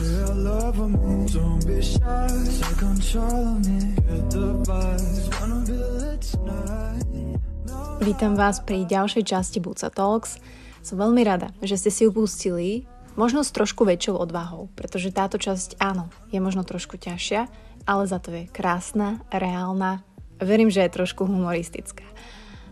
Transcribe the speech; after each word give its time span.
Vítam 0.00 0.32
vás 8.32 8.64
pri 8.64 8.88
ďalšej 8.88 9.24
časti 9.28 9.60
Buca 9.60 9.92
Talks. 9.92 10.40
Som 10.80 11.04
veľmi 11.04 11.20
rada, 11.20 11.52
že 11.60 11.76
ste 11.76 11.92
si 11.92 12.08
upustili 12.08 12.88
možno 13.12 13.44
s 13.44 13.52
trošku 13.52 13.84
väčšou 13.84 14.16
odvahou, 14.16 14.72
pretože 14.72 15.12
táto 15.12 15.36
časť 15.36 15.76
áno, 15.76 16.08
je 16.32 16.40
možno 16.40 16.64
trošku 16.64 16.96
ťažšia, 16.96 17.44
ale 17.84 18.08
za 18.08 18.24
to 18.24 18.32
je 18.32 18.48
krásna, 18.48 19.20
reálna, 19.28 20.00
verím, 20.40 20.72
že 20.72 20.80
je 20.88 20.96
trošku 20.96 21.28
humoristická. 21.28 22.08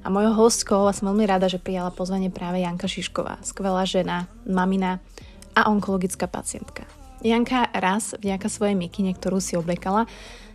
A 0.01 0.09
mojou 0.09 0.33
hostkou 0.33 0.89
a 0.89 0.97
som 0.97 1.13
veľmi 1.13 1.29
rada, 1.29 1.53
že 1.53 1.61
prijala 1.61 1.93
pozvanie 1.93 2.33
práve 2.33 2.65
Janka 2.65 2.89
Šišková, 2.89 3.45
skvelá 3.45 3.85
žena, 3.85 4.33
mamina 4.49 5.05
a 5.53 5.69
onkologická 5.69 6.25
pacientka. 6.25 6.89
Janka 7.19 7.67
raz 7.75 8.15
vďaka 8.15 8.47
svojej 8.47 8.79
mikine, 8.79 9.11
ktorú 9.11 9.43
si 9.43 9.59
oblekala, 9.59 10.07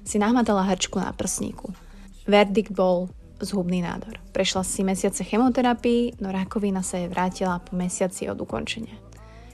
si 0.08 0.16
nahmatala 0.16 0.63
hrčku 0.67 0.95
na 0.99 1.12
prsníku. 1.12 1.76
Verdikt 2.23 2.72
bol 2.72 3.12
zhubný 3.44 3.84
nádor. 3.84 4.20
Prešla 4.31 4.63
si 4.63 4.88
mesiace 4.88 5.27
chemoterapii, 5.27 6.23
no 6.23 6.31
rakovina 6.31 6.80
sa 6.80 7.03
jej 7.03 7.12
vrátila 7.12 7.59
po 7.59 7.76
mesiaci 7.76 8.31
od 8.31 8.39
ukončenia. 8.39 8.95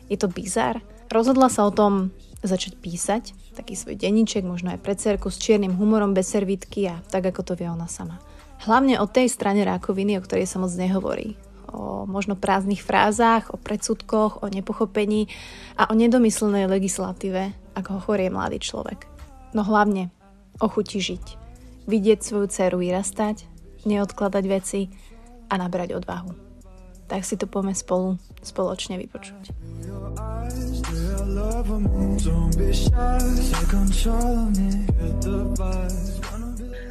Je 0.05 0.17
to 0.17 0.29
bizar? 0.29 0.81
Rozhodla 1.09 1.49
sa 1.49 1.65
o 1.65 1.73
tom 1.73 2.13
začať 2.45 2.77
písať, 2.77 3.23
taký 3.57 3.73
svoj 3.73 3.97
denníček, 3.97 4.45
možno 4.45 4.71
aj 4.71 4.79
pre 4.79 4.93
s 4.95 5.41
čiernym 5.41 5.75
humorom 5.75 6.13
bez 6.13 6.29
servítky 6.29 6.87
a 6.87 7.01
tak, 7.09 7.25
ako 7.25 7.41
to 7.41 7.53
vie 7.57 7.65
ona 7.65 7.89
sama. 7.89 8.21
Hlavne 8.63 9.01
o 9.01 9.09
tej 9.09 9.27
strane 9.31 9.65
rakoviny, 9.65 10.19
o 10.19 10.23
ktorej 10.23 10.45
sa 10.45 10.61
moc 10.61 10.71
nehovorí. 10.77 11.35
O 11.69 12.09
možno 12.09 12.33
prázdnych 12.33 12.81
frázach, 12.81 13.53
o 13.53 13.57
predsudkoch, 13.57 14.41
o 14.41 14.49
nepochopení 14.49 15.29
a 15.77 15.89
o 15.89 15.93
nedomyslenej 15.93 16.65
legislatíve, 16.65 17.53
ako 17.77 17.89
ho 17.95 17.99
chorie 18.01 18.33
mladý 18.33 18.57
človek. 18.57 19.05
No 19.53 19.61
hlavne 19.61 20.09
o 20.61 20.67
chuti 20.69 21.01
žiť. 21.01 21.25
Vidieť 21.89 22.19
svoju 22.21 22.49
dceru 22.49 22.81
vyrastať, 22.81 23.45
neodkladať 23.85 24.43
veci 24.45 24.89
a 25.49 25.57
nabrať 25.57 25.97
odvahu. 25.97 26.31
Tak 27.09 27.25
si 27.25 27.33
to 27.37 27.49
poďme 27.49 27.73
spolu 27.73 28.21
spoločne 28.45 29.01
vypočuť. 29.01 29.49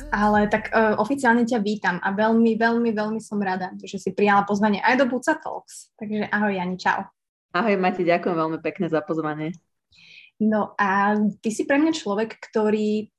Ale 0.09 0.49
tak 0.49 0.73
uh, 0.73 0.97
oficiálne 0.97 1.45
ťa 1.45 1.61
vítam 1.61 2.01
a 2.01 2.17
veľmi, 2.17 2.57
veľmi, 2.57 2.91
veľmi 2.97 3.21
som 3.21 3.37
rada, 3.45 3.77
že 3.85 4.01
si 4.01 4.17
prijala 4.17 4.49
pozvanie 4.49 4.81
aj 4.81 5.05
do 5.05 5.05
Buca 5.05 5.37
Talks. 5.37 5.93
Takže 6.01 6.33
ahoj 6.33 6.53
Jani, 6.57 6.81
čau. 6.81 7.05
Ahoj 7.53 7.77
Mati, 7.77 8.09
ďakujem 8.09 8.37
veľmi 8.37 8.59
pekne 8.65 8.89
za 8.89 9.05
pozvanie. 9.05 9.53
No 10.41 10.73
a 10.81 11.19
ty 11.45 11.53
si 11.53 11.69
pre 11.69 11.77
mňa 11.77 11.93
človek, 11.93 12.41
ktorý, 12.41 13.13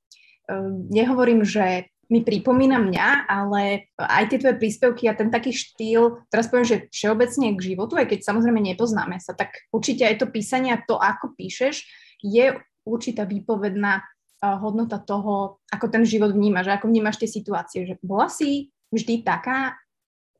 uh, 0.50 0.70
nehovorím, 0.90 1.46
že 1.46 1.86
mi 2.10 2.26
pripomína 2.26 2.82
mňa, 2.82 3.30
ale 3.30 3.86
aj 3.94 4.34
tie 4.34 4.38
tvoje 4.42 4.58
príspevky 4.58 5.06
a 5.06 5.14
ten 5.14 5.30
taký 5.30 5.54
štýl, 5.54 6.26
teraz 6.26 6.50
poviem, 6.50 6.66
že 6.66 6.90
všeobecne 6.90 7.54
k 7.54 7.64
životu, 7.70 7.94
aj 7.94 8.10
keď 8.10 8.26
samozrejme 8.26 8.58
nepoznáme 8.58 9.22
sa, 9.22 9.30
tak 9.38 9.54
určite 9.70 10.02
aj 10.10 10.18
to 10.18 10.26
písanie 10.26 10.74
a 10.74 10.82
to, 10.82 10.98
ako 10.98 11.38
píšeš, 11.38 11.86
je 12.26 12.58
určitá 12.82 13.30
výpovedná 13.30 14.02
hodnota 14.40 14.96
toho, 15.00 15.60
ako 15.68 15.86
ten 15.92 16.02
život 16.08 16.32
vnímaš, 16.32 16.72
ako 16.72 16.88
vnímaš 16.88 17.20
tie 17.20 17.28
situácie. 17.28 17.84
Že 17.84 18.00
bola 18.00 18.32
si 18.32 18.72
vždy 18.90 19.22
taká 19.24 19.76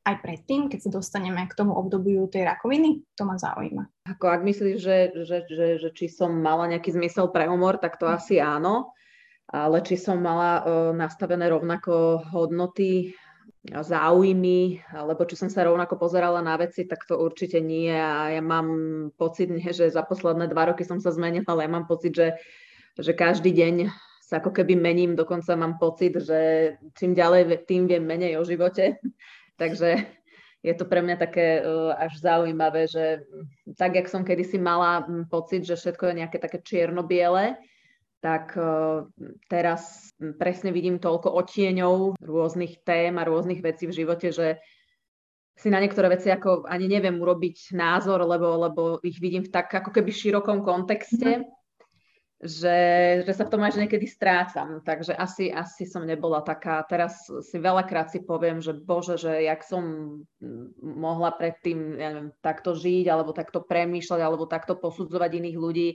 aj 0.01 0.17
predtým, 0.25 0.73
keď 0.73 0.89
sa 0.89 0.91
dostaneme 0.97 1.45
k 1.45 1.53
tomu 1.53 1.77
obdobiu 1.77 2.25
tej 2.27 2.49
rakoviny? 2.49 3.05
To 3.21 3.29
ma 3.29 3.37
zaujíma. 3.37 4.09
Ako 4.09 4.33
ak 4.33 4.41
myslíš, 4.41 4.77
že, 4.81 4.97
že, 5.29 5.45
že, 5.45 5.67
že 5.77 5.89
či 5.93 6.09
som 6.09 6.33
mala 6.33 6.65
nejaký 6.73 6.97
zmysel 6.97 7.29
pre 7.29 7.45
humor, 7.47 7.77
tak 7.77 8.01
to 8.01 8.09
hm. 8.09 8.15
asi 8.17 8.41
áno 8.41 8.97
ale 9.51 9.83
či 9.83 9.99
som 9.99 10.23
mala 10.23 10.63
nastavené 10.95 11.51
rovnako 11.51 12.23
hodnoty, 12.31 13.19
záujmy, 13.67 14.81
alebo 14.95 15.27
či 15.27 15.37
som 15.37 15.51
sa 15.51 15.67
rovnako 15.67 15.99
pozerala 15.99 16.41
na 16.41 16.55
veci, 16.57 16.87
tak 16.87 17.05
to 17.05 17.19
určite 17.19 17.59
nie. 17.59 17.91
A 17.91 18.31
ja 18.33 18.41
mám 18.41 18.71
pocit, 19.19 19.51
že 19.53 19.91
za 19.91 20.07
posledné 20.07 20.49
dva 20.49 20.71
roky 20.73 20.87
som 20.87 21.03
sa 21.03 21.11
zmenila, 21.11 21.45
ale 21.51 21.67
ja 21.67 21.71
mám 21.71 21.85
pocit, 21.91 22.15
že, 22.15 22.39
že 22.99 23.13
každý 23.15 23.53
deň 23.55 23.75
sa 24.23 24.39
ako 24.39 24.55
keby 24.55 24.79
mením, 24.79 25.19
dokonca 25.19 25.59
mám 25.59 25.79
pocit, 25.83 26.15
že 26.15 26.75
čím 26.95 27.19
ďalej, 27.19 27.67
tým 27.67 27.91
viem 27.91 28.07
menej 28.07 28.39
o 28.39 28.47
živote. 28.47 29.03
Takže 29.61 30.07
je 30.63 30.75
to 30.77 30.85
pre 30.85 31.01
mňa 31.03 31.17
také 31.19 31.65
až 31.97 32.21
zaujímavé, 32.21 32.87
že 32.87 33.25
tak, 33.75 33.97
jak 33.97 34.09
som 34.09 34.23
kedysi 34.23 34.61
mala 34.61 35.03
pocit, 35.33 35.65
že 35.65 35.75
všetko 35.75 36.13
je 36.13 36.19
nejaké 36.23 36.39
také 36.39 36.61
čierno-biele, 36.61 37.57
tak 38.21 38.53
e, 38.53 39.09
teraz 39.49 40.13
presne 40.37 40.69
vidím 40.77 41.01
toľko 41.01 41.33
otieňov 41.41 42.21
rôznych 42.21 42.85
tém 42.85 43.17
a 43.17 43.25
rôznych 43.25 43.65
vecí 43.65 43.89
v 43.89 43.97
živote, 44.05 44.29
že 44.29 44.61
si 45.57 45.73
na 45.73 45.81
niektoré 45.81 46.13
veci 46.13 46.29
ako 46.29 46.69
ani 46.69 46.89
neviem 46.89 47.17
urobiť 47.17 47.73
názor, 47.73 48.21
lebo, 48.25 48.49
lebo 48.61 48.83
ich 49.01 49.17
vidím 49.21 49.45
v 49.45 49.53
tak 49.53 49.73
ako 49.73 49.93
keby 49.93 50.13
širokom 50.13 50.61
kontexte, 50.61 51.41
mm. 51.41 51.45
Že, 52.41 52.79
že 53.29 53.33
sa 53.37 53.45
v 53.45 53.53
tom 53.53 53.61
až 53.61 53.77
niekedy 53.77 54.09
strácam. 54.09 54.81
Takže 54.81 55.13
asi, 55.13 55.53
asi 55.53 55.85
som 55.85 56.09
nebola 56.09 56.41
taká. 56.41 56.81
Teraz 56.89 57.29
si 57.29 57.61
veľakrát 57.61 58.09
si 58.09 58.25
poviem, 58.25 58.65
že 58.65 58.73
bože, 58.73 59.21
že 59.21 59.45
jak 59.45 59.61
som 59.61 59.85
mohla 60.81 61.37
predtým 61.37 62.01
ja 62.01 62.17
neviem, 62.17 62.33
takto 62.41 62.73
žiť, 62.73 63.13
alebo 63.13 63.37
takto 63.37 63.61
premýšľať, 63.61 64.21
alebo 64.25 64.49
takto 64.49 64.73
posudzovať 64.75 65.31
iných 65.37 65.59
ľudí 65.61 65.89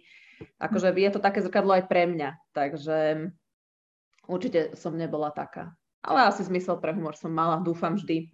akože 0.59 0.91
je 0.95 1.11
to 1.11 1.19
také 1.23 1.39
zrkadlo 1.43 1.79
aj 1.79 1.83
pre 1.87 2.07
mňa, 2.09 2.29
takže 2.51 3.29
určite 4.27 4.75
som 4.75 4.95
nebola 4.95 5.31
taká. 5.31 5.75
Ale 6.05 6.29
asi 6.29 6.45
zmysel 6.45 6.77
pre 6.77 6.93
humor 6.93 7.17
som 7.17 7.33
mala, 7.33 7.63
dúfam 7.63 7.97
vždy. 7.97 8.29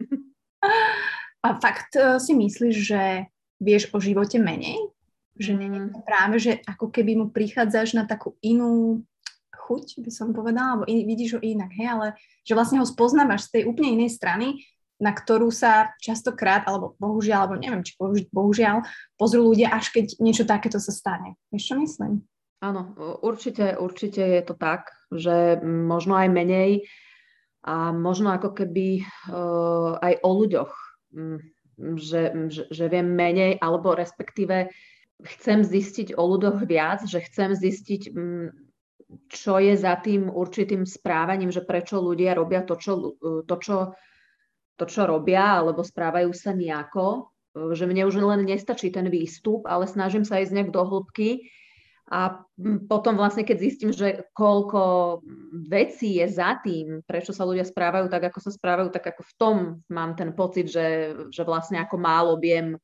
A 1.46 1.58
fakt 1.58 1.96
e, 1.96 2.20
si 2.20 2.36
myslíš, 2.36 2.76
že 2.76 3.32
vieš 3.58 3.90
o 3.96 3.98
živote 3.98 4.38
menej? 4.38 4.78
Že 5.42 5.54
mm. 5.58 6.06
práve, 6.06 6.38
že 6.38 6.62
ako 6.70 6.94
keby 6.94 7.18
mu 7.18 7.26
prichádzaš 7.34 7.98
na 7.98 8.06
takú 8.06 8.38
inú 8.46 9.02
chuť, 9.50 10.06
by 10.06 10.12
som 10.14 10.38
povedala, 10.38 10.78
alebo 10.78 10.86
in, 10.86 11.10
vidíš 11.10 11.38
ho 11.38 11.42
inak, 11.42 11.74
hej, 11.74 11.88
ale 11.90 12.08
že 12.46 12.54
vlastne 12.54 12.78
ho 12.78 12.86
spoznávaš 12.86 13.50
z 13.50 13.60
tej 13.60 13.64
úplne 13.66 13.98
inej 13.98 14.14
strany 14.14 14.62
na 15.02 15.18
ktorú 15.18 15.50
sa 15.50 15.98
častokrát, 15.98 16.70
alebo 16.70 16.94
bohužiaľ, 17.02 17.50
alebo 17.50 17.58
neviem, 17.58 17.82
či 17.82 17.98
bohužiaľ, 18.30 18.86
pozrú 19.18 19.50
ľudia, 19.50 19.74
až 19.74 19.90
keď 19.90 20.22
niečo 20.22 20.46
takéto 20.46 20.78
sa 20.78 20.94
stane. 20.94 21.42
Vieš, 21.50 21.74
čo 21.74 21.76
myslím? 21.82 22.22
Áno, 22.62 22.94
určite, 23.26 23.74
určite 23.82 24.22
je 24.22 24.42
to 24.46 24.54
tak, 24.54 24.94
že 25.10 25.58
možno 25.66 26.14
aj 26.14 26.30
menej 26.30 26.86
a 27.66 27.90
možno 27.90 28.30
ako 28.30 28.54
keby 28.54 29.02
uh, 29.02 29.98
aj 29.98 30.14
o 30.22 30.30
ľuďoch, 30.38 30.72
že, 31.98 32.22
že, 32.54 32.64
že 32.70 32.86
viem 32.86 33.10
menej, 33.10 33.58
alebo 33.58 33.98
respektíve 33.98 34.70
chcem 35.24 35.64
zistiť 35.66 36.18
o 36.18 36.24
ľuďoch 36.26 36.66
viac, 36.66 37.06
že 37.06 37.22
chcem 37.22 37.54
zistiť, 37.54 38.14
čo 39.28 39.54
je 39.60 39.74
za 39.76 40.00
tým 40.00 40.32
určitým 40.32 40.88
správaním, 40.88 41.52
že 41.52 41.66
prečo 41.66 42.00
ľudia 42.00 42.36
robia 42.38 42.64
to, 42.64 42.80
čo, 42.80 43.16
to, 43.46 43.56
čo 43.60 43.94
to, 44.82 44.90
čo 44.90 45.06
robia, 45.06 45.62
alebo 45.62 45.86
správajú 45.86 46.34
sa 46.34 46.58
nejako, 46.58 47.30
že 47.78 47.86
mne 47.86 48.10
už 48.10 48.18
len 48.18 48.42
nestačí 48.50 48.90
ten 48.90 49.06
výstup, 49.14 49.70
ale 49.70 49.86
snažím 49.86 50.26
sa 50.26 50.42
ísť 50.42 50.58
nejak 50.58 50.74
do 50.74 50.82
hĺbky. 50.82 51.46
A 52.12 52.44
potom 52.92 53.16
vlastne, 53.16 53.46
keď 53.46 53.58
zistím, 53.62 53.92
že 53.94 54.28
koľko 54.36 55.22
vecí 55.70 56.20
je 56.20 56.28
za 56.28 56.60
tým, 56.60 57.06
prečo 57.06 57.32
sa 57.32 57.48
ľudia 57.48 57.64
správajú 57.64 58.12
tak, 58.12 58.34
ako 58.34 58.40
sa 58.42 58.52
správajú, 58.52 58.90
tak 58.92 59.16
ako 59.16 59.22
v 59.24 59.34
tom 59.38 59.56
mám 59.88 60.18
ten 60.18 60.36
pocit, 60.36 60.68
že, 60.68 61.16
že 61.32 61.46
vlastne 61.48 61.80
ako 61.80 61.96
málo 62.02 62.36
viem 62.42 62.76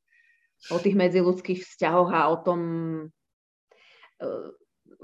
o 0.74 0.78
tých 0.82 0.96
medziludských 0.98 1.64
vzťahoch 1.64 2.10
a 2.12 2.22
o 2.34 2.38
tom, 2.42 2.60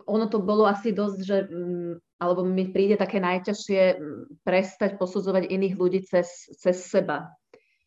ono 0.07 0.25
to 0.27 0.41
bolo 0.41 0.65
asi 0.65 0.91
dosť, 0.91 1.19
že, 1.21 1.37
mm, 1.47 1.93
alebo 2.19 2.41
mi 2.43 2.71
príde 2.71 2.97
také 2.97 3.21
najťažšie 3.21 3.81
mm, 3.95 4.21
prestať 4.41 4.97
posudzovať 4.97 5.47
iných 5.47 5.75
ľudí 5.77 5.99
cez, 6.03 6.49
cez 6.57 6.81
seba, 6.81 7.31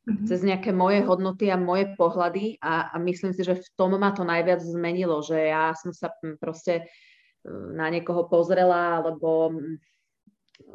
mm-hmm. 0.07 0.27
cez 0.29 0.41
nejaké 0.47 0.71
moje 0.71 1.03
hodnoty 1.03 1.51
a 1.51 1.59
moje 1.59 1.93
pohľady 1.99 2.63
a, 2.63 2.95
a 2.95 2.97
myslím 3.03 3.35
si, 3.35 3.43
že 3.43 3.59
v 3.59 3.69
tom 3.75 3.99
ma 3.99 4.15
to 4.15 4.23
najviac 4.23 4.63
zmenilo, 4.63 5.21
že 5.25 5.51
ja 5.51 5.75
som 5.75 5.91
sa 5.91 6.15
mm, 6.15 6.39
proste 6.39 6.87
na 7.47 7.87
niekoho 7.95 8.27
pozrela, 8.27 8.99
alebo 8.99 9.55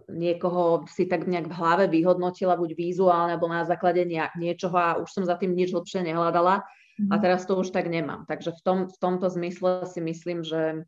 niekoho 0.07 0.85
si 0.87 1.09
tak 1.09 1.27
nejak 1.27 1.51
v 1.51 1.57
hlave 1.57 1.85
vyhodnotila, 1.91 2.55
buď 2.55 2.71
vizuálne, 2.77 3.35
alebo 3.35 3.51
na 3.51 3.65
základe 3.65 4.05
nejak, 4.07 4.37
niečoho 4.37 4.77
a 4.77 4.89
už 5.01 5.09
som 5.09 5.23
za 5.27 5.35
tým 5.35 5.51
nič 5.51 5.73
lepšie 5.73 6.05
nehľadala. 6.05 6.63
A 7.09 7.15
mhm. 7.17 7.21
teraz 7.23 7.47
to 7.49 7.57
už 7.57 7.73
tak 7.73 7.89
nemám. 7.89 8.29
Takže 8.29 8.53
v, 8.53 8.61
tom, 8.61 8.77
v 8.91 8.97
tomto 8.99 9.31
zmysle 9.31 9.87
si 9.89 9.99
myslím, 10.03 10.45
že, 10.45 10.85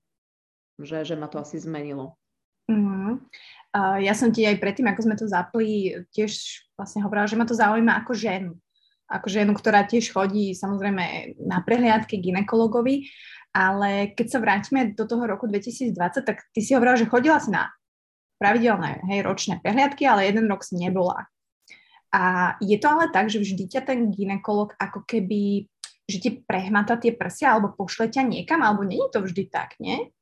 že, 0.78 1.08
že 1.08 1.16
ma 1.18 1.32
to 1.32 1.42
asi 1.42 1.58
zmenilo. 1.58 2.20
Uh-huh. 2.70 3.20
Uh, 3.76 3.98
ja 4.00 4.16
som 4.16 4.32
ti 4.32 4.48
aj 4.48 4.62
predtým, 4.62 4.88
ako 4.88 5.02
sme 5.04 5.16
to 5.20 5.26
zapli, 5.28 6.00
tiež 6.16 6.64
vlastne 6.80 7.04
hovorila, 7.04 7.28
že 7.28 7.36
ma 7.36 7.44
to 7.44 7.58
zaujíma 7.58 8.04
ako 8.04 8.14
ženu. 8.16 8.54
Ako 9.12 9.28
ženu, 9.28 9.52
ktorá 9.52 9.84
tiež 9.84 10.16
chodí 10.16 10.56
samozrejme 10.56 11.36
na 11.44 11.60
prehliadky 11.60 12.22
ginekologovi. 12.24 13.10
Ale 13.54 14.16
keď 14.18 14.28
sa 14.34 14.40
vrátime 14.42 14.98
do 14.98 15.06
toho 15.06 15.30
roku 15.30 15.46
2020, 15.46 15.94
tak 16.26 16.42
ty 16.56 16.60
si 16.64 16.74
hovorila, 16.74 16.98
že 16.98 17.06
chodila 17.06 17.38
si 17.38 17.54
na 17.54 17.70
pravidelné 18.42 19.06
hej, 19.14 19.22
ročné 19.22 19.62
prehliadky, 19.62 20.10
ale 20.10 20.26
jeden 20.26 20.50
rok 20.50 20.66
si 20.66 20.76
nebola. 20.76 21.30
A 22.14 22.54
je 22.62 22.78
to 22.78 22.88
ale 22.90 23.10
tak, 23.10 23.30
že 23.30 23.42
vždy 23.42 23.66
ťa 23.70 23.82
ten 23.90 24.14
ginekolog 24.14 24.74
ako 24.78 25.02
keby, 25.06 25.66
že 26.14 26.22
ti 26.22 26.30
prehmata 26.38 26.96
tie 27.02 27.14
prsia 27.14 27.58
alebo 27.58 27.74
pošle 27.74 28.10
ťa 28.14 28.24
niekam, 28.24 28.62
alebo 28.62 28.86
je 28.86 29.08
to 29.10 29.20
vždy 29.26 29.50
tak, 29.50 29.76
nie? 29.82 30.14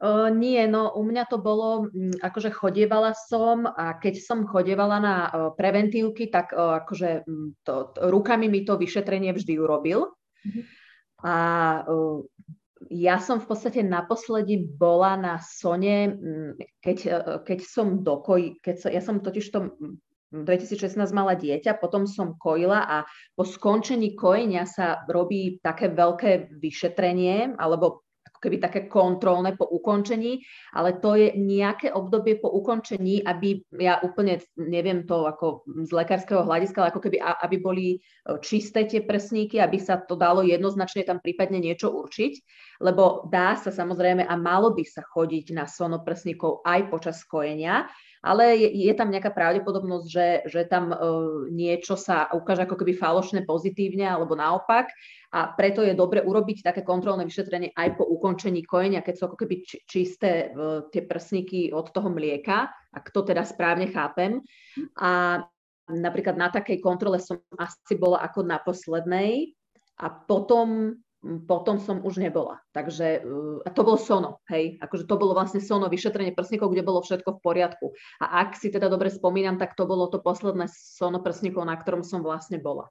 Uh, 0.00 0.32
nie, 0.32 0.64
no 0.64 0.96
u 0.96 1.04
mňa 1.04 1.28
to 1.28 1.36
bolo, 1.36 1.92
um, 1.92 2.08
akože 2.24 2.48
chodievala 2.56 3.12
som 3.12 3.68
a 3.68 4.00
keď 4.00 4.24
som 4.24 4.48
chodievala 4.48 4.96
na 4.96 5.16
uh, 5.28 5.30
preventívky, 5.52 6.32
tak 6.32 6.56
uh, 6.56 6.80
akože 6.80 7.28
um, 7.28 7.52
to, 7.60 7.92
to, 7.92 8.08
rukami 8.08 8.48
mi 8.48 8.64
to 8.64 8.80
vyšetrenie 8.80 9.36
vždy 9.36 9.60
urobil. 9.60 10.16
Mm-hmm. 10.40 10.64
A 11.20 11.34
ja 12.88 13.20
som 13.20 13.44
v 13.44 13.46
podstate 13.52 13.84
naposledy 13.84 14.56
bola 14.56 15.20
na 15.20 15.36
Sone, 15.36 16.16
keď, 16.80 16.98
keď 17.44 17.58
som 17.60 18.00
dokoj, 18.00 18.56
keď 18.64 18.74
som, 18.80 18.88
ja 18.88 19.04
som 19.04 19.20
totiž 19.20 19.52
to 19.52 19.76
2016 20.30 20.94
mala 21.10 21.34
dieťa, 21.34 21.82
potom 21.82 22.06
som 22.06 22.38
kojila 22.38 22.86
a 22.86 22.96
po 23.34 23.42
skončení 23.42 24.14
kojenia 24.14 24.64
sa 24.64 25.02
robí 25.10 25.58
také 25.58 25.90
veľké 25.90 26.54
vyšetrenie 26.54 27.58
alebo 27.58 28.06
keby 28.40 28.56
také 28.56 28.80
kontrolné 28.88 29.54
po 29.54 29.68
ukončení, 29.68 30.40
ale 30.72 30.96
to 30.96 31.14
je 31.14 31.36
nejaké 31.36 31.92
obdobie 31.92 32.40
po 32.40 32.48
ukončení, 32.48 33.20
aby 33.20 33.60
ja 33.76 34.00
úplne 34.00 34.40
neviem 34.56 35.04
to 35.04 35.28
ako 35.28 35.68
z 35.84 35.92
lekárskeho 35.92 36.48
hľadiska, 36.48 36.80
ale 36.80 36.90
ako 36.90 37.04
keby 37.04 37.20
aby 37.20 37.56
boli 37.60 37.86
e, 37.92 37.98
čisté 38.40 38.88
tie 38.88 39.04
prsníky, 39.04 39.60
aby 39.60 39.76
sa 39.76 40.00
to 40.00 40.16
dalo 40.16 40.40
jednoznačne 40.40 41.04
tam 41.04 41.20
prípadne 41.20 41.60
niečo 41.60 41.92
určiť, 41.92 42.32
lebo 42.80 43.28
dá 43.28 43.60
sa 43.60 43.68
samozrejme 43.68 44.24
a 44.24 44.34
malo 44.40 44.72
by 44.72 44.88
sa 44.88 45.04
chodiť 45.04 45.52
na 45.52 45.68
sonoprsníkov 45.68 46.64
aj 46.64 46.80
počas 46.88 47.20
kojenia, 47.28 47.92
ale 48.20 48.56
je, 48.60 48.68
je 48.84 48.92
tam 48.92 49.08
nejaká 49.08 49.32
pravdepodobnosť, 49.32 50.06
že, 50.06 50.28
že 50.44 50.60
tam 50.68 50.92
uh, 50.92 51.48
niečo 51.48 51.96
sa 51.96 52.28
ukáže 52.28 52.68
ako 52.68 52.76
keby 52.76 52.92
falošné 52.92 53.48
pozitívne 53.48 54.04
alebo 54.04 54.36
naopak 54.36 54.92
a 55.32 55.56
preto 55.56 55.80
je 55.80 55.96
dobre 55.96 56.20
urobiť 56.20 56.60
také 56.60 56.84
kontrolné 56.84 57.24
vyšetrenie 57.24 57.72
aj 57.72 57.96
po 57.96 58.04
ukončení 58.04 58.60
kojenia, 58.68 59.00
keď 59.00 59.14
sú 59.16 59.22
ako 59.32 59.38
keby 59.40 59.64
či, 59.64 59.76
čisté 59.88 60.52
uh, 60.52 60.84
tie 60.92 61.00
prsníky 61.08 61.72
od 61.72 61.88
toho 61.88 62.12
mlieka, 62.12 62.68
ak 62.92 63.08
to 63.08 63.24
teda 63.24 63.40
správne 63.48 63.88
chápem. 63.88 64.44
A 65.00 65.40
napríklad 65.88 66.36
na 66.36 66.52
takej 66.52 66.78
kontrole 66.78 67.18
som 67.18 67.40
asi 67.56 67.96
bola 67.96 68.20
ako 68.20 68.44
na 68.44 68.60
poslednej 68.60 69.56
a 69.96 70.06
potom 70.12 70.96
potom 71.20 71.76
som 71.76 72.00
už 72.00 72.16
nebola. 72.16 72.64
Takže 72.72 73.20
a 73.64 73.68
to 73.68 73.80
bolo 73.84 74.00
sono, 74.00 74.40
hej, 74.48 74.80
akože 74.80 75.04
to 75.04 75.14
bolo 75.20 75.36
vlastne 75.36 75.60
sono, 75.60 75.92
vyšetrenie 75.92 76.32
prsníkov, 76.32 76.72
kde 76.72 76.80
bolo 76.80 77.04
všetko 77.04 77.36
v 77.36 77.42
poriadku. 77.44 77.86
A 78.24 78.44
ak 78.44 78.56
si 78.56 78.72
teda 78.72 78.88
dobre 78.88 79.12
spomínam, 79.12 79.60
tak 79.60 79.76
to 79.76 79.84
bolo 79.84 80.08
to 80.08 80.24
posledné 80.24 80.64
sono 80.72 81.20
prsníkov, 81.20 81.68
na 81.68 81.76
ktorom 81.76 82.00
som 82.00 82.24
vlastne 82.24 82.56
bola. 82.56 82.88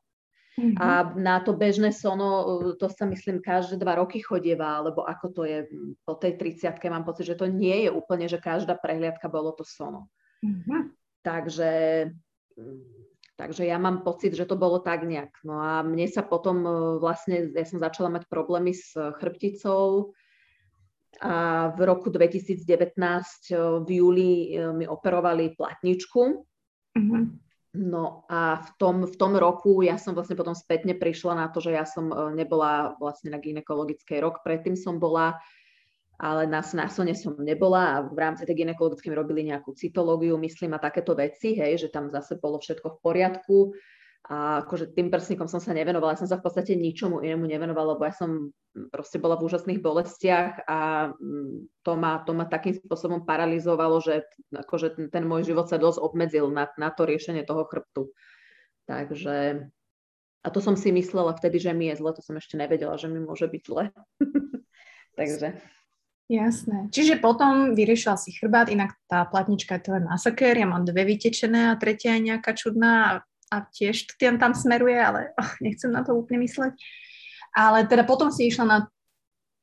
Mm-hmm. 0.59 0.77
A 0.77 1.15
na 1.15 1.39
to 1.39 1.55
bežné 1.55 1.89
sono, 1.95 2.59
to 2.75 2.91
sa 2.91 3.07
myslím 3.07 3.39
každé 3.39 3.79
dva 3.79 3.97
roky 3.97 4.19
chodieva, 4.19 4.83
alebo 4.83 5.07
ako 5.07 5.25
to 5.31 5.41
je 5.47 5.65
po 6.03 6.19
tej 6.19 6.35
30 6.35 6.75
mám 6.91 7.07
pocit, 7.07 7.31
že 7.31 7.39
to 7.39 7.47
nie 7.47 7.87
je 7.87 7.89
úplne, 7.89 8.27
že 8.27 8.43
každá 8.43 8.75
prehliadka 8.75 9.31
bolo 9.31 9.55
to 9.55 9.63
sono. 9.63 10.11
Mm-hmm. 10.43 10.81
Takže 11.23 11.71
Takže 13.39 13.63
ja 13.63 13.79
mám 13.79 14.03
pocit, 14.03 14.35
že 14.35 14.43
to 14.43 14.59
bolo 14.59 14.83
tak 14.83 15.07
nejak. 15.07 15.31
No 15.47 15.63
a 15.63 15.79
mne 15.79 16.11
sa 16.11 16.27
potom 16.27 16.59
e, 16.67 16.71
vlastne, 16.99 17.47
ja 17.55 17.63
som 17.63 17.79
začala 17.79 18.11
mať 18.11 18.27
problémy 18.27 18.75
s 18.75 18.91
chrbticou 18.91 20.11
a 21.23 21.71
v 21.71 21.79
roku 21.87 22.11
2019 22.11 22.59
e, 22.59 23.55
v 23.79 23.89
júli 23.95 24.31
e, 24.51 24.75
mi 24.75 24.83
operovali 24.83 25.55
platničku. 25.55 26.21
Mm-hmm. 26.99 27.23
No 27.79 28.27
a 28.27 28.59
v 28.59 28.69
tom, 28.75 29.07
v 29.07 29.15
tom 29.15 29.39
roku 29.39 29.87
ja 29.87 29.95
som 29.95 30.11
vlastne 30.11 30.35
potom 30.35 30.51
spätne 30.51 30.91
prišla 30.99 31.39
na 31.39 31.47
to, 31.47 31.63
že 31.63 31.79
ja 31.79 31.87
som 31.87 32.11
nebola 32.35 32.99
vlastne 32.99 33.31
na 33.31 33.39
ginekologickej 33.39 34.19
rok, 34.19 34.43
predtým 34.43 34.75
som 34.75 34.99
bola 34.99 35.39
ale 36.19 36.51
na, 36.51 36.59
na 36.59 36.85
Sone 36.91 37.15
som 37.15 37.39
nebola 37.39 37.95
a 37.95 38.03
v 38.03 38.19
rámci 38.19 38.43
tej 38.43 38.67
ginekologickej 38.67 39.15
robili 39.15 39.47
nejakú 39.47 39.71
cytológiu, 39.71 40.35
myslím, 40.35 40.75
a 40.75 40.83
takéto 40.83 41.15
veci, 41.15 41.55
hej, 41.55 41.79
že 41.79 41.87
tam 41.87 42.11
zase 42.11 42.35
bolo 42.35 42.59
všetko 42.59 42.91
v 42.91 42.97
poriadku. 42.99 43.57
A 44.27 44.67
akože 44.67 44.91
tým 44.91 45.07
prsníkom 45.07 45.47
som 45.47 45.63
sa 45.63 45.71
nevenovala, 45.71 46.13
ja 46.13 46.21
som 46.21 46.27
sa 46.27 46.35
v 46.35 46.43
podstate 46.43 46.75
ničomu 46.75 47.23
inému 47.23 47.47
nevenovala, 47.47 47.95
lebo 47.95 48.03
ja 48.03 48.11
som 48.11 48.51
proste 48.91 49.15
bola 49.15 49.39
v 49.39 49.47
úžasných 49.47 49.79
bolestiach 49.79 50.67
a 50.67 51.09
mm, 51.15 51.87
to 51.87 51.93
ma, 51.95 52.19
to 52.27 52.35
ma 52.35 52.43
takým 52.43 52.75
spôsobom 52.75 53.23
paralizovalo, 53.23 54.03
že 54.03 54.27
akože 54.51 54.99
ten, 54.99 55.05
ten 55.07 55.23
môj 55.23 55.47
život 55.47 55.71
sa 55.71 55.79
dosť 55.79 56.03
obmedzil 56.03 56.51
na, 56.51 56.67
na 56.75 56.91
to 56.91 57.07
riešenie 57.07 57.47
toho 57.47 57.63
chrbtu. 57.63 58.11
Takže 58.91 59.71
a 60.43 60.47
to 60.51 60.59
som 60.59 60.75
si 60.75 60.91
myslela 60.91 61.31
vtedy, 61.31 61.63
že 61.63 61.71
mi 61.71 61.87
je 61.87 62.03
zle, 62.03 62.11
to 62.11 62.19
som 62.19 62.35
ešte 62.35 62.59
nevedela, 62.59 62.99
že 62.99 63.07
mi 63.07 63.23
môže 63.23 63.47
byť 63.47 63.61
zle. 63.63 63.95
Takže 65.19 65.78
Jasné. 66.29 66.93
Čiže 66.93 67.17
potom 67.17 67.73
vyriešila 67.73 68.13
si 68.13 68.29
chrbát, 68.37 68.69
inak 68.69 68.93
tá 69.09 69.25
platnička 69.25 69.81
je 69.81 69.89
to 69.89 69.89
len 69.97 70.05
masaker, 70.05 70.53
ja 70.53 70.69
mám 70.69 70.85
dve 70.85 71.01
vytečené 71.01 71.73
a 71.73 71.79
tretia 71.81 72.13
je 72.13 72.29
nejaká 72.29 72.53
čudná 72.53 73.25
a 73.49 73.55
tiež 73.73 74.13
tým 74.21 74.37
tam 74.37 74.53
smeruje, 74.53 74.93
ale 74.93 75.33
oh, 75.41 75.51
nechcem 75.57 75.89
na 75.89 76.05
to 76.05 76.13
úplne 76.13 76.45
mysleť. 76.45 76.77
Ale 77.57 77.89
teda 77.89 78.05
potom 78.05 78.29
si 78.29 78.45
išla 78.45 78.65
na 78.69 78.77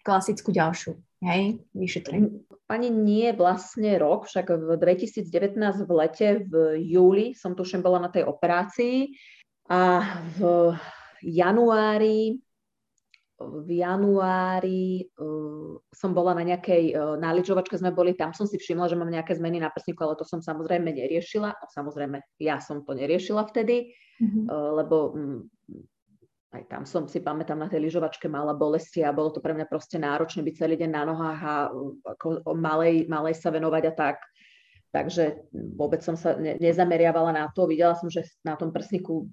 klasickú 0.03 0.51
ďalšiu, 0.51 0.99
hej, 1.23 1.63
vyšetrenie. 1.71 2.43
Pani 2.67 2.91
nie 2.91 3.31
vlastne 3.31 3.95
rok, 3.95 4.27
však 4.27 4.51
v 4.51 4.71
2019 4.75 5.87
v 5.87 5.91
lete, 5.95 6.29
v 6.51 6.83
júli 6.83 7.31
som 7.39 7.55
tuším 7.55 7.79
bola 7.79 8.03
na 8.03 8.11
tej 8.11 8.27
operácii 8.27 9.15
a 9.71 10.03
v 10.35 10.75
januári 11.23 12.43
v 13.37 13.85
januári 13.85 15.13
uh, 15.21 15.77
som 15.93 16.17
bola 16.17 16.33
na 16.33 16.45
nejakej, 16.45 16.97
uh, 16.97 17.15
na 17.21 17.37
lyžovačke 17.37 17.77
sme 17.77 17.93
boli, 17.93 18.17
tam 18.17 18.33
som 18.33 18.49
si 18.49 18.57
všimla, 18.57 18.89
že 18.89 18.97
mám 18.97 19.13
nejaké 19.13 19.37
zmeny 19.37 19.61
na 19.61 19.69
prsníku, 19.69 20.01
ale 20.01 20.17
to 20.17 20.25
som 20.25 20.41
samozrejme 20.41 20.89
neriešila. 20.89 21.53
A 21.53 21.65
samozrejme, 21.69 22.25
ja 22.41 22.57
som 22.65 22.81
to 22.81 22.97
neriešila 22.97 23.45
vtedy, 23.53 23.93
mm-hmm. 24.21 24.45
uh, 24.49 24.71
lebo 24.81 24.97
um, 25.13 25.45
aj 26.57 26.65
tam 26.73 26.83
som 26.89 27.05
si 27.05 27.21
pamätám 27.21 27.61
na 27.61 27.69
tej 27.69 27.85
lyžovačke 27.85 28.25
mala 28.33 28.57
bolesti 28.57 29.05
a 29.05 29.13
bolo 29.13 29.29
to 29.29 29.45
pre 29.45 29.53
mňa 29.53 29.69
proste 29.69 30.01
náročné 30.01 30.41
byť 30.41 30.55
celý 30.57 30.81
deň 30.81 30.91
na 30.91 31.03
nohách 31.05 31.41
a 31.45 31.55
ako 32.17 32.57
malej, 32.57 33.05
malej 33.05 33.37
sa 33.37 33.53
venovať 33.53 33.85
a 33.91 33.93
tak. 33.93 34.17
Takže 34.97 35.53
vôbec 35.77 36.01
som 36.01 36.17
sa 36.17 36.41
ne, 36.41 36.57
nezameriavala 36.57 37.37
na 37.37 37.45
to. 37.53 37.69
Videla 37.69 37.93
som, 37.93 38.09
že 38.09 38.25
na 38.41 38.57
tom 38.57 38.73
prsníku 38.73 39.29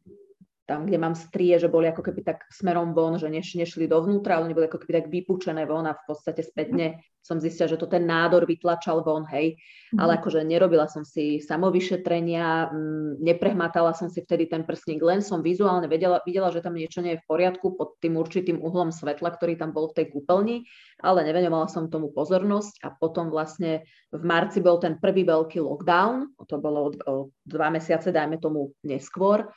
tam, 0.63 0.87
kde 0.87 0.95
mám 0.95 1.11
strie, 1.11 1.59
že 1.59 1.67
boli 1.67 1.91
ako 1.91 1.99
keby 2.07 2.23
tak 2.23 2.47
smerom 2.47 2.95
von, 2.95 3.19
že 3.19 3.27
neš, 3.27 3.59
nešli 3.59 3.83
dovnútra, 3.83 4.39
ale 4.39 4.47
oni 4.47 4.55
boli 4.55 4.67
ako 4.71 4.79
keby 4.79 4.93
tak 4.95 5.07
vypučené 5.11 5.67
von 5.67 5.83
a 5.83 5.91
v 5.91 6.03
podstate 6.07 6.39
spätne 6.39 7.03
som 7.23 7.39
zistila, 7.39 7.71
že 7.71 7.79
to 7.79 7.87
ten 7.87 8.03
nádor 8.03 8.43
vytlačal 8.43 9.03
von, 9.03 9.23
hej. 9.31 9.59
Mm. 9.95 9.99
Ale 9.99 10.19
akože 10.19 10.43
nerobila 10.43 10.87
som 10.91 11.07
si 11.07 11.39
samovyšetrenia, 11.39 12.71
m, 12.71 12.75
mm, 12.75 13.11
neprehmatala 13.23 13.91
som 13.95 14.07
si 14.07 14.23
vtedy 14.23 14.47
ten 14.47 14.63
prsník, 14.63 15.03
len 15.03 15.19
som 15.19 15.43
vizuálne 15.43 15.87
vedela, 15.91 16.23
videla, 16.23 16.51
že 16.51 16.63
tam 16.63 16.75
niečo 16.75 17.03
nie 17.03 17.15
je 17.15 17.21
v 17.23 17.27
poriadku 17.27 17.75
pod 17.75 17.99
tým 17.99 18.15
určitým 18.15 18.59
uhlom 18.59 18.91
svetla, 18.91 19.35
ktorý 19.35 19.59
tam 19.59 19.75
bol 19.75 19.91
v 19.91 20.03
tej 20.03 20.15
kúpeľni, 20.15 20.67
ale 20.99 21.27
nevenovala 21.27 21.67
som 21.67 21.91
tomu 21.91 22.11
pozornosť 22.11 22.83
a 22.83 22.91
potom 22.91 23.31
vlastne 23.31 23.83
v 24.11 24.23
marci 24.23 24.63
bol 24.63 24.79
ten 24.79 24.95
prvý 24.95 25.27
veľký 25.27 25.59
lockdown, 25.59 26.39
to 26.43 26.55
bolo 26.59 26.87
o, 26.87 26.89
o 27.07 27.15
dva 27.47 27.67
mesiace, 27.71 28.11
dajme 28.11 28.39
tomu 28.39 28.75
neskôr, 28.83 29.47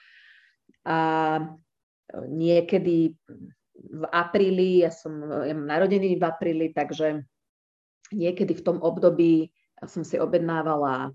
a 0.86 0.98
niekedy 2.30 3.18
v 3.76 4.04
apríli, 4.08 4.86
ja 4.86 4.94
som 4.94 5.18
ja 5.44 5.52
mám 5.52 5.66
narodený 5.66 6.16
v 6.16 6.24
apríli, 6.24 6.66
takže 6.70 7.26
niekedy 8.14 8.54
v 8.54 8.64
tom 8.64 8.78
období 8.78 9.50
som 9.84 10.06
si 10.06 10.16
objednávala 10.16 11.12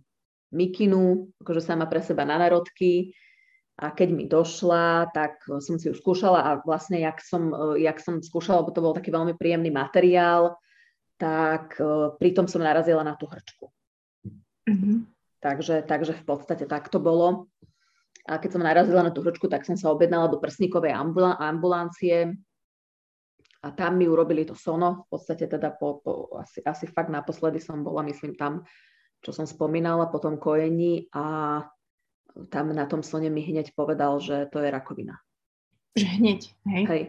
mikinu, 0.52 1.32
akože 1.42 1.64
sama 1.64 1.88
pre 1.88 2.04
seba 2.04 2.28
na 2.28 2.38
narodky 2.38 3.16
a 3.80 3.90
keď 3.90 4.10
mi 4.14 4.28
došla, 4.28 5.10
tak 5.16 5.42
som 5.48 5.80
si 5.80 5.90
ju 5.90 5.96
skúšala 5.96 6.44
a 6.44 6.52
vlastne 6.62 7.02
jak 7.02 7.24
som, 7.24 7.50
jak 7.80 7.98
som 7.98 8.22
skúšala, 8.22 8.62
lebo 8.62 8.76
to 8.76 8.84
bol 8.84 8.94
taký 8.94 9.10
veľmi 9.10 9.34
príjemný 9.40 9.74
materiál, 9.74 10.60
tak 11.18 11.80
e, 11.82 12.14
pritom 12.20 12.46
som 12.46 12.62
narazila 12.62 13.02
na 13.02 13.18
tú 13.18 13.26
hrčku. 13.26 13.74
Mm-hmm. 14.70 14.98
Takže, 15.42 15.82
takže 15.90 16.14
v 16.14 16.24
podstate 16.28 16.70
tak 16.70 16.94
to 16.94 17.02
bolo. 17.02 17.50
A 18.30 18.38
keď 18.38 18.50
som 18.54 18.62
narazila 18.62 19.02
na 19.02 19.14
tú 19.14 19.26
hročku, 19.26 19.50
tak 19.50 19.66
som 19.66 19.74
sa 19.74 19.90
objednala 19.90 20.30
do 20.30 20.38
prsníkovej 20.38 20.94
ambulancie 21.42 22.38
a 23.62 23.68
tam 23.74 23.98
mi 23.98 24.06
urobili 24.10 24.46
to 24.46 24.58
sono. 24.58 25.06
V 25.10 25.18
podstate 25.18 25.46
teda 25.46 25.74
po, 25.74 26.02
po 26.02 26.38
asi, 26.38 26.62
asi 26.66 26.86
fakt 26.90 27.10
naposledy 27.10 27.62
som 27.62 27.82
bola, 27.82 28.06
myslím, 28.06 28.38
tam, 28.38 28.66
čo 29.22 29.34
som 29.34 29.46
spomínala 29.46 30.10
po 30.10 30.22
tom 30.22 30.38
kojení 30.38 31.10
a 31.14 31.26
tam 32.50 32.66
na 32.72 32.86
tom 32.86 33.06
sone 33.06 33.30
mi 33.30 33.42
hneď 33.46 33.74
povedal, 33.78 34.18
že 34.22 34.50
to 34.50 34.62
je 34.62 34.70
rakovina. 34.70 35.20
Že 35.98 36.08
hneď, 36.22 36.42
hej? 36.74 36.84
Hej. 36.88 37.04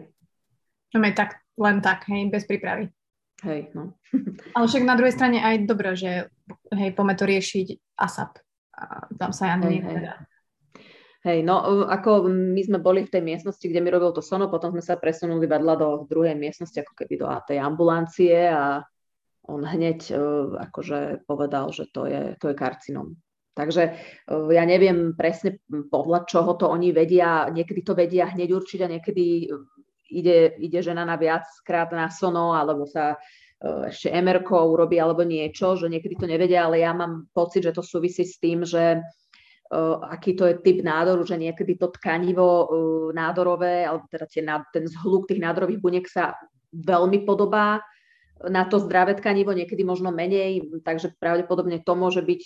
No 0.92 1.00
tak 1.16 1.40
len 1.56 1.80
tak, 1.80 2.04
hej, 2.08 2.28
bez 2.28 2.44
prípravy. 2.44 2.92
Hej, 3.42 3.72
no. 3.74 3.96
Ale 4.56 4.64
však 4.68 4.84
na 4.84 4.94
druhej 4.94 5.14
strane 5.14 5.38
aj 5.40 5.64
dobré, 5.64 5.96
že 5.96 6.28
hej, 6.72 6.90
poďme 6.92 7.14
to 7.16 7.24
riešiť 7.24 7.66
ASAP. 7.96 8.38
A 8.76 9.08
tam 9.16 9.30
sa 9.32 9.52
ja 9.52 9.56
hej, 9.62 9.80
hej. 9.80 9.98
Hej, 11.22 11.46
no 11.46 11.86
ako 11.86 12.26
my 12.26 12.62
sme 12.66 12.82
boli 12.82 13.06
v 13.06 13.12
tej 13.14 13.22
miestnosti, 13.22 13.62
kde 13.62 13.78
mi 13.78 13.94
robil 13.94 14.10
to 14.10 14.18
sono, 14.18 14.50
potom 14.50 14.74
sme 14.74 14.82
sa 14.82 14.98
presunuli 14.98 15.46
vedľa 15.46 15.74
do 15.78 15.88
druhej 16.10 16.34
miestnosti, 16.34 16.82
ako 16.82 16.98
keby 16.98 17.14
do 17.22 17.30
tej 17.46 17.62
ambulancie 17.62 18.50
a 18.50 18.82
on 19.46 19.62
hneď 19.62 20.10
uh, 20.18 20.58
akože 20.66 21.22
povedal, 21.22 21.70
že 21.70 21.86
to 21.94 22.10
je, 22.10 22.34
to 22.42 22.50
je 22.50 22.58
karcinom. 22.58 23.14
Takže 23.54 23.82
uh, 23.94 24.50
ja 24.50 24.66
neviem 24.66 25.14
presne 25.14 25.62
podľa 25.70 26.26
čoho 26.26 26.58
to 26.58 26.66
oni 26.66 26.90
vedia, 26.90 27.46
niekedy 27.54 27.86
to 27.86 27.94
vedia 27.94 28.26
hneď 28.26 28.58
určiť 28.58 28.80
a 28.82 28.90
niekedy 28.90 29.46
ide, 30.10 30.58
ide 30.58 30.78
žena 30.82 31.06
na 31.06 31.14
viackrát 31.14 31.94
na 31.94 32.10
sono 32.10 32.50
alebo 32.58 32.82
sa 32.82 33.14
ešte 33.62 34.10
mr 34.10 34.42
urobí 34.42 34.98
alebo 34.98 35.22
niečo, 35.22 35.78
že 35.78 35.86
niekedy 35.86 36.18
to 36.18 36.26
nevedia, 36.26 36.66
ale 36.66 36.82
ja 36.82 36.90
mám 36.90 37.30
pocit, 37.30 37.62
že 37.62 37.70
to 37.70 37.82
súvisí 37.86 38.26
s 38.26 38.42
tým, 38.42 38.66
že 38.66 38.98
aký 40.04 40.36
to 40.36 40.44
je 40.44 40.60
typ 40.60 40.84
nádoru, 40.84 41.24
že 41.24 41.40
niekedy 41.40 41.80
to 41.80 41.88
tkanivo 41.88 42.68
nádorové, 43.16 43.88
alebo 43.88 44.04
teda 44.12 44.28
tie, 44.28 44.44
ten 44.68 44.84
zhluk 44.84 45.24
tých 45.24 45.40
nádorových 45.40 45.80
buniek 45.80 46.04
sa 46.04 46.36
veľmi 46.76 47.24
podobá 47.24 47.80
na 48.52 48.68
to 48.68 48.76
zdravé 48.76 49.16
tkanivo, 49.16 49.56
niekedy 49.56 49.80
možno 49.80 50.12
menej, 50.12 50.82
takže 50.84 51.16
pravdepodobne 51.16 51.80
to 51.80 51.94
môže 51.96 52.20
byť 52.20 52.42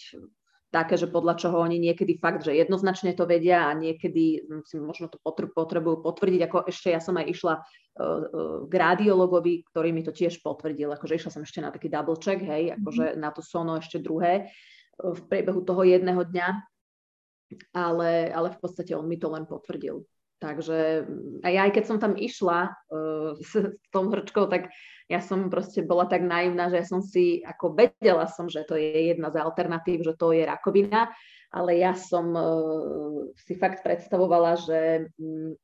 také, 0.71 1.01
že 1.01 1.09
podľa 1.09 1.41
čoho 1.41 1.57
oni 1.63 1.81
niekedy 1.81 2.21
fakt, 2.21 2.45
že 2.45 2.53
jednoznačne 2.53 3.17
to 3.17 3.25
vedia 3.25 3.65
a 3.65 3.73
niekedy 3.73 4.45
si 4.69 4.77
možno 4.77 5.09
to 5.09 5.17
potrebujú 5.57 6.05
potvrdiť, 6.05 6.41
ako 6.47 6.69
ešte 6.69 6.93
ja 6.93 7.01
som 7.01 7.17
aj 7.17 7.27
išla 7.33 7.55
k 8.69 8.73
radiologovi, 8.77 9.65
ktorý 9.73 9.89
mi 9.91 10.05
to 10.05 10.13
tiež 10.13 10.45
potvrdil, 10.45 10.93
akože 10.93 11.17
išla 11.17 11.33
som 11.33 11.43
ešte 11.43 11.65
na 11.65 11.73
taký 11.73 11.89
double 11.89 12.21
check, 12.21 12.45
hej, 12.45 12.77
akože 12.77 13.17
na 13.17 13.33
to 13.33 13.41
sono 13.41 13.81
ešte 13.81 14.05
druhé 14.05 14.53
v 15.01 15.21
priebehu 15.33 15.65
toho 15.65 15.81
jedného 15.81 16.21
dňa, 16.29 16.76
ale, 17.73 18.31
ale 18.33 18.49
v 18.53 18.59
podstate 18.59 18.93
on 18.97 19.07
mi 19.07 19.19
to 19.19 19.31
len 19.31 19.47
potvrdil. 19.47 20.03
Takže 20.37 21.09
aj, 21.49 21.55
aj 21.57 21.71
keď 21.73 21.85
som 21.89 21.97
tam 21.97 22.13
išla 22.13 22.69
uh, 22.69 23.33
s, 23.41 23.57
s 23.57 23.89
tou 23.89 24.05
hrčkou, 24.13 24.45
tak 24.53 24.69
ja 25.09 25.25
som 25.25 25.49
proste 25.49 25.81
bola 25.81 26.05
tak 26.05 26.21
naivná, 26.29 26.69
že 26.69 26.85
ja 26.85 26.87
som 26.87 27.01
si, 27.01 27.41
ako 27.41 27.73
vedela 27.73 28.29
som, 28.29 28.45
že 28.45 28.67
to 28.69 28.77
je 28.77 29.17
jedna 29.17 29.33
z 29.33 29.41
alternatív, 29.41 30.05
že 30.05 30.13
to 30.13 30.37
je 30.37 30.45
rakovina, 30.45 31.09
ale 31.49 31.81
ja 31.81 31.97
som 31.97 32.37
uh, 32.37 33.33
si 33.41 33.57
fakt 33.57 33.81
predstavovala, 33.81 34.61
že 34.61 35.09
um, 35.17 35.57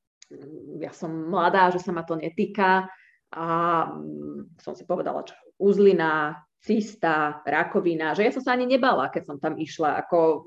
ja 0.81 0.95
som 0.97 1.13
mladá, 1.29 1.69
že 1.69 1.85
sa 1.85 1.93
ma 1.93 2.01
to 2.09 2.17
netýka 2.17 2.89
a 3.29 3.47
um, 3.93 4.49
som 4.57 4.73
si 4.73 4.89
povedala, 4.89 5.21
že 5.29 5.37
uzlina, 5.61 6.41
cista, 6.63 7.43
rakovina, 7.43 8.15
že 8.15 8.23
ja 8.23 8.33
som 8.33 8.41
sa 8.41 8.55
ani 8.55 8.71
nebala, 8.71 9.11
keď 9.11 9.23
som 9.27 9.37
tam 9.43 9.59
išla. 9.59 9.99
Ako, 10.07 10.47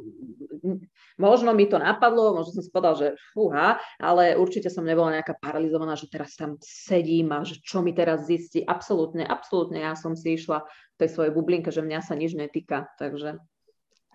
možno 1.18 1.54
mi 1.54 1.70
to 1.70 1.80
napadlo, 1.80 2.36
možno 2.36 2.60
som 2.60 2.64
si 2.64 2.72
povedala, 2.72 2.96
že 3.00 3.08
fúha, 3.32 3.80
ale 4.02 4.36
určite 4.36 4.68
som 4.68 4.84
nebola 4.84 5.20
nejaká 5.20 5.38
paralizovaná, 5.40 5.96
že 5.96 6.12
teraz 6.12 6.36
tam 6.36 6.60
sedím 6.62 7.32
a 7.32 7.46
že 7.48 7.60
čo 7.64 7.80
mi 7.80 7.96
teraz 7.96 8.28
zistí. 8.28 8.64
Absolútne, 8.66 9.24
absolútne 9.24 9.82
ja 9.84 9.96
som 9.96 10.14
si 10.18 10.36
išla 10.36 10.66
v 10.66 10.96
tej 11.00 11.10
svojej 11.12 11.32
bublinke, 11.32 11.70
že 11.72 11.86
mňa 11.86 12.00
sa 12.04 12.14
nič 12.18 12.36
netýka. 12.36 12.92
Takže... 13.00 13.40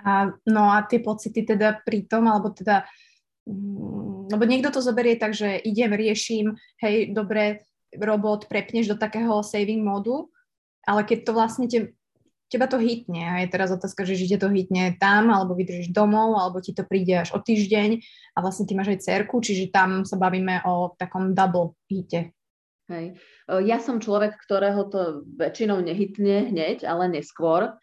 A, 0.00 0.32
no 0.48 0.62
a 0.72 0.84
tie 0.88 1.04
pocity 1.04 1.44
teda 1.44 1.84
pri 1.84 2.08
tom, 2.08 2.24
alebo 2.24 2.56
teda 2.56 2.88
mm, 3.44 4.32
lebo 4.32 4.46
niekto 4.46 4.70
to 4.70 4.80
zoberie 4.80 5.18
tak, 5.18 5.34
že 5.34 5.58
idem, 5.58 5.90
riešim, 5.90 6.54
hej, 6.80 7.10
dobre, 7.10 7.66
robot, 7.90 8.46
prepneš 8.46 8.94
do 8.94 8.96
takého 8.96 9.42
saving 9.42 9.82
módu, 9.82 10.30
ale 10.86 11.02
keď 11.02 11.18
to 11.26 11.32
vlastne 11.34 11.66
te, 11.66 11.92
teba 12.50 12.66
to 12.66 12.82
hitne 12.82 13.22
a 13.22 13.40
je 13.40 13.48
teraz 13.48 13.70
otázka, 13.70 14.02
že 14.02 14.18
či 14.18 14.34
to 14.34 14.50
hitne 14.50 14.98
tam, 14.98 15.30
alebo 15.30 15.54
vydržíš 15.54 15.94
domov, 15.94 16.34
alebo 16.34 16.58
ti 16.58 16.74
to 16.74 16.82
príde 16.82 17.14
až 17.22 17.30
o 17.32 17.38
týždeň 17.38 18.02
a 18.34 18.38
vlastne 18.42 18.66
ty 18.66 18.74
máš 18.74 18.98
aj 18.98 19.06
cerku, 19.06 19.38
čiže 19.38 19.70
tam 19.70 20.02
sa 20.02 20.18
bavíme 20.18 20.66
o 20.66 20.90
takom 20.98 21.30
double 21.30 21.78
hite. 21.86 22.34
Hej. 22.90 23.14
Ja 23.46 23.78
som 23.78 24.02
človek, 24.02 24.34
ktorého 24.42 24.90
to 24.90 25.22
väčšinou 25.38 25.78
nehytne 25.78 26.50
hneď, 26.50 26.82
ale 26.82 27.06
neskôr 27.06 27.78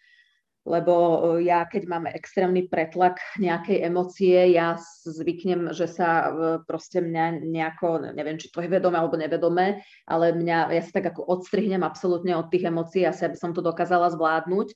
lebo 0.67 0.93
e, 1.39 1.47
ja 1.47 1.63
keď 1.63 1.87
mám 1.87 2.05
extrémny 2.11 2.67
pretlak 2.67 3.23
nejakej 3.39 3.87
emócie, 3.87 4.51
ja 4.51 4.75
zvyknem, 5.07 5.71
že 5.71 5.87
sa 5.87 6.09
e, 6.09 6.29
proste 6.67 6.99
mňa 6.99 7.47
nejako, 7.47 8.11
neviem, 8.11 8.35
či 8.35 8.51
to 8.51 8.59
je 8.59 8.67
vedomé 8.67 8.99
alebo 8.99 9.15
nevedomé, 9.15 9.79
ale 10.03 10.35
mňa, 10.35 10.75
ja 10.75 10.81
sa 10.83 10.99
tak 10.99 11.15
ako 11.15 11.23
odstrihnem 11.23 11.81
absolútne 11.87 12.35
od 12.35 12.51
tých 12.51 12.67
emócií, 12.67 13.07
asi 13.07 13.23
aby 13.23 13.39
som 13.39 13.55
to 13.55 13.63
dokázala 13.63 14.11
zvládnuť. 14.11 14.67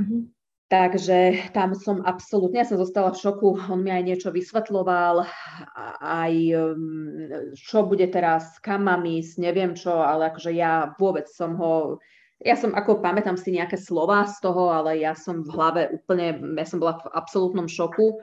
Mm-hmm. 0.00 0.20
Takže 0.70 1.50
tam 1.50 1.74
som 1.74 1.98
absolútne, 2.06 2.62
ja 2.62 2.68
som 2.70 2.78
zostala 2.78 3.10
v 3.10 3.18
šoku, 3.18 3.58
on 3.74 3.82
mi 3.82 3.90
aj 3.90 4.06
niečo 4.06 4.30
vysvetloval, 4.30 5.26
aj 5.98 6.34
čo 7.58 7.78
bude 7.82 8.06
teraz, 8.06 8.54
kam 8.62 8.86
mám 8.86 9.02
ísť, 9.02 9.42
neviem 9.42 9.74
čo, 9.74 9.98
ale 9.98 10.30
akože 10.30 10.54
ja 10.54 10.94
vôbec 10.94 11.26
som 11.26 11.58
ho 11.58 11.98
ja 12.40 12.56
som, 12.56 12.72
ako 12.72 13.04
pamätám 13.04 13.36
si 13.36 13.52
nejaké 13.52 13.76
slova 13.76 14.24
z 14.24 14.40
toho, 14.40 14.72
ale 14.72 14.96
ja 14.96 15.12
som 15.12 15.44
v 15.44 15.52
hlave 15.52 15.82
úplne, 15.92 16.40
ja 16.56 16.64
som 16.64 16.80
bola 16.80 16.96
v 16.96 17.12
absolútnom 17.12 17.68
šoku, 17.68 18.16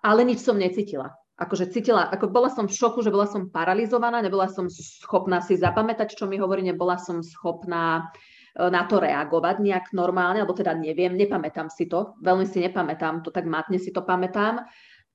ale 0.00 0.20
nič 0.24 0.40
som 0.40 0.56
necítila. 0.56 1.12
Akože 1.36 1.68
cítila, 1.68 2.08
ako 2.08 2.32
bola 2.32 2.48
som 2.48 2.64
v 2.64 2.72
šoku, 2.72 3.04
že 3.04 3.12
bola 3.12 3.28
som 3.28 3.52
paralizovaná, 3.52 4.24
nebola 4.24 4.48
som 4.48 4.72
schopná 4.72 5.44
si 5.44 5.60
zapamätať, 5.60 6.16
čo 6.16 6.24
mi 6.24 6.40
hovorí, 6.40 6.64
nebola 6.64 6.96
som 6.96 7.20
schopná 7.20 8.08
e, 8.56 8.72
na 8.72 8.88
to 8.88 8.96
reagovať 8.96 9.60
nejak 9.60 9.92
normálne, 9.92 10.40
alebo 10.40 10.56
teda 10.56 10.72
neviem, 10.72 11.12
nepamätám 11.12 11.68
si 11.68 11.92
to, 11.92 12.16
veľmi 12.24 12.48
si 12.48 12.64
nepamätám, 12.64 13.20
to 13.20 13.28
tak 13.28 13.44
matne 13.44 13.76
si 13.76 13.92
to 13.92 14.00
pamätám, 14.00 14.64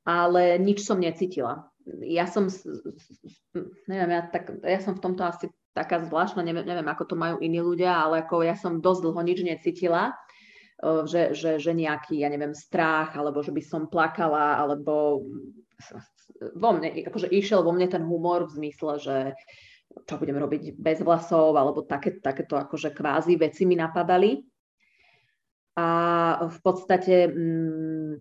ale 0.05 0.61
nič 0.61 0.85
som 0.85 1.01
necítila. 1.01 1.65
Ja 2.05 2.29
som, 2.29 2.45
neviem, 3.89 4.11
ja, 4.13 4.21
tak, 4.29 4.61
ja 4.61 4.77
som 4.77 4.93
v 4.93 5.01
tomto 5.01 5.25
asi 5.25 5.49
taká 5.71 6.03
zvláštna, 6.03 6.43
neviem, 6.43 6.67
neviem, 6.67 6.87
ako 6.87 7.03
to 7.07 7.15
majú 7.15 7.39
iní 7.39 7.63
ľudia, 7.63 7.95
ale 7.95 8.27
ako 8.27 8.43
ja 8.43 8.55
som 8.59 8.83
dosť 8.83 9.01
dlho 9.07 9.21
nič 9.23 9.39
necítila, 9.43 10.11
že, 10.81 11.37
že, 11.37 11.61
že 11.61 11.71
nejaký, 11.71 12.19
ja 12.19 12.27
neviem, 12.27 12.57
strach, 12.57 13.13
alebo 13.13 13.45
že 13.45 13.53
by 13.53 13.61
som 13.61 13.87
plakala, 13.87 14.57
alebo 14.57 15.23
vo 16.57 16.69
mne, 16.73 17.05
akože 17.05 17.29
išiel 17.29 17.61
vo 17.61 17.71
mne 17.71 17.87
ten 17.87 18.03
humor 18.03 18.49
v 18.49 18.55
zmysle, 18.57 18.93
že 18.97 19.17
čo 20.07 20.15
budem 20.17 20.39
robiť 20.39 20.79
bez 20.79 21.03
vlasov, 21.03 21.53
alebo 21.53 21.83
také, 21.83 22.17
takéto 22.17 22.55
akože 22.57 22.95
kvázi 22.95 23.35
veci 23.37 23.67
mi 23.67 23.75
napadali. 23.75 24.39
A 25.77 25.87
v 26.47 26.59
podstate 26.63 27.27
mm, 27.27 28.11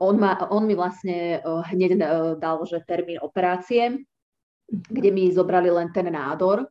on, 0.00 0.14
ma, 0.20 0.36
on 0.52 0.64
mi 0.68 0.76
vlastne 0.76 1.40
hneď 1.44 2.00
dal, 2.36 2.58
že 2.68 2.84
termín 2.84 3.20
operácie, 3.20 4.04
kde 4.68 5.10
mi 5.12 5.32
zobrali 5.32 5.72
len 5.72 5.88
ten 5.92 6.12
nádor, 6.12 6.68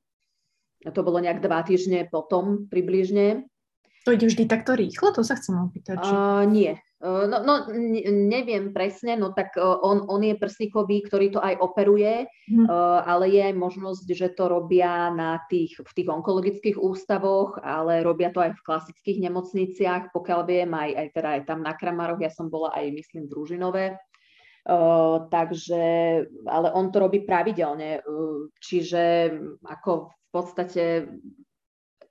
to 0.92 1.02
bolo 1.04 1.20
nejak 1.20 1.44
dva 1.44 1.64
týždne 1.64 2.08
potom 2.08 2.68
približne. 2.68 3.48
To 4.08 4.16
ide 4.16 4.32
vždy 4.32 4.48
takto 4.48 4.72
rýchlo? 4.72 5.12
To 5.12 5.20
sa 5.20 5.36
chcem 5.36 5.60
opýtať. 5.60 6.00
Či... 6.00 6.12
Uh, 6.16 6.48
nie. 6.48 6.72
Uh, 6.98 7.28
no, 7.28 7.44
no 7.44 7.54
neviem 8.10 8.72
presne, 8.72 9.20
no 9.20 9.36
tak 9.36 9.54
uh, 9.60 9.78
on, 9.84 10.08
on 10.08 10.24
je 10.24 10.34
prsníkový, 10.34 11.06
ktorý 11.06 11.28
to 11.36 11.44
aj 11.44 11.60
operuje, 11.60 12.24
hmm. 12.50 12.66
uh, 12.66 13.04
ale 13.04 13.30
je 13.30 13.52
aj 13.52 13.56
možnosť, 13.60 14.08
že 14.08 14.32
to 14.32 14.48
robia 14.48 15.12
na 15.12 15.44
tých, 15.52 15.78
v 15.78 15.92
tých 15.92 16.08
onkologických 16.08 16.80
ústavoch, 16.80 17.60
ale 17.62 18.00
robia 18.02 18.32
to 18.32 18.40
aj 18.40 18.56
v 18.56 18.66
klasických 18.66 19.30
nemocniciach, 19.30 20.16
pokiaľ 20.16 20.42
viem, 20.48 20.72
aj, 20.72 20.90
aj 20.96 21.08
teda 21.12 21.30
aj 21.38 21.42
tam 21.46 21.60
na 21.62 21.76
Kramaroch, 21.76 22.24
ja 22.24 22.32
som 22.32 22.48
bola 22.48 22.74
aj, 22.74 22.90
myslím, 22.96 23.28
družinové. 23.28 24.00
Uh, 24.68 25.32
takže, 25.32 25.84
ale 26.44 26.68
on 26.76 26.92
to 26.92 27.00
robí 27.00 27.24
pravidelne, 27.24 28.04
uh, 28.04 28.52
čiže 28.60 29.32
ako 29.64 30.12
v 30.12 30.28
podstate 30.28 30.84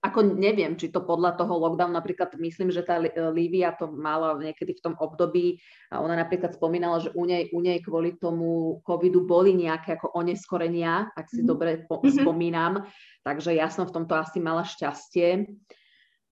ako 0.07 0.39
neviem, 0.39 0.79
či 0.79 0.95
to 0.95 1.03
podľa 1.03 1.35
toho 1.35 1.59
lockdown, 1.59 1.91
napríklad 1.91 2.39
myslím, 2.39 2.71
že 2.71 2.87
tá 2.87 3.03
Lívia 3.35 3.75
to 3.75 3.91
mala 3.91 4.39
niekedy 4.39 4.79
v 4.79 4.85
tom 4.87 4.95
období 5.03 5.59
a 5.91 5.99
ona 5.99 6.15
napríklad 6.15 6.55
spomínala, 6.55 7.03
že 7.03 7.11
u 7.19 7.27
nej, 7.27 7.51
u 7.51 7.59
nej 7.59 7.83
kvôli 7.83 8.15
tomu 8.15 8.79
covidu 8.87 9.27
boli 9.27 9.59
nejaké 9.59 9.99
ako 9.99 10.15
oneskorenia, 10.15 11.11
ak 11.11 11.27
si 11.27 11.43
mm. 11.43 11.49
dobre 11.49 11.71
po- 11.91 11.99
mm-hmm. 12.01 12.23
spomínam, 12.23 12.87
takže 13.27 13.59
ja 13.59 13.67
som 13.67 13.91
v 13.91 13.95
tomto 13.99 14.15
asi 14.15 14.39
mala 14.39 14.63
šťastie 14.63 15.51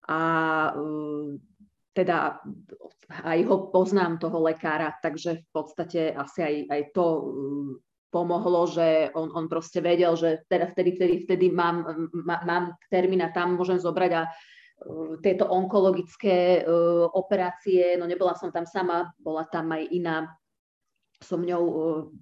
a 0.07 0.19
uh, 0.71 1.35
teda 1.95 2.43
aj 3.23 3.39
ho 3.47 3.71
poznám, 3.71 4.19
toho 4.19 4.43
lekára, 4.43 4.91
takže 4.99 5.47
v 5.47 5.49
podstate 5.55 6.11
asi 6.11 6.39
aj, 6.43 6.55
aj 6.67 6.81
to 6.91 7.05
uh, 7.07 7.23
pomohlo, 8.11 8.67
že 8.67 9.15
on, 9.15 9.31
on 9.31 9.47
proste 9.47 9.79
vedel, 9.79 10.19
že 10.19 10.43
teda 10.51 10.75
vtedy, 10.75 10.99
vtedy, 10.99 11.15
vtedy 11.23 11.45
mám, 11.51 11.87
mám 12.25 12.75
termín 12.91 13.23
a 13.23 13.31
tam 13.31 13.55
môžem 13.55 13.79
zobrať 13.79 14.11
a 14.11 14.21
uh, 14.27 15.15
tieto 15.23 15.47
onkologické 15.47 16.67
uh, 16.67 17.07
operácie, 17.15 17.95
no 17.95 18.03
nebola 18.03 18.35
som 18.35 18.51
tam 18.51 18.67
sama, 18.67 19.15
bola 19.15 19.47
tam 19.47 19.71
aj 19.71 19.83
iná 19.95 20.27
so 21.23 21.39
mňou 21.39 21.63
uh, 21.63 21.77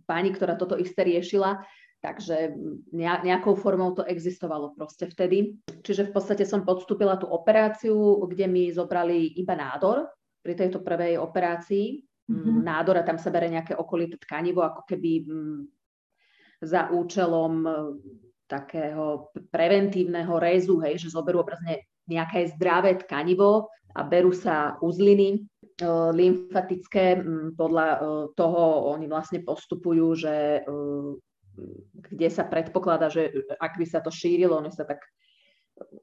pani, 0.06 0.30
ktorá 0.30 0.54
toto 0.54 0.78
isté 0.78 1.02
riešila, 1.02 1.66
Takže 2.04 2.52
nejakou 3.24 3.56
formou 3.56 3.96
to 3.96 4.04
existovalo 4.04 4.76
proste 4.76 5.08
vtedy. 5.08 5.56
Čiže 5.88 6.12
v 6.12 6.20
podstate 6.20 6.44
som 6.44 6.68
podstúpila 6.68 7.16
tú 7.16 7.32
operáciu, 7.32 8.20
kde 8.28 8.44
mi 8.52 8.68
zobrali 8.76 9.40
iba 9.40 9.56
nádor 9.56 10.12
pri 10.44 10.60
tejto 10.60 10.84
prvej 10.84 11.16
operácii. 11.16 12.04
Mm-hmm. 12.28 12.60
Nádor 12.60 13.00
a 13.00 13.08
tam 13.08 13.16
sa 13.16 13.32
bere 13.32 13.48
nejaké 13.48 13.80
okolité 13.80 14.20
tkanivo, 14.20 14.68
ako 14.68 14.84
keby 14.84 15.12
za 16.60 16.92
účelom 16.92 17.64
takého 18.48 19.32
preventívneho 19.52 20.36
rezu, 20.40 20.84
hej, 20.84 21.00
že 21.00 21.16
zoberú 21.16 21.42
obrazne 21.42 21.88
nejaké 22.06 22.52
zdravé 22.52 23.00
tkanivo 23.00 23.72
a 23.96 24.02
berú 24.04 24.36
sa 24.36 24.76
uzliny 24.84 25.30
e, 25.34 25.40
lymfatické. 25.88 27.24
Podľa 27.56 27.88
e, 27.88 27.98
toho 28.36 28.92
oni 28.92 29.08
vlastne 29.08 29.40
postupujú, 29.40 30.08
že 30.18 30.36
e, 30.60 30.62
kde 31.94 32.28
sa 32.30 32.44
predpokladá, 32.46 33.10
že 33.10 33.30
ak 33.62 33.78
by 33.78 33.86
sa 33.86 34.00
to 34.02 34.10
šírilo, 34.10 34.58
ono 34.58 34.74
sa 34.74 34.86
tak 34.86 35.02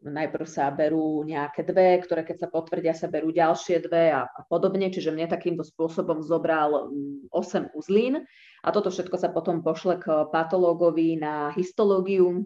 najprv 0.03 0.47
sa 0.51 0.67
berú 0.75 1.23
nejaké 1.23 1.63
dve, 1.63 2.03
ktoré 2.03 2.27
keď 2.27 2.47
sa 2.47 2.49
potvrdia, 2.51 2.91
sa 2.91 3.07
berú 3.07 3.31
ďalšie 3.31 3.87
dve 3.87 4.11
a, 4.11 4.27
a 4.27 4.41
podobne. 4.51 4.91
Čiže 4.91 5.15
mne 5.15 5.31
takýmto 5.31 5.63
spôsobom 5.63 6.27
zobral 6.27 6.91
8 7.31 7.75
uzlín 7.79 8.27
a 8.67 8.69
toto 8.75 8.91
všetko 8.91 9.17
sa 9.17 9.31
potom 9.31 9.63
pošle 9.63 10.03
k 10.03 10.27
patológovi 10.35 11.17
na 11.23 11.55
histológiu, 11.55 12.45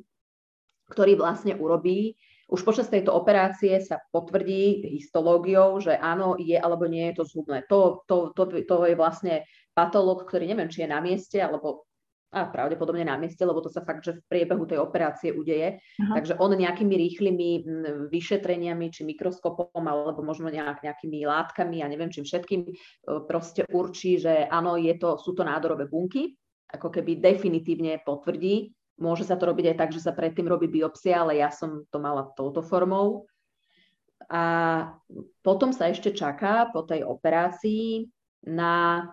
ktorý 0.92 1.16
vlastne 1.16 1.56
urobí. 1.56 2.14
Už 2.44 2.60
počas 2.60 2.92
tejto 2.92 3.08
operácie 3.16 3.80
sa 3.80 4.04
potvrdí 4.12 4.84
histológiou, 5.00 5.80
že 5.80 5.96
áno, 5.96 6.36
je 6.36 6.60
alebo 6.60 6.84
nie 6.84 7.08
je 7.10 7.24
to 7.24 7.24
zhubné. 7.24 7.64
To, 7.72 8.04
to, 8.04 8.36
to, 8.36 8.52
to 8.52 8.76
je 8.84 8.94
vlastne 8.94 9.48
patológ, 9.72 10.28
ktorý 10.28 10.52
neviem, 10.52 10.68
či 10.68 10.84
je 10.84 10.92
na 10.92 11.00
mieste, 11.00 11.40
alebo 11.40 11.88
a 12.34 12.50
pravdepodobne 12.50 13.06
na 13.06 13.14
mieste, 13.14 13.46
lebo 13.46 13.62
to 13.62 13.70
sa 13.70 13.86
fakt, 13.86 14.02
že 14.02 14.18
v 14.18 14.26
priebehu 14.26 14.66
tej 14.66 14.82
operácie 14.82 15.30
udeje. 15.30 15.78
Aha. 16.02 16.18
Takže 16.18 16.34
on 16.42 16.50
nejakými 16.58 16.94
rýchlymi 16.98 17.48
vyšetreniami, 18.10 18.90
či 18.90 19.06
mikroskopom, 19.06 19.86
alebo 19.86 20.26
možno 20.26 20.50
nejak, 20.50 20.82
nejakými 20.82 21.22
látkami, 21.22 21.78
ja 21.78 21.86
neviem 21.86 22.10
čím 22.10 22.26
všetkým, 22.26 22.60
e, 22.66 22.72
proste 23.30 23.62
určí, 23.70 24.18
že 24.18 24.50
áno, 24.50 24.74
je 24.74 24.98
to, 24.98 25.14
sú 25.22 25.38
to 25.38 25.46
nádorové 25.46 25.86
bunky, 25.86 26.34
ako 26.74 26.90
keby 26.90 27.22
definitívne 27.22 28.02
potvrdí. 28.02 28.74
Môže 28.98 29.22
sa 29.26 29.38
to 29.38 29.46
robiť 29.50 29.74
aj 29.74 29.76
tak, 29.78 29.90
že 29.94 30.02
sa 30.02 30.14
predtým 30.14 30.50
robí 30.50 30.66
biopsia, 30.66 31.22
ale 31.22 31.38
ja 31.38 31.54
som 31.54 31.86
to 31.86 32.02
mala 32.02 32.34
touto 32.34 32.62
formou. 32.62 33.30
A 34.30 34.42
potom 35.44 35.70
sa 35.70 35.90
ešte 35.90 36.14
čaká 36.14 36.70
po 36.72 36.86
tej 36.86 37.04
operácii 37.04 38.08
na 38.48 39.04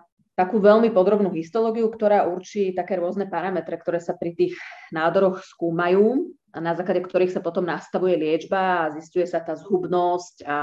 takú 0.42 0.58
veľmi 0.58 0.90
podrobnú 0.90 1.30
histológiu, 1.30 1.86
ktorá 1.86 2.26
určí 2.26 2.74
také 2.74 2.98
rôzne 2.98 3.30
parametre, 3.30 3.78
ktoré 3.78 4.02
sa 4.02 4.18
pri 4.18 4.34
tých 4.34 4.58
nádoroch 4.90 5.38
skúmajú 5.46 6.34
a 6.50 6.58
na 6.58 6.74
základe 6.74 7.06
ktorých 7.06 7.30
sa 7.30 7.40
potom 7.40 7.62
nastavuje 7.62 8.18
liečba 8.18 8.90
a 8.90 8.90
zistuje 8.98 9.22
sa 9.24 9.38
tá 9.38 9.54
zhubnosť 9.54 10.42
a 10.42 10.58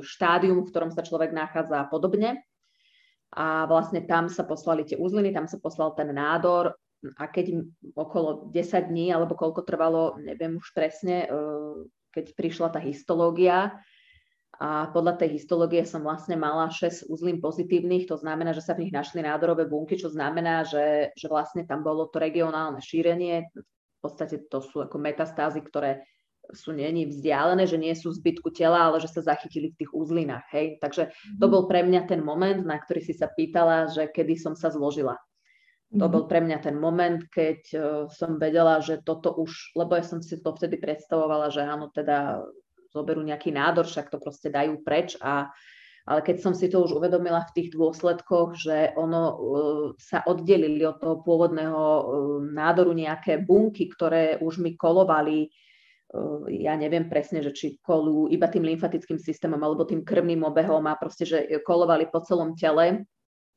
štádium, 0.00 0.64
v 0.64 0.70
ktorom 0.72 0.90
sa 0.90 1.04
človek 1.04 1.36
nachádza 1.36 1.84
a 1.84 1.86
podobne. 1.86 2.40
A 3.30 3.68
vlastne 3.68 4.02
tam 4.08 4.26
sa 4.26 4.42
poslali 4.42 4.88
tie 4.88 4.96
uzliny, 4.98 5.30
tam 5.30 5.46
sa 5.46 5.60
poslal 5.60 5.94
ten 5.94 6.10
nádor 6.10 6.74
a 7.14 7.24
keď 7.28 7.62
okolo 7.94 8.50
10 8.50 8.90
dní, 8.90 9.12
alebo 9.14 9.38
koľko 9.38 9.62
trvalo, 9.62 10.18
neviem 10.18 10.58
už 10.58 10.74
presne, 10.74 11.24
e, 11.24 11.38
keď 12.10 12.34
prišla 12.34 12.68
tá 12.74 12.80
histológia, 12.82 13.78
a 14.60 14.92
podľa 14.92 15.16
tej 15.16 15.40
histológie 15.40 15.88
som 15.88 16.04
vlastne 16.04 16.36
mala 16.36 16.68
6 16.68 17.08
uzlín 17.08 17.40
pozitívnych, 17.40 18.04
to 18.04 18.20
znamená, 18.20 18.52
že 18.52 18.60
sa 18.60 18.76
v 18.76 18.84
nich 18.84 18.92
našli 18.92 19.24
nádorové 19.24 19.64
bunky, 19.64 19.96
čo 19.96 20.12
znamená, 20.12 20.68
že, 20.68 21.16
že 21.16 21.32
vlastne 21.32 21.64
tam 21.64 21.80
bolo 21.80 22.12
to 22.12 22.20
regionálne 22.20 22.76
šírenie, 22.76 23.48
v 23.56 24.00
podstate 24.04 24.44
to 24.52 24.60
sú 24.60 24.84
ako 24.84 25.00
metastázy, 25.00 25.64
ktoré 25.64 26.04
sú 26.52 26.76
není 26.76 27.08
vzdialené, 27.08 27.64
že 27.64 27.80
nie 27.80 27.94
sú 27.96 28.12
zbytku 28.12 28.52
tela, 28.52 28.90
ale 28.90 29.00
že 29.00 29.08
sa 29.08 29.24
zachytili 29.24 29.72
v 29.72 29.78
tých 29.80 29.92
uzlinách. 29.96 30.44
Hej? 30.52 30.76
Takže 30.82 31.08
to 31.40 31.46
mhm. 31.48 31.52
bol 31.52 31.62
pre 31.64 31.80
mňa 31.80 32.04
ten 32.04 32.20
moment, 32.20 32.60
na 32.60 32.76
ktorý 32.76 33.00
si 33.00 33.16
sa 33.16 33.32
pýtala, 33.32 33.88
že 33.88 34.12
kedy 34.12 34.36
som 34.36 34.52
sa 34.52 34.68
zložila. 34.68 35.16
To 35.96 36.06
mhm. 36.06 36.12
bol 36.12 36.24
pre 36.28 36.44
mňa 36.44 36.58
ten 36.60 36.76
moment, 36.76 37.24
keď 37.32 37.60
uh, 37.74 37.80
som 38.12 38.36
vedela, 38.36 38.78
že 38.84 39.00
toto 39.02 39.34
už, 39.40 39.72
lebo 39.72 39.96
ja 39.96 40.04
som 40.04 40.20
si 40.20 40.36
to 40.38 40.52
vtedy 40.52 40.76
predstavovala, 40.76 41.48
že 41.48 41.64
áno, 41.64 41.88
teda 41.90 42.44
zoberú 42.90 43.22
nejaký 43.22 43.54
nádor, 43.54 43.86
však 43.86 44.10
to 44.10 44.18
proste 44.18 44.50
dajú 44.50 44.82
preč 44.82 45.14
a 45.22 45.50
ale 46.08 46.24
keď 46.24 46.36
som 46.40 46.56
si 46.56 46.66
to 46.72 46.80
už 46.82 46.96
uvedomila 46.96 47.44
v 47.44 47.54
tých 47.54 47.68
dôsledkoch, 47.76 48.56
že 48.56 48.96
ono 48.96 49.22
uh, 49.22 49.36
sa 50.00 50.24
oddelili 50.24 50.80
od 50.82 50.96
toho 50.96 51.20
pôvodného 51.20 51.76
uh, 51.78 52.02
nádoru 52.50 52.96
nejaké 52.96 53.44
bunky, 53.44 53.86
ktoré 53.86 54.40
už 54.40 54.64
mi 54.64 54.74
kolovali, 54.80 55.46
uh, 55.46 56.48
ja 56.48 56.74
neviem 56.74 57.06
presne, 57.06 57.44
že 57.44 57.52
či 57.52 57.66
kolujú 57.78 58.32
iba 58.32 58.48
tým 58.48 58.64
lymfatickým 58.64 59.20
systémom 59.20 59.60
alebo 59.60 59.84
tým 59.84 60.00
krvným 60.00 60.40
obehom 60.40 60.82
a 60.88 60.96
proste, 60.96 61.28
že 61.28 61.46
kolovali 61.62 62.08
po 62.08 62.24
celom 62.24 62.56
tele, 62.56 63.04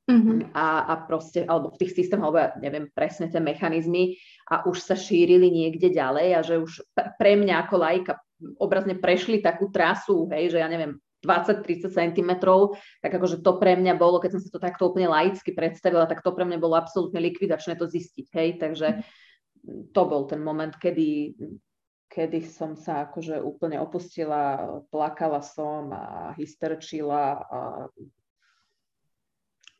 Mm-hmm. 0.03 0.51
A, 0.51 0.83
a 0.83 0.93
proste, 1.07 1.47
alebo 1.47 1.71
v 1.71 1.79
tých 1.79 1.95
systémoch, 1.95 2.35
alebo 2.35 2.43
ja 2.43 2.51
neviem 2.59 2.91
presne 2.91 3.31
tie 3.31 3.39
mechanizmy 3.39 4.19
a 4.51 4.67
už 4.67 4.83
sa 4.83 4.99
šírili 4.99 5.47
niekde 5.47 5.95
ďalej 5.95 6.27
a 6.35 6.39
že 6.43 6.59
už 6.59 6.83
pre 7.15 7.39
mňa 7.39 7.63
ako 7.63 7.75
lajka 7.79 8.13
obrazne 8.59 8.97
prešli 8.97 9.39
takú 9.39 9.69
trasu, 9.69 10.27
hej, 10.31 10.53
že 10.53 10.59
ja 10.59 10.67
neviem, 10.67 10.99
20-30 11.23 11.87
cm, 11.87 12.31
tak 12.99 13.11
akože 13.15 13.39
to 13.39 13.51
pre 13.55 13.79
mňa 13.79 13.95
bolo, 13.95 14.19
keď 14.19 14.37
som 14.37 14.41
si 14.43 14.51
to 14.51 14.59
takto 14.59 14.91
úplne 14.91 15.07
laicky 15.07 15.55
predstavila, 15.55 16.03
tak 16.03 16.19
to 16.19 16.35
pre 16.35 16.43
mňa 16.43 16.59
bolo 16.59 16.75
absolútne 16.75 17.23
likvidačné 17.23 17.79
to 17.79 17.87
zistiť, 17.87 18.27
hej, 18.35 18.49
takže 18.59 19.07
to 19.95 20.01
bol 20.03 20.27
ten 20.27 20.43
moment, 20.43 20.75
kedy, 20.75 21.39
kedy 22.11 22.43
som 22.43 22.75
sa 22.75 23.07
akože 23.07 23.39
úplne 23.39 23.79
opustila, 23.79 24.83
plakala 24.91 25.39
som 25.39 25.95
a 25.95 26.35
hysterčila 26.35 27.39
a 27.39 27.59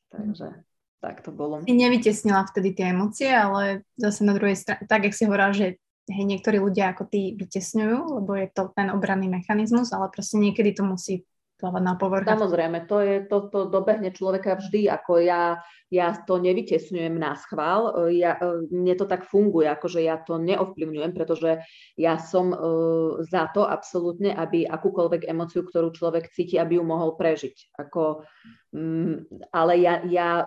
takže 0.08 0.64
tak 1.04 1.20
to 1.20 1.36
bolo. 1.36 1.60
Ty 1.68 1.76
nevytesnila 1.76 2.48
vtedy 2.48 2.72
tie 2.72 2.96
emócie, 2.96 3.28
ale 3.28 3.84
zase 4.00 4.24
na 4.24 4.32
druhej 4.32 4.56
strane, 4.56 4.88
tak, 4.88 5.04
jak 5.04 5.12
si 5.12 5.28
hovorila, 5.28 5.52
že 5.52 5.83
hej, 6.08 6.26
niektorí 6.28 6.60
ľudia 6.60 6.92
ako 6.92 7.08
ty 7.08 7.36
vytesňujú, 7.40 8.20
lebo 8.22 8.32
je 8.36 8.48
to 8.52 8.72
ten 8.76 8.92
obranný 8.92 9.32
mechanizmus, 9.32 9.96
ale 9.96 10.12
proste 10.12 10.36
niekedy 10.40 10.76
to 10.76 10.84
musí 10.84 11.24
plávať 11.64 11.84
na 11.88 11.96
povrch. 11.96 12.28
Samozrejme, 12.28 12.78
to, 12.92 12.98
je, 13.00 13.16
to, 13.24 13.48
to 13.48 13.72
dobehne 13.72 14.12
človeka 14.12 14.60
vždy, 14.60 14.92
ako 14.92 15.24
ja, 15.24 15.64
ja 15.88 16.12
to 16.12 16.36
nevytesňujem 16.44 17.16
na 17.16 17.40
schvál, 17.40 18.12
ja, 18.12 18.36
mne 18.68 18.94
to 19.00 19.08
tak 19.08 19.24
funguje, 19.24 19.72
akože 19.72 20.04
ja 20.04 20.20
to 20.20 20.36
neovplyvňujem, 20.44 21.16
pretože 21.16 21.64
ja 21.96 22.20
som 22.20 22.52
uh, 22.52 23.24
za 23.24 23.48
to 23.56 23.64
absolútne, 23.64 24.36
aby 24.36 24.68
akúkoľvek 24.68 25.24
emociu, 25.32 25.64
ktorú 25.64 25.96
človek 25.96 26.36
cíti, 26.36 26.60
aby 26.60 26.76
ju 26.76 26.84
mohol 26.84 27.16
prežiť. 27.16 27.80
Ako, 27.80 28.28
um, 28.76 29.24
ale 29.56 29.80
ja, 29.80 30.04
ja 30.04 30.44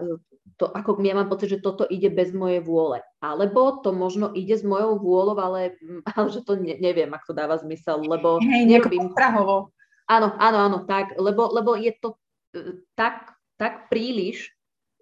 to, 0.60 0.68
ako 0.68 1.00
ja 1.02 1.16
mám 1.16 1.32
pocit, 1.32 1.58
že 1.58 1.64
toto 1.64 1.88
ide 1.88 2.12
bez 2.12 2.30
mojej 2.30 2.60
vôle. 2.60 3.00
Alebo 3.18 3.82
to 3.82 3.90
možno 3.90 4.30
ide 4.30 4.54
s 4.54 4.62
mojou 4.62 5.00
vôľou, 5.00 5.36
ale, 5.40 5.80
ale 6.12 6.26
že 6.28 6.44
to 6.44 6.60
ne, 6.60 6.76
neviem, 6.76 7.08
ak 7.10 7.24
to 7.24 7.32
dáva 7.32 7.56
zmysel, 7.56 8.04
lebo... 8.04 8.36
Hej, 8.44 8.68
neviem. 8.68 9.10
Prahovo. 9.16 9.72
Áno, 10.06 10.34
áno, 10.38 10.58
áno, 10.58 10.78
tak, 10.86 11.18
lebo, 11.18 11.50
lebo 11.50 11.74
je 11.74 11.92
to 11.98 12.14
uh, 12.14 12.78
tak, 12.94 13.34
tak 13.58 13.90
príliš, 13.90 14.54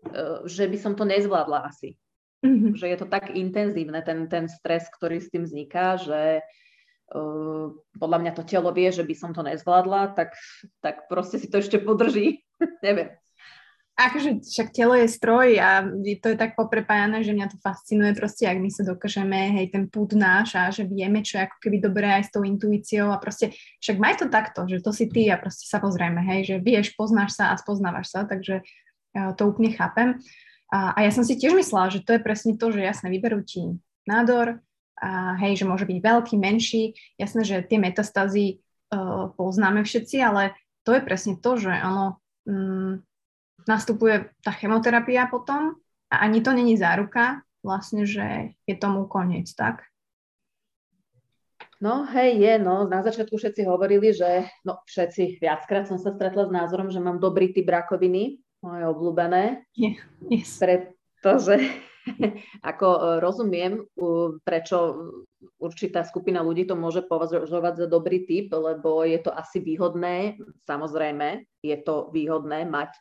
uh, 0.08 0.44
že 0.48 0.68
by 0.68 0.78
som 0.80 0.92
to 0.96 1.04
nezvládla 1.04 1.68
asi. 1.68 1.96
Mm-hmm. 2.44 2.76
Že 2.76 2.86
je 2.88 2.96
to 3.00 3.06
tak 3.08 3.32
intenzívne, 3.32 4.00
ten, 4.04 4.28
ten 4.28 4.48
stres, 4.48 4.88
ktorý 4.92 5.20
s 5.20 5.32
tým 5.32 5.48
vzniká, 5.48 5.96
že 5.96 6.44
uh, 7.12 7.72
podľa 7.96 8.18
mňa 8.20 8.32
to 8.36 8.44
telo 8.44 8.72
vie, 8.72 8.88
že 8.92 9.04
by 9.04 9.14
som 9.16 9.32
to 9.32 9.40
nezvládla, 9.40 10.12
tak, 10.16 10.36
tak 10.84 11.08
proste 11.08 11.40
si 11.40 11.48
to 11.48 11.60
ešte 11.60 11.80
podrží. 11.80 12.44
Neviem 12.86 13.16
akože 13.94 14.42
však 14.42 14.74
telo 14.74 14.98
je 14.98 15.06
stroj 15.06 15.54
a 15.62 15.86
to 16.18 16.26
je 16.34 16.36
tak 16.38 16.58
poprepájané, 16.58 17.22
že 17.22 17.30
mňa 17.30 17.46
to 17.54 17.58
fascinuje 17.62 18.10
proste, 18.18 18.42
ak 18.42 18.58
my 18.58 18.66
sa 18.66 18.82
dokážeme, 18.82 19.54
hej, 19.54 19.70
ten 19.70 19.86
púd 19.86 20.18
náš 20.18 20.58
a 20.58 20.66
že 20.74 20.82
vieme, 20.82 21.22
čo 21.22 21.38
je 21.38 21.46
ako 21.46 21.56
keby 21.62 21.76
dobré 21.78 22.08
aj 22.18 22.26
s 22.26 22.32
tou 22.34 22.42
intuíciou 22.42 23.14
a 23.14 23.22
proste, 23.22 23.54
však 23.78 23.96
maj 24.02 24.18
to 24.18 24.26
takto, 24.26 24.66
že 24.66 24.82
to 24.82 24.90
si 24.90 25.06
ty 25.06 25.30
a 25.30 25.38
proste 25.38 25.70
sa 25.70 25.78
pozrieme, 25.78 26.26
hej, 26.26 26.40
že 26.42 26.56
vieš, 26.58 26.98
poznáš 26.98 27.38
sa 27.38 27.54
a 27.54 27.60
spoznávaš 27.60 28.10
sa, 28.10 28.26
takže 28.26 28.66
ja 29.14 29.30
to 29.38 29.46
úplne 29.46 29.70
chápem. 29.70 30.18
A, 30.74 30.98
a 30.98 30.98
ja 31.06 31.14
som 31.14 31.22
si 31.22 31.38
tiež 31.38 31.54
myslela, 31.54 31.94
že 31.94 32.02
to 32.02 32.18
je 32.18 32.20
presne 32.20 32.58
to, 32.58 32.74
že 32.74 32.82
jasne, 32.82 33.14
vyberú 33.14 33.46
ti 33.46 33.78
nádor, 34.10 34.58
a 34.98 35.38
hej, 35.38 35.62
že 35.62 35.68
môže 35.68 35.86
byť 35.86 35.98
veľký, 36.02 36.34
menší, 36.38 36.94
jasné, 37.18 37.42
že 37.42 37.66
tie 37.66 37.78
metastázy 37.82 38.62
uh, 38.94 39.30
poznáme 39.34 39.82
všetci, 39.82 40.16
ale 40.22 40.54
to 40.86 40.94
je 40.94 41.02
presne 41.02 41.34
to, 41.38 41.58
že 41.58 41.70
ono, 41.70 42.22
um, 42.46 43.02
nastupuje 43.68 44.30
tá 44.44 44.52
chemoterapia 44.52 45.28
potom 45.28 45.76
a 46.12 46.14
ani 46.22 46.40
to 46.44 46.52
není 46.52 46.76
záruka 46.76 47.42
vlastne, 47.64 48.04
že 48.04 48.52
je 48.68 48.74
tomu 48.76 49.08
koniec, 49.08 49.48
tak? 49.56 49.88
No 51.80 52.04
hej, 52.08 52.40
je, 52.40 52.54
no. 52.60 52.88
Na 52.88 53.04
začiatku 53.04 53.36
všetci 53.36 53.66
hovorili, 53.68 54.14
že, 54.14 54.48
no 54.64 54.80
všetci, 54.88 55.42
viackrát 55.42 55.84
som 55.84 56.00
sa 56.00 56.16
stretla 56.16 56.48
s 56.48 56.52
názorom, 56.54 56.88
že 56.88 57.02
mám 57.02 57.20
dobrý 57.20 57.52
typ 57.52 57.68
rakoviny, 57.68 58.40
moje 58.64 58.84
obľúbené. 58.88 59.68
Yeah, 59.76 60.00
yes. 60.32 60.56
Pretože 60.56 61.60
ako 62.70 62.88
e, 62.88 63.00
rozumiem, 63.20 63.84
prečo 64.44 64.76
určitá 65.60 66.08
skupina 66.08 66.40
ľudí 66.40 66.64
to 66.64 66.72
môže 66.72 67.04
považovať 67.04 67.84
za 67.84 67.86
dobrý 67.88 68.24
typ, 68.24 68.48
lebo 68.52 69.04
je 69.04 69.20
to 69.20 69.32
asi 69.32 69.60
výhodné, 69.60 70.40
samozrejme, 70.64 71.44
je 71.60 71.76
to 71.84 72.08
výhodné 72.12 72.64
mať 72.64 72.96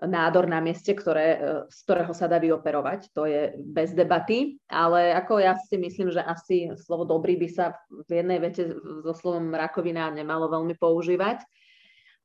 nádor 0.00 0.48
na 0.48 0.64
mieste, 0.64 0.96
ktoré, 0.96 1.26
e, 1.36 1.38
z 1.68 1.78
ktorého 1.84 2.12
sa 2.16 2.24
dá 2.24 2.40
vyoperovať. 2.40 3.12
To 3.12 3.28
je 3.28 3.52
bez 3.56 3.92
debaty, 3.92 4.56
ale 4.68 5.12
ako 5.12 5.40
ja 5.40 5.56
si 5.60 5.76
myslím, 5.76 6.08
že 6.08 6.24
asi 6.24 6.72
slovo 6.80 7.04
dobrý 7.04 7.36
by 7.36 7.48
sa 7.52 7.76
v 8.08 8.24
jednej 8.24 8.40
vete 8.40 8.72
so 9.04 9.12
slovom 9.12 9.52
rakovina 9.52 10.08
nemalo 10.08 10.48
veľmi 10.48 10.76
používať. 10.80 11.44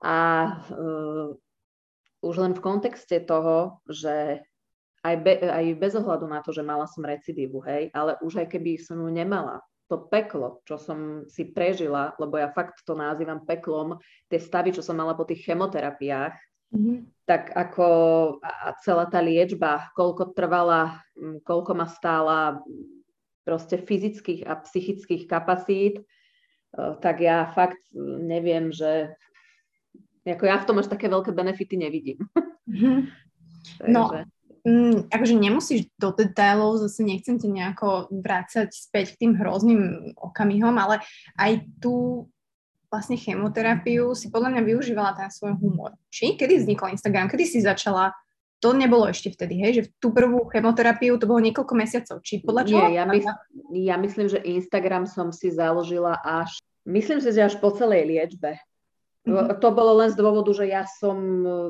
A 0.03 0.15
uh, 0.75 1.31
už 2.19 2.35
len 2.35 2.53
v 2.53 2.61
kontexte 2.61 3.15
toho, 3.23 3.79
že 3.88 4.43
aj, 5.05 5.15
be, 5.23 5.33
aj 5.39 5.65
bez 5.77 5.93
ohľadu 5.95 6.25
na 6.27 6.43
to, 6.43 6.51
že 6.51 6.65
mala 6.65 6.89
som 6.89 7.05
recidívu, 7.05 7.63
hej, 7.63 7.93
ale 7.95 8.19
už 8.19 8.43
aj 8.43 8.47
keby 8.51 8.81
som 8.81 8.97
ju 8.97 9.07
nemala, 9.07 9.61
to 9.85 10.09
peklo, 10.09 10.65
čo 10.65 10.81
som 10.81 11.29
si 11.29 11.53
prežila, 11.53 12.17
lebo 12.17 12.41
ja 12.41 12.49
fakt 12.49 12.81
to 12.83 12.97
nazývam 12.97 13.45
peklom, 13.45 14.01
tie 14.25 14.41
stavy, 14.41 14.73
čo 14.73 14.81
som 14.81 14.97
mala 14.97 15.13
po 15.13 15.29
tých 15.29 15.45
chemoterapiách, 15.45 16.33
mm-hmm. 16.73 16.97
tak 17.28 17.51
ako 17.54 17.88
a 18.41 18.73
celá 18.82 19.06
tá 19.10 19.19
liečba, 19.21 19.91
koľko 19.93 20.34
trvala, 20.34 21.04
koľko 21.45 21.71
ma 21.75 21.86
stála 21.89 22.62
proste 23.45 23.78
fyzických 23.78 24.49
a 24.49 24.58
psychických 24.58 25.30
kapasít, 25.30 26.01
e, 26.01 26.04
tak 26.97 27.21
ja 27.21 27.45
fakt 27.54 27.82
neviem, 28.01 28.73
že 28.73 29.13
ako 30.25 30.43
ja 30.49 30.58
v 30.58 30.65
tom 30.65 30.82
až 30.82 30.89
také 30.89 31.06
veľké 31.06 31.30
benefity 31.30 31.78
nevidím. 31.78 32.19
Mm-hmm. 32.65 32.97
No, 33.89 34.13
mm, 34.62 35.10
akože 35.10 35.36
nemusíš 35.41 35.89
do 35.97 36.13
detailov, 36.13 36.86
zase 36.86 37.01
nechcem 37.01 37.41
ťa 37.41 37.49
nejako 37.49 38.13
vrácať 38.13 38.69
späť 38.73 39.17
k 39.17 39.25
tým 39.25 39.34
hrozným 39.41 40.13
okamihom, 40.13 40.78
ale 40.78 41.01
aj 41.38 41.65
tú 41.82 42.30
vlastne 42.87 43.19
chemoterapiu 43.19 44.15
si 44.15 44.31
podľa 44.31 44.55
mňa 44.55 44.61
využívala 44.65 45.11
ten 45.17 45.29
svoj 45.29 45.57
humor. 45.59 45.93
Či? 46.09 46.39
Kedy 46.39 46.63
vznikol 46.63 46.93
Instagram? 46.95 47.27
Kedy 47.27 47.45
si 47.45 47.59
začala 47.61 48.15
to 48.63 48.71
nebolo 48.71 49.05
ešte 49.05 49.29
vtedy, 49.29 49.61
hej, 49.61 49.71
že 49.77 49.81
v 49.85 49.89
tú 49.99 50.07
prvú 50.09 50.47
chemoterapiu 50.49 51.19
to 51.19 51.29
bolo 51.29 51.43
niekoľko 51.43 51.73
mesiacov. 51.75 52.17
Či 52.23 52.41
podľa 52.41 52.63
čoho? 52.65 52.87
Nie, 52.87 52.97
ja, 52.97 53.03
mysl, 53.05 53.33
ja 53.75 53.95
myslím, 53.99 54.27
že 54.31 54.39
Instagram 54.41 55.05
som 55.05 55.29
si 55.29 55.53
založila 55.53 56.17
až, 56.23 56.57
myslím 56.87 57.21
si, 57.21 57.29
že 57.35 57.45
až 57.45 57.59
po 57.61 57.69
celej 57.75 58.09
liečbe. 58.09 58.57
Mm-hmm. 59.25 59.57
To 59.57 59.69
bolo 59.73 60.01
len 60.01 60.09
z 60.09 60.17
dôvodu, 60.17 60.49
že 60.53 60.69
ja 60.69 60.85
som, 60.85 61.17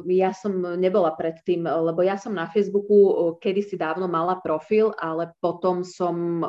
ja 0.07 0.31
som 0.35 0.75
nebola 0.75 1.15
predtým, 1.15 1.63
lebo 1.63 2.03
ja 2.03 2.19
som 2.19 2.35
na 2.35 2.51
Facebooku 2.51 3.31
kedysi 3.39 3.79
dávno 3.79 4.11
mala 4.11 4.39
profil, 4.39 4.91
ale 4.99 5.31
potom 5.39 5.83
som 5.83 6.43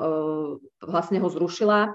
vlastne 0.83 1.23
ho 1.23 1.29
zrušila 1.31 1.95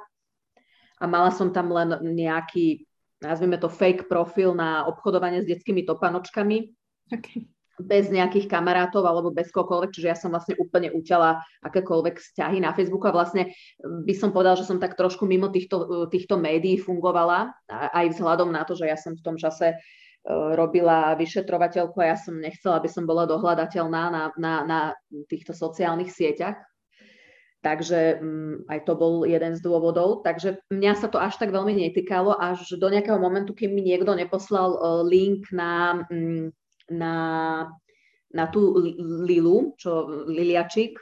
a 1.02 1.06
mala 1.10 1.34
som 1.34 1.50
tam 1.50 1.74
len 1.74 1.98
nejaký, 2.06 2.86
nazvime 3.26 3.58
to 3.58 3.68
fake 3.68 4.06
profil 4.06 4.54
na 4.54 4.86
obchodovanie 4.86 5.42
s 5.42 5.50
detskými 5.50 5.82
topanočkami. 5.90 6.70
Okay 7.10 7.50
bez 7.82 8.14
nejakých 8.14 8.48
kamarátov 8.48 9.02
alebo 9.04 9.34
bez 9.34 9.50
kohokoľvek, 9.50 9.92
čiže 9.92 10.08
ja 10.08 10.18
som 10.18 10.30
vlastne 10.32 10.54
úplne 10.62 10.94
uťala 10.94 11.42
akékoľvek 11.66 12.16
vzťahy 12.22 12.62
na 12.62 12.72
Facebooku 12.72 13.10
a 13.10 13.16
vlastne 13.16 13.52
by 13.82 14.14
som 14.14 14.30
povedala, 14.30 14.56
že 14.62 14.70
som 14.70 14.78
tak 14.78 14.94
trošku 14.96 15.26
mimo 15.26 15.50
týchto, 15.50 16.08
týchto 16.08 16.38
médií 16.38 16.78
fungovala, 16.78 17.52
aj 17.70 18.16
vzhľadom 18.16 18.54
na 18.54 18.64
to, 18.64 18.78
že 18.78 18.86
ja 18.88 18.96
som 18.96 19.18
v 19.18 19.26
tom 19.26 19.36
čase 19.36 19.74
e, 19.74 19.76
robila 20.30 21.18
vyšetrovateľku 21.18 21.98
a 22.00 22.16
ja 22.16 22.18
som 22.18 22.38
nechcela, 22.38 22.78
aby 22.78 22.90
som 22.90 23.04
bola 23.10 23.26
dohľadateľná 23.26 24.04
na, 24.14 24.24
na, 24.38 24.54
na 24.64 24.80
týchto 25.28 25.52
sociálnych 25.52 26.14
sieťach. 26.14 26.71
Takže 27.62 28.18
um, 28.18 28.66
aj 28.66 28.90
to 28.90 28.98
bol 28.98 29.22
jeden 29.22 29.54
z 29.54 29.62
dôvodov. 29.62 30.26
Takže 30.26 30.58
mňa 30.74 30.94
sa 30.98 31.08
to 31.10 31.22
až 31.22 31.38
tak 31.38 31.54
veľmi 31.54 31.78
netýkalo, 31.78 32.34
až 32.34 32.66
do 32.74 32.90
nejakého 32.90 33.22
momentu, 33.22 33.54
kým 33.54 33.78
mi 33.78 33.86
niekto 33.86 34.18
neposlal 34.18 34.82
uh, 34.82 35.06
link 35.06 35.46
na 35.54 36.02
um, 36.10 36.50
na, 36.92 37.16
na 38.36 38.46
tú 38.52 38.76
Lilu, 39.24 39.74
čo 39.80 40.26
Liliačik, 40.28 41.00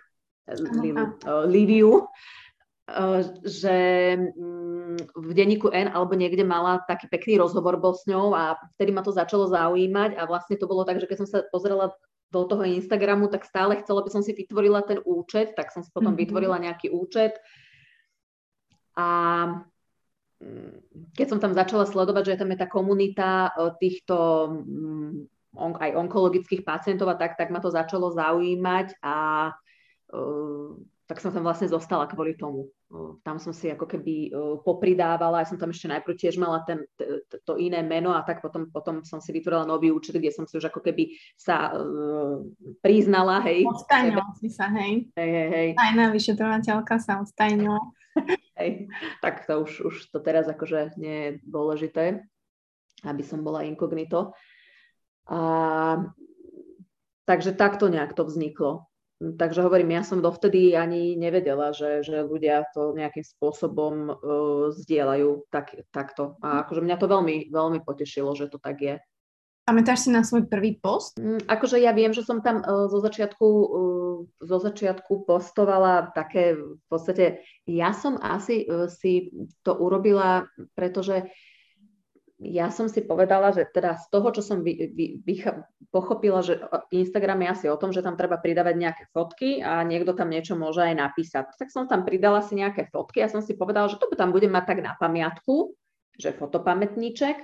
Lilu, 0.84 1.18
uh, 1.26 1.46
Liviu, 1.50 2.06
uh, 2.06 3.22
že 3.42 3.78
um, 4.38 4.98
v 5.00 5.32
denníku 5.34 5.74
N 5.74 5.90
alebo 5.90 6.14
niekde 6.14 6.46
mala 6.46 6.82
taký 6.86 7.10
pekný 7.10 7.42
rozhovor 7.42 7.78
bol 7.82 7.98
s 7.98 8.06
ňou 8.06 8.34
a 8.38 8.58
vtedy 8.78 8.94
ma 8.94 9.02
to 9.02 9.14
začalo 9.14 9.50
zaujímať 9.50 10.18
a 10.18 10.26
vlastne 10.30 10.58
to 10.58 10.70
bolo 10.70 10.86
tak, 10.86 11.02
že 11.02 11.10
keď 11.10 11.18
som 11.26 11.30
sa 11.30 11.40
pozrela 11.50 11.94
do 12.30 12.46
toho 12.46 12.64
Instagramu, 12.66 13.28
tak 13.28 13.46
stále 13.46 13.82
chcela 13.82 14.06
by 14.06 14.10
som 14.14 14.22
si 14.22 14.38
vytvorila 14.38 14.86
ten 14.86 15.02
účet, 15.02 15.58
tak 15.58 15.74
som 15.74 15.82
si 15.82 15.90
potom 15.90 16.14
mm-hmm. 16.14 16.22
vytvorila 16.22 16.58
nejaký 16.62 16.94
účet 16.94 17.38
a 18.94 19.08
mm, 20.42 20.74
keď 21.18 21.28
som 21.30 21.40
tam 21.42 21.58
začala 21.58 21.90
sledovať, 21.90 22.24
že 22.34 22.40
tam 22.40 22.50
je 22.54 22.58
tá 22.60 22.68
komunita 22.70 23.54
týchto 23.82 24.16
mm, 24.62 25.12
on, 25.58 25.72
aj 25.74 25.98
onkologických 25.98 26.62
pacientov 26.62 27.10
a 27.10 27.18
tak, 27.18 27.34
tak 27.34 27.50
ma 27.50 27.58
to 27.58 27.74
začalo 27.74 28.14
zaujímať 28.14 29.02
a 29.02 29.50
uh, 30.14 30.78
tak 31.10 31.18
som 31.18 31.34
tam 31.34 31.42
vlastne 31.42 31.66
zostala 31.66 32.06
kvôli 32.06 32.38
tomu. 32.38 32.70
Uh, 32.94 33.18
tam 33.26 33.42
som 33.42 33.50
si 33.50 33.66
ako 33.66 33.90
keby 33.90 34.30
popridávala, 34.62 35.42
ja 35.42 35.50
som 35.50 35.58
tam 35.58 35.74
ešte 35.74 35.90
najprv 35.90 36.14
tiež 36.14 36.38
mala 36.38 36.62
ten, 36.70 36.86
to 37.42 37.58
iné 37.58 37.82
meno 37.82 38.14
a 38.14 38.22
tak 38.22 38.46
potom, 38.46 38.70
potom 38.70 39.02
som 39.02 39.18
si 39.18 39.34
vytvorila 39.34 39.66
nový 39.66 39.90
účet, 39.90 40.14
kde 40.14 40.30
som 40.30 40.46
si 40.46 40.62
už 40.62 40.70
ako 40.70 40.86
keby 40.86 41.18
sa 41.34 41.74
uh, 41.74 42.46
priznala, 42.86 43.42
hej. 43.42 43.66
Odstajnila 43.66 44.30
si 44.38 44.54
sa, 44.54 44.70
hej. 44.70 45.10
Hej, 45.18 45.32
hej, 45.34 45.50
hej. 45.50 45.70
Tajná 45.82 46.14
vyšetrovateľka 46.14 46.96
sa 47.02 47.26
odstajnila. 47.26 47.82
hej, 48.62 48.86
tak 49.26 49.50
to 49.50 49.66
už, 49.66 49.72
už 49.82 49.96
to 50.14 50.22
teraz 50.22 50.46
akože 50.46 50.94
nie 51.02 51.16
je 51.18 51.30
dôležité, 51.42 52.22
aby 53.02 53.24
som 53.26 53.42
bola 53.42 53.66
inkognito. 53.66 54.38
A, 55.30 55.40
takže 57.26 57.54
takto 57.58 57.90
nejak 57.90 58.14
to 58.14 58.26
vzniklo. 58.26 58.89
Takže 59.20 59.68
hovorím, 59.68 60.00
ja 60.00 60.04
som 60.08 60.24
dovtedy 60.24 60.80
ani 60.80 61.20
nevedela, 61.20 61.76
že, 61.76 62.08
že 62.08 62.24
ľudia 62.24 62.64
to 62.72 62.96
nejakým 62.96 63.28
spôsobom 63.28 63.94
uh, 64.08 64.72
zdieľajú 64.72 65.52
tak, 65.52 65.76
takto. 65.92 66.40
A 66.40 66.64
akože 66.64 66.80
mňa 66.80 66.96
to 66.96 67.12
veľmi, 67.12 67.36
veľmi 67.52 67.84
potešilo, 67.84 68.32
že 68.32 68.48
to 68.48 68.64
tak 68.64 68.80
je. 68.80 68.96
Pamätáš 69.68 70.08
si 70.08 70.10
na 70.10 70.24
svoj 70.24 70.48
prvý 70.48 70.80
post? 70.80 71.20
Mm, 71.20 71.46
akože 71.46 71.84
ja 71.84 71.92
viem, 71.92 72.16
že 72.16 72.24
som 72.24 72.40
tam 72.40 72.64
uh, 72.64 72.88
zo, 72.88 73.04
začiatku, 73.04 73.46
uh, 73.46 74.18
zo 74.40 74.58
začiatku 74.64 75.28
postovala 75.28 76.16
také, 76.16 76.56
v 76.56 76.86
podstate, 76.88 77.44
ja 77.68 77.92
som 77.92 78.16
asi 78.24 78.64
uh, 78.72 78.88
si 78.88 79.36
to 79.68 79.76
urobila, 79.76 80.48
pretože 80.80 81.28
ja 82.40 82.72
som 82.72 82.88
si 82.88 83.04
povedala, 83.04 83.52
že 83.52 83.68
teda 83.68 84.00
z 84.00 84.06
toho, 84.16 84.32
čo 84.32 84.40
som 84.40 84.64
vy, 84.64 84.96
vy, 84.96 85.06
vy, 85.28 85.34
pochopila, 85.92 86.40
že 86.40 86.56
Instagram 86.88 87.44
je 87.44 87.48
asi 87.52 87.66
o 87.68 87.76
tom, 87.76 87.92
že 87.92 88.00
tam 88.00 88.16
treba 88.16 88.40
pridávať 88.40 88.76
nejaké 88.80 89.04
fotky 89.12 89.60
a 89.60 89.84
niekto 89.84 90.16
tam 90.16 90.32
niečo 90.32 90.56
môže 90.56 90.80
aj 90.80 90.96
napísať. 90.96 91.52
Tak 91.60 91.68
som 91.68 91.92
tam 91.92 92.08
pridala 92.08 92.40
si 92.40 92.56
nejaké 92.56 92.88
fotky 92.88 93.20
a 93.20 93.32
som 93.32 93.44
si 93.44 93.60
povedala, 93.60 93.92
že 93.92 94.00
to 94.00 94.08
tam 94.16 94.32
budem 94.32 94.56
mať 94.56 94.66
tak 94.72 94.80
na 94.80 94.96
pamiatku, 94.96 95.76
že 96.16 96.32
fotopamätníček 96.32 97.44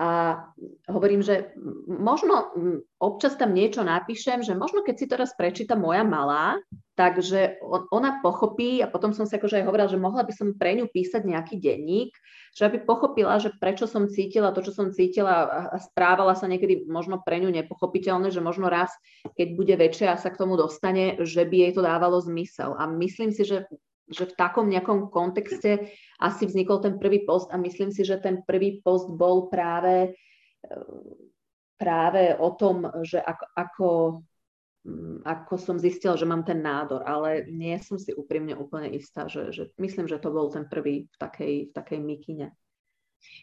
a 0.00 0.40
hovorím, 0.88 1.20
že 1.20 1.52
možno 1.84 2.56
občas 2.96 3.36
tam 3.36 3.52
niečo 3.52 3.84
napíšem, 3.84 4.40
že 4.40 4.56
možno 4.56 4.80
keď 4.80 4.94
si 4.96 5.04
to 5.04 5.20
raz 5.20 5.36
prečíta 5.36 5.76
moja 5.76 6.00
malá, 6.00 6.56
takže 6.96 7.60
ona 7.92 8.24
pochopí 8.24 8.80
a 8.80 8.88
potom 8.88 9.12
som 9.12 9.28
si 9.28 9.36
akože 9.36 9.60
aj 9.60 9.66
hovorila, 9.68 9.92
že 9.92 10.00
mohla 10.00 10.24
by 10.24 10.32
som 10.32 10.56
pre 10.56 10.80
ňu 10.80 10.88
písať 10.88 11.20
nejaký 11.28 11.60
denník, 11.60 12.16
že 12.56 12.64
aby 12.64 12.80
pochopila, 12.80 13.36
že 13.44 13.52
prečo 13.60 13.84
som 13.84 14.08
cítila 14.08 14.56
to, 14.56 14.64
čo 14.64 14.72
som 14.72 14.88
cítila 14.88 15.68
a 15.68 15.76
správala 15.76 16.32
sa 16.32 16.48
niekedy 16.48 16.88
možno 16.88 17.20
pre 17.20 17.36
ňu 17.44 17.52
nepochopiteľne, 17.52 18.32
že 18.32 18.40
možno 18.40 18.72
raz, 18.72 18.88
keď 19.36 19.48
bude 19.52 19.74
väčšia 19.76 20.16
sa 20.16 20.32
k 20.32 20.40
tomu 20.40 20.56
dostane, 20.56 21.20
že 21.28 21.44
by 21.44 21.68
jej 21.68 21.72
to 21.76 21.84
dávalo 21.84 22.16
zmysel. 22.24 22.72
A 22.72 22.88
myslím 22.88 23.36
si, 23.36 23.44
že 23.44 23.68
že 24.10 24.26
v 24.26 24.34
takom 24.34 24.66
nejakom 24.66 25.08
kontexte 25.08 25.94
asi 26.18 26.42
vznikol 26.44 26.82
ten 26.82 26.98
prvý 26.98 27.22
post 27.22 27.48
a 27.54 27.56
myslím 27.56 27.94
si, 27.94 28.02
že 28.02 28.18
ten 28.18 28.42
prvý 28.42 28.82
post 28.82 29.06
bol 29.14 29.46
práve, 29.46 30.18
práve 31.78 32.34
o 32.34 32.50
tom, 32.58 32.90
že 33.06 33.22
ako, 33.22 33.44
ako, 33.54 33.88
mm, 34.84 35.18
ako 35.24 35.54
som 35.56 35.76
zistila, 35.78 36.18
že 36.18 36.26
mám 36.26 36.42
ten 36.42 36.58
nádor, 36.58 37.06
ale 37.06 37.46
nie 37.48 37.78
som 37.78 37.96
si 37.96 38.10
úprimne 38.10 38.58
úplne 38.58 38.90
istá, 38.90 39.30
že, 39.30 39.54
že 39.54 39.70
myslím, 39.78 40.10
že 40.10 40.18
to 40.18 40.34
bol 40.34 40.50
ten 40.50 40.66
prvý 40.66 41.06
v 41.06 41.16
takej, 41.16 41.54
v 41.70 41.72
takej 41.72 41.98
mikine. 42.02 42.46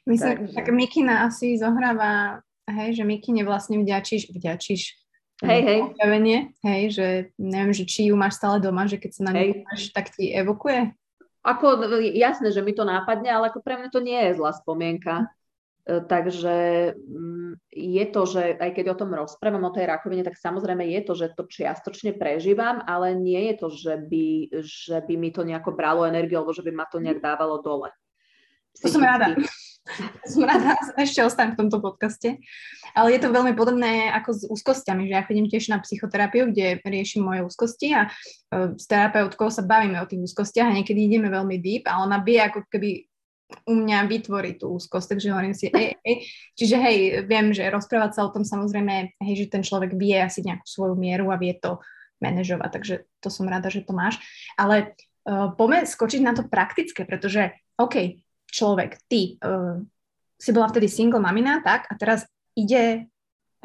Myslím, 0.03 0.51
tak 0.51 0.67
mikina 0.73 1.29
asi 1.29 1.55
zohráva, 1.55 2.41
hej, 2.67 2.97
že 2.97 3.03
mikine 3.05 3.45
vlastne 3.45 3.79
vďačíš, 3.79 4.33
vďačíš 4.33 5.06
Hej, 5.45 5.61
hej. 5.69 5.79
Objavenie, 5.93 6.39
hej, 6.65 6.81
že 6.97 7.07
neviem, 7.37 7.69
že 7.69 7.85
či 7.85 8.09
ju 8.09 8.17
máš 8.17 8.41
stále 8.41 8.57
doma, 8.57 8.89
že 8.89 8.97
keď 8.97 9.11
sa 9.13 9.21
na 9.29 9.31
ňu 9.37 9.61
máš, 9.69 9.93
tak 9.93 10.09
ti 10.09 10.33
evokuje? 10.33 10.97
Ako, 11.45 11.85
jasné, 12.17 12.49
že 12.49 12.65
mi 12.65 12.73
to 12.73 12.81
nápadne, 12.81 13.29
ale 13.29 13.53
ako 13.53 13.61
pre 13.61 13.77
mňa 13.77 13.89
to 13.93 14.01
nie 14.01 14.17
je 14.17 14.35
zlá 14.41 14.51
spomienka. 14.57 15.29
takže 15.85 16.57
mm, 16.97 17.53
je 17.69 18.05
to, 18.09 18.21
že 18.25 18.57
aj 18.57 18.71
keď 18.75 18.85
o 18.91 18.99
tom 18.99 19.13
rozprávam 19.13 19.63
o 19.69 19.71
tej 19.71 19.85
rakovine, 19.85 20.25
tak 20.25 20.41
samozrejme 20.41 20.83
je 20.89 21.01
to, 21.05 21.13
že 21.13 21.37
to 21.37 21.45
čiastočne 21.45 22.17
prežívam, 22.17 22.81
ale 22.83 23.13
nie 23.13 23.53
je 23.53 23.55
to, 23.61 23.67
že 23.69 23.93
by, 24.09 24.25
že 24.65 24.97
by 25.05 25.13
mi 25.21 25.29
to 25.29 25.45
nejako 25.45 25.71
bralo 25.77 26.03
energiu 26.09 26.41
alebo 26.41 26.51
že 26.51 26.65
by 26.65 26.73
ma 26.73 26.89
to 26.89 26.97
nejak 26.97 27.21
dávalo 27.21 27.61
dole. 27.61 27.93
To 28.83 28.87
som 28.89 29.01
rada. 29.01 29.33
som 30.31 30.43
rada, 30.43 30.75
ešte 30.99 31.23
ostanem 31.23 31.55
v 31.55 31.59
tomto 31.65 31.79
podcaste. 31.79 32.37
Ale 32.91 33.15
je 33.15 33.19
to 33.23 33.33
veľmi 33.33 33.55
podobné 33.55 34.11
ako 34.11 34.29
s 34.33 34.41
úzkosťami, 34.47 35.07
že 35.07 35.13
ja 35.15 35.23
chodím 35.23 35.47
tiež 35.47 35.71
na 35.71 35.79
psychoterapiu, 35.79 36.51
kde 36.51 36.83
riešim 36.83 37.23
moje 37.23 37.45
úzkosti 37.45 37.95
a 37.95 38.09
uh, 38.09 38.75
s 38.75 38.85
terapeutkou 38.89 39.47
sa 39.47 39.63
bavíme 39.63 39.99
o 40.01 40.09
tých 40.09 40.27
úzkostiach 40.27 40.67
a 40.67 40.75
niekedy 40.75 41.07
ideme 41.07 41.31
veľmi 41.31 41.57
deep 41.61 41.87
a 41.87 42.03
ona 42.03 42.19
vie 42.21 42.41
ako 42.41 42.67
keby 42.67 43.07
u 43.63 43.73
mňa 43.79 44.11
vytvorí 44.11 44.59
tú 44.59 44.75
úzkosť, 44.75 45.15
takže 45.15 45.31
hovorím 45.31 45.55
si, 45.55 45.71
ej, 45.71 45.95
ej. 46.03 46.15
Čiže 46.59 46.75
hej, 46.83 46.97
viem, 47.31 47.55
že 47.55 47.71
rozprávať 47.71 48.19
sa 48.19 48.27
o 48.27 48.33
tom 48.35 48.43
samozrejme, 48.43 49.15
hej, 49.23 49.33
že 49.39 49.45
ten 49.47 49.63
človek 49.63 49.95
vie 49.95 50.19
asi 50.19 50.43
nejakú 50.43 50.67
svoju 50.67 50.99
mieru 50.99 51.31
a 51.31 51.39
vie 51.39 51.55
to 51.55 51.79
manažovať, 52.19 52.69
takže 52.75 52.95
to 53.23 53.29
som 53.31 53.47
rada, 53.47 53.71
že 53.71 53.87
to 53.87 53.95
máš. 53.95 54.19
Ale 54.59 54.91
uh, 55.23 55.55
poďme 55.55 55.87
skočiť 55.87 56.21
na 56.27 56.35
to 56.35 56.43
praktické, 56.43 57.07
pretože 57.07 57.55
OK, 57.79 58.19
človek, 58.47 58.99
ty 59.07 59.35
uh, 59.43 59.79
si 60.37 60.49
bola 60.53 60.69
vtedy 60.71 60.87
single 60.87 61.21
mamina, 61.21 61.59
tak? 61.61 61.89
A 61.91 61.93
teraz 61.99 62.25
ide 62.53 63.11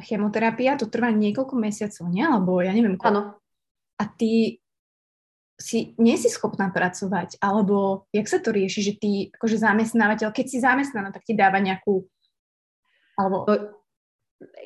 chemoterapia, 0.00 0.80
to 0.80 0.90
trvá 0.90 1.12
niekoľko 1.12 1.54
mesiacov, 1.56 2.10
nie? 2.10 2.24
Alebo 2.24 2.58
ja 2.60 2.74
neviem. 2.74 2.98
Áno. 3.00 3.38
A 4.00 4.04
ty 4.08 4.62
si, 5.60 5.94
nie 6.00 6.18
si 6.18 6.26
schopná 6.26 6.74
pracovať, 6.74 7.38
alebo 7.38 8.08
jak 8.10 8.26
sa 8.26 8.42
to 8.42 8.50
rieši, 8.50 8.80
že 8.82 8.94
ty 8.98 9.10
akože 9.30 9.62
zamestnávateľ, 9.62 10.28
keď 10.34 10.46
si 10.48 10.58
zamestnaná, 10.58 11.14
tak 11.14 11.22
ti 11.22 11.38
dáva 11.38 11.62
nejakú, 11.62 12.02
alebo... 13.16 13.46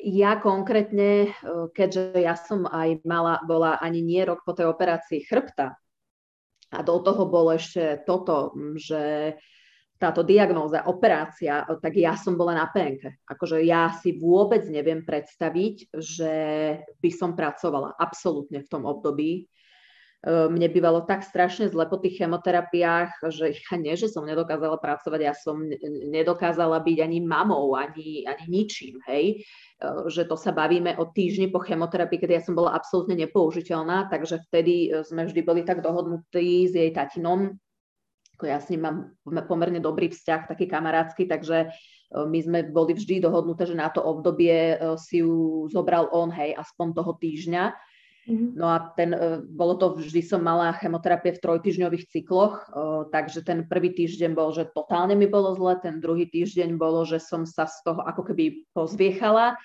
Ja 0.01 0.41
konkrétne, 0.41 1.29
eh, 1.29 1.65
keďže 1.69 2.17
ja 2.17 2.33
som 2.33 2.65
aj 2.65 3.05
mala, 3.05 3.37
bola 3.45 3.77
ani 3.77 4.01
nie 4.01 4.25
rok 4.25 4.41
po 4.41 4.57
tej 4.57 4.73
operácii 4.73 5.21
chrbta 5.21 5.77
a 6.73 6.77
do 6.81 6.97
toho 6.99 7.29
bolo 7.29 7.53
ešte 7.53 8.01
toto, 8.03 8.57
že 8.75 9.37
táto 9.97 10.21
diagnóza, 10.21 10.85
operácia, 10.85 11.65
tak 11.81 11.97
ja 11.97 12.13
som 12.13 12.37
bola 12.37 12.53
na 12.53 12.69
penke. 12.69 13.17
Akože 13.25 13.65
ja 13.65 13.89
si 13.97 14.13
vôbec 14.13 14.61
neviem 14.69 15.01
predstaviť, 15.01 15.89
že 15.97 16.33
by 17.01 17.09
som 17.09 17.33
pracovala 17.33 17.97
absolútne 17.97 18.61
v 18.61 18.69
tom 18.69 18.85
období. 18.85 19.31
E, 19.41 20.49
mne 20.53 20.69
bývalo 20.69 21.01
tak 21.01 21.25
strašne 21.25 21.65
zle 21.73 21.89
po 21.89 21.97
tých 21.97 22.21
chemoterapiách, 22.21 23.25
že 23.33 23.57
ja 23.57 23.73
nie, 23.81 23.97
že 23.97 24.05
som 24.05 24.21
nedokázala 24.21 24.77
pracovať, 24.77 25.19
ja 25.25 25.33
som 25.33 25.65
nedokázala 26.13 26.77
byť 26.77 26.97
ani 27.01 27.19
mamou, 27.25 27.73
ani, 27.73 28.21
ani 28.29 28.45
ničím, 28.45 29.01
hej. 29.09 29.41
E, 29.81 30.09
že 30.13 30.29
to 30.29 30.37
sa 30.37 30.53
bavíme 30.53 30.93
o 31.01 31.09
týždni 31.09 31.49
po 31.49 31.57
chemoterapii, 31.57 32.21
kedy 32.21 32.33
ja 32.37 32.45
som 32.45 32.53
bola 32.53 32.77
absolútne 32.77 33.17
nepoužiteľná, 33.17 34.13
takže 34.13 34.45
vtedy 34.45 34.93
sme 35.01 35.25
vždy 35.25 35.41
boli 35.41 35.65
tak 35.65 35.81
dohodnutí 35.81 36.69
s 36.69 36.77
jej 36.77 36.93
tatinom, 36.93 37.57
ja 38.45 38.61
s 38.61 38.69
ním 38.69 38.85
mám 38.85 38.97
pomerne 39.49 39.81
dobrý 39.81 40.13
vzťah, 40.13 40.51
taký 40.51 40.69
kamarádsky, 40.69 41.25
takže 41.25 41.57
e, 41.65 41.67
my 42.13 42.39
sme 42.43 42.59
boli 42.69 42.93
vždy 42.93 43.23
dohodnuté, 43.23 43.65
že 43.65 43.73
na 43.73 43.89
to 43.89 44.05
obdobie 44.05 44.77
e, 44.77 44.95
si 45.01 45.25
ju 45.25 45.65
zobral 45.73 46.05
on, 46.13 46.29
hej, 46.29 46.53
aspoň 46.53 46.87
toho 46.93 47.17
týždňa. 47.17 47.73
Mm-hmm. 48.27 48.49
No 48.59 48.67
a 48.69 48.93
ten, 48.93 49.15
e, 49.15 49.41
bolo 49.47 49.79
to, 49.81 49.97
vždy 49.97 50.21
som 50.21 50.45
mala 50.45 50.75
chemoterapie 50.77 51.33
v 51.33 51.41
trojtyžňových 51.41 52.05
cykloch, 52.13 52.69
takže 53.09 53.41
ten 53.41 53.65
prvý 53.65 53.95
týždeň 53.95 54.35
bol, 54.37 54.53
že 54.53 54.69
totálne 54.69 55.17
mi 55.17 55.25
bolo 55.25 55.57
zle, 55.57 55.79
ten 55.81 55.97
druhý 55.97 56.29
týždeň 56.29 56.77
bolo, 56.77 57.07
že 57.07 57.17
som 57.17 57.47
sa 57.47 57.65
z 57.65 57.81
toho 57.81 58.05
ako 58.05 58.21
keby 58.27 58.67
pozviechala, 58.75 59.57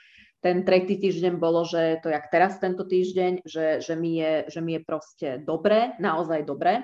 ten 0.43 0.67
tretí 0.67 0.99
týždeň 0.99 1.39
bolo, 1.39 1.63
že 1.63 2.03
to 2.03 2.11
jak 2.11 2.27
teraz 2.27 2.59
tento 2.59 2.83
týždeň, 2.83 3.47
že, 3.47 3.79
že, 3.79 3.95
mi, 3.95 4.19
je, 4.19 4.51
že 4.51 4.59
mi 4.59 4.75
je 4.75 4.83
proste 4.83 5.29
dobre, 5.39 5.95
naozaj 6.03 6.43
dobre, 6.43 6.83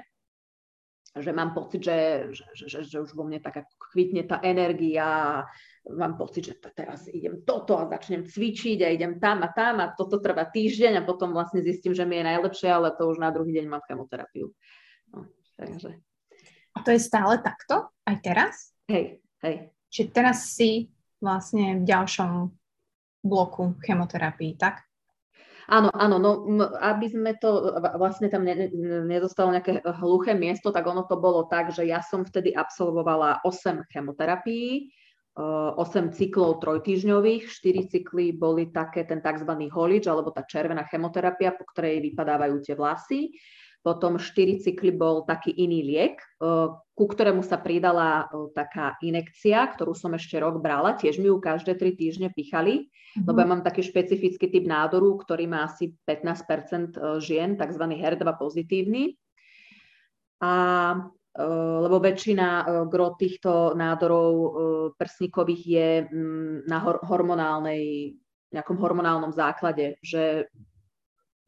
že 1.20 1.32
mám 1.32 1.54
pocit, 1.54 1.84
že, 1.84 2.30
že, 2.32 2.44
že, 2.66 2.78
že 2.86 2.98
už 3.00 3.12
vo 3.14 3.24
mne 3.24 3.38
tak 3.38 3.62
ako 3.62 3.72
kvitne 3.92 4.24
tá 4.24 4.40
energia, 4.42 5.42
mám 5.88 6.16
pocit, 6.16 6.52
že 6.52 6.54
to 6.58 6.68
teraz 6.72 7.06
idem 7.08 7.44
toto 7.46 7.76
a 7.76 7.88
začnem 7.88 8.26
cvičiť 8.26 8.78
a 8.84 8.92
idem 8.92 9.16
tam 9.20 9.44
a 9.44 9.48
tam 9.52 9.80
a 9.80 9.92
toto 9.92 10.20
trvá 10.20 10.48
týždeň 10.48 11.00
a 11.00 11.06
potom 11.06 11.32
vlastne 11.32 11.64
zistím, 11.64 11.94
že 11.96 12.04
mi 12.04 12.20
je 12.20 12.28
najlepšie, 12.28 12.68
ale 12.68 12.92
to 12.96 13.08
už 13.08 13.20
na 13.20 13.32
druhý 13.32 13.52
deň 13.56 13.66
mám 13.68 13.84
chemoterapiu. 13.84 14.52
No, 15.12 15.28
takže. 15.56 16.00
A 16.76 16.78
to 16.84 16.90
je 16.92 17.00
stále 17.00 17.40
takto? 17.40 17.92
Aj 18.04 18.16
teraz? 18.20 18.72
Hej, 18.88 19.20
hej. 19.44 19.56
Čiže 19.88 20.08
teraz 20.12 20.52
si 20.52 20.88
vlastne 21.18 21.80
v 21.80 21.84
ďalšom 21.84 22.30
bloku 23.24 23.76
chemoterapii, 23.82 24.56
tak? 24.56 24.87
Áno, 25.68 25.92
áno, 25.92 26.16
no 26.16 26.32
aby 26.80 27.12
sme 27.12 27.36
to, 27.36 27.76
vlastne 28.00 28.32
tam 28.32 28.40
nedostalo 29.04 29.52
nejaké 29.52 29.84
hluché 30.00 30.32
miesto, 30.32 30.72
tak 30.72 30.88
ono 30.88 31.04
to 31.04 31.20
bolo 31.20 31.44
tak, 31.44 31.76
že 31.76 31.84
ja 31.84 32.00
som 32.00 32.24
vtedy 32.24 32.56
absolvovala 32.56 33.44
8 33.44 33.84
chemoterapií, 33.92 34.88
8 35.36 36.16
cyklov 36.16 36.64
trojtýždňových, 36.64 37.52
4 37.52 37.84
cykly 37.84 38.32
boli 38.32 38.72
také 38.72 39.04
ten 39.04 39.20
tzv. 39.20 39.52
holič, 39.68 40.08
alebo 40.08 40.32
tá 40.32 40.48
červená 40.48 40.88
chemoterapia, 40.88 41.52
po 41.52 41.68
ktorej 41.68 42.00
vypadávajú 42.00 42.64
tie 42.64 42.72
vlasy. 42.72 43.20
Potom 43.78 44.18
4 44.18 44.58
cykly 44.58 44.90
bol 44.90 45.22
taký 45.22 45.54
iný 45.54 45.86
liek, 45.86 46.18
ku 46.98 47.04
ktorému 47.06 47.46
sa 47.46 47.62
pridala 47.62 48.26
taká 48.50 48.98
inekcia, 48.98 49.70
ktorú 49.70 49.94
som 49.94 50.18
ešte 50.18 50.34
rok 50.42 50.58
brala, 50.58 50.98
tiež 50.98 51.22
mi 51.22 51.30
ju 51.30 51.38
každé 51.38 51.78
3 51.78 51.94
týždne 51.94 52.28
pichali 52.34 52.90
mm-hmm. 52.90 53.26
lebo 53.26 53.38
ja 53.38 53.46
mám 53.46 53.62
taký 53.62 53.86
špecifický 53.86 54.50
typ 54.50 54.64
nádoru, 54.66 55.18
ktorý 55.22 55.46
má 55.46 55.66
asi 55.66 55.94
15 56.06 56.42
e, 56.42 57.22
žien, 57.22 57.54
tzv. 57.54 57.84
HER2 57.86 58.26
pozitívny. 58.34 59.14
A 60.42 60.54
e, 61.34 61.44
lebo 61.86 61.96
väčšina 62.02 62.46
e, 62.46 62.64
gro 62.90 63.14
týchto 63.14 63.78
nádorov 63.78 64.34
prsníkových 64.98 65.62
je 65.62 65.90
mm, 66.06 66.54
na 66.66 66.78
hormonálnej, 66.82 68.14
nejakom 68.50 68.76
hormonálnom 68.78 69.32
základe, 69.34 70.02
že 70.02 70.50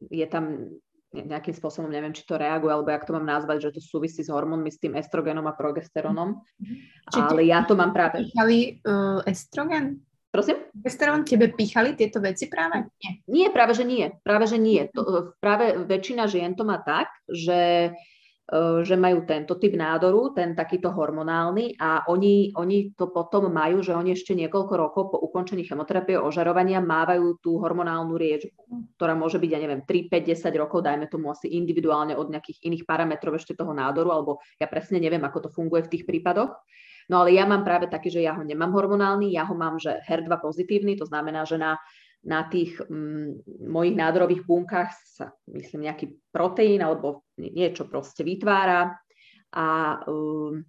je 0.09 0.25
tam 0.25 0.69
nejakým 1.11 1.51
spôsobom, 1.51 1.91
neviem, 1.91 2.15
či 2.15 2.23
to 2.23 2.39
reaguje, 2.39 2.71
alebo 2.71 2.87
jak 2.87 3.03
to 3.03 3.11
mám 3.11 3.27
nazvať, 3.27 3.67
že 3.67 3.79
to 3.79 3.81
súvisí 3.83 4.23
s 4.23 4.31
hormónmi, 4.31 4.71
s 4.71 4.79
tým 4.79 4.95
estrogenom 4.95 5.43
a 5.43 5.53
progesterónom. 5.53 6.39
Mm-hmm. 6.39 6.77
Ale 7.19 7.41
ja 7.43 7.67
to 7.67 7.75
mám 7.75 7.91
práve... 7.91 8.23
Píchali 8.23 8.79
uh, 8.87 9.19
estrogen? 9.27 9.99
Prosím? 10.31 10.63
Testosteron 10.71 11.27
tebe 11.27 11.51
pýchali 11.51 11.99
tieto 11.99 12.23
veci 12.23 12.47
práve? 12.47 12.87
Nie. 13.03 13.11
Nie, 13.27 13.47
práve 13.51 13.75
že 13.75 13.83
nie. 13.83 14.15
Práve 14.23 14.47
že 14.47 14.55
nie. 14.55 14.87
To, 14.95 15.03
e, 15.03 15.21
práve 15.43 15.75
väčšina 15.83 16.23
žien 16.31 16.55
to 16.55 16.63
má 16.63 16.79
tak, 16.79 17.11
že, 17.27 17.91
že 18.83 18.99
majú 18.99 19.23
tento 19.23 19.55
typ 19.55 19.79
nádoru, 19.79 20.35
ten 20.35 20.51
takýto 20.51 20.91
hormonálny 20.91 21.79
a 21.79 22.03
oni, 22.11 22.51
oni 22.51 22.91
to 22.99 23.07
potom 23.07 23.47
majú, 23.47 23.79
že 23.79 23.95
oni 23.95 24.11
ešte 24.11 24.35
niekoľko 24.35 24.73
rokov 24.75 25.03
po 25.15 25.17
ukončení 25.23 25.63
chemoterapie 25.63 26.19
ožarovania 26.19 26.83
mávajú 26.83 27.39
tú 27.39 27.63
hormonálnu 27.63 28.11
riečbu, 28.19 28.99
ktorá 28.99 29.15
môže 29.15 29.39
byť, 29.39 29.49
ja 29.55 29.59
neviem, 29.63 29.87
3, 29.87 30.11
5, 30.11 30.35
10 30.35 30.51
rokov, 30.59 30.83
dajme 30.83 31.07
tomu 31.07 31.31
asi 31.31 31.47
individuálne 31.47 32.11
od 32.19 32.27
nejakých 32.27 32.59
iných 32.67 32.83
parametrov 32.83 33.39
ešte 33.39 33.55
toho 33.55 33.71
nádoru, 33.71 34.11
alebo 34.11 34.43
ja 34.59 34.67
presne 34.67 34.99
neviem, 34.99 35.23
ako 35.23 35.47
to 35.47 35.49
funguje 35.55 35.87
v 35.87 35.91
tých 35.95 36.03
prípadoch. 36.03 36.51
No 37.07 37.23
ale 37.23 37.35
ja 37.35 37.47
mám 37.47 37.63
práve 37.63 37.87
taký, 37.87 38.11
že 38.11 38.23
ja 38.23 38.35
ho 38.35 38.43
nemám 38.43 38.71
hormonálny, 38.71 39.31
ja 39.31 39.47
ho 39.47 39.55
mám, 39.55 39.79
že 39.79 39.99
HER2 40.07 40.31
pozitívny, 40.43 40.99
to 40.99 41.07
znamená, 41.07 41.47
že 41.47 41.55
na, 41.55 41.79
na 42.21 42.45
tých 42.45 42.77
um, 42.85 43.33
mojich 43.65 43.97
nádorových 43.97 44.45
bunkách 44.45 44.91
sa, 44.93 45.33
myslím, 45.49 45.89
nejaký 45.89 46.29
proteín 46.29 46.85
alebo 46.85 47.25
niečo 47.41 47.89
proste 47.89 48.21
vytvára 48.21 48.93
a 49.57 49.67
um, 50.05 50.61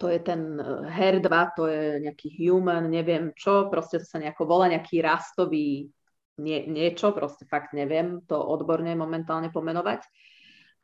to 0.00 0.08
je 0.08 0.18
ten 0.24 0.56
HER2, 0.90 1.30
to 1.54 1.68
je 1.68 1.84
nejaký 2.08 2.28
human, 2.40 2.88
neviem 2.88 3.36
čo, 3.36 3.68
proste 3.68 4.00
to 4.00 4.06
sa 4.08 4.16
nejako 4.16 4.48
volá, 4.48 4.66
nejaký 4.72 5.04
rastový 5.04 5.92
nie, 6.40 6.58
niečo, 6.66 7.12
proste 7.12 7.44
fakt 7.44 7.76
neviem 7.76 8.24
to 8.24 8.40
odborne 8.40 8.96
momentálne 8.96 9.52
pomenovať. 9.52 10.00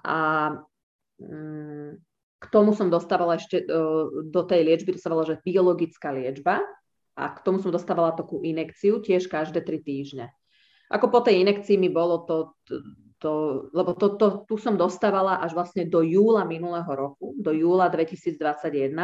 A 0.05 0.17
um, 1.17 1.97
k 2.37 2.45
tomu 2.53 2.77
som 2.77 2.93
dostávala 2.93 3.41
ešte 3.41 3.65
e, 3.65 3.67
do 4.29 4.43
tej 4.45 4.61
liečby, 4.69 4.93
to 4.95 5.01
sa 5.01 5.09
volá, 5.09 5.25
že 5.25 5.41
biologická 5.41 6.13
liečba 6.13 6.61
a 7.17 7.33
k 7.33 7.41
tomu 7.41 7.59
som 7.65 7.73
dostávala 7.73 8.13
takú 8.13 8.45
inekciu 8.45 9.01
tiež 9.01 9.27
každé 9.27 9.65
tri 9.65 9.81
týždne. 9.81 10.29
Ako 10.93 11.09
po 11.11 11.25
tej 11.25 11.43
inekcii 11.43 11.81
mi 11.81 11.91
bolo 11.91 12.29
to, 12.29 12.55
to, 12.69 12.75
to 13.19 13.31
lebo 13.73 13.97
to, 13.97 14.15
to, 14.21 14.47
tu 14.47 14.55
som 14.61 14.77
dostávala 14.77 15.41
až 15.43 15.57
vlastne 15.57 15.89
do 15.89 16.05
júla 16.05 16.45
minulého 16.45 16.87
roku, 16.87 17.35
do 17.41 17.51
júla 17.51 17.89
2021, 17.91 18.95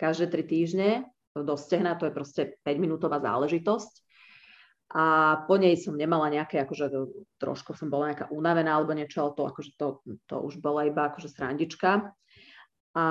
každé 0.00 0.26
tri 0.32 0.42
týždne 0.42 0.90
do 1.36 1.54
stehna, 1.58 1.98
to 1.98 2.06
je 2.06 2.14
proste 2.14 2.42
5-minútová 2.62 3.18
záležitosť. 3.18 4.06
A 4.94 5.42
po 5.50 5.58
nej 5.58 5.74
som 5.74 5.98
nemala 5.98 6.30
nejaké, 6.30 6.62
akože 6.62 6.86
trošku 7.42 7.74
som 7.74 7.90
bola 7.90 8.14
nejaká 8.14 8.30
unavená 8.30 8.78
alebo 8.78 8.94
niečo, 8.94 9.26
ale 9.26 9.34
to, 9.34 9.42
akože 9.42 9.70
to, 9.74 9.86
to 10.30 10.36
už 10.38 10.62
bola 10.62 10.86
iba 10.86 11.10
akože 11.10 11.34
srandička. 11.34 12.14
A 12.94 13.06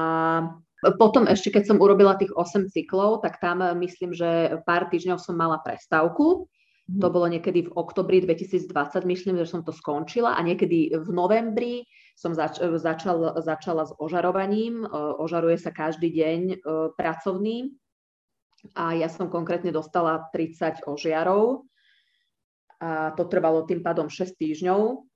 Potom 0.99 1.25
ešte, 1.25 1.49
keď 1.53 1.63
som 1.73 1.77
urobila 1.79 2.19
tých 2.19 2.35
8 2.35 2.67
cyklov, 2.69 3.23
tak 3.23 3.39
tam 3.39 3.63
myslím, 3.79 4.11
že 4.11 4.59
pár 4.67 4.91
týždňov 4.91 5.17
som 5.19 5.39
mala 5.39 5.59
prestávku. 5.63 6.51
Mm. 6.91 6.99
To 6.99 7.07
bolo 7.07 7.31
niekedy 7.31 7.71
v 7.71 7.73
oktobri 7.79 8.19
2020, 8.19 8.67
myslím, 9.07 9.39
že 9.39 9.47
som 9.47 9.63
to 9.63 9.71
skončila 9.71 10.35
a 10.35 10.43
niekedy 10.43 10.91
v 10.91 11.09
novembri 11.15 11.87
som 12.13 12.35
zač- 12.35 12.59
začal, 12.59 13.39
začala 13.39 13.87
s 13.87 13.95
ožarovaním. 13.95 14.83
Ožaruje 15.23 15.57
sa 15.57 15.71
každý 15.71 16.11
deň 16.11 16.39
pracovný 16.99 17.71
a 18.75 18.95
ja 18.95 19.07
som 19.07 19.31
konkrétne 19.31 19.71
dostala 19.71 20.27
30 20.31 20.87
ožiarov 20.87 21.67
a 22.83 23.15
to 23.15 23.27
trvalo 23.31 23.63
tým 23.63 23.79
pádom 23.79 24.11
6 24.11 24.35
týždňov 24.35 25.07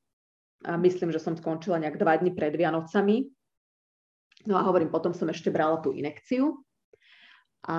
a 0.66 0.74
myslím, 0.80 1.12
že 1.12 1.20
som 1.20 1.36
skončila 1.36 1.78
nejak 1.84 2.00
2 2.00 2.22
dní 2.24 2.32
pred 2.32 2.56
Vianocami 2.56 3.37
No 4.48 4.56
a 4.56 4.64
hovorím, 4.64 4.88
potom 4.88 5.12
som 5.12 5.28
ešte 5.28 5.52
brala 5.52 5.84
tú 5.84 5.92
inekciu. 5.92 6.64
A 7.68 7.78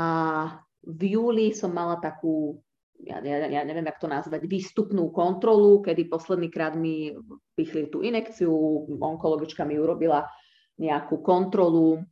v 0.84 1.02
júli 1.16 1.56
som 1.56 1.72
mala 1.72 1.96
takú, 1.96 2.60
ja, 3.00 3.24
ja, 3.24 3.48
ja 3.48 3.64
neviem, 3.64 3.88
ako 3.88 4.04
to 4.04 4.08
nazvať, 4.12 4.40
výstupnú 4.44 5.08
kontrolu, 5.08 5.80
kedy 5.80 6.12
posledný 6.12 6.52
krát 6.52 6.76
mi 6.76 7.16
pichli 7.56 7.88
tú 7.88 8.04
inekciu, 8.04 8.52
onkologička 9.00 9.64
mi 9.64 9.80
urobila 9.80 10.28
nejakú 10.76 11.24
kontrolu, 11.24 12.04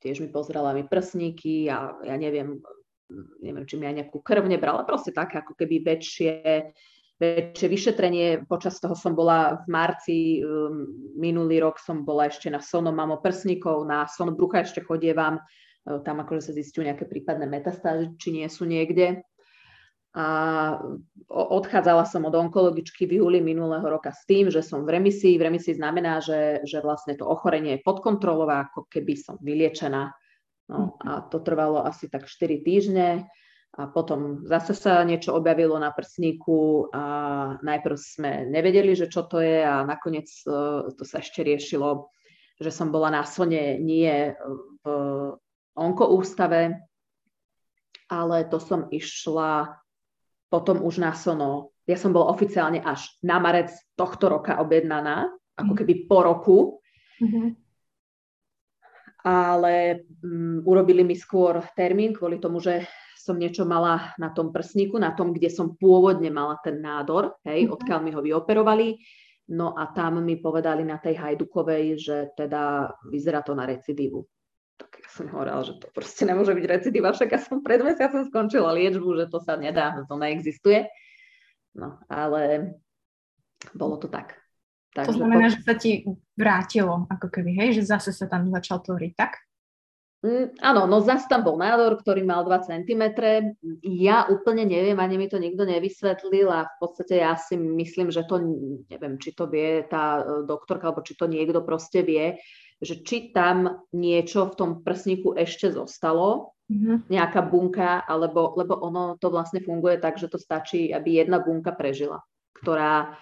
tiež 0.00 0.20
mi 0.20 0.28
pozrela 0.28 0.76
mi 0.76 0.84
prsníky 0.84 1.68
a 1.68 1.96
ja 2.04 2.14
neviem, 2.16 2.60
neviem, 3.42 3.64
či 3.66 3.74
mi 3.80 3.88
aj 3.88 4.04
nejakú 4.04 4.20
krv 4.20 4.46
nebrala, 4.46 4.86
proste 4.86 5.10
tak, 5.10 5.34
ako 5.34 5.56
keby 5.56 5.82
väčšie 5.84 6.72
väčšie 7.20 7.68
vyšetrenie. 7.68 8.26
Počas 8.48 8.80
toho 8.80 8.96
som 8.96 9.12
bola 9.12 9.60
v 9.60 9.66
marci, 9.68 10.18
um, 10.40 10.88
minulý 11.20 11.60
rok 11.60 11.76
som 11.76 12.02
bola 12.02 12.32
ešte 12.32 12.48
na 12.48 12.64
sonom 12.64 12.96
mamo 12.96 13.20
prsníkov, 13.20 13.84
na 13.84 14.08
son 14.08 14.32
brucha 14.32 14.64
ešte 14.64 14.80
chodievam, 14.80 15.36
uh, 15.36 16.00
tam 16.00 16.24
akože 16.24 16.50
sa 16.50 16.52
zistujú 16.56 16.88
nejaké 16.88 17.04
prípadné 17.04 17.44
metastázy, 17.44 18.16
či 18.16 18.28
nie 18.32 18.48
sú 18.48 18.64
niekde. 18.64 19.20
A 20.10 20.26
odchádzala 21.30 22.02
som 22.02 22.26
od 22.26 22.34
onkologičky 22.34 23.06
v 23.06 23.22
júli 23.22 23.38
minulého 23.38 23.86
roka 23.86 24.10
s 24.10 24.26
tým, 24.26 24.50
že 24.50 24.58
som 24.58 24.82
v 24.82 24.98
remisii. 24.98 25.38
V 25.38 25.46
remisii 25.46 25.78
znamená, 25.78 26.18
že, 26.18 26.66
že 26.66 26.82
vlastne 26.82 27.14
to 27.14 27.30
ochorenie 27.30 27.78
je 27.78 27.86
pod 27.86 28.02
kontrolou, 28.02 28.50
ako 28.50 28.90
keby 28.90 29.14
som 29.14 29.38
vyliečená. 29.38 30.10
No, 30.66 30.98
a 31.06 31.22
to 31.30 31.38
trvalo 31.38 31.86
asi 31.86 32.10
tak 32.10 32.26
4 32.26 32.66
týždne 32.66 33.30
a 33.70 33.86
potom 33.86 34.42
zase 34.50 34.74
sa 34.74 35.06
niečo 35.06 35.30
objavilo 35.30 35.78
na 35.78 35.94
prsníku 35.94 36.90
a 36.90 37.04
najprv 37.62 37.96
sme 37.96 38.30
nevedeli, 38.50 38.98
že 38.98 39.06
čo 39.06 39.30
to 39.30 39.38
je 39.38 39.62
a 39.62 39.86
nakoniec 39.86 40.26
e, 40.42 40.90
to 40.90 41.04
sa 41.06 41.22
ešte 41.22 41.46
riešilo, 41.46 42.10
že 42.58 42.74
som 42.74 42.90
bola 42.90 43.14
na 43.14 43.22
sone 43.22 43.78
nie 43.78 44.34
v 44.82 44.84
onkoústave, 45.78 46.82
ale 48.10 48.36
to 48.50 48.58
som 48.58 48.90
išla 48.90 49.78
potom 50.50 50.82
už 50.82 50.98
na 50.98 51.14
sono. 51.14 51.70
Ja 51.86 51.94
som 51.94 52.10
bola 52.10 52.34
oficiálne 52.34 52.82
až 52.82 53.06
na 53.22 53.38
marec 53.38 53.70
tohto 53.94 54.26
roka 54.26 54.58
objednaná, 54.58 55.30
ako 55.54 55.72
mhm. 55.72 55.78
keby 55.78 55.94
po 56.10 56.18
roku. 56.26 56.58
Mm-hmm. 57.22 57.48
Ale 59.20 60.00
um, 60.24 60.64
urobili 60.64 61.04
mi 61.04 61.12
skôr 61.12 61.60
termín 61.76 62.16
kvôli 62.16 62.40
tomu, 62.40 62.56
že 62.56 62.88
som 63.20 63.36
niečo 63.36 63.68
mala 63.68 64.16
na 64.16 64.32
tom 64.32 64.48
prsníku, 64.48 64.96
na 64.96 65.12
tom, 65.12 65.36
kde 65.36 65.52
som 65.52 65.76
pôvodne 65.76 66.32
mala 66.32 66.56
ten 66.64 66.80
nádor, 66.80 67.36
hej, 67.44 67.68
mm-hmm. 67.68 67.76
odkiaľ 67.76 67.98
mi 68.00 68.10
ho 68.16 68.20
vyoperovali. 68.24 68.96
No 69.50 69.74
a 69.74 69.90
tam 69.90 70.22
mi 70.22 70.38
povedali 70.38 70.86
na 70.86 70.96
tej 71.02 71.18
hajdukovej, 71.18 71.84
že 71.98 72.16
teda 72.38 72.94
vyzerá 73.10 73.42
to 73.42 73.52
na 73.52 73.66
recidívu. 73.66 74.22
Tak 74.78 74.90
ja 74.96 75.08
som 75.12 75.26
hovorila, 75.28 75.60
že 75.66 75.76
to 75.76 75.90
proste 75.92 76.24
nemôže 76.24 76.54
byť 76.56 76.64
recidíva, 76.64 77.12
však 77.12 77.28
ja 77.34 77.40
som 77.42 77.60
pred 77.60 77.84
mesiacom 77.84 78.24
skončila 78.30 78.72
liečbu, 78.72 79.10
že 79.18 79.26
to 79.28 79.42
sa 79.42 79.58
nedá, 79.58 80.00
to 80.08 80.14
neexistuje. 80.16 80.88
No, 81.76 82.00
ale 82.08 82.72
bolo 83.74 83.98
to 84.00 84.08
tak. 84.08 84.38
Takže 84.94 85.14
to 85.14 85.18
znamená, 85.22 85.46
po... 85.46 85.52
že 85.54 85.60
sa 85.62 85.74
ti 85.76 86.02
vrátilo, 86.34 87.06
ako 87.10 87.26
keby, 87.30 87.50
hej, 87.58 87.82
že 87.82 87.90
zase 87.90 88.10
sa 88.10 88.26
tam 88.26 88.50
začal 88.50 88.82
tvoriť, 88.82 89.12
tak? 89.14 89.38
Mm, 90.20 90.52
áno, 90.60 90.84
no 90.84 91.00
zase 91.00 91.24
tam 91.32 91.40
bol 91.40 91.56
nádor, 91.56 91.96
ktorý 91.96 92.20
mal 92.28 92.44
2 92.44 92.68
cm. 92.68 93.02
Ja 93.80 94.28
úplne 94.28 94.68
neviem, 94.68 95.00
ani 95.00 95.16
mi 95.16 95.32
to 95.32 95.40
nikto 95.40 95.64
nevysvetlil 95.64 96.44
a 96.52 96.68
v 96.68 96.76
podstate 96.76 97.24
ja 97.24 97.40
si 97.40 97.56
myslím, 97.56 98.12
že 98.12 98.28
to, 98.28 98.36
neviem, 98.92 99.16
či 99.16 99.32
to 99.32 99.48
vie 99.48 99.80
tá 99.88 100.20
e, 100.20 100.44
doktorka, 100.44 100.92
alebo 100.92 101.00
či 101.00 101.16
to 101.16 101.24
niekto 101.24 101.64
proste 101.64 102.04
vie, 102.04 102.36
že 102.84 103.00
či 103.00 103.32
tam 103.32 103.88
niečo 103.96 104.52
v 104.52 104.56
tom 104.60 104.70
prsníku 104.84 105.32
ešte 105.40 105.72
zostalo, 105.72 106.52
mm-hmm. 106.68 107.08
nejaká 107.08 107.40
bunka, 107.40 108.04
alebo, 108.04 108.52
lebo 108.60 108.76
ono 108.76 109.16
to 109.16 109.32
vlastne 109.32 109.64
funguje 109.64 109.96
tak, 110.04 110.20
že 110.20 110.28
to 110.28 110.36
stačí, 110.36 110.92
aby 110.92 111.24
jedna 111.24 111.40
bunka 111.40 111.72
prežila, 111.72 112.20
ktorá, 112.60 113.16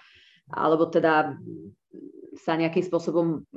alebo 0.51 0.83
teda 0.91 1.39
sa 2.43 2.59
nejakým 2.59 2.83
spôsobom 2.83 3.47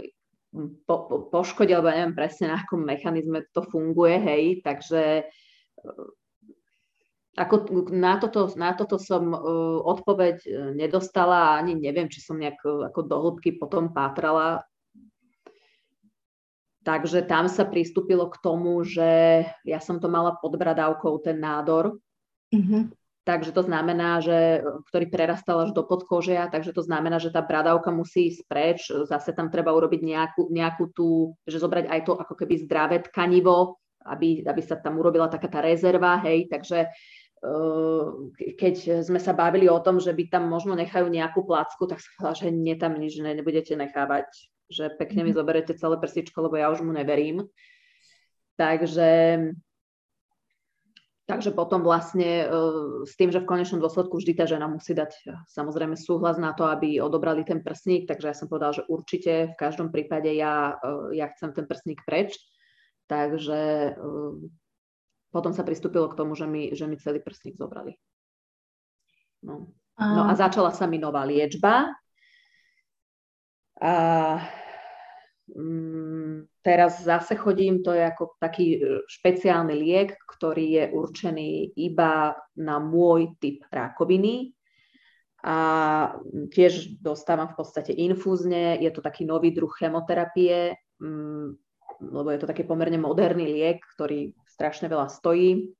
po, 0.86 0.94
po, 1.08 1.16
poškodil, 1.32 1.80
alebo 1.80 1.90
neviem 1.92 2.16
presne 2.16 2.52
na 2.52 2.60
akom 2.60 2.84
mechanizme 2.84 3.48
to 3.56 3.64
funguje, 3.64 4.20
hej, 4.20 4.44
takže 4.60 5.24
eh, 5.24 6.06
ako 7.32 7.88
na, 7.96 8.20
toto, 8.20 8.52
na 8.60 8.76
toto 8.76 9.00
som 9.00 9.32
uh, 9.32 9.80
odpoveď 9.80 10.36
eh, 10.44 10.52
nedostala 10.76 11.56
a 11.56 11.56
ani 11.64 11.80
neviem, 11.80 12.12
či 12.12 12.20
som 12.20 12.36
nejak 12.36 12.60
ako 12.92 13.00
do 13.08 13.16
hĺbky 13.16 13.56
potom 13.56 13.88
pátrala. 13.96 14.60
Takže 16.82 17.22
tam 17.30 17.46
sa 17.46 17.62
pristúpilo 17.62 18.26
k 18.26 18.42
tomu, 18.42 18.82
že 18.82 19.46
ja 19.62 19.78
som 19.78 20.02
to 20.02 20.10
mala 20.10 20.34
pod 20.34 20.58
bradávkou, 20.58 21.14
ten 21.22 21.38
nádor. 21.38 21.94
Mm-hmm. 22.50 22.90
Takže 23.22 23.54
to 23.54 23.62
znamená, 23.62 24.18
že, 24.18 24.66
ktorý 24.90 25.06
prerastal 25.06 25.62
až 25.62 25.70
do 25.70 25.86
podkožia, 25.86 26.50
takže 26.50 26.74
to 26.74 26.82
znamená, 26.82 27.22
že 27.22 27.30
tá 27.30 27.38
bradavka 27.38 27.94
musí 27.94 28.34
ísť 28.34 28.40
preč, 28.50 28.90
zase 28.90 29.30
tam 29.30 29.46
treba 29.46 29.70
urobiť 29.70 30.02
nejakú, 30.02 30.42
nejakú 30.50 30.90
tú, 30.90 31.38
že 31.46 31.62
zobrať 31.62 31.86
aj 31.86 32.00
to 32.02 32.18
ako 32.18 32.34
keby 32.34 32.66
zdravé 32.66 32.98
tkanivo, 32.98 33.78
aby, 34.02 34.42
aby 34.42 34.62
sa 34.66 34.74
tam 34.74 34.98
urobila 34.98 35.30
taká 35.30 35.46
tá 35.46 35.62
rezerva, 35.62 36.18
hej, 36.26 36.50
takže 36.50 36.90
eh, 36.90 38.06
keď 38.58 39.06
sme 39.06 39.22
sa 39.22 39.30
bavili 39.38 39.70
o 39.70 39.78
tom, 39.78 40.02
že 40.02 40.10
by 40.10 40.26
tam 40.26 40.50
možno 40.50 40.74
nechajú 40.74 41.06
nejakú 41.06 41.46
placku, 41.46 41.86
tak 41.86 42.02
povedala, 42.18 42.34
že 42.34 42.50
nie 42.50 42.74
tam 42.74 42.98
nič 42.98 43.22
ne, 43.22 43.38
nebudete 43.38 43.78
nechávať, 43.78 44.26
že 44.66 44.90
pekne 44.98 45.22
mi 45.22 45.30
mhm. 45.30 45.38
zoberete 45.38 45.78
celé 45.78 45.94
prsičko, 45.94 46.42
lebo 46.42 46.58
ja 46.58 46.74
už 46.74 46.82
mu 46.82 46.90
neverím. 46.90 47.46
Takže 48.58 49.38
Takže 51.32 51.56
potom 51.56 51.80
vlastne 51.80 52.44
uh, 52.44 53.08
s 53.08 53.16
tým, 53.16 53.32
že 53.32 53.40
v 53.40 53.48
konečnom 53.48 53.80
dôsledku 53.80 54.20
vždy 54.20 54.36
tá 54.36 54.44
žena 54.44 54.68
musí 54.68 54.92
dať 54.92 55.12
uh, 55.24 55.40
samozrejme 55.48 55.96
súhlas 55.96 56.36
na 56.36 56.52
to, 56.52 56.68
aby 56.68 57.00
odobrali 57.00 57.40
ten 57.40 57.64
prsník, 57.64 58.04
takže 58.04 58.28
ja 58.28 58.36
som 58.36 58.52
povedala, 58.52 58.76
že 58.76 58.84
určite 58.84 59.48
v 59.48 59.56
každom 59.56 59.88
prípade 59.88 60.28
ja, 60.28 60.76
uh, 60.76 61.08
ja 61.08 61.32
chcem 61.32 61.56
ten 61.56 61.64
prsník 61.64 62.04
preč. 62.04 62.36
Takže 63.08 63.92
potom 65.32 65.52
sa 65.52 65.66
pristúpilo 65.68 66.08
k 66.08 66.16
tomu, 66.16 66.32
že 66.32 66.48
mi, 66.48 66.72
že 66.72 66.88
mi 66.88 66.96
celý 66.96 67.20
prsník 67.20 67.60
zobrali. 67.60 67.92
No. 69.44 69.72
no 70.00 70.22
a 70.24 70.32
začala 70.32 70.72
sa 70.72 70.88
mi 70.88 70.96
nová 70.96 71.24
liečba. 71.24 71.92
A 73.82 73.92
Mm, 75.56 76.11
teraz 76.62 77.02
zase 77.02 77.34
chodím, 77.34 77.82
to 77.82 77.92
je 77.92 78.04
ako 78.06 78.38
taký 78.38 78.66
e, 78.76 78.78
špeciálny 79.06 79.74
liek, 79.74 80.14
ktorý 80.28 80.66
je 80.78 80.84
určený 80.94 81.76
iba 81.78 82.36
na 82.58 82.76
môj 82.78 83.34
typ 83.42 83.66
rakoviny. 83.68 84.54
A 85.42 85.56
tiež 86.54 87.02
dostávam 87.02 87.50
v 87.50 87.58
podstate 87.58 87.90
infúzne, 87.90 88.78
je 88.78 88.90
to 88.94 89.02
taký 89.02 89.26
nový 89.26 89.50
druh 89.50 89.70
chemoterapie, 89.74 90.78
mm, 91.02 91.48
lebo 92.14 92.28
je 92.30 92.38
to 92.38 92.46
taký 92.46 92.62
pomerne 92.62 92.98
moderný 92.98 93.50
liek, 93.50 93.82
ktorý 93.98 94.30
strašne 94.46 94.86
veľa 94.86 95.10
stojí. 95.10 95.74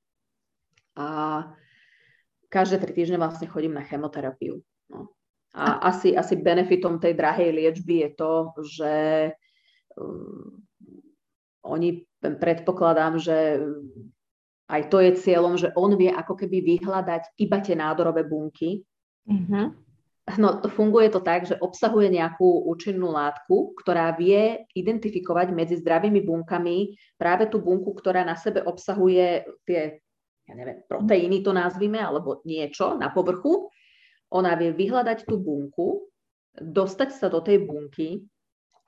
A 0.99 1.07
každé 2.51 2.83
tri 2.83 2.93
týždne 2.93 3.23
vlastne 3.23 3.47
chodím 3.47 3.79
na 3.79 3.87
chemoterapiu. 3.87 4.61
No. 4.91 5.15
A 5.53 5.93
asi, 5.93 6.17
asi 6.17 6.41
benefitom 6.41 6.97
tej 6.97 7.13
drahej 7.13 7.53
liečby 7.53 8.09
je 8.09 8.11
to, 8.17 8.33
že 8.65 8.95
oni 11.63 11.89
predpokladám, 12.21 13.19
že 13.23 13.61
aj 14.73 14.83
to 14.89 14.99
je 15.05 15.13
cieľom, 15.21 15.55
že 15.61 15.71
on 15.77 15.95
vie 16.01 16.09
ako 16.09 16.35
keby 16.39 16.65
vyhľadať 16.65 17.37
iba 17.39 17.59
tie 17.61 17.77
nádorové 17.77 18.25
bunky. 18.25 18.83
Mm-hmm. 19.29 19.65
No, 20.39 20.63
funguje 20.71 21.11
to 21.11 21.19
tak, 21.19 21.51
že 21.51 21.59
obsahuje 21.59 22.07
nejakú 22.07 22.71
účinnú 22.71 23.11
látku, 23.11 23.75
ktorá 23.75 24.15
vie 24.15 24.65
identifikovať 24.71 25.51
medzi 25.51 25.75
zdravými 25.83 26.23
bunkami 26.23 26.95
práve 27.19 27.51
tú 27.51 27.59
bunku, 27.59 27.91
ktorá 27.91 28.23
na 28.23 28.39
sebe 28.39 28.63
obsahuje 28.63 29.43
tie, 29.67 29.99
ja 30.47 30.55
neviem, 30.55 30.87
proteíny 30.87 31.43
to 31.43 31.51
nazvime, 31.51 31.99
alebo 31.99 32.39
niečo 32.47 32.95
na 32.95 33.11
povrchu. 33.11 33.67
Ona 34.31 34.55
vie 34.57 34.71
vyhľadať 34.71 35.27
tú 35.27 35.43
bunku, 35.43 36.07
dostať 36.55 37.19
sa 37.19 37.27
do 37.27 37.43
tej 37.43 37.67
bunky 37.67 38.23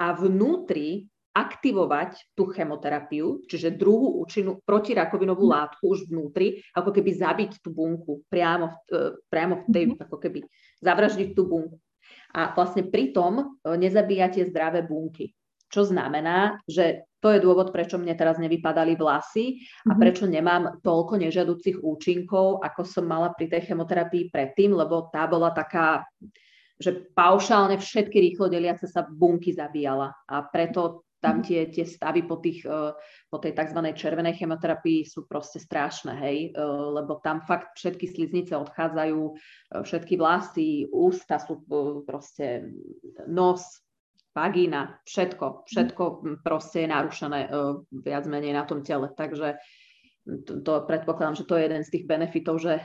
a 0.05 0.13
vnútri 0.13 1.09
aktivovať 1.35 2.31
tú 2.37 2.47
chemoterapiu, 2.53 3.43
čiže 3.51 3.75
druhú 3.75 4.23
účinnú 4.23 4.63
protirakovinovú 4.63 5.49
mhm. 5.49 5.53
látku 5.57 5.83
už 5.89 6.07
vnútri, 6.13 6.61
ako 6.77 6.93
keby 6.93 7.11
zabiť 7.11 7.53
tú 7.65 7.73
bunku 7.73 8.23
priamo, 8.29 8.85
e, 8.93 9.19
priamo 9.33 9.65
v 9.65 9.69
tej, 9.73 9.85
mm-hmm. 9.91 10.05
ako 10.05 10.17
keby 10.21 10.39
zavraždiť 10.79 11.29
tú 11.35 11.43
bunku. 11.49 11.77
A 12.37 12.55
vlastne 12.55 12.87
pritom 12.87 13.33
e, 13.41 13.45
nezabíjate 13.75 14.47
zdravé 14.47 14.87
bunky. 14.87 15.35
Čo 15.75 15.91
znamená, 15.91 16.63
že 16.71 17.03
to 17.19 17.35
je 17.35 17.43
dôvod, 17.43 17.75
prečo 17.75 17.99
mne 17.99 18.15
teraz 18.15 18.39
nevypadali 18.39 18.95
vlasy 18.95 19.59
a 19.91 19.97
mhm. 19.97 19.99
prečo 19.99 20.31
nemám 20.31 20.79
toľko 20.87 21.19
nežiaducich 21.19 21.83
účinkov, 21.83 22.63
ako 22.63 22.87
som 22.87 23.11
mala 23.11 23.35
pri 23.35 23.51
tej 23.51 23.75
chemoterapii 23.75 24.31
predtým, 24.31 24.71
lebo 24.71 25.11
tá 25.11 25.27
bola 25.27 25.51
taká, 25.51 26.07
že 26.79 27.07
paušálne 27.15 27.79
všetky 27.79 28.19
rýchlo 28.19 28.51
deliace 28.51 28.91
sa 28.91 29.07
bunky 29.07 29.55
zabíjala. 29.55 30.11
A 30.27 30.43
preto 30.51 31.05
tam 31.25 31.41
mhm. 31.41 31.45
tie, 31.49 31.61
tie 31.73 31.85
stavy 31.89 32.29
po, 32.29 32.37
tých, 32.37 32.69
e, 32.69 32.93
po 33.33 33.41
tej 33.41 33.57
tzv. 33.57 33.81
červenej 33.97 34.37
chemoterapii 34.37 35.09
sú 35.09 35.25
proste 35.25 35.57
strašné, 35.57 36.13
hej, 36.21 36.39
e, 36.53 36.61
lebo 36.93 37.25
tam 37.25 37.41
fakt 37.41 37.81
všetky 37.81 38.05
sliznice 38.13 38.53
odchádzajú, 38.61 39.21
e, 39.25 39.33
všetky 39.81 40.21
vlasy, 40.21 40.85
ústa 40.93 41.41
sú 41.41 41.65
proste 42.05 42.69
nos, 43.25 43.81
vagína, 44.37 45.01
všetko, 45.09 45.47
mhm. 45.49 45.59
všetko 45.65 46.05
proste 46.45 46.85
je 46.85 46.89
narušené 46.93 47.41
viac 48.05 48.25
menej 48.29 48.53
na 48.53 48.69
tom 48.69 48.85
tele. 48.85 49.09
Takže 49.09 49.57
to, 50.45 50.61
to 50.61 50.73
predpokladám, 50.85 51.41
že 51.41 51.49
to 51.49 51.57
je 51.57 51.65
jeden 51.65 51.83
z 51.87 51.93
tých 51.95 52.05
benefitov, 52.09 52.57
že 52.59 52.81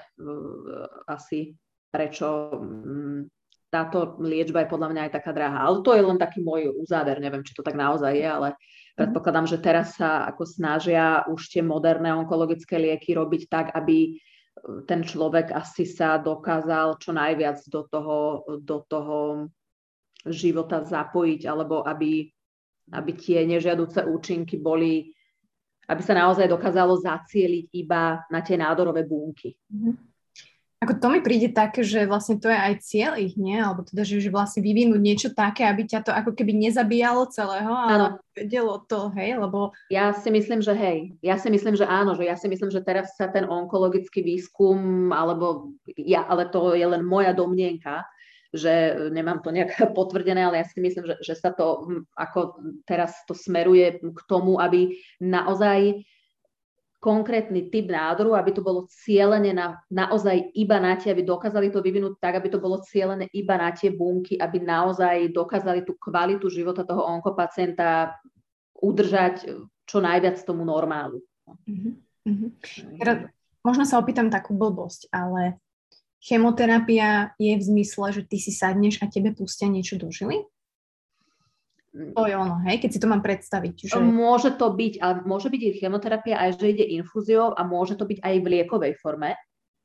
asi 1.08 1.56
prečo 1.90 2.54
um, 2.54 3.26
táto 3.70 4.18
liečba 4.18 4.66
je 4.66 4.72
podľa 4.74 4.90
mňa 4.92 5.02
aj 5.08 5.12
taká 5.22 5.32
drahá. 5.32 5.66
Ale 5.66 5.86
to 5.86 5.94
je 5.94 6.04
len 6.04 6.18
taký 6.18 6.42
môj 6.42 6.74
uzáver, 6.74 7.22
neviem, 7.22 7.46
či 7.46 7.54
to 7.54 7.62
tak 7.62 7.78
naozaj 7.78 8.14
je, 8.18 8.26
ale 8.26 8.50
mhm. 8.54 8.58
predpokladám, 8.98 9.48
že 9.48 9.58
teraz 9.62 9.96
sa 9.96 10.26
ako 10.28 10.44
snažia 10.46 11.24
už 11.30 11.54
tie 11.54 11.62
moderné 11.62 12.12
onkologické 12.14 12.82
lieky 12.82 13.14
robiť 13.14 13.42
tak, 13.48 13.72
aby 13.78 14.18
ten 14.86 15.08
človek 15.08 15.56
asi 15.56 15.88
sa 15.88 16.20
dokázal 16.20 17.00
čo 17.00 17.16
najviac 17.16 17.64
do 17.72 17.88
toho, 17.88 18.44
do 18.60 18.84
toho 18.84 19.48
života 20.28 20.84
zapojiť, 20.84 21.48
alebo 21.48 21.88
aby, 21.88 22.28
aby 22.92 23.12
tie 23.16 23.48
nežiaduce 23.48 24.04
účinky 24.04 24.60
boli, 24.60 25.16
aby 25.88 26.02
sa 26.04 26.12
naozaj 26.12 26.52
dokázalo 26.52 27.00
zacieliť 27.00 27.72
iba 27.72 28.20
na 28.28 28.44
tie 28.44 28.60
nádorové 28.60 29.08
bunky. 29.08 29.56
Mm-hmm. 29.56 30.09
Ako 30.80 30.96
to 30.96 31.12
mi 31.12 31.20
príde 31.20 31.52
také, 31.52 31.84
že 31.84 32.08
vlastne 32.08 32.40
to 32.40 32.48
je 32.48 32.56
aj 32.56 32.74
cieľ 32.80 33.20
ich, 33.20 33.36
nie? 33.36 33.60
Alebo 33.60 33.84
teda, 33.84 34.08
že, 34.08 34.24
že 34.24 34.32
vlastne 34.32 34.64
vyvinúť 34.64 35.02
niečo 35.04 35.30
také, 35.36 35.68
aby 35.68 35.84
ťa 35.84 36.08
to 36.08 36.12
ako 36.16 36.32
keby 36.32 36.56
nezabíjalo 36.56 37.28
celého, 37.36 37.68
ale 37.68 37.92
áno. 37.92 38.08
vedelo 38.32 38.80
to, 38.88 39.12
hej, 39.20 39.36
lebo... 39.36 39.76
Ja 39.92 40.16
si 40.16 40.32
myslím, 40.32 40.64
že 40.64 40.72
hej. 40.72 41.20
Ja 41.20 41.36
si 41.36 41.52
myslím, 41.52 41.76
že 41.76 41.84
áno, 41.84 42.16
že 42.16 42.24
ja 42.24 42.40
si 42.40 42.48
myslím, 42.48 42.72
že 42.72 42.80
teraz 42.80 43.12
sa 43.20 43.28
ten 43.28 43.44
onkologický 43.44 44.24
výskum, 44.24 45.12
alebo 45.12 45.76
ja, 46.00 46.24
ale 46.24 46.48
to 46.48 46.72
je 46.72 46.88
len 46.88 47.04
moja 47.04 47.36
domnienka, 47.36 48.08
že 48.56 48.96
nemám 49.12 49.44
to 49.44 49.52
nejak 49.52 49.76
potvrdené, 49.98 50.48
ale 50.48 50.64
ja 50.64 50.66
si 50.66 50.80
myslím, 50.80 51.06
že, 51.12 51.16
že 51.20 51.36
sa 51.36 51.52
to 51.52 51.92
ako 52.16 52.56
teraz 52.88 53.20
to 53.28 53.36
smeruje 53.36 54.00
k 54.00 54.22
tomu, 54.32 54.64
aby 54.64 54.96
naozaj 55.20 56.08
konkrétny 57.00 57.72
typ 57.72 57.88
nádoru, 57.88 58.36
aby 58.36 58.52
to 58.52 58.60
bolo 58.60 58.84
cieľené 58.92 59.56
na, 59.56 59.80
naozaj 59.88 60.52
iba 60.52 60.84
na 60.84 61.00
tie, 61.00 61.16
aby 61.16 61.24
dokázali 61.24 61.72
to 61.72 61.80
vyvinúť 61.80 62.20
tak, 62.20 62.36
aby 62.36 62.52
to 62.52 62.60
bolo 62.60 62.84
cieľené 62.84 63.32
iba 63.32 63.56
na 63.56 63.72
tie 63.72 63.88
bunky, 63.88 64.36
aby 64.36 64.60
naozaj 64.60 65.32
dokázali 65.32 65.88
tú 65.88 65.96
kvalitu 65.96 66.52
života 66.52 66.84
toho 66.84 67.08
onkopacienta 67.08 68.20
udržať 68.84 69.48
čo 69.88 69.98
najviac 70.04 70.44
tomu 70.44 70.68
normálu. 70.68 71.24
Mm-hmm. 71.48 72.62
Teraz, 73.00 73.32
možno 73.64 73.88
sa 73.88 73.98
opýtam 73.98 74.28
takú 74.28 74.52
blbosť, 74.54 75.08
ale 75.10 75.58
chemoterapia 76.20 77.32
je 77.40 77.56
v 77.56 77.64
zmysle, 77.64 78.12
že 78.12 78.22
ty 78.28 78.38
si 78.44 78.52
sadneš 78.52 79.00
a 79.00 79.08
tebe 79.08 79.32
pustia 79.32 79.72
niečo 79.72 79.96
do 79.96 80.12
žily? 80.12 80.44
To 81.90 82.24
je 82.30 82.36
ono, 82.38 82.62
hej, 82.70 82.86
keď 82.86 82.90
si 82.94 83.02
to 83.02 83.10
mám 83.10 83.26
predstaviť. 83.26 83.90
Že... 83.90 83.98
Môže 84.06 84.54
to 84.54 84.70
byť, 84.70 85.02
ale 85.02 85.26
môže 85.26 85.50
byť 85.50 85.62
i 85.62 85.72
chemoterapia 85.82 86.38
aj, 86.38 86.62
že 86.62 86.72
ide 86.72 86.86
infúziou 86.86 87.58
a 87.58 87.66
môže 87.66 87.98
to 87.98 88.06
byť 88.06 88.22
aj 88.22 88.36
v 88.40 88.48
liekovej 88.48 88.94
forme. 89.02 89.34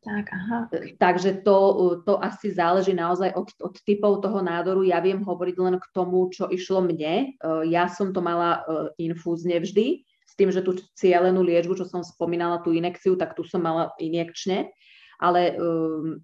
Tak, 0.05 0.29
aha. 0.37 0.59
Takže 1.01 1.41
to, 1.49 1.57
to 2.05 2.21
asi 2.21 2.53
záleží 2.53 2.93
naozaj 2.93 3.33
od, 3.33 3.49
od 3.57 3.75
typov 3.89 4.21
toho 4.21 4.45
nádoru. 4.45 4.85
Ja 4.85 5.01
viem 5.01 5.25
hovoriť 5.25 5.57
len 5.57 5.81
k 5.81 5.87
tomu, 5.97 6.29
čo 6.29 6.45
išlo 6.53 6.85
mne. 6.85 7.41
Ja 7.73 7.89
som 7.89 8.13
to 8.13 8.21
mala 8.21 8.61
infúzne 9.01 9.65
vždy, 9.65 10.05
s 10.05 10.33
tým, 10.37 10.53
že 10.53 10.61
tú 10.61 10.77
cieľenú 11.01 11.41
liečbu, 11.41 11.73
čo 11.73 11.89
som 11.89 12.05
spomínala, 12.05 12.61
tú 12.61 12.77
inekciu, 12.77 13.17
tak 13.17 13.33
tu 13.33 13.49
som 13.49 13.65
mala 13.65 13.97
injekčne 13.97 14.69
ale 15.21 15.57
um, 15.57 16.19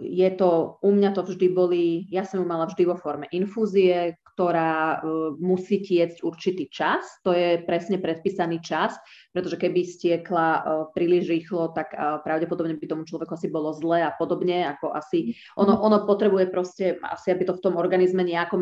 je 0.00 0.30
to, 0.38 0.78
u 0.82 0.90
mňa 0.94 1.10
to 1.12 1.22
vždy 1.26 1.46
boli, 1.50 2.06
ja 2.08 2.22
som 2.22 2.40
ju 2.42 2.46
mala 2.46 2.70
vždy 2.70 2.86
vo 2.86 2.94
forme 2.94 3.26
infúzie, 3.34 4.14
ktorá 4.40 5.04
uh, 5.04 5.36
musí 5.36 5.84
tiecť 5.84 6.24
určitý 6.24 6.72
čas, 6.72 7.04
to 7.20 7.36
je 7.36 7.60
presne 7.68 8.00
predpísaný 8.00 8.64
čas, 8.64 8.96
pretože 9.36 9.60
keby 9.60 9.84
stiekla 9.84 10.48
uh, 10.56 10.62
príliš 10.96 11.28
rýchlo, 11.28 11.76
tak 11.76 11.92
uh, 11.92 12.24
pravdepodobne 12.24 12.80
by 12.80 12.88
tomu 12.88 13.04
človeku 13.04 13.36
asi 13.36 13.52
bolo 13.52 13.76
zle 13.76 14.00
a 14.00 14.16
podobne, 14.16 14.64
ako 14.64 14.96
asi, 14.96 15.36
ono, 15.60 15.76
ono 15.84 16.08
potrebuje 16.08 16.48
proste, 16.48 16.96
asi 17.04 17.36
aby 17.36 17.44
to 17.44 17.60
v 17.60 17.68
tom 17.68 17.76
organizme 17.76 18.24
nejako 18.24 18.56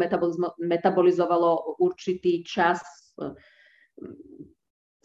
metabolizovalo 0.59 1.79
určitý 1.79 2.43
čas 2.43 2.83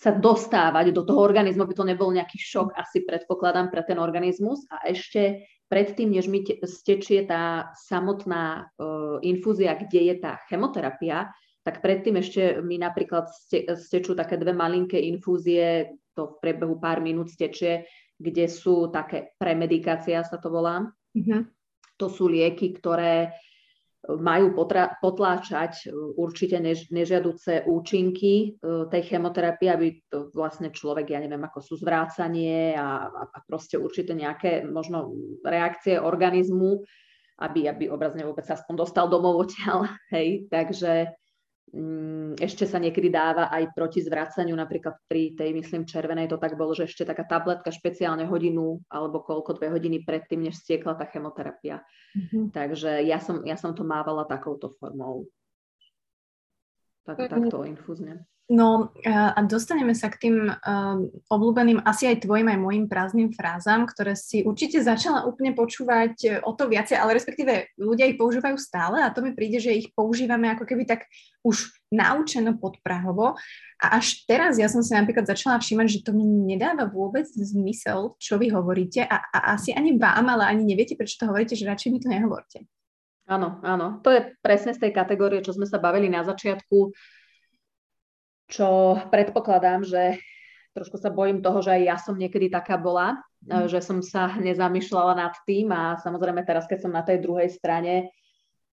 sa 0.03 0.11
dostávať 0.11 0.91
do 0.91 1.07
toho 1.07 1.23
organizmu, 1.23 1.63
aby 1.63 1.75
to 1.79 1.87
nebol 1.87 2.11
nejaký 2.11 2.35
šok, 2.35 2.75
asi 2.75 3.07
predpokladám 3.07 3.71
pre 3.71 3.87
ten 3.87 3.95
organizmus. 3.95 4.67
A 4.67 4.91
ešte 4.91 5.47
predtým, 5.71 6.11
než 6.11 6.27
mi 6.27 6.43
stečie 6.67 7.23
tá 7.23 7.71
samotná 7.87 8.67
uh, 8.67 9.23
infúzia, 9.23 9.79
kde 9.79 10.11
je 10.11 10.15
tá 10.19 10.43
chemoterapia, 10.51 11.31
tak 11.63 11.79
predtým 11.79 12.19
ešte 12.19 12.59
mi 12.59 12.75
napríklad 12.75 13.31
ste, 13.31 13.63
stečú 13.79 14.11
také 14.11 14.35
dve 14.35 14.51
malinké 14.51 14.99
infúzie, 14.99 15.95
to 16.11 16.35
v 16.35 16.39
priebehu 16.43 16.75
pár 16.83 16.99
minút 16.99 17.31
stečie, 17.31 17.87
kde 18.19 18.51
sú 18.51 18.91
také 18.91 19.31
premedikácia, 19.39 20.27
sa 20.27 20.35
to 20.35 20.51
volá. 20.51 20.83
Mm-hmm. 21.15 21.41
To 21.95 22.11
sú 22.11 22.27
lieky, 22.27 22.75
ktoré 22.75 23.31
majú 24.03 24.51
potra- 24.51 24.99
potláčať 24.99 25.87
e, 25.87 25.95
určite 26.19 26.59
než, 26.59 26.91
nežiaduce 26.91 27.63
účinky 27.63 28.35
e, 28.35 28.47
tej 28.91 29.01
chemoterapie, 29.07 29.71
aby 29.71 29.87
to 30.11 30.27
vlastne 30.35 30.75
človek, 30.75 31.15
ja 31.15 31.23
neviem, 31.23 31.39
ako 31.39 31.63
sú 31.63 31.73
zvrácanie 31.79 32.75
a, 32.75 33.07
a 33.07 33.37
proste 33.47 33.79
určite 33.79 34.11
nejaké 34.11 34.67
možno 34.67 35.15
reakcie 35.47 35.95
organizmu, 35.95 36.83
aby, 37.39 37.71
aby 37.71 37.87
obrazne 37.87 38.27
vôbec 38.27 38.43
aspoň 38.43 38.75
dostal 38.75 39.07
domov 39.07 39.47
odtiaľ. 39.47 39.87
Hej, 40.13 40.51
takže 40.51 41.15
ešte 42.37 42.69
sa 42.69 42.77
niekedy 42.77 43.09
dáva 43.09 43.49
aj 43.49 43.73
proti 43.73 43.97
zvracaniu, 44.05 44.53
napríklad 44.53 44.93
pri 45.09 45.33
tej, 45.33 45.57
myslím, 45.57 45.89
červenej 45.89 46.29
to 46.29 46.37
tak 46.37 46.53
bolo, 46.53 46.77
že 46.77 46.85
ešte 46.85 47.01
taká 47.01 47.25
tabletka 47.25 47.73
špeciálne 47.73 48.29
hodinu 48.29 48.77
alebo 48.93 49.25
koľko, 49.25 49.57
dve 49.57 49.73
hodiny 49.73 50.05
predtým, 50.05 50.45
než 50.45 50.61
stiekla 50.61 50.93
tá 50.93 51.09
chemoterapia. 51.09 51.81
Mm-hmm. 52.13 52.53
Takže 52.53 53.01
ja 53.09 53.17
som, 53.17 53.41
ja 53.41 53.57
som 53.57 53.73
to 53.73 53.81
mávala 53.81 54.29
takouto 54.29 54.77
formou. 54.77 55.25
Tak, 57.09 57.25
takto 57.25 57.65
infúzne. 57.65 58.21
No 58.51 58.91
a 59.07 59.39
dostaneme 59.47 59.95
sa 59.95 60.11
k 60.11 60.27
tým 60.27 60.35
um, 60.51 61.07
obľúbeným, 61.31 61.79
asi 61.87 62.11
aj 62.11 62.27
tvojim, 62.27 62.51
aj 62.51 62.59
mojim 62.59 62.85
prázdnym 62.91 63.31
frázam, 63.31 63.87
ktoré 63.87 64.19
si 64.19 64.43
určite 64.43 64.83
začala 64.83 65.23
úplne 65.23 65.55
počúvať 65.55 66.13
e, 66.27 66.29
o 66.43 66.51
to 66.51 66.67
viacej, 66.67 66.99
ale 66.99 67.15
respektíve 67.15 67.71
ľudia 67.79 68.11
ich 68.11 68.19
používajú 68.19 68.59
stále 68.59 68.99
a 68.99 69.15
to 69.15 69.23
mi 69.23 69.31
príde, 69.31 69.63
že 69.63 69.71
ich 69.71 69.95
používame 69.95 70.51
ako 70.51 70.67
keby 70.67 70.83
tak 70.83 71.07
už 71.39 71.71
naučeno 71.87 72.59
podprahovo 72.59 73.39
a 73.79 73.85
až 73.95 74.27
teraz 74.27 74.59
ja 74.59 74.67
som 74.67 74.83
si 74.83 74.91
napríklad 74.91 75.23
začala 75.23 75.63
všímať, 75.63 75.87
že 75.87 76.03
to 76.03 76.11
mi 76.11 76.27
nedáva 76.27 76.91
vôbec 76.91 77.23
zmysel, 77.23 78.19
čo 78.19 78.35
vy 78.35 78.51
hovoríte 78.51 79.07
a, 79.07 79.23
a 79.23 79.55
asi 79.55 79.71
ani 79.71 79.95
vám, 79.95 80.27
ale 80.27 80.51
ani 80.51 80.67
neviete, 80.67 80.99
prečo 80.99 81.15
to 81.15 81.31
hovoríte, 81.31 81.55
že 81.55 81.63
radšej 81.63 81.89
mi 81.95 82.03
to 82.03 82.11
nehovorte. 82.11 82.67
Áno, 83.23 83.63
áno. 83.63 84.03
To 84.03 84.11
je 84.11 84.35
presne 84.43 84.75
z 84.75 84.83
tej 84.83 84.91
kategórie, 84.91 85.39
čo 85.39 85.55
sme 85.55 85.63
sa 85.63 85.79
bavili 85.79 86.11
na 86.11 86.27
začiatku 86.27 86.91
čo 88.53 89.01
predpokladám, 89.09 89.81
že 89.81 90.21
trošku 90.77 91.01
sa 91.01 91.09
bojím 91.09 91.41
toho, 91.41 91.65
že 91.65 91.73
aj 91.73 91.81
ja 91.81 91.97
som 91.97 92.13
niekedy 92.13 92.53
taká 92.53 92.77
bola, 92.77 93.17
mm. 93.45 93.65
že 93.69 93.81
som 93.81 94.05
sa 94.05 94.37
nezamýšľala 94.37 95.13
nad 95.17 95.33
tým 95.45 95.73
a 95.73 95.97
samozrejme 95.97 96.45
teraz, 96.45 96.69
keď 96.69 96.85
som 96.85 96.93
na 96.93 97.01
tej 97.01 97.21
druhej 97.21 97.49
strane, 97.49 98.13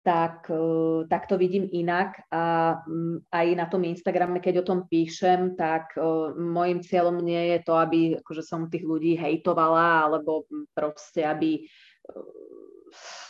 tak, 0.00 0.48
e, 0.48 1.04
tak 1.12 1.28
to 1.28 1.36
vidím 1.36 1.68
inak 1.68 2.24
a 2.32 2.76
mm, 2.88 3.28
aj 3.28 3.46
na 3.52 3.66
tom 3.68 3.84
Instagrame, 3.84 4.40
keď 4.40 4.64
o 4.64 4.68
tom 4.68 4.88
píšem, 4.88 5.60
tak 5.60 5.92
uh, 6.00 6.32
môjim 6.32 6.80
cieľom 6.80 7.20
nie 7.20 7.52
je 7.52 7.58
to, 7.60 7.76
aby 7.76 8.16
akože 8.16 8.40
som 8.40 8.72
tých 8.72 8.88
ľudí 8.88 9.20
hejtovala 9.20 10.08
alebo 10.08 10.48
proste, 10.72 11.20
aby 11.20 11.68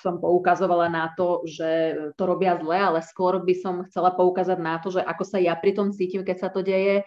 som 0.00 0.18
poukazovala 0.18 0.88
na 0.88 1.12
to, 1.14 1.44
že 1.44 1.94
to 2.16 2.22
robia 2.24 2.56
zle, 2.56 2.76
ale 2.76 3.00
skôr 3.04 3.40
by 3.42 3.54
som 3.56 3.84
chcela 3.88 4.12
poukázať 4.14 4.58
na 4.58 4.80
to, 4.80 4.92
že 4.94 5.04
ako 5.04 5.24
sa 5.24 5.38
ja 5.40 5.54
pri 5.56 5.76
tom 5.76 5.92
cítim, 5.92 6.24
keď 6.24 6.36
sa 6.36 6.48
to 6.48 6.64
deje 6.64 7.04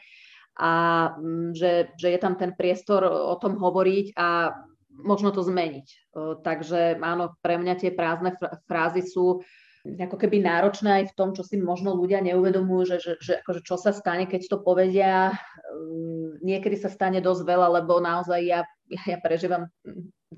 a 0.58 0.72
mm, 1.18 1.58
že, 1.58 1.93
že 1.97 2.08
je 2.14 2.20
tam 2.22 2.38
ten 2.38 2.54
priestor 2.54 3.04
o 3.06 3.36
tom 3.41 3.58
hovoriť 3.58 4.14
a 4.14 4.54
možno 4.93 5.34
to 5.34 5.41
zmeniť. 5.41 6.14
Takže 6.45 7.01
áno, 7.01 7.34
pre 7.41 7.58
mňa 7.58 7.74
tie 7.82 7.89
prázdne 7.89 8.38
frázy 8.70 9.01
sú 9.01 9.41
ako 9.84 10.16
keby 10.16 10.39
náročné 10.39 11.04
aj 11.04 11.06
v 11.12 11.16
tom, 11.20 11.30
čo 11.36 11.43
si 11.43 11.60
možno 11.60 11.91
ľudia 11.91 12.24
neuvedomujú, 12.24 12.82
že, 12.88 12.97
že, 13.04 13.14
že 13.20 13.34
akože 13.43 13.62
čo 13.68 13.76
sa 13.76 13.91
stane, 13.91 14.24
keď 14.32 14.47
to 14.47 14.58
povedia. 14.64 15.36
Um, 15.76 16.39
niekedy 16.39 16.80
sa 16.80 16.88
stane 16.88 17.20
dosť 17.20 17.43
veľa, 17.43 17.84
lebo 17.84 17.99
naozaj 17.99 18.39
ja, 18.47 18.64
ja 19.12 19.18
prežívam 19.20 19.68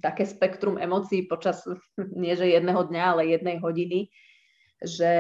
také 0.01 0.27
spektrum 0.27 0.79
emócií 0.79 1.27
počas 1.27 1.63
nie 2.21 2.33
že 2.35 2.49
jedného 2.49 2.81
dňa, 2.87 3.03
ale 3.03 3.31
jednej 3.31 3.57
hodiny, 3.59 4.09
že 4.83 5.13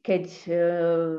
keď 0.00 0.24
e, 0.46 0.52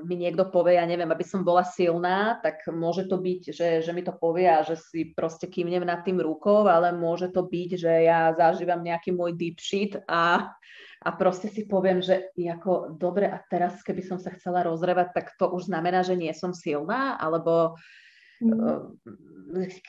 mi 0.08 0.16
niekto 0.18 0.50
povie, 0.50 0.80
ja 0.80 0.86
neviem, 0.88 1.10
aby 1.12 1.22
som 1.22 1.46
bola 1.46 1.62
silná, 1.62 2.40
tak 2.42 2.66
môže 2.72 3.06
to 3.06 3.20
byť, 3.20 3.42
že, 3.54 3.70
že 3.86 3.92
mi 3.94 4.02
to 4.02 4.16
povie 4.16 4.50
a 4.50 4.66
že 4.66 4.80
si 4.80 5.14
proste 5.14 5.46
kývnem 5.46 5.86
nad 5.86 6.02
tým 6.02 6.18
rukou, 6.18 6.66
ale 6.66 6.96
môže 6.96 7.30
to 7.30 7.46
byť, 7.46 7.70
že 7.78 7.94
ja 8.08 8.34
zažívam 8.34 8.82
nejaký 8.82 9.14
môj 9.14 9.38
deep 9.38 9.62
shit 9.62 10.00
a 10.10 10.50
a 10.98 11.14
proste 11.14 11.54
si 11.54 11.70
poviem, 11.70 12.02
že 12.02 12.34
ako 12.34 12.98
dobre 12.98 13.30
a 13.30 13.38
teraz 13.46 13.86
keby 13.86 14.02
som 14.02 14.18
sa 14.18 14.34
chcela 14.34 14.66
rozrevať, 14.66 15.14
tak 15.14 15.26
to 15.38 15.46
už 15.54 15.70
znamená, 15.70 16.02
že 16.02 16.18
nie 16.18 16.34
som 16.34 16.58
silná, 16.58 17.22
alebo 17.22 17.78
mm. 17.78 18.07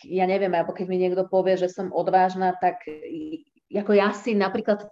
Ja 0.09 0.25
neviem, 0.25 0.53
alebo 0.55 0.73
keď 0.73 0.87
mi 0.89 0.97
niekto 0.97 1.29
povie, 1.29 1.59
že 1.61 1.69
som 1.69 1.93
odvážna, 1.93 2.57
tak 2.57 2.81
ako 3.69 3.93
ja 3.93 4.15
si 4.17 4.33
napríklad 4.33 4.89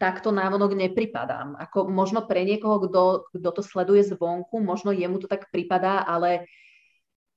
takto 0.00 0.32
návonok 0.32 0.72
nepripadám. 0.72 1.60
Ako 1.60 1.92
možno 1.92 2.24
pre 2.24 2.48
niekoho, 2.48 2.80
kto, 2.88 3.28
kto 3.36 3.48
to 3.52 3.62
sleduje 3.62 4.00
zvonku, 4.08 4.64
možno 4.64 4.96
jemu 4.96 5.20
to 5.20 5.28
tak 5.28 5.52
pripadá, 5.52 6.00
ale 6.08 6.48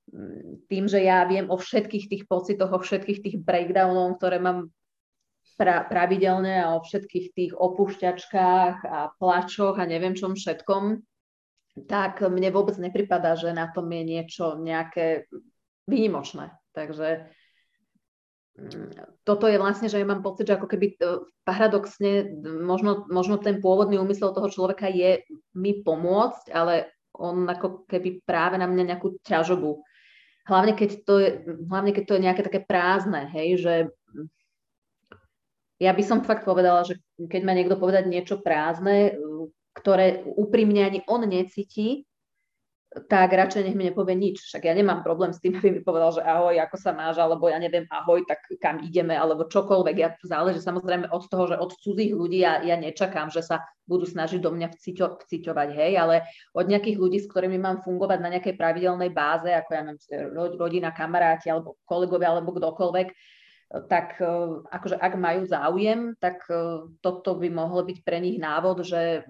mm, 0.08 0.64
tým, 0.72 0.88
že 0.88 1.04
ja 1.04 1.28
viem 1.28 1.52
o 1.52 1.60
všetkých 1.60 2.08
tých 2.08 2.24
pocitoch, 2.24 2.72
o 2.72 2.80
všetkých 2.80 3.20
tých 3.20 3.36
breakdownoch, 3.44 4.16
ktoré 4.16 4.40
mám 4.40 4.72
pra, 5.60 5.84
pravidelne 5.84 6.64
a 6.64 6.72
o 6.72 6.80
všetkých 6.80 7.26
tých 7.36 7.52
opúšťačkách 7.52 8.76
a 8.88 9.12
plačoch 9.20 9.76
a 9.76 9.84
neviem 9.84 10.16
čom 10.16 10.32
všetkom, 10.32 11.04
tak 11.74 12.22
mne 12.22 12.54
vôbec 12.54 12.78
nepripadá, 12.78 13.34
že 13.34 13.50
na 13.50 13.66
tom 13.66 13.90
je 13.90 14.02
niečo 14.06 14.54
nejaké 14.62 15.26
výnimočné. 15.90 16.54
Takže 16.70 17.34
mm, 18.54 19.22
toto 19.26 19.50
je 19.50 19.58
vlastne, 19.58 19.90
že 19.90 19.98
ja 19.98 20.06
mám 20.06 20.22
pocit, 20.22 20.46
že 20.46 20.54
ako 20.54 20.70
keby 20.70 20.86
e, 20.94 20.96
paradoxne, 21.42 22.30
možno, 22.62 23.10
možno 23.10 23.42
ten 23.42 23.58
pôvodný 23.58 23.98
úmysel 23.98 24.30
toho 24.30 24.46
človeka 24.46 24.86
je 24.86 25.26
mi 25.58 25.82
pomôcť, 25.82 26.54
ale 26.54 26.94
on 27.14 27.46
ako 27.46 27.86
keby 27.90 28.22
práve 28.22 28.58
na 28.58 28.70
mňa 28.70 28.94
nejakú 28.94 29.18
ťažobu. 29.26 29.82
Hlavne 30.46 30.78
keď 30.78 30.90
to 31.02 31.14
je, 31.18 31.28
hlavne 31.70 31.90
keď 31.90 32.04
to 32.06 32.14
je 32.18 32.24
nejaké 32.26 32.42
také 32.44 32.60
prázdne, 32.62 33.30
hej, 33.32 33.48
že 33.58 33.74
ja 35.82 35.90
by 35.90 36.02
som 36.06 36.26
fakt 36.26 36.46
povedala, 36.46 36.86
že 36.86 37.02
keď 37.18 37.42
má 37.42 37.52
niekto 37.52 37.74
povedať 37.74 38.06
niečo 38.06 38.38
prázdne, 38.38 39.18
ktoré 39.74 40.22
úprimne 40.24 40.86
ani 40.86 41.00
on 41.10 41.26
necíti, 41.26 42.06
tak 43.10 43.34
radšej 43.34 43.66
nech 43.66 43.74
mi 43.74 43.90
nepovie 43.90 44.14
nič. 44.14 44.46
Však 44.46 44.70
ja 44.70 44.74
nemám 44.74 45.02
problém 45.02 45.34
s 45.34 45.42
tým, 45.42 45.58
aby 45.58 45.68
mi 45.74 45.80
povedal, 45.82 46.14
že 46.14 46.22
ahoj, 46.22 46.54
ako 46.62 46.76
sa 46.78 46.94
máš, 46.94 47.18
alebo 47.18 47.50
ja 47.50 47.58
neviem, 47.58 47.90
ahoj, 47.90 48.22
tak 48.22 48.46
kam 48.62 48.78
ideme, 48.86 49.18
alebo 49.18 49.50
čokoľvek. 49.50 49.96
Ja 49.98 50.14
záleží 50.22 50.62
samozrejme 50.62 51.10
od 51.10 51.26
toho, 51.26 51.50
že 51.50 51.56
od 51.58 51.74
cudzích 51.74 52.14
ľudí 52.14 52.46
ja, 52.46 52.62
ja 52.62 52.78
nečakám, 52.78 53.34
že 53.34 53.42
sa 53.42 53.66
budú 53.90 54.06
snažiť 54.06 54.38
do 54.38 54.54
mňa 54.54 54.70
vciťo, 54.78 55.26
vciťovať, 55.26 55.68
hej, 55.74 55.92
ale 55.98 56.24
od 56.54 56.70
nejakých 56.70 56.96
ľudí, 56.96 57.18
s 57.18 57.28
ktorými 57.28 57.58
mám 57.58 57.82
fungovať 57.82 58.18
na 58.22 58.30
nejakej 58.38 58.54
pravidelnej 58.54 59.10
báze, 59.10 59.50
ako 59.50 59.70
ja 59.74 59.82
neviem, 59.82 60.00
rodina, 60.54 60.94
kamaráti, 60.94 61.50
alebo 61.50 61.76
kolegovia, 61.84 62.30
alebo 62.30 62.54
kdokoľvek, 62.54 63.08
tak 63.90 64.22
e, 64.22 64.26
akože 64.70 64.96
ak 64.98 65.14
majú 65.18 65.42
záujem, 65.46 66.14
tak 66.22 66.46
e, 66.46 66.86
toto 67.02 67.34
by 67.34 67.48
mohlo 67.50 67.82
byť 67.82 67.98
pre 68.06 68.22
nich 68.22 68.38
návod, 68.38 68.86
že 68.86 69.26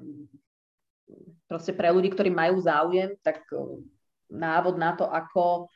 proste 1.49 1.73
pre 1.73 1.89
ľudí, 1.89 2.13
ktorí 2.13 2.29
majú 2.29 2.61
záujem, 2.61 3.17
tak 3.25 3.45
e, 3.49 3.81
návod 4.29 4.77
na 4.77 4.93
to, 4.93 5.09
ako, 5.09 5.73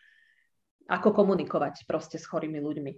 ako 0.85 1.09
komunikovať 1.17 1.89
proste 1.89 2.21
s 2.21 2.29
chorými 2.29 2.61
ľuďmi. 2.61 2.93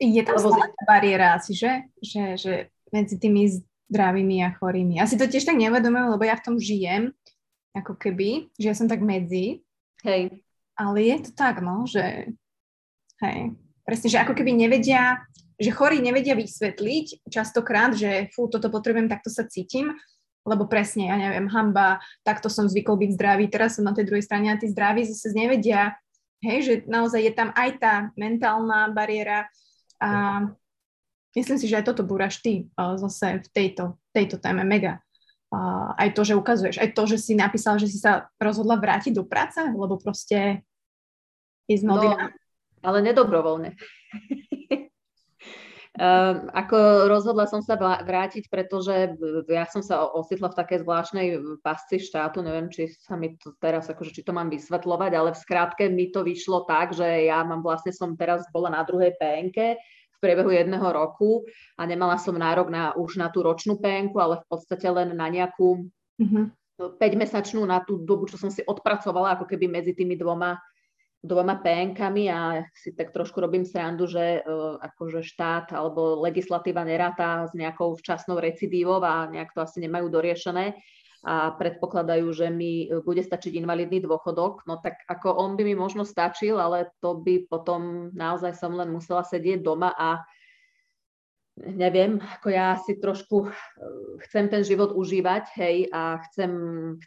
Je 0.00 0.22
tam 0.24 0.38
Lebo... 0.38 0.56
bariéra 0.88 1.36
asi, 1.36 1.52
že? 1.52 1.90
Že, 2.00 2.22
že 2.40 2.52
medzi 2.88 3.20
tými 3.20 3.50
zdravými 3.90 4.40
a 4.46 4.54
chorými. 4.56 4.96
Asi 5.02 5.18
to 5.18 5.28
tiež 5.28 5.44
tak 5.44 5.58
nevedomujem, 5.60 6.08
lebo 6.14 6.24
ja 6.24 6.38
v 6.38 6.44
tom 6.46 6.56
žijem, 6.56 7.12
ako 7.76 7.98
keby, 7.98 8.48
že 8.56 8.66
ja 8.72 8.74
som 8.74 8.88
tak 8.88 9.02
medzi. 9.04 9.60
Hej. 10.06 10.40
Ale 10.78 10.98
je 11.04 11.16
to 11.28 11.30
tak, 11.36 11.60
no, 11.60 11.84
že 11.84 12.32
hej, 13.20 13.52
presne, 13.90 14.06
že 14.06 14.22
ako 14.22 14.38
keby 14.38 14.54
nevedia, 14.54 15.18
že 15.58 15.74
chorí 15.74 15.98
nevedia 15.98 16.38
vysvetliť 16.38 17.26
častokrát, 17.26 17.90
že 17.98 18.30
fú, 18.30 18.46
toto 18.46 18.70
potrebujem, 18.70 19.10
takto 19.10 19.34
sa 19.34 19.50
cítim, 19.50 19.90
lebo 20.46 20.70
presne, 20.70 21.10
ja 21.10 21.18
neviem, 21.18 21.50
hamba, 21.50 21.98
takto 22.22 22.46
som 22.46 22.70
zvykol 22.70 22.94
byť 22.94 23.10
zdravý, 23.18 23.50
teraz 23.50 23.74
som 23.74 23.82
na 23.82 23.90
tej 23.90 24.06
druhej 24.06 24.22
strane 24.22 24.54
a 24.54 24.60
tí 24.62 24.70
zdraví 24.70 25.02
zase 25.02 25.34
nevedia, 25.34 25.98
hej, 26.38 26.58
že 26.62 26.74
naozaj 26.86 27.18
je 27.18 27.32
tam 27.34 27.50
aj 27.58 27.70
tá 27.82 27.94
mentálna 28.14 28.94
bariéra 28.94 29.50
a 29.98 30.08
myslím 31.34 31.58
si, 31.58 31.66
že 31.66 31.82
aj 31.82 31.90
toto 31.90 32.06
búraš 32.06 32.38
ty 32.38 32.70
zase 32.78 33.42
v 33.42 33.48
tejto, 33.50 33.98
tejto 34.14 34.38
téme 34.38 34.62
mega. 34.62 35.02
Uh, 35.50 35.90
aj 35.98 36.14
to, 36.14 36.22
že 36.22 36.38
ukazuješ, 36.38 36.78
aj 36.78 36.94
to, 36.94 37.02
že 37.10 37.18
si 37.18 37.32
napísal, 37.34 37.74
že 37.74 37.90
si 37.90 37.98
sa 37.98 38.30
rozhodla 38.38 38.78
vrátiť 38.78 39.18
do 39.18 39.26
práce, 39.26 39.58
lebo 39.58 39.98
proste 39.98 40.62
is 41.66 41.82
not 41.82 42.06
no, 42.06 42.30
ale 42.80 42.98
nedobrovoľne. 43.04 43.76
Um, 46.00 46.48
ako 46.62 47.08
rozhodla 47.12 47.44
som 47.44 47.60
sa 47.60 47.76
vrátiť, 47.78 48.48
pretože 48.48 49.16
ja 49.48 49.64
som 49.68 49.84
sa 49.84 50.08
ocitla 50.08 50.52
v 50.52 50.58
takej 50.58 50.78
zvláštnej 50.84 51.26
pasci 51.60 52.00
štátu, 52.00 52.40
neviem, 52.40 52.72
či 52.72 52.88
sa 52.88 53.16
mi 53.20 53.36
to 53.36 53.52
teraz, 53.60 53.88
akože, 53.92 54.16
či 54.16 54.24
to 54.24 54.32
mám 54.32 54.48
vysvetľovať, 54.48 55.12
ale 55.12 55.30
v 55.36 55.42
skrátke 55.42 55.84
mi 55.92 56.08
to 56.08 56.24
vyšlo 56.24 56.64
tak, 56.64 56.96
že 56.96 57.28
ja 57.28 57.44
mám 57.44 57.60
vlastne, 57.60 57.92
som 57.92 58.16
teraz 58.16 58.48
bola 58.48 58.72
na 58.72 58.82
druhej 58.84 59.16
PNK 59.20 59.58
v 60.20 60.28
priebehu 60.28 60.52
jedného 60.52 60.84
roku 60.84 61.48
a 61.80 61.88
nemala 61.88 62.20
som 62.20 62.36
nárok 62.36 62.68
na, 62.68 62.92
už 62.92 63.16
na 63.16 63.32
tú 63.32 63.40
ročnú 63.40 63.80
PNK, 63.80 64.12
ale 64.20 64.36
v 64.44 64.46
podstate 64.52 64.84
len 64.88 65.16
na 65.16 65.32
nejakú 65.32 65.88
mm-hmm. 66.20 66.44
5-mesačnú, 66.80 67.60
na 67.68 67.84
tú 67.84 68.00
dobu, 68.00 68.24
čo 68.24 68.40
som 68.40 68.48
si 68.48 68.64
odpracovala 68.64 69.36
ako 69.36 69.44
keby 69.44 69.68
medzi 69.68 69.92
tými 69.92 70.16
dvoma 70.16 70.56
dvoma 71.20 71.60
PNkami 71.60 72.32
a 72.32 72.64
si 72.72 72.96
tak 72.96 73.12
trošku 73.12 73.40
robím 73.44 73.68
srandu, 73.68 74.08
že 74.08 74.40
uh, 74.40 74.80
akože 74.80 75.20
štát 75.20 75.76
alebo 75.76 76.16
legislatíva 76.24 76.80
neráta 76.80 77.44
s 77.44 77.52
nejakou 77.52 77.92
včasnou 78.00 78.40
recidívou 78.40 79.04
a 79.04 79.28
nejak 79.28 79.52
to 79.52 79.60
asi 79.60 79.84
nemajú 79.84 80.08
doriešené 80.08 80.80
a 81.20 81.52
predpokladajú, 81.52 82.32
že 82.32 82.48
mi 82.48 82.88
e, 82.88 83.04
bude 83.04 83.20
stačiť 83.20 83.60
invalidný 83.60 84.00
dôchodok, 84.00 84.64
no 84.64 84.80
tak 84.80 85.04
ako 85.04 85.36
on 85.36 85.52
by 85.52 85.68
mi 85.68 85.76
možno 85.76 86.08
stačil, 86.08 86.56
ale 86.56 86.96
to 87.04 87.20
by 87.20 87.44
potom 87.44 88.08
naozaj 88.16 88.56
som 88.56 88.72
len 88.72 88.88
musela 88.88 89.20
sedieť 89.20 89.60
doma 89.60 89.92
a 89.92 90.24
neviem, 91.58 92.22
ako 92.22 92.48
ja 92.48 92.78
si 92.80 92.96
trošku 92.96 93.48
eh, 93.48 93.52
chcem 94.28 94.48
ten 94.48 94.62
život 94.64 94.94
užívať, 94.94 95.44
hej, 95.58 95.76
a 95.90 96.22
chcem, 96.30 96.52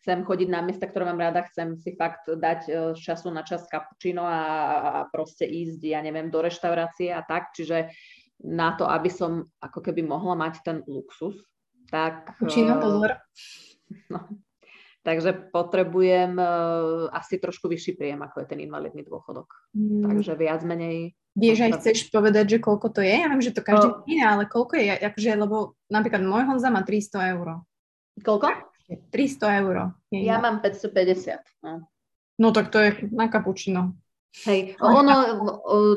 chcem 0.01 0.25
chodiť 0.25 0.49
na 0.49 0.61
miesta, 0.61 0.85
ktoré 0.89 1.07
mám 1.09 1.21
rada, 1.21 1.45
chcem 1.47 1.79
si 1.79 1.95
fakt 1.95 2.27
dať 2.27 2.59
eh, 2.67 2.75
z 2.93 2.99
času 2.99 3.31
na 3.31 3.41
čas 3.41 3.65
kapučino 3.67 4.23
a, 4.23 4.41
a 4.83 4.91
proste 5.09 5.47
ísť, 5.47 5.81
ja 5.83 5.99
neviem, 6.03 6.29
do 6.29 6.43
reštaurácie 6.43 7.13
a 7.13 7.23
tak, 7.23 7.55
čiže 7.55 7.89
na 8.43 8.75
to, 8.75 8.83
aby 8.83 9.07
som 9.07 9.47
ako 9.63 9.79
keby 9.79 10.03
mohla 10.03 10.35
mať 10.35 10.53
ten 10.67 10.77
luxus, 10.83 11.39
tak... 11.87 12.35
Kapučino, 12.35 12.81
pozor. 12.81 13.15
No, 14.09 14.19
takže 15.03 15.51
potrebujem 15.51 16.39
uh, 16.39 17.11
asi 17.11 17.37
trošku 17.37 17.67
vyšší 17.67 17.99
príjem, 17.99 18.23
ako 18.23 18.43
je 18.43 18.47
ten 18.47 18.59
invalidný 18.63 19.03
dôchodok. 19.03 19.51
Mm. 19.75 20.07
Takže 20.07 20.33
viac 20.39 20.63
menej 20.63 21.13
Vieš 21.33 21.65
aj 21.65 21.71
chceš 21.81 22.13
povedať, 22.13 22.45
že 22.45 22.57
koľko 22.61 22.93
to 22.93 23.01
je? 23.01 23.09
Ja 23.09 23.25
viem, 23.25 23.41
že 23.41 23.57
to 23.57 23.65
každý 23.65 23.89
no. 23.89 24.05
iné, 24.05 24.21
ale 24.21 24.45
koľko 24.45 24.77
je? 24.77 24.93
Akože, 25.01 25.33
lebo 25.33 25.73
napríklad 25.89 26.21
môj 26.21 26.45
Honza 26.45 26.69
má 26.69 26.85
300 26.85 27.33
eur. 27.33 27.65
Koľko? 28.21 28.53
300 29.09 29.61
eur. 29.65 29.97
Ja 30.13 30.37
mám 30.37 30.61
550. 30.61 31.41
No. 31.65 31.89
no 32.37 32.47
tak 32.53 32.69
to 32.69 32.77
je 32.77 33.09
na 33.09 33.33
kapučino. 33.33 33.97
Hej, 34.33 34.81
ono, 34.81 35.13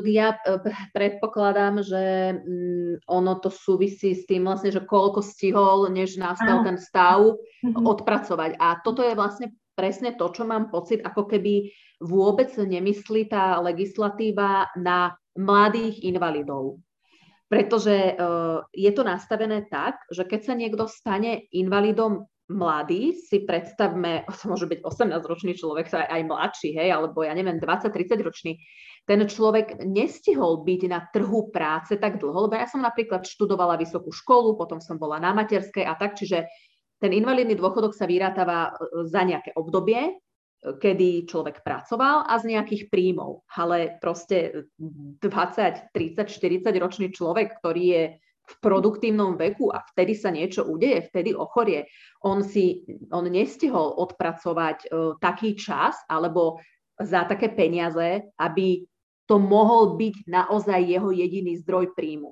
ja 0.05 0.37
e, 0.45 0.61
predpokladám, 0.93 1.81
že 1.81 2.37
mm, 2.37 3.09
ono 3.09 3.33
to 3.41 3.49
súvisí 3.49 4.13
s 4.13 4.29
tým 4.29 4.45
vlastne, 4.45 4.69
že 4.69 4.85
koľko 4.85 5.25
stihol, 5.25 5.89
než 5.89 6.21
nastal 6.21 6.61
ten 6.61 6.77
stav, 6.77 7.33
mm-hmm. 7.33 7.81
odpracovať. 7.81 8.61
A 8.61 8.77
toto 8.85 9.01
je 9.01 9.17
vlastne 9.17 9.57
presne 9.73 10.13
to, 10.13 10.29
čo 10.29 10.45
mám 10.45 10.69
pocit, 10.69 11.01
ako 11.01 11.25
keby 11.25 11.73
vôbec 11.97 12.53
nemyslí 12.53 13.25
tá 13.25 13.57
legislatíva 13.57 14.69
na 14.77 15.17
mladých 15.33 16.05
invalidov. 16.05 16.77
pretože 17.47 18.13
uh, 18.19 18.59
je 18.75 18.91
to 18.91 19.07
nastavené 19.07 19.65
tak, 19.71 20.03
že 20.11 20.27
keď 20.27 20.39
sa 20.43 20.53
niekto 20.53 20.83
stane 20.85 21.47
invalidom 21.55 22.27
mladý, 22.47 23.15
si 23.15 23.43
predstavme, 23.43 24.23
to 24.39 24.43
môže 24.47 24.67
byť 24.67 24.79
18-ročný 24.83 25.53
človek, 25.55 25.91
aj, 25.91 26.07
aj 26.07 26.21
mladší, 26.23 26.69
hej, 26.75 26.89
alebo 26.95 27.23
ja 27.23 27.35
neviem, 27.35 27.59
20-30 27.59 28.23
ročný, 28.23 28.53
ten 29.07 29.23
človek 29.23 29.87
nestihol 29.87 30.67
byť 30.67 30.81
na 30.91 30.99
trhu 31.07 31.47
práce 31.47 31.95
tak 31.95 32.19
dlho, 32.19 32.47
lebo 32.47 32.59
ja 32.59 32.67
som 32.67 32.83
napríklad 32.83 33.23
študovala 33.23 33.79
vysokú 33.79 34.11
školu, 34.11 34.59
potom 34.59 34.83
som 34.83 34.99
bola 34.99 35.15
na 35.19 35.31
materskej 35.31 35.87
a 35.87 35.95
tak, 35.95 36.19
čiže 36.19 36.43
ten 36.97 37.13
invalidný 37.13 37.53
dôchodok 37.55 37.93
sa 37.93 38.09
vyrátava 38.09 38.73
e, 38.73 39.05
za 39.07 39.21
nejaké 39.21 39.53
obdobie, 39.53 40.11
e, 40.11 40.13
kedy 40.81 41.29
človek 41.29 41.61
pracoval 41.61 42.25
a 42.25 42.33
z 42.41 42.57
nejakých 42.57 42.89
príjmov. 42.89 43.45
Ale 43.53 44.01
proste 44.01 44.67
20, 44.75 45.93
30, 45.93 46.27
40 46.27 46.83
ročný 46.83 47.07
človek, 47.13 47.61
ktorý 47.61 47.83
je 47.85 48.03
v 48.47 48.55
produktívnom 48.63 49.35
veku 49.35 49.67
a 49.75 49.83
vtedy 49.83 50.15
sa 50.15 50.31
niečo 50.31 50.63
udeje, 50.63 51.03
vtedy 51.11 51.35
ochorie, 51.35 51.91
on 52.23 52.39
si, 52.39 52.87
on 53.11 53.27
nestihol 53.27 53.99
odpracovať 53.99 54.77
uh, 54.87 55.19
taký 55.19 55.59
čas 55.59 55.99
alebo 56.07 56.63
za 56.95 57.27
také 57.27 57.51
peniaze, 57.51 58.23
aby 58.39 58.87
to 59.27 59.35
mohol 59.37 59.99
byť 59.99 60.31
naozaj 60.31 60.79
jeho 60.79 61.11
jediný 61.11 61.59
zdroj 61.59 61.91
príjmu. 61.93 62.31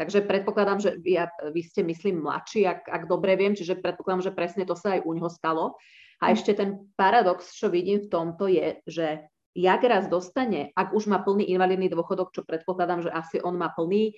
Takže 0.00 0.24
predpokladám, 0.24 0.80
že 0.80 0.90
ja, 1.04 1.28
vy 1.52 1.60
ste, 1.60 1.84
myslím, 1.84 2.24
mladší, 2.24 2.64
ak, 2.64 2.88
ak 2.88 3.02
dobre 3.06 3.36
viem, 3.36 3.52
čiže 3.52 3.78
predpokladám, 3.78 4.32
že 4.32 4.32
presne 4.32 4.64
to 4.64 4.72
sa 4.72 4.96
aj 4.96 5.04
u 5.04 5.12
neho 5.12 5.28
stalo. 5.28 5.76
A 6.18 6.32
hm. 6.32 6.34
ešte 6.34 6.52
ten 6.56 6.88
paradox, 6.96 7.52
čo 7.52 7.68
vidím 7.68 8.00
v 8.00 8.10
tomto 8.10 8.48
je, 8.48 8.80
že 8.88 9.06
jak 9.52 9.84
raz 9.84 10.08
dostane, 10.08 10.72
ak 10.72 10.96
už 10.96 11.12
má 11.12 11.20
plný 11.20 11.44
invalidný 11.52 11.92
dôchodok, 11.92 12.32
čo 12.32 12.40
predpokladám, 12.40 13.04
že 13.04 13.10
asi 13.12 13.36
on 13.44 13.60
má 13.60 13.68
plný, 13.68 14.16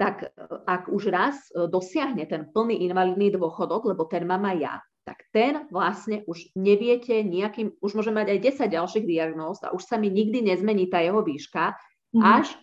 tak 0.00 0.24
e, 0.24 0.28
ak 0.64 0.88
už 0.88 1.12
raz 1.12 1.36
e, 1.52 1.68
dosiahne 1.68 2.24
ten 2.24 2.48
plný 2.48 2.88
invalidný 2.88 3.36
dôchodok, 3.36 3.92
lebo 3.92 4.08
ten 4.08 4.24
mám 4.24 4.48
aj 4.48 4.56
ja, 4.56 4.74
tak 5.04 5.28
ten 5.28 5.68
vlastne 5.68 6.24
už 6.24 6.56
neviete 6.56 7.20
nejakým, 7.20 7.76
už 7.84 7.92
môže 7.92 8.08
mať 8.08 8.32
aj 8.32 8.38
10 8.64 8.76
ďalších 8.80 9.04
diagnóz 9.04 9.60
a 9.60 9.76
už 9.76 9.84
sa 9.84 10.00
mi 10.00 10.08
nikdy 10.08 10.40
nezmení 10.40 10.88
tá 10.88 11.04
jeho 11.04 11.20
výška, 11.20 11.76
mm-hmm. 12.16 12.24
až 12.24 12.56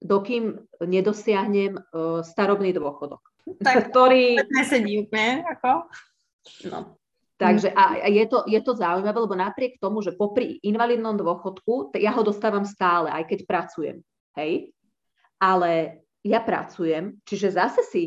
dokým 0.00 0.64
nedosiahnem 0.80 1.76
uh, 1.76 2.24
starobný 2.24 2.72
dôchodok. 2.72 3.20
Tak 3.60 3.76
ktorý... 3.92 4.40
nesedí 4.48 5.04
úplne, 5.04 5.44
ako? 5.44 5.92
No. 6.72 6.96
Takže 7.40 7.72
a 7.72 8.04
je 8.04 8.24
to, 8.28 8.44
je 8.44 8.60
to 8.60 8.76
zaujímavé, 8.76 9.16
lebo 9.16 9.32
napriek 9.32 9.80
tomu, 9.80 10.04
že 10.04 10.12
popri 10.12 10.60
invalidnom 10.60 11.16
dôchodku, 11.16 11.88
ja 11.96 12.12
ho 12.12 12.20
dostávam 12.20 12.68
stále, 12.68 13.08
aj 13.08 13.24
keď 13.32 13.38
pracujem. 13.48 13.96
Hej? 14.36 14.76
Ale 15.40 16.04
ja 16.24 16.40
pracujem, 16.44 17.16
čiže 17.24 17.56
zase 17.56 17.80
si 17.86 18.04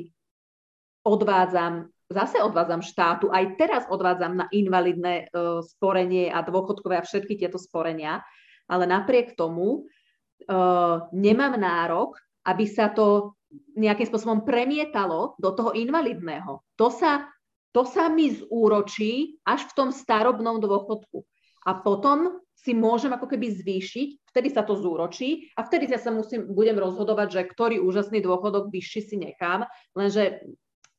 odvádzam, 1.03 1.89
zase 2.07 2.39
odvádzam 2.39 2.85
štátu, 2.85 3.33
aj 3.33 3.57
teraz 3.57 3.83
odvádzam 3.89 4.37
na 4.37 4.45
invalidné 4.53 5.27
uh, 5.29 5.59
sporenie 5.65 6.29
a 6.29 6.45
dôchodkové 6.45 7.01
a 7.01 7.05
všetky 7.05 7.35
tieto 7.35 7.57
sporenia, 7.57 8.21
ale 8.69 8.85
napriek 8.85 9.33
tomu 9.33 9.83
uh, 9.83 11.09
nemám 11.11 11.57
nárok, 11.57 12.21
aby 12.45 12.65
sa 12.69 12.93
to 12.93 13.37
nejakým 13.77 14.09
spôsobom 14.09 14.41
premietalo 14.45 15.37
do 15.37 15.53
toho 15.53 15.73
invalidného. 15.77 16.65
To 16.77 16.87
sa, 16.89 17.29
to 17.69 17.85
sa 17.85 18.09
mi 18.09 18.33
zúročí 18.33 19.37
až 19.45 19.69
v 19.69 19.75
tom 19.77 19.89
starobnom 19.93 20.57
dôchodku. 20.57 21.21
A 21.63 21.71
potom 21.79 22.43
si 22.53 22.71
môžem 22.71 23.11
ako 23.11 23.27
keby 23.27 23.51
zvýšiť, 23.59 24.29
vtedy 24.31 24.47
sa 24.47 24.63
to 24.63 24.79
zúročí 24.79 25.51
a 25.59 25.67
vtedy 25.67 25.91
ja 25.91 25.99
sa 25.99 26.15
musím, 26.15 26.47
budem 26.47 26.79
rozhodovať, 26.79 27.27
že 27.31 27.41
ktorý 27.49 27.83
úžasný 27.83 28.23
dôchodok 28.23 28.71
vyšší 28.71 29.01
si 29.03 29.15
nechám, 29.19 29.67
lenže 29.91 30.43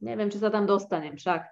neviem, 0.05 0.29
či 0.29 0.37
sa 0.37 0.53
tam 0.53 0.69
dostanem 0.69 1.17
však. 1.17 1.49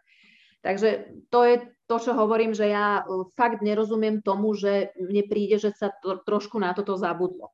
Takže 0.62 0.88
to 1.32 1.40
je 1.42 1.56
to, 1.90 1.96
čo 1.98 2.12
hovorím, 2.14 2.54
že 2.54 2.70
ja 2.70 3.02
fakt 3.34 3.66
nerozumiem 3.66 4.22
tomu, 4.22 4.54
že 4.54 4.94
mne 4.94 5.26
príde, 5.26 5.58
že 5.58 5.74
sa 5.74 5.90
to, 5.90 6.22
trošku 6.22 6.60
na 6.62 6.70
toto 6.70 6.94
zabudlo. 6.94 7.50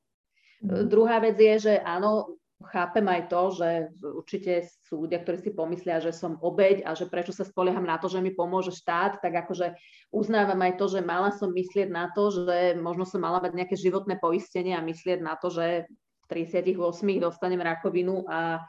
Mm. 0.61 0.90
Druhá 0.90 1.22
vec 1.22 1.38
je, 1.40 1.54
že 1.70 1.74
áno, 1.80 2.38
chápem 2.66 3.06
aj 3.06 3.30
to, 3.30 3.42
že 3.54 3.68
určite 4.02 4.52
sú 4.82 5.06
ľudia, 5.06 5.22
ktorí 5.22 5.38
si 5.38 5.50
pomyslia, 5.54 6.02
že 6.02 6.11
som 6.11 6.42
obeď 6.42 6.82
a 6.82 6.98
že 6.98 7.06
prečo 7.06 7.30
sa 7.30 7.46
spolieham 7.46 7.86
na 7.86 8.02
to, 8.02 8.11
že 8.11 8.18
mi 8.18 8.34
pomôže 8.34 8.74
štát, 8.74 9.22
tak 9.22 9.46
akože 9.46 9.78
uznávam 10.11 10.59
aj 10.66 10.74
to, 10.74 10.90
že 10.90 11.00
mala 11.06 11.30
som 11.30 11.54
myslieť 11.54 11.86
na 11.86 12.11
to, 12.11 12.34
že 12.34 12.74
možno 12.74 13.06
som 13.06 13.22
mala 13.22 13.38
mať 13.38 13.54
nejaké 13.54 13.76
životné 13.78 14.18
poistenie 14.18 14.74
a 14.74 14.82
myslieť 14.82 15.22
na 15.22 15.38
to, 15.38 15.54
že 15.54 15.86
v 15.86 16.26
38 16.50 16.74
dostanem 17.22 17.62
rakovinu 17.62 18.26
a 18.26 18.66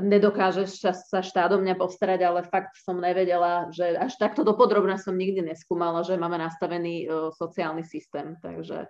nedokáže 0.00 0.64
sa 0.72 1.20
štát 1.20 1.52
o 1.52 1.60
mňa 1.60 1.76
postarať, 1.76 2.20
ale 2.24 2.40
fakt 2.48 2.80
som 2.80 2.96
nevedela, 2.98 3.68
že 3.68 3.96
až 4.00 4.16
takto 4.16 4.48
dopodrobne 4.48 4.96
som 4.96 5.12
nikdy 5.12 5.44
neskúmala, 5.44 6.02
že 6.02 6.16
máme 6.16 6.40
nastavený 6.40 7.06
uh, 7.06 7.30
sociálny 7.36 7.84
systém, 7.84 8.36
takže 8.40 8.88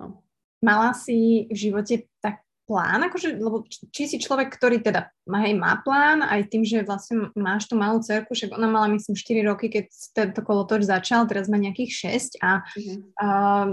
no. 0.00 0.24
Mala 0.62 0.94
si 0.94 1.50
v 1.50 1.58
živote 1.58 2.06
tak 2.22 2.38
plán, 2.72 3.04
akože, 3.12 3.36
lebo 3.36 3.68
či 3.68 4.08
si 4.08 4.16
človek, 4.16 4.48
ktorý 4.48 4.80
teda 4.80 5.12
hej, 5.44 5.52
má 5.60 5.76
plán, 5.84 6.24
aj 6.24 6.48
tým, 6.48 6.64
že 6.64 6.88
vlastne 6.88 7.28
máš 7.36 7.68
tú 7.68 7.76
malú 7.76 8.00
cerku, 8.00 8.32
však 8.32 8.56
ona 8.56 8.64
mala 8.64 8.88
myslím 8.96 9.12
4 9.12 9.44
roky, 9.44 9.68
keď 9.68 9.92
tento 10.16 10.40
kolotoč 10.40 10.88
začal, 10.88 11.28
teraz 11.28 11.52
má 11.52 11.60
nejakých 11.60 12.16
6 12.40 12.40
a 12.40 12.64
mm-hmm. 12.64 12.98
um, 13.20 13.70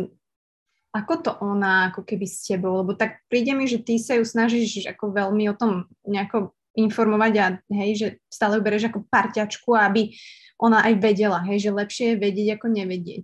ako 0.91 1.14
to 1.24 1.32
ona 1.39 1.95
ako 1.95 2.04
keby 2.04 2.28
s 2.28 2.43
tebou, 2.43 2.84
lebo 2.84 2.91
tak 2.91 3.24
príde 3.32 3.56
mi, 3.56 3.72
že 3.72 3.80
ty 3.80 3.95
sa 3.95 4.20
ju 4.20 4.28
snažíš 4.28 4.84
ako 4.91 5.16
veľmi 5.16 5.47
o 5.47 5.56
tom 5.56 5.88
nejako 6.04 6.52
informovať 6.76 7.34
a 7.39 7.45
hej, 7.72 7.91
že 7.95 8.08
stále 8.28 8.60
ju 8.60 8.62
bereš 8.68 8.91
ako 8.91 9.08
parťačku, 9.08 9.72
aby 9.80 10.12
ona 10.60 10.84
aj 10.84 11.00
vedela, 11.00 11.39
hej, 11.47 11.72
že 11.72 11.72
lepšie 11.72 12.06
je 12.14 12.22
vedieť 12.22 12.60
ako 12.60 12.68
nevedieť. 12.68 13.24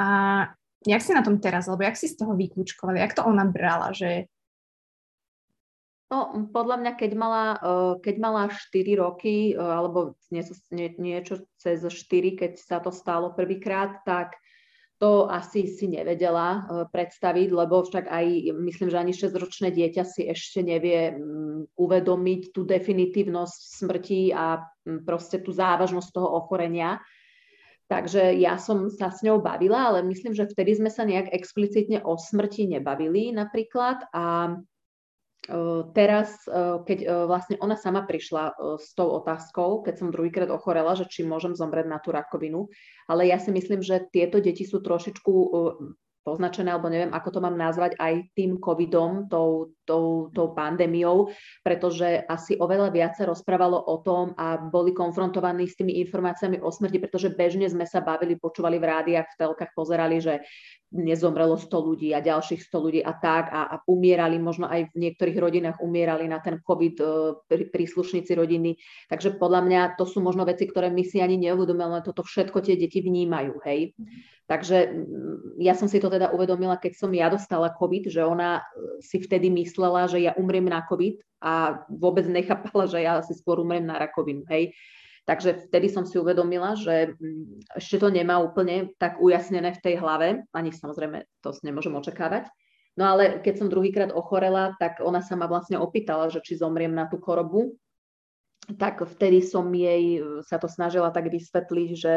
A 0.00 0.06
jak 0.88 1.02
si 1.02 1.12
na 1.14 1.22
tom 1.22 1.38
teraz, 1.38 1.68
alebo 1.68 1.84
jak 1.84 2.00
si 2.00 2.08
z 2.08 2.16
toho 2.18 2.32
vyklúčkovali, 2.34 2.98
jak 2.98 3.14
to 3.14 3.22
ona 3.22 3.44
brala, 3.44 3.92
že... 3.92 4.31
No, 6.12 6.28
podľa 6.52 6.76
mňa, 6.84 6.92
keď 7.00 7.10
mala, 7.16 7.44
eh, 7.56 7.92
keď 8.04 8.16
mala 8.20 8.52
4 8.52 9.00
roky, 9.00 9.56
eh, 9.56 9.56
alebo 9.56 10.20
niečo, 10.28 10.52
niečo 11.00 11.48
cez 11.56 11.80
4, 11.80 12.36
keď 12.36 12.60
sa 12.60 12.84
to 12.84 12.92
stalo 12.92 13.32
prvýkrát, 13.32 14.04
tak 14.04 14.36
to 15.00 15.24
asi 15.24 15.72
si 15.72 15.88
nevedela 15.88 16.48
eh, 16.52 16.60
predstaviť, 16.92 17.48
lebo 17.48 17.80
však 17.88 18.12
aj, 18.12 18.26
myslím, 18.60 18.92
že 18.92 19.00
ani 19.00 19.16
6-ročné 19.16 19.72
dieťa 19.72 20.04
si 20.04 20.28
ešte 20.28 20.60
nevie 20.60 21.16
mm, 21.16 21.80
uvedomiť 21.80 22.52
tú 22.52 22.68
definitívnosť 22.68 23.60
smrti 23.80 24.36
a 24.36 24.60
mm, 24.84 25.08
proste 25.08 25.40
tú 25.40 25.48
závažnosť 25.48 26.12
toho 26.12 26.28
ochorenia. 26.28 27.00
Takže 27.88 28.36
ja 28.40 28.56
som 28.56 28.88
sa 28.88 29.12
s 29.12 29.20
ňou 29.20 29.44
bavila, 29.44 29.92
ale 29.92 30.00
myslím, 30.08 30.32
že 30.32 30.48
vtedy 30.48 30.80
sme 30.80 30.88
sa 30.88 31.04
nejak 31.04 31.28
explicitne 31.28 32.00
o 32.00 32.16
smrti 32.16 32.64
nebavili 32.64 33.36
napríklad. 33.36 34.08
A 34.16 34.24
e, 34.48 34.71
teraz, 35.96 36.46
keď 36.86 37.26
vlastne 37.26 37.58
ona 37.58 37.74
sama 37.74 38.06
prišla 38.06 38.78
s 38.78 38.94
tou 38.94 39.10
otázkou, 39.18 39.82
keď 39.82 39.94
som 39.98 40.14
druhýkrát 40.14 40.50
ochorela, 40.54 40.94
že 40.94 41.10
či 41.10 41.26
môžem 41.26 41.58
zomrieť 41.58 41.90
na 41.90 41.98
tú 41.98 42.14
rakovinu, 42.14 42.70
ale 43.10 43.26
ja 43.26 43.42
si 43.42 43.50
myslím, 43.50 43.82
že 43.82 44.06
tieto 44.14 44.38
deti 44.38 44.62
sú 44.62 44.78
trošičku 44.78 45.32
poznačené, 46.22 46.70
alebo 46.70 46.86
neviem, 46.86 47.10
ako 47.10 47.28
to 47.34 47.40
mám 47.42 47.58
nazvať, 47.58 47.98
aj 47.98 48.30
tým 48.38 48.62
covidom, 48.62 49.26
tou, 49.26 49.74
tou, 49.82 50.30
tou 50.30 50.54
pandémiou, 50.54 51.34
pretože 51.66 52.22
asi 52.30 52.54
oveľa 52.54 52.94
viac 52.94 53.18
sa 53.18 53.26
rozprávalo 53.26 53.74
o 53.74 53.98
tom 54.06 54.30
a 54.38 54.54
boli 54.54 54.94
konfrontovaní 54.94 55.66
s 55.66 55.74
tými 55.74 55.98
informáciami 56.06 56.62
o 56.62 56.70
smrti, 56.70 57.02
pretože 57.02 57.34
bežne 57.34 57.66
sme 57.66 57.90
sa 57.90 57.98
bavili, 57.98 58.38
počúvali 58.38 58.78
v 58.78 58.86
rádiách, 58.86 59.34
v 59.34 59.38
telkách, 59.42 59.74
pozerali, 59.74 60.22
že 60.22 60.46
nezomrelo 60.92 61.56
100 61.56 61.72
ľudí 61.72 62.12
a 62.12 62.20
ďalších 62.20 62.68
100 62.68 62.84
ľudí 62.84 63.00
a 63.00 63.16
tak 63.16 63.48
a, 63.48 63.60
a 63.66 63.76
umierali, 63.88 64.36
možno 64.36 64.68
aj 64.68 64.92
v 64.92 65.08
niektorých 65.08 65.38
rodinách 65.40 65.76
umierali 65.80 66.28
na 66.28 66.38
ten 66.44 66.60
COVID 66.60 66.96
e, 67.00 67.04
príslušníci 67.72 68.36
rodiny. 68.36 68.76
Takže 69.08 69.40
podľa 69.40 69.60
mňa 69.64 69.80
to 69.96 70.04
sú 70.04 70.20
možno 70.20 70.44
veci, 70.44 70.68
ktoré 70.68 70.92
my 70.92 71.02
si 71.02 71.24
ani 71.24 71.40
neuvedomujeme, 71.40 71.98
ale 71.98 72.06
toto 72.06 72.20
všetko 72.20 72.60
tie 72.60 72.76
deti 72.76 73.00
vnímajú, 73.00 73.64
hej. 73.64 73.96
Takže 74.44 74.92
mm, 74.92 75.64
ja 75.64 75.72
som 75.72 75.88
si 75.88 75.96
to 75.96 76.12
teda 76.12 76.28
uvedomila, 76.36 76.76
keď 76.76 76.92
som 76.92 77.10
ja 77.16 77.32
dostala 77.32 77.72
COVID, 77.72 78.12
že 78.12 78.20
ona 78.20 78.60
e, 78.60 79.00
si 79.00 79.16
vtedy 79.16 79.48
myslela, 79.48 80.12
že 80.12 80.20
ja 80.20 80.36
umriem 80.36 80.68
na 80.68 80.84
COVID 80.84 81.24
a 81.40 81.82
vôbec 81.88 82.28
nechápala, 82.28 82.84
že 82.84 83.00
ja 83.00 83.24
si 83.24 83.32
skôr 83.32 83.64
umriem 83.64 83.88
na 83.88 83.96
rakovinu, 83.96 84.44
hej. 84.52 84.76
Takže 85.22 85.70
vtedy 85.70 85.86
som 85.86 86.02
si 86.02 86.18
uvedomila, 86.18 86.74
že 86.74 87.14
mm, 87.14 87.78
ešte 87.78 88.02
to 88.02 88.08
nemá 88.10 88.42
úplne 88.42 88.90
tak 88.98 89.22
ujasnené 89.22 89.70
v 89.78 89.82
tej 89.82 89.94
hlave, 90.02 90.42
ani 90.50 90.74
samozrejme 90.74 91.22
to 91.38 91.54
nemôžem 91.62 91.94
očakávať. 91.94 92.50
No 92.98 93.08
ale 93.08 93.40
keď 93.40 93.54
som 93.62 93.72
druhýkrát 93.72 94.10
ochorela, 94.12 94.74
tak 94.76 95.00
ona 95.00 95.22
sa 95.24 95.38
ma 95.38 95.48
vlastne 95.48 95.80
opýtala, 95.80 96.28
že 96.28 96.44
či 96.44 96.58
zomriem 96.58 96.92
na 96.92 97.08
tú 97.08 97.22
chorobu. 97.22 97.78
Tak 98.76 99.02
vtedy 99.06 99.42
som 99.42 99.66
jej 99.74 100.22
e, 100.22 100.44
sa 100.44 100.60
to 100.60 100.70
snažila 100.70 101.10
tak 101.10 101.30
vysvetliť, 101.30 101.90
že 101.98 102.16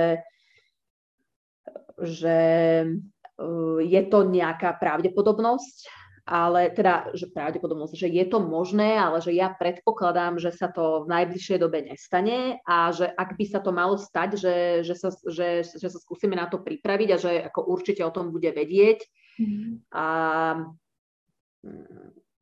že 2.02 2.38
eh, 2.84 3.80
je 3.84 4.02
to 4.12 4.28
nejaká 4.28 4.76
pravdepodobnosť 4.76 6.05
ale 6.26 6.74
teda, 6.74 7.14
že 7.14 7.30
pravdepodobnosť, 7.30 7.94
že 7.94 8.10
je 8.10 8.26
to 8.26 8.42
možné, 8.42 8.98
ale 8.98 9.22
že 9.22 9.30
ja 9.30 9.54
predpokladám, 9.54 10.42
že 10.42 10.50
sa 10.50 10.74
to 10.74 11.06
v 11.06 11.14
najbližšej 11.14 11.58
dobe 11.62 11.86
nestane 11.86 12.58
a 12.66 12.90
že 12.90 13.06
ak 13.06 13.38
by 13.38 13.46
sa 13.46 13.62
to 13.62 13.70
malo 13.70 13.94
stať, 14.02 14.42
že, 14.42 14.56
že, 14.82 14.98
sa, 14.98 15.14
že, 15.30 15.62
že 15.62 15.88
sa 15.88 16.00
skúsime 16.02 16.34
na 16.34 16.50
to 16.50 16.58
pripraviť 16.58 17.10
a 17.14 17.18
že 17.22 17.32
ako 17.46 17.70
určite 17.70 18.02
o 18.02 18.10
tom 18.10 18.34
bude 18.34 18.50
vedieť. 18.50 19.06
Mm-hmm. 19.38 19.72
A 19.94 20.06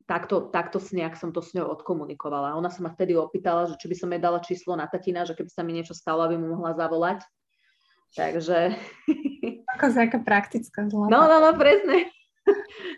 takto, 0.08 0.48
takto 0.48 0.80
nejak 0.80 1.20
som 1.20 1.28
to 1.28 1.44
s 1.44 1.52
ňou 1.52 1.68
odkomunikovala. 1.76 2.56
Ona 2.56 2.72
sa 2.72 2.80
ma 2.80 2.88
vtedy 2.88 3.12
opýtala, 3.20 3.68
že 3.68 3.76
či 3.76 3.92
by 3.92 3.96
som 4.00 4.08
jej 4.12 4.20
dala 4.20 4.40
číslo 4.40 4.72
na 4.80 4.88
tatina, 4.88 5.28
že 5.28 5.36
keby 5.36 5.52
sa 5.52 5.60
mi 5.60 5.76
niečo 5.76 5.92
stalo, 5.92 6.24
aby 6.24 6.40
mu 6.40 6.56
mohla 6.56 6.72
zavolať. 6.72 7.20
Takže... 8.16 8.80
Ako 9.76 9.90
nejaká 9.90 10.22
praktická 10.22 10.86
zlata. 10.86 11.10
No, 11.10 11.26
no, 11.26 11.36
no, 11.42 11.50
presne. 11.58 12.13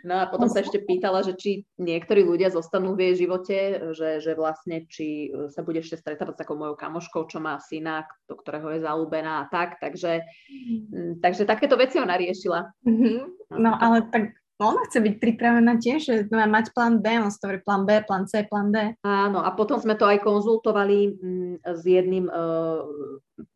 No 0.06 0.22
a 0.22 0.28
potom 0.30 0.48
sa 0.48 0.62
ešte 0.62 0.82
pýtala, 0.82 1.20
že 1.26 1.34
či 1.34 1.66
niektorí 1.76 2.22
ľudia 2.22 2.52
zostanú 2.52 2.94
v 2.94 3.10
jej 3.10 3.26
živote, 3.26 3.58
že, 3.92 4.22
že 4.22 4.32
vlastne 4.38 4.86
či 4.86 5.28
e, 5.28 5.50
sa 5.50 5.66
bude 5.66 5.82
ešte 5.82 5.98
stretávať 5.98 6.38
s 6.38 6.40
takou 6.46 6.56
mojou 6.56 6.78
kamoškou, 6.78 7.26
čo 7.26 7.38
má 7.42 7.58
syna, 7.58 8.06
do 8.30 8.38
ktorého 8.38 8.72
je 8.76 8.84
zalúbená 8.86 9.44
a 9.44 9.48
tak. 9.50 9.82
Takže, 9.82 10.22
mm, 10.92 11.20
takže 11.20 11.48
takéto 11.48 11.74
veci 11.74 11.98
ona 11.98 12.14
riešila. 12.14 12.60
Mm-hmm. 12.86 13.18
No 13.58 13.74
ale 13.78 14.06
tak 14.08 14.32
No 14.32 14.45
ona 14.56 14.88
chce 14.88 15.04
byť 15.04 15.14
pripravená 15.20 15.76
tiež, 15.76 16.00
že 16.00 16.14
má 16.32 16.48
mať 16.48 16.72
plán 16.72 17.04
B, 17.04 17.20
on 17.20 17.28
hovorí 17.28 17.60
plán 17.60 17.84
B, 17.84 18.00
plán 18.08 18.24
C, 18.24 18.48
plán 18.48 18.72
D. 18.72 18.96
Áno, 19.04 19.44
a 19.44 19.52
potom 19.52 19.76
sme 19.76 20.00
to 20.00 20.08
aj 20.08 20.24
konzultovali 20.24 21.12
mm, 21.12 21.54
s 21.60 21.82
jedným 21.84 22.24
uh, 22.32 22.80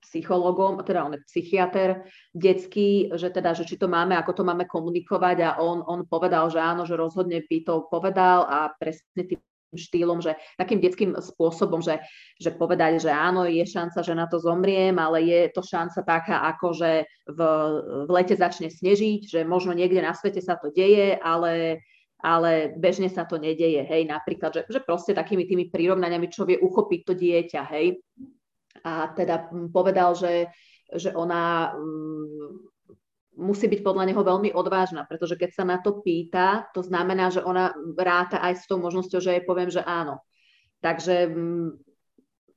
psychologom, 0.04 0.76
teda 0.84 1.08
on 1.08 1.16
je 1.16 1.24
psychiatr 1.24 2.04
detský, 2.36 3.08
že 3.16 3.32
teda, 3.32 3.56
že 3.56 3.64
či 3.64 3.80
to 3.80 3.88
máme, 3.88 4.12
ako 4.12 4.40
to 4.40 4.42
máme 4.44 4.68
komunikovať 4.68 5.36
a 5.40 5.50
on, 5.56 5.80
on 5.88 6.04
povedal, 6.04 6.52
že 6.52 6.60
áno, 6.60 6.84
že 6.84 7.00
rozhodne 7.00 7.40
by 7.48 7.58
to 7.64 7.88
povedal 7.88 8.44
a 8.44 8.68
presne 8.76 9.24
tým 9.24 9.40
štýlom, 9.74 10.18
že 10.18 10.34
takým 10.58 10.82
detským 10.82 11.14
spôsobom, 11.14 11.78
že, 11.78 12.02
že 12.38 12.50
povedať, 12.54 13.06
že 13.06 13.10
áno, 13.10 13.46
je 13.46 13.62
šanca, 13.62 14.02
že 14.02 14.14
na 14.14 14.26
to 14.26 14.42
zomriem, 14.42 14.98
ale 14.98 15.22
je 15.22 15.40
to 15.54 15.62
šanca 15.62 16.02
taká, 16.02 16.42
ako 16.50 16.74
že 16.74 17.06
v, 17.30 17.40
v 18.06 18.10
lete 18.10 18.34
začne 18.34 18.70
snežiť, 18.70 19.20
že 19.26 19.40
možno 19.46 19.74
niekde 19.74 20.02
na 20.02 20.14
svete 20.16 20.42
sa 20.42 20.58
to 20.58 20.74
deje, 20.74 21.14
ale, 21.18 21.84
ale 22.18 22.74
bežne 22.74 23.06
sa 23.08 23.24
to 23.24 23.38
nedeje, 23.38 23.86
hej, 23.86 24.02
napríklad, 24.06 24.50
že, 24.50 24.62
že 24.66 24.80
proste 24.82 25.14
takými 25.14 25.46
tými 25.46 25.70
prirovnaniami, 25.70 26.26
čo 26.30 26.46
vie 26.46 26.58
uchopiť 26.58 27.00
to 27.06 27.12
dieťa, 27.14 27.62
hej. 27.74 27.98
A 28.80 29.12
teda 29.12 29.50
povedal, 29.74 30.16
že, 30.16 30.48
že 30.88 31.12
ona 31.12 31.74
musí 33.40 33.66
byť 33.66 33.80
podľa 33.80 34.04
neho 34.12 34.22
veľmi 34.22 34.52
odvážna, 34.52 35.08
pretože 35.08 35.34
keď 35.40 35.50
sa 35.56 35.64
na 35.64 35.80
to 35.80 36.04
pýta, 36.04 36.68
to 36.76 36.84
znamená, 36.84 37.32
že 37.32 37.40
ona 37.40 37.72
ráta 37.96 38.38
aj 38.44 38.60
s 38.60 38.64
tou 38.68 38.76
možnosťou, 38.76 39.18
že 39.18 39.40
jej 39.40 39.44
poviem, 39.44 39.72
že 39.72 39.80
áno. 39.80 40.20
Takže 40.84 41.26
mm, 41.26 41.68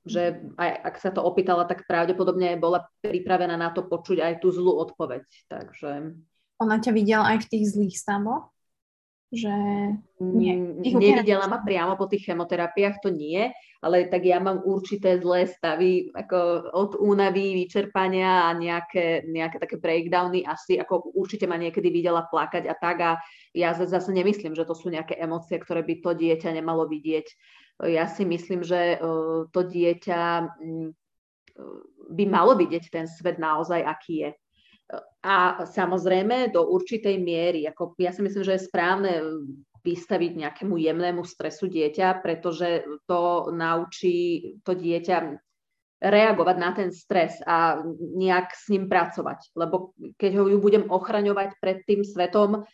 že 0.04 0.44
aj 0.60 0.70
ak 0.84 0.94
sa 1.00 1.10
to 1.10 1.24
opýtala, 1.24 1.64
tak 1.64 1.88
pravdepodobne 1.88 2.60
bola 2.60 2.84
pripravená 3.00 3.56
na 3.56 3.72
to 3.72 3.88
počuť 3.88 4.20
aj 4.20 4.34
tú 4.44 4.52
zlú 4.52 4.76
odpoveď. 4.84 5.24
Takže... 5.48 5.90
Ona 6.60 6.76
ťa 6.78 6.92
videla 6.92 7.34
aj 7.34 7.48
v 7.48 7.50
tých 7.50 7.64
zlých 7.72 7.96
stavoch? 7.98 8.53
Že 9.34 9.54
nie, 10.22 10.54
nevidela 10.78 11.50
ma 11.50 11.58
priamo 11.58 11.98
po 11.98 12.06
tých 12.06 12.30
chemoterapiách, 12.30 13.02
to 13.02 13.10
nie, 13.10 13.50
ale 13.82 14.06
tak 14.06 14.22
ja 14.22 14.38
mám 14.38 14.62
určité 14.62 15.18
zlé 15.18 15.50
stavy 15.50 16.14
ako 16.14 16.70
od 16.70 16.90
únavy, 17.02 17.58
vyčerpania 17.66 18.46
a 18.46 18.54
nejaké, 18.54 19.26
nejaké 19.26 19.58
také 19.58 19.76
breakdowny 19.82 20.46
asi, 20.46 20.78
ako 20.78 21.10
určite 21.18 21.50
ma 21.50 21.58
niekedy 21.58 21.90
videla 21.90 22.30
plakať 22.30 22.70
a 22.70 22.74
tak 22.78 22.96
a 23.02 23.10
ja 23.52 23.74
zase 23.74 24.14
nemyslím, 24.14 24.54
že 24.54 24.64
to 24.64 24.78
sú 24.78 24.88
nejaké 24.88 25.18
emócie, 25.18 25.58
ktoré 25.58 25.82
by 25.82 25.98
to 25.98 26.14
dieťa 26.14 26.54
nemalo 26.54 26.86
vidieť. 26.86 27.26
Ja 27.90 28.06
si 28.06 28.22
myslím, 28.22 28.62
že 28.62 29.02
to 29.50 29.60
dieťa 29.66 30.20
mm, 30.62 30.88
by 32.14 32.24
malo 32.30 32.54
vidieť 32.54 32.86
ten 32.90 33.06
svet 33.10 33.42
naozaj, 33.42 33.82
aký 33.82 34.14
je. 34.22 34.30
A 35.24 35.64
samozrejme 35.64 36.52
do 36.52 36.68
určitej 36.68 37.16
miery, 37.16 37.64
ako 37.64 37.96
ja 37.96 38.12
si 38.12 38.20
myslím, 38.20 38.44
že 38.44 38.60
je 38.60 38.68
správne 38.68 39.12
vystaviť 39.84 40.32
nejakému 40.40 40.76
jemnému 40.76 41.24
stresu 41.24 41.68
dieťa, 41.68 42.24
pretože 42.24 42.84
to 43.08 43.52
naučí 43.52 44.52
to 44.64 44.76
dieťa 44.76 45.40
reagovať 46.04 46.56
na 46.60 46.70
ten 46.76 46.92
stres 46.92 47.40
a 47.48 47.80
nejak 47.96 48.52
s 48.52 48.68
ním 48.68 48.88
pracovať. 48.92 49.56
Lebo 49.56 49.96
keď 50.20 50.30
ho 50.40 50.44
ju 50.52 50.58
budem 50.60 50.84
ochraňovať 50.88 51.56
pred 51.60 51.80
tým 51.88 52.04
svetom, 52.04 52.64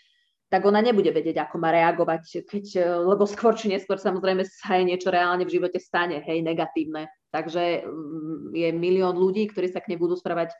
tak 0.50 0.66
ona 0.66 0.82
nebude 0.82 1.14
vedieť, 1.14 1.46
ako 1.46 1.62
má 1.62 1.70
reagovať, 1.70 2.42
keď, 2.42 2.64
lebo 3.06 3.22
skôr 3.22 3.54
či 3.54 3.70
neskôr 3.70 4.02
samozrejme 4.02 4.42
sa 4.42 4.82
aj 4.82 4.82
niečo 4.82 5.14
reálne 5.14 5.46
v 5.46 5.54
živote 5.54 5.78
stane, 5.78 6.18
hej, 6.26 6.42
negatívne. 6.42 7.06
Takže 7.30 7.86
mm, 7.86 8.50
je 8.58 8.68
milión 8.74 9.14
ľudí, 9.14 9.46
ktorí 9.46 9.70
sa 9.70 9.78
k 9.78 9.94
nej 9.94 9.98
budú 10.02 10.18
správať 10.18 10.50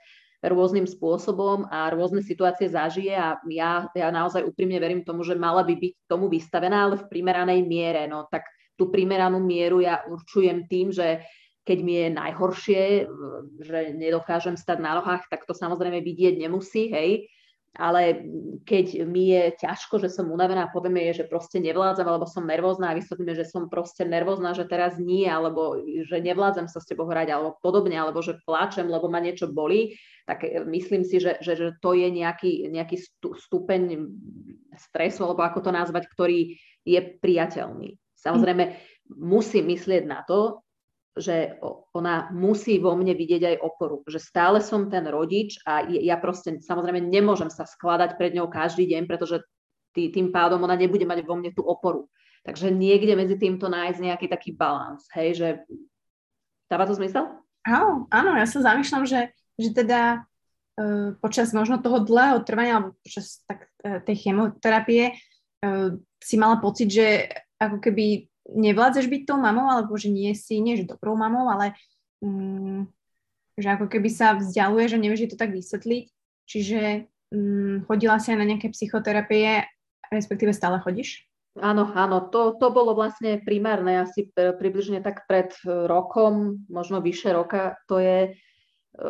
rôznym 0.41 0.89
spôsobom 0.89 1.69
a 1.69 1.93
rôzne 1.93 2.25
situácie 2.25 2.73
zažije 2.73 3.13
a 3.13 3.37
ja, 3.53 3.93
ja 3.93 4.09
naozaj 4.09 4.45
úprimne 4.45 4.81
verím 4.81 5.05
tomu, 5.05 5.21
že 5.21 5.37
mala 5.37 5.61
by 5.61 5.77
byť 5.77 5.95
tomu 6.09 6.33
vystavená, 6.33 6.89
ale 6.89 6.97
v 6.97 7.09
primeranej 7.13 7.61
miere. 7.69 8.09
No 8.09 8.25
tak 8.25 8.49
tú 8.81 8.89
primeranú 8.89 9.37
mieru 9.37 9.85
ja 9.85 10.01
určujem 10.09 10.65
tým, 10.65 10.89
že 10.89 11.21
keď 11.61 11.79
mi 11.85 11.95
je 12.01 12.09
najhoršie, 12.17 12.83
že 13.61 13.79
nedokážem 13.93 14.57
stať 14.57 14.81
na 14.81 14.97
nohách, 14.97 15.29
tak 15.29 15.45
to 15.45 15.53
samozrejme 15.53 16.01
vidieť 16.01 16.41
nemusí, 16.41 16.89
hej, 16.89 17.29
ale 17.71 18.27
keď 18.67 19.07
mi 19.07 19.31
je 19.31 19.55
ťažko, 19.63 20.03
že 20.03 20.11
som 20.11 20.27
unavená, 20.27 20.67
povieme 20.75 21.07
je, 21.11 21.23
že 21.23 21.31
proste 21.31 21.63
nevládzam, 21.63 22.03
alebo 22.03 22.27
som 22.27 22.43
nervózna 22.43 22.91
a 22.91 22.99
vysvetlíme, 22.99 23.31
že 23.39 23.47
som 23.47 23.71
proste 23.71 24.03
nervózna, 24.03 24.59
že 24.59 24.67
teraz 24.67 24.99
nie, 24.99 25.31
alebo 25.31 25.79
že 25.79 26.19
nevládzam 26.19 26.67
sa 26.67 26.83
s 26.83 26.89
tebou 26.91 27.07
hrať, 27.07 27.31
alebo 27.31 27.55
podobne, 27.63 27.95
alebo 27.95 28.19
že 28.27 28.43
plačem, 28.43 28.91
lebo 28.91 29.07
ma 29.07 29.23
niečo 29.23 29.47
bolí, 29.47 29.95
tak 30.27 30.43
e, 30.43 30.67
myslím 30.67 31.07
si, 31.07 31.23
že, 31.23 31.39
že, 31.39 31.55
že 31.55 31.67
to 31.79 31.95
je 31.95 32.11
nejaký, 32.11 32.67
nejaký 32.75 32.99
stupeň 33.39 34.11
stresu, 34.75 35.23
alebo 35.23 35.47
ako 35.47 35.63
to 35.63 35.71
nazvať, 35.71 36.11
ktorý 36.11 36.59
je 36.83 37.01
priateľný. 37.23 37.95
Samozrejme, 38.19 38.75
musí 39.15 39.63
myslieť 39.63 40.05
na 40.11 40.27
to, 40.27 40.67
že 41.19 41.59
ona 41.91 42.31
musí 42.31 42.79
vo 42.79 42.95
mne 42.95 43.19
vidieť 43.19 43.43
aj 43.43 43.57
oporu, 43.67 44.07
že 44.07 44.23
stále 44.23 44.63
som 44.63 44.87
ten 44.87 45.03
rodič 45.11 45.59
a 45.67 45.83
ja 45.91 46.15
proste 46.23 46.63
samozrejme 46.63 47.03
nemôžem 47.03 47.51
sa 47.51 47.67
skladať 47.67 48.15
pred 48.15 48.31
ňou 48.39 48.47
každý 48.47 48.87
deň, 48.87 49.11
pretože 49.11 49.43
tý, 49.91 50.15
tým 50.15 50.31
pádom 50.31 50.63
ona 50.63 50.79
nebude 50.79 51.03
mať 51.03 51.27
vo 51.27 51.35
mne 51.35 51.51
tú 51.51 51.67
oporu. 51.67 52.07
Takže 52.47 52.71
niekde 52.71 53.19
medzi 53.19 53.37
týmto 53.37 53.67
nájsť 53.67 53.99
nejaký 54.01 54.27
taký 54.31 54.55
balans, 54.55 55.05
hej, 55.13 55.37
že 55.37 55.49
dáva 56.71 56.87
to 56.87 56.95
zmysel? 56.95 57.27
Áno, 57.67 58.09
áno, 58.09 58.33
ja 58.39 58.47
sa 58.49 58.65
zamýšľam, 58.65 59.05
že, 59.05 59.35
že 59.61 59.71
teda 59.75 60.25
uh, 60.25 61.13
počas 61.21 61.53
možno 61.53 61.83
toho 61.83 62.01
dlhého 62.01 62.41
trvania 62.47 62.81
alebo 62.81 62.97
počas 63.03 63.45
tak, 63.45 63.69
uh, 63.85 64.01
tej 64.01 64.31
chemoterapie 64.31 65.13
uh, 65.13 65.93
si 66.23 66.41
mala 66.41 66.57
pocit, 66.63 66.89
že 66.89 67.29
ako 67.61 67.77
keby 67.83 68.30
nevládzeš 68.51 69.07
byť 69.07 69.23
tou 69.27 69.39
mamou, 69.39 69.71
alebo 69.71 69.95
že 69.95 70.11
nie 70.11 70.35
si, 70.35 70.59
nie 70.59 70.75
že 70.75 70.91
dobrou 70.91 71.15
mamou, 71.15 71.47
ale 71.47 71.75
um, 72.23 72.87
že 73.55 73.69
ako 73.71 73.87
keby 73.87 74.11
sa 74.11 74.35
vzdialuje, 74.35 74.85
že 74.91 74.99
nevieš 74.99 75.35
to 75.35 75.39
tak 75.39 75.55
vysvetliť. 75.55 76.05
Čiže 76.51 76.81
um, 77.31 77.87
chodila 77.87 78.19
si 78.19 78.35
aj 78.35 78.39
na 78.39 78.47
nejaké 78.47 78.75
psychoterapie, 78.75 79.67
respektíve 80.11 80.51
stále 80.51 80.83
chodíš? 80.83 81.31
Áno, 81.59 81.91
áno, 81.99 82.31
to, 82.31 82.55
to 82.63 82.71
bolo 82.71 82.95
vlastne 82.95 83.43
primárne 83.43 84.07
asi 84.07 84.31
približne 84.35 85.03
tak 85.03 85.27
pred 85.27 85.51
rokom, 85.67 86.63
možno 86.71 87.03
vyše 87.03 87.35
roka, 87.35 87.75
to 87.91 87.99
je, 87.99 88.39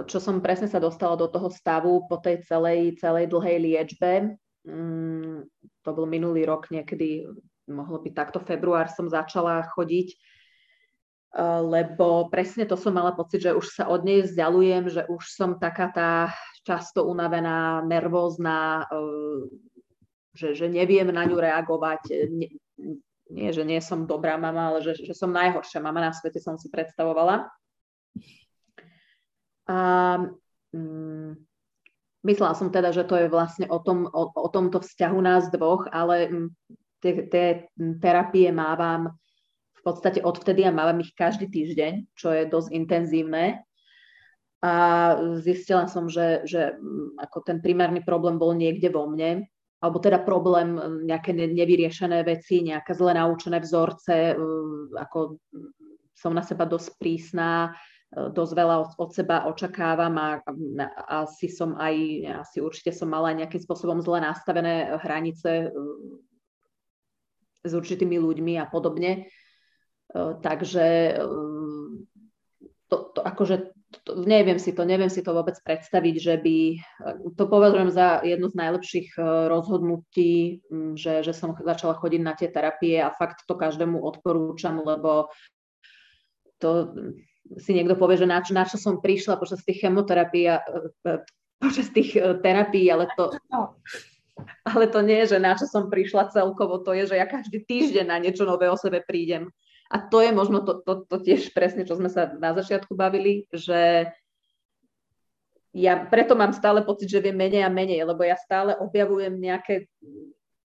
čo 0.08 0.18
som 0.24 0.40
presne 0.40 0.64
sa 0.64 0.80
dostala 0.80 1.20
do 1.20 1.28
toho 1.28 1.52
stavu 1.52 2.08
po 2.08 2.16
tej 2.16 2.40
celej, 2.48 2.96
celej 2.96 3.28
dlhej 3.28 3.58
liečbe. 3.60 4.40
Mm, 4.64 5.52
to 5.84 5.90
bol 5.92 6.08
minulý 6.08 6.48
rok 6.48 6.72
niekedy 6.72 7.28
mohlo 7.70 8.02
byť 8.02 8.12
takto 8.12 8.38
február 8.42 8.90
som 8.90 9.06
začala 9.06 9.62
chodiť, 9.70 10.08
eh, 10.12 11.60
lebo 11.62 12.28
presne 12.28 12.66
to 12.66 12.74
som 12.74 12.92
mala 12.92 13.14
pocit, 13.14 13.46
že 13.46 13.56
už 13.56 13.66
sa 13.70 13.84
od 13.88 14.02
nej 14.02 14.26
vzdialujem, 14.26 14.90
že 14.90 15.02
už 15.06 15.22
som 15.30 15.56
taká 15.56 15.88
tá 15.94 16.12
často 16.66 17.06
unavená, 17.06 17.80
nervózna, 17.86 18.90
eh, 18.90 19.46
že, 20.34 20.54
že 20.54 20.66
neviem 20.70 21.10
na 21.10 21.26
ňu 21.26 21.36
reagovať. 21.38 22.02
Nie, 23.30 23.54
že 23.54 23.62
nie 23.62 23.78
som 23.78 24.10
dobrá 24.10 24.34
mama, 24.34 24.74
ale 24.74 24.78
že, 24.82 24.98
že 25.06 25.14
som 25.14 25.30
najhoršia 25.30 25.78
mama 25.78 26.02
na 26.02 26.10
svete, 26.10 26.42
som 26.42 26.58
si 26.58 26.66
predstavovala. 26.66 27.46
A 29.70 29.78
mm, 30.74 31.38
myslela 32.26 32.54
som 32.58 32.74
teda, 32.74 32.90
že 32.90 33.06
to 33.06 33.14
je 33.14 33.30
vlastne 33.30 33.70
o, 33.70 33.78
tom, 33.78 34.10
o, 34.10 34.22
o 34.34 34.48
tomto 34.50 34.82
vzťahu 34.82 35.18
nás 35.22 35.46
dvoch, 35.54 35.86
ale 35.94 36.26
mm, 36.26 36.48
tie, 37.02 37.68
terapie 37.98 38.48
mávam 38.52 39.12
v 39.76 39.80
podstate 39.82 40.20
odvtedy 40.20 40.68
a 40.68 40.76
mávam 40.76 41.00
ich 41.00 41.16
každý 41.16 41.48
týždeň, 41.48 42.12
čo 42.12 42.32
je 42.36 42.44
dosť 42.44 42.70
intenzívne. 42.76 43.64
A 44.60 44.74
zistila 45.40 45.88
som, 45.88 46.04
že, 46.04 46.44
že 46.44 46.76
ako 47.16 47.48
ten 47.48 47.64
primárny 47.64 48.04
problém 48.04 48.36
bol 48.36 48.52
niekde 48.52 48.92
vo 48.92 49.08
mne 49.08 49.48
alebo 49.80 49.96
teda 49.96 50.20
problém, 50.20 50.76
nejaké 51.08 51.32
nevyriešené 51.32 52.20
veci, 52.20 52.60
nejaké 52.60 52.92
zle 52.92 53.16
naučené 53.16 53.64
vzorce, 53.64 54.36
ako 54.92 55.40
som 56.12 56.36
na 56.36 56.44
seba 56.44 56.68
dosť 56.68 57.00
prísna, 57.00 57.72
dosť 58.12 58.52
veľa 58.52 58.76
od 59.00 59.10
seba 59.16 59.48
očakávam 59.48 60.12
a, 60.20 60.44
a 61.08 61.24
asi 61.24 61.48
som 61.48 61.80
aj, 61.80 61.96
asi 62.44 62.60
určite 62.60 62.92
som 62.92 63.08
mala 63.08 63.32
nejakým 63.32 63.62
spôsobom 63.64 64.04
zle 64.04 64.20
nastavené 64.20 65.00
hranice 65.00 65.72
s 67.64 67.72
určitými 67.72 68.16
ľuďmi 68.16 68.56
a 68.60 68.66
podobne. 68.66 69.28
Takže 70.14 71.16
to, 72.90 72.96
to 73.14 73.20
akože 73.22 73.70
to, 74.06 74.22
neviem 74.22 74.58
si 74.58 74.70
to, 74.74 74.86
neviem 74.86 75.10
si 75.10 75.22
to 75.22 75.34
vôbec 75.34 75.58
predstaviť, 75.62 76.14
že 76.18 76.34
by, 76.38 76.58
to 77.34 77.44
považujem 77.46 77.90
za 77.90 78.22
jednu 78.22 78.46
z 78.50 78.54
najlepších 78.54 79.08
e, 79.18 79.20
rozhodnutí, 79.50 80.62
že, 80.94 81.26
že 81.26 81.32
som 81.34 81.58
začala 81.58 81.98
chodiť 81.98 82.20
na 82.22 82.34
tie 82.38 82.46
terapie 82.46 83.02
a 83.02 83.10
fakt 83.10 83.46
to 83.46 83.54
každému 83.58 83.98
odporúčam, 83.98 84.78
lebo 84.82 85.30
to 86.62 86.94
si 87.58 87.74
niekto 87.74 87.98
povie, 87.98 88.20
že 88.20 88.30
na 88.30 88.38
čo, 88.42 88.54
na 88.54 88.62
čo 88.62 88.78
som 88.78 89.02
prišla 89.02 89.42
počas 89.42 89.62
tých 89.66 89.82
e, 89.82 89.90
e, 89.90 91.14
počas 91.58 91.90
tých 91.90 92.14
terapií, 92.40 92.86
ale 92.94 93.10
to, 93.18 93.34
ale 94.68 94.84
to 94.88 95.00
nie 95.00 95.24
je, 95.24 95.36
že 95.36 95.38
na 95.42 95.56
čo 95.56 95.66
som 95.66 95.92
prišla 95.92 96.32
celkovo, 96.32 96.80
to 96.80 96.92
je, 96.96 97.14
že 97.14 97.16
ja 97.18 97.26
každý 97.26 97.62
týždeň 97.64 98.06
na 98.06 98.18
niečo 98.20 98.44
nové 98.48 98.68
o 98.68 98.76
sebe 98.76 99.00
prídem 99.04 99.48
a 99.90 99.96
to 99.98 100.22
je 100.22 100.30
možno 100.30 100.62
to, 100.62 100.78
to, 100.86 101.02
to 101.02 101.16
tiež 101.18 101.50
presne, 101.50 101.82
čo 101.82 101.98
sme 101.98 102.06
sa 102.06 102.30
na 102.38 102.54
začiatku 102.54 102.94
bavili, 102.94 103.50
že 103.50 104.06
ja 105.74 105.94
preto 106.06 106.38
mám 106.38 106.54
stále 106.54 106.86
pocit, 106.86 107.10
že 107.10 107.22
viem 107.22 107.34
menej 107.34 107.66
a 107.66 107.70
menej, 107.70 108.06
lebo 108.06 108.22
ja 108.22 108.38
stále 108.38 108.78
objavujem 108.78 109.34
nejaké, 109.34 109.90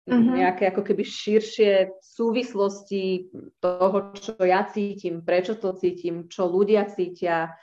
uh-huh. 0.09 0.37
nejaké 0.41 0.73
ako 0.73 0.81
keby 0.81 1.05
širšie 1.05 2.01
súvislosti 2.01 3.29
toho, 3.61 4.13
čo 4.17 4.33
ja 4.41 4.65
cítim, 4.65 5.21
prečo 5.21 5.53
to 5.57 5.77
cítim, 5.77 6.25
čo 6.25 6.49
ľudia 6.49 6.89
cítia, 6.89 7.53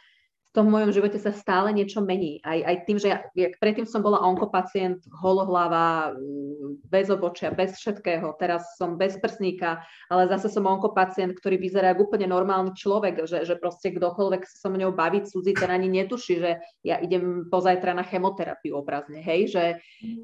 tom 0.59 0.75
mojom 0.75 0.91
živote 0.91 1.23
sa 1.23 1.31
stále 1.31 1.71
niečo 1.71 2.03
mení. 2.03 2.43
Aj, 2.43 2.59
aj 2.59 2.77
tým, 2.83 2.99
že 2.99 3.15
ja, 3.15 3.23
jak 3.39 3.63
predtým 3.63 3.87
som 3.87 4.03
bola 4.03 4.19
onkopacient, 4.27 5.07
holohlava, 5.23 6.19
mm, 6.19 6.83
bez 6.83 7.07
obočia, 7.15 7.55
bez 7.55 7.79
všetkého. 7.79 8.35
Teraz 8.43 8.75
som 8.75 8.99
bez 8.99 9.15
prsníka, 9.23 9.87
ale 10.11 10.27
zase 10.27 10.51
som 10.51 10.67
onkopacient, 10.67 11.39
ktorý 11.39 11.63
vyzerá 11.63 11.95
ako 11.95 12.11
úplne 12.11 12.27
normálny 12.27 12.75
človek, 12.75 13.31
že, 13.31 13.47
že 13.47 13.55
proste 13.55 13.95
kdokoľvek 13.95 14.43
sa 14.43 14.67
so 14.67 14.69
mnou 14.75 14.91
baviť, 14.91 15.31
cudzí, 15.31 15.55
ten 15.55 15.71
ani 15.71 15.87
netuší, 15.87 16.43
že 16.43 16.59
ja 16.83 16.99
idem 16.99 17.47
pozajtra 17.47 17.95
na 17.95 18.03
chemoterapiu 18.03 18.75
obrazne, 18.75 19.23
hej, 19.23 19.55
že 19.55 19.65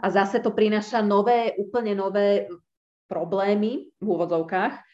a 0.03 0.07
zase 0.11 0.43
to 0.43 0.51
prináša 0.51 0.99
nové, 0.99 1.55
úplne 1.55 1.95
nové 1.95 2.51
problémy 3.07 3.95
v 4.03 4.07
úvodzovkách, 4.11 4.94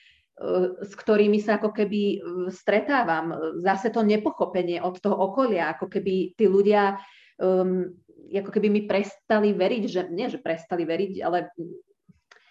s 0.80 0.92
ktorými 0.96 1.36
sa 1.36 1.60
ako 1.60 1.76
keby 1.76 2.00
e, 2.00 2.18
stretávam. 2.48 3.60
Zase 3.60 3.92
to 3.92 4.00
nepochopenie 4.00 4.80
od 4.80 4.96
toho 4.96 5.12
okolia, 5.12 5.76
ako 5.76 5.92
keby 5.92 6.32
tí 6.32 6.48
ľudia 6.48 6.96
um, 7.36 7.92
ako 8.38 8.50
keby 8.54 8.68
mi 8.70 8.82
prestali 8.86 9.50
veriť, 9.50 9.82
že 9.90 10.00
nie, 10.14 10.30
že 10.30 10.38
prestali 10.38 10.86
veriť, 10.86 11.12
ale... 11.24 11.50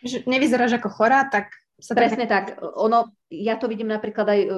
Že 0.03 0.27
nevyzeráš 0.27 0.79
ako 0.79 0.89
chorá, 0.91 1.27
tak 1.31 1.51
sa 1.79 1.95
Presne 1.95 2.27
tak. 2.27 2.59
Ono, 2.59 3.15
ja 3.31 3.55
to 3.55 3.71
vidím 3.71 3.87
napríklad 3.87 4.27
aj 4.27 4.41
uh, 4.45 4.51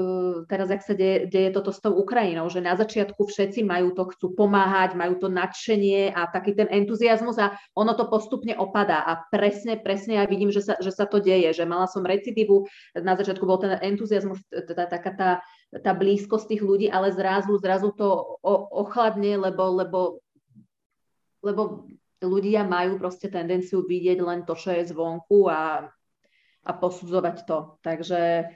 teraz, 0.49 0.73
ak 0.73 0.81
sa 0.81 0.97
deje, 0.97 1.29
deje 1.29 1.53
toto 1.53 1.69
s 1.69 1.77
tou 1.77 1.93
Ukrajinou, 1.93 2.49
že 2.49 2.65
na 2.65 2.73
začiatku 2.73 3.29
všetci 3.29 3.61
majú 3.61 3.93
to, 3.93 4.09
chcú 4.09 4.33
pomáhať, 4.33 4.97
majú 4.97 5.21
to 5.21 5.29
nadšenie 5.29 6.09
a 6.09 6.25
taký 6.33 6.57
ten 6.57 6.65
entuziasmus 6.73 7.37
a 7.37 7.53
ono 7.77 7.93
to 7.93 8.09
postupne 8.09 8.57
opadá. 8.57 9.05
A 9.05 9.21
presne, 9.29 9.77
presne 9.77 10.17
ja 10.17 10.25
vidím, 10.25 10.49
že 10.49 10.65
sa, 10.65 10.73
že 10.81 10.89
sa 10.89 11.05
to 11.05 11.21
deje, 11.21 11.53
že 11.53 11.69
mala 11.69 11.85
som 11.85 12.01
recidivu, 12.01 12.65
na 12.97 13.13
začiatku 13.13 13.45
bol 13.45 13.61
ten 13.61 13.77
entuziasmus, 13.77 14.41
teda 14.49 14.89
taká 14.89 15.11
tá, 15.13 15.31
tá 15.77 15.93
blízkosť 15.93 16.57
tých 16.57 16.65
ľudí, 16.65 16.89
ale 16.89 17.13
zrazu, 17.13 17.53
zrazu 17.61 17.93
to 17.93 18.39
o, 18.41 18.53
ochladne, 18.81 19.37
lebo, 19.37 19.63
lebo, 19.77 19.99
lebo 21.45 21.85
ľudia 22.17 22.65
majú 22.65 22.97
proste 22.97 23.29
tendenciu 23.29 23.85
vidieť 23.85 24.17
len 24.25 24.41
to, 24.41 24.57
čo 24.57 24.73
je 24.73 24.89
zvonku 24.89 25.45
a 25.45 25.85
a 26.65 26.71
posudzovať 26.73 27.37
to. 27.45 27.81
Takže 27.81 28.51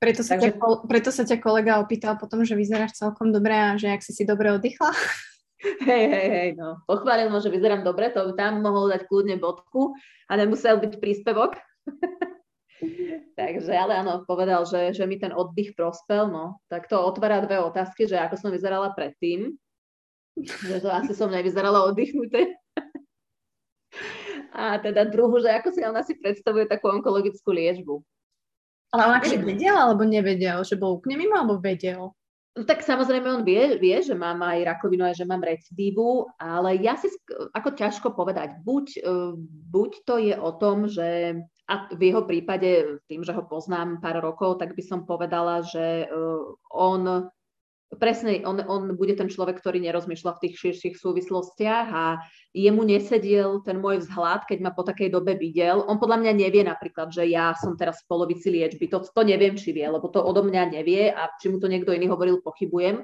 preto 0.00 0.24
sa, 0.24 0.40
Takže... 0.40 0.56
ťa, 0.56 0.88
preto 0.88 1.10
sa 1.12 1.28
ťa 1.28 1.36
kolega 1.44 1.76
opýtal 1.76 2.16
potom, 2.16 2.40
že 2.40 2.56
vyzeráš 2.56 2.96
celkom 2.96 3.28
dobre 3.28 3.52
a 3.52 3.76
že 3.76 3.92
ak 3.92 4.00
si 4.00 4.16
si 4.16 4.24
dobre 4.24 4.48
oddychla. 4.48 4.90
Hej, 5.60 6.04
hej, 6.08 6.28
hej, 6.32 6.50
no. 6.56 6.80
Pochválil 6.88 7.28
ma, 7.28 7.36
že 7.36 7.52
vyzerám 7.52 7.84
dobre, 7.84 8.08
to 8.08 8.32
tam 8.32 8.64
mohol 8.64 8.88
dať 8.88 9.04
kľudne 9.04 9.36
bodku 9.36 9.92
a 10.24 10.32
nemusel 10.32 10.80
byť 10.80 10.96
príspevok. 10.96 11.60
Takže, 13.36 13.68
ale 13.68 14.00
áno, 14.00 14.24
povedal, 14.24 14.64
že, 14.64 14.96
že 14.96 15.04
mi 15.04 15.20
ten 15.20 15.36
oddych 15.36 15.76
prospel, 15.76 16.32
no. 16.32 16.64
Tak 16.72 16.88
to 16.88 16.96
otvára 16.96 17.44
dve 17.44 17.60
otázky, 17.60 18.08
že 18.08 18.16
ako 18.16 18.40
som 18.40 18.48
vyzerala 18.48 18.96
predtým, 18.96 19.52
že 20.40 20.80
to 20.80 20.88
asi 20.88 21.12
som 21.12 21.28
nevyzerala 21.28 21.84
oddychnuté. 21.84 22.56
A 24.50 24.78
teda 24.82 25.06
druhu, 25.06 25.38
že 25.38 25.50
ako 25.50 25.68
si 25.70 25.80
ona 25.86 26.02
si 26.02 26.18
predstavuje 26.18 26.66
takú 26.66 26.90
onkologickú 26.90 27.50
liečbu. 27.54 28.02
Ale 28.90 29.06
on 29.06 29.14
akže 29.14 29.38
vedel 29.38 29.76
alebo 29.78 30.02
nevedel, 30.02 30.66
že 30.66 30.74
bol 30.74 30.98
úplne 30.98 31.14
mimo 31.14 31.38
alebo 31.38 31.62
vedel? 31.62 32.10
No 32.58 32.66
tak 32.66 32.82
samozrejme 32.82 33.30
on 33.30 33.42
vie, 33.46 33.78
vie, 33.78 34.02
že 34.02 34.10
mám 34.10 34.42
aj 34.42 34.66
rakovinu 34.66 35.06
a 35.06 35.14
že 35.14 35.22
mám 35.22 35.38
recidívu, 35.38 36.26
ale 36.34 36.82
ja 36.82 36.98
si 36.98 37.06
ako 37.54 37.78
ťažko 37.78 38.10
povedať. 38.10 38.58
Buď, 38.66 38.86
e, 38.98 39.00
buď 39.70 39.90
to 40.02 40.18
je 40.18 40.34
o 40.34 40.50
tom, 40.58 40.90
že 40.90 41.38
a 41.70 41.86
v 41.94 42.10
jeho 42.10 42.26
prípade, 42.26 42.98
tým, 43.06 43.22
že 43.22 43.30
ho 43.30 43.46
poznám 43.46 44.02
pár 44.02 44.18
rokov, 44.18 44.58
tak 44.58 44.74
by 44.74 44.82
som 44.82 45.06
povedala, 45.06 45.62
že 45.62 46.10
e, 46.10 46.16
on 46.74 47.30
presne, 47.98 48.46
on, 48.46 48.62
on 48.70 48.94
bude 48.94 49.18
ten 49.18 49.26
človek, 49.26 49.58
ktorý 49.58 49.82
nerozmýšľa 49.82 50.38
v 50.38 50.42
tých 50.46 50.54
širších 50.62 50.94
súvislostiach 50.94 51.86
a 51.90 52.04
jemu 52.54 52.86
nesediel 52.86 53.66
ten 53.66 53.82
môj 53.82 54.06
vzhľad, 54.06 54.46
keď 54.46 54.58
ma 54.62 54.70
po 54.70 54.86
takej 54.86 55.10
dobe 55.10 55.34
videl. 55.34 55.82
On 55.90 55.98
podľa 55.98 56.22
mňa 56.22 56.32
nevie 56.38 56.62
napríklad, 56.62 57.10
že 57.10 57.26
ja 57.26 57.50
som 57.58 57.74
teraz 57.74 58.06
v 58.06 58.08
polovici 58.10 58.46
liečby. 58.54 58.86
To, 58.94 59.02
to 59.02 59.22
neviem, 59.26 59.58
či 59.58 59.74
vie, 59.74 59.86
lebo 59.86 60.06
to 60.06 60.22
odo 60.22 60.46
mňa 60.46 60.70
nevie 60.70 61.10
a 61.10 61.34
či 61.42 61.50
mu 61.50 61.58
to 61.58 61.66
niekto 61.66 61.90
iný 61.90 62.06
hovoril, 62.06 62.38
pochybujem. 62.38 63.02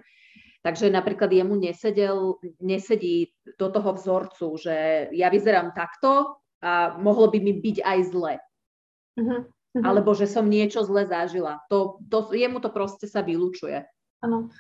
Takže 0.63 0.91
napríklad 0.91 1.31
jemu 1.31 1.55
nesedel, 1.63 2.43
nesedí 2.59 3.31
do 3.55 3.71
toho 3.71 3.95
vzorcu, 3.95 4.55
že 4.59 5.07
ja 5.15 5.31
vyzerám 5.31 5.75
takto 5.75 6.43
a 6.59 6.99
mohlo 6.99 7.31
by 7.31 7.39
mi 7.39 7.55
byť 7.59 7.87
aj 7.87 7.99
zle. 8.11 8.35
Uh-huh. 9.15 9.47
Uh-huh. 9.47 9.83
Alebo 9.87 10.11
že 10.15 10.27
som 10.27 10.47
niečo 10.47 10.83
zle 10.83 11.07
zažila. 11.07 11.63
To, 11.71 12.03
to, 12.11 12.35
jemu 12.35 12.59
to 12.59 12.75
proste 12.75 13.07
sa 13.07 13.23
vylúčuje. 13.23 13.87
Áno. 14.27 14.51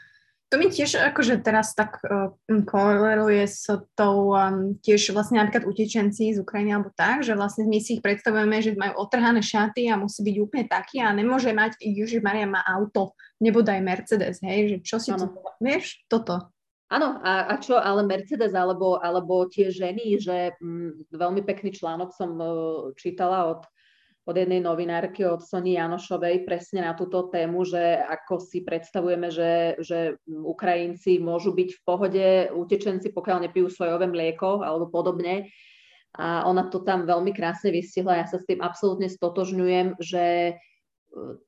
To 0.46 0.62
mi 0.62 0.70
tiež 0.70 1.02
akože 1.10 1.42
teraz 1.42 1.74
tak 1.74 1.98
uh, 2.06 2.30
koreluje 2.70 3.42
s 3.50 3.66
tou 3.98 4.30
um, 4.30 4.78
tiež 4.78 5.10
vlastne 5.10 5.42
napríklad 5.42 5.66
utečenci 5.66 6.30
z 6.30 6.38
Ukrajiny 6.38 6.70
alebo 6.70 6.94
tak, 6.94 7.26
že 7.26 7.34
vlastne 7.34 7.66
my 7.66 7.82
si 7.82 7.98
ich 7.98 8.02
predstavujeme, 8.02 8.62
že 8.62 8.78
majú 8.78 9.02
otrhané 9.02 9.42
šaty 9.42 9.90
a 9.90 9.98
musí 9.98 10.22
byť 10.22 10.36
úplne 10.38 10.70
taký 10.70 11.02
a 11.02 11.10
nemôže 11.10 11.50
mať, 11.50 11.82
Ježiš 11.82 12.22
Maria 12.22 12.46
má 12.46 12.62
auto, 12.62 13.18
nebodaj 13.42 13.82
Mercedes, 13.82 14.38
hej, 14.38 14.70
že 14.70 14.76
čo 14.86 14.96
si 15.02 15.10
to, 15.10 15.34
vieš, 15.58 16.06
toto. 16.06 16.54
Áno, 16.86 17.18
a, 17.18 17.50
a 17.50 17.54
čo, 17.58 17.74
ale 17.82 18.06
Mercedes 18.06 18.54
alebo, 18.54 19.02
alebo 19.02 19.50
tie 19.50 19.74
ženy, 19.74 20.22
že 20.22 20.54
mm, 20.62 21.10
veľmi 21.10 21.42
pekný 21.42 21.74
článok 21.74 22.14
som 22.14 22.38
uh, 22.38 22.94
čítala 22.94 23.50
od 23.50 23.66
od 24.26 24.34
jednej 24.34 24.58
novinárky, 24.58 25.22
od 25.22 25.38
Sony 25.38 25.78
Janošovej, 25.78 26.42
presne 26.42 26.82
na 26.82 26.98
túto 26.98 27.30
tému, 27.30 27.62
že 27.62 28.02
ako 28.02 28.42
si 28.42 28.66
predstavujeme, 28.66 29.30
že, 29.30 29.78
že 29.78 30.18
Ukrajinci 30.26 31.22
môžu 31.22 31.54
byť 31.54 31.70
v 31.70 31.80
pohode, 31.86 32.26
utečenci, 32.50 33.14
pokiaľ 33.14 33.46
nepijú 33.46 33.70
sojové 33.70 34.10
mlieko 34.10 34.66
alebo 34.66 34.90
podobne. 34.90 35.54
A 36.18 36.42
ona 36.42 36.66
to 36.66 36.82
tam 36.82 37.06
veľmi 37.06 37.30
krásne 37.30 37.70
vystihla. 37.70 38.18
Ja 38.18 38.26
sa 38.26 38.42
s 38.42 38.48
tým 38.50 38.58
absolútne 38.64 39.06
stotožňujem, 39.06 40.02
že 40.02 40.58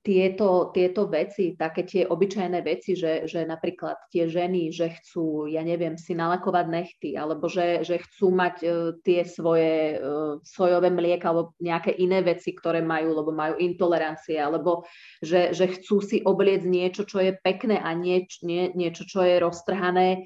tieto, 0.01 0.73
tieto 0.73 1.05
veci, 1.13 1.53
také 1.53 1.85
tie 1.85 2.03
obyčajné 2.09 2.65
veci, 2.65 2.97
že, 2.97 3.29
že 3.29 3.45
napríklad 3.45 4.01
tie 4.09 4.25
ženy, 4.25 4.73
že 4.73 4.97
chcú, 4.97 5.45
ja 5.45 5.61
neviem, 5.61 6.01
si 6.01 6.17
nalakovať 6.17 6.67
nechty, 6.73 7.11
alebo 7.21 7.53
že, 7.53 7.85
že 7.85 8.01
chcú 8.01 8.33
mať 8.33 8.55
uh, 8.65 8.73
tie 9.05 9.29
svoje 9.29 10.01
uh, 10.01 10.41
sojové 10.41 10.89
mlieka, 10.89 11.29
alebo 11.29 11.53
nejaké 11.61 11.93
iné 12.01 12.25
veci, 12.25 12.57
ktoré 12.57 12.81
majú, 12.81 13.13
lebo 13.13 13.31
majú 13.31 13.61
intolerancie, 13.61 14.41
alebo 14.41 14.89
že, 15.21 15.53
že 15.53 15.69
chcú 15.69 16.01
si 16.01 16.25
obliecť 16.25 16.65
niečo, 16.65 17.03
čo 17.05 17.21
je 17.21 17.37
pekné 17.37 17.77
a 17.77 17.93
nieč, 17.93 18.41
nie, 18.41 18.73
niečo, 18.73 19.05
čo 19.05 19.21
je 19.21 19.37
roztrhané, 19.37 20.25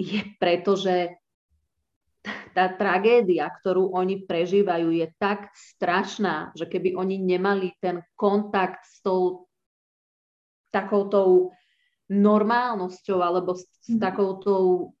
je 0.00 0.24
preto, 0.40 0.80
že 0.80 1.20
tá 2.52 2.68
tragédia, 2.76 3.48
ktorú 3.48 3.96
oni 3.96 4.28
prežívajú, 4.28 4.92
je 4.92 5.08
tak 5.16 5.48
strašná, 5.56 6.52
že 6.52 6.68
keby 6.68 6.92
oni 6.98 7.16
nemali 7.16 7.72
ten 7.80 8.04
kontakt 8.18 8.84
s 8.84 9.00
tou 9.00 9.48
takoutou 10.68 11.54
normálnosťou 12.10 13.18
alebo 13.22 13.54
s, 13.54 13.64
s 13.86 13.94
mhm. 13.94 14.02
takoutou 14.02 14.94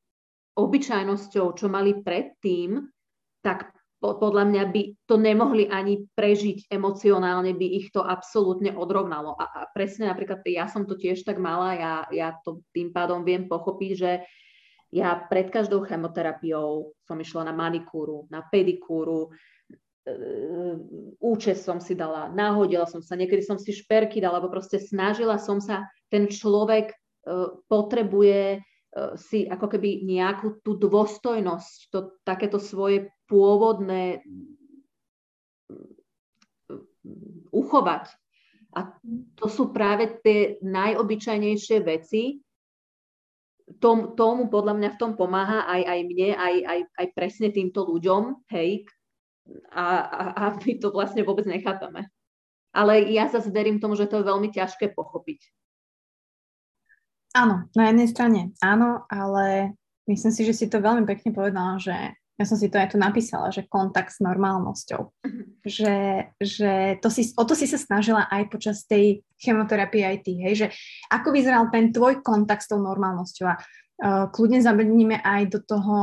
obyčajnosťou, 0.54 1.46
čo 1.54 1.66
mali 1.70 1.98
predtým, 2.02 2.86
tak 3.40 3.72
podľa 4.00 4.48
mňa 4.48 4.64
by 4.72 4.82
to 5.04 5.20
nemohli 5.20 5.68
ani 5.68 6.08
prežiť 6.16 6.72
emocionálne, 6.72 7.52
by 7.52 7.66
ich 7.84 7.92
to 7.92 8.00
absolútne 8.00 8.72
odrovnalo. 8.72 9.36
A, 9.36 9.44
a 9.44 9.60
presne 9.76 10.08
napríklad 10.08 10.40
ja 10.48 10.64
som 10.72 10.88
to 10.88 10.96
tiež 10.96 11.20
tak 11.20 11.36
mala, 11.36 11.76
ja, 11.76 11.94
ja 12.08 12.28
to 12.40 12.64
tým 12.72 12.96
pádom 12.96 13.28
viem 13.28 13.44
pochopiť, 13.44 13.92
že 13.92 14.24
ja 14.90 15.14
pred 15.30 15.54
každou 15.54 15.86
chemoterapiou 15.86 16.90
som 17.06 17.16
išla 17.18 17.46
na 17.46 17.54
manikúru, 17.54 18.26
na 18.26 18.42
pedikúru, 18.42 19.30
e, 20.02 20.14
účes 21.22 21.62
som 21.62 21.78
si 21.78 21.94
dala, 21.94 22.26
nahodila 22.34 22.90
som 22.90 22.98
sa, 22.98 23.14
niekedy 23.14 23.46
som 23.46 23.54
si 23.54 23.70
šperky 23.70 24.18
dala, 24.18 24.42
lebo 24.42 24.50
proste 24.50 24.82
snažila 24.82 25.38
som 25.38 25.62
sa, 25.62 25.86
ten 26.10 26.26
človek 26.26 26.90
e, 26.90 26.96
potrebuje 27.70 28.42
e, 28.54 28.60
si 29.14 29.46
ako 29.46 29.66
keby 29.78 30.02
nejakú 30.02 30.58
tú 30.66 30.74
dôstojnosť, 30.74 31.76
to, 31.94 32.18
takéto 32.26 32.58
svoje 32.58 33.14
pôvodné 33.30 34.26
uchovať. 37.54 38.10
A 38.70 38.86
to 39.34 39.46
sú 39.50 39.74
práve 39.74 40.22
tie 40.22 40.58
najobyčajnejšie 40.62 41.78
veci, 41.82 42.38
tom, 43.78 44.18
tomu 44.18 44.50
podľa 44.50 44.74
mňa 44.74 44.90
v 44.96 45.00
tom 45.00 45.12
pomáha 45.14 45.68
aj, 45.70 45.82
aj 45.86 46.00
mne, 46.08 46.30
aj, 46.34 46.54
aj, 46.66 46.80
aj 46.98 47.06
presne 47.14 47.48
týmto 47.54 47.86
ľuďom, 47.86 48.48
hej, 48.50 48.88
a, 49.70 49.84
a, 50.02 50.22
a 50.34 50.44
my 50.58 50.72
to 50.78 50.90
vlastne 50.90 51.22
vôbec 51.22 51.46
nechápame. 51.46 52.10
Ale 52.70 53.02
ja 53.10 53.26
zase 53.26 53.50
verím 53.50 53.82
tomu, 53.82 53.98
že 53.98 54.06
to 54.06 54.22
je 54.22 54.30
veľmi 54.30 54.50
ťažké 54.54 54.94
pochopiť. 54.94 55.42
Áno, 57.34 57.70
na 57.78 57.90
jednej 57.90 58.08
strane 58.10 58.40
áno, 58.58 59.06
ale 59.06 59.78
myslím 60.10 60.32
si, 60.34 60.42
že 60.42 60.54
si 60.54 60.66
to 60.66 60.82
veľmi 60.82 61.06
pekne 61.06 61.30
povedala, 61.30 61.78
že 61.78 61.94
ja 62.40 62.48
som 62.48 62.56
si 62.56 62.72
to 62.72 62.80
aj 62.80 62.96
tu 62.96 62.98
napísala, 62.98 63.52
že 63.52 63.68
kontakt 63.68 64.16
s 64.16 64.24
normálnosťou. 64.24 65.00
Mm-hmm. 65.12 65.46
Že, 65.60 65.94
že 66.40 66.72
to 67.04 67.12
si, 67.12 67.36
o 67.36 67.44
to 67.44 67.52
si 67.52 67.68
sa 67.68 67.76
snažila 67.76 68.24
aj 68.32 68.48
počas 68.48 68.88
tej 68.88 69.20
chemoterapie 69.36 70.00
aj 70.08 70.16
ty, 70.24 70.40
hej, 70.40 70.54
že 70.56 70.66
ako 71.12 71.36
vyzeral 71.36 71.68
ten 71.68 71.92
tvoj 71.92 72.24
kontakt 72.24 72.64
s 72.64 72.72
tou 72.72 72.80
normálnosťou 72.80 73.44
a 73.44 73.60
uh, 73.60 74.24
kľudne 74.32 74.64
zabrdníme 74.64 75.20
aj 75.20 75.52
do 75.52 75.60
toho, 75.60 75.96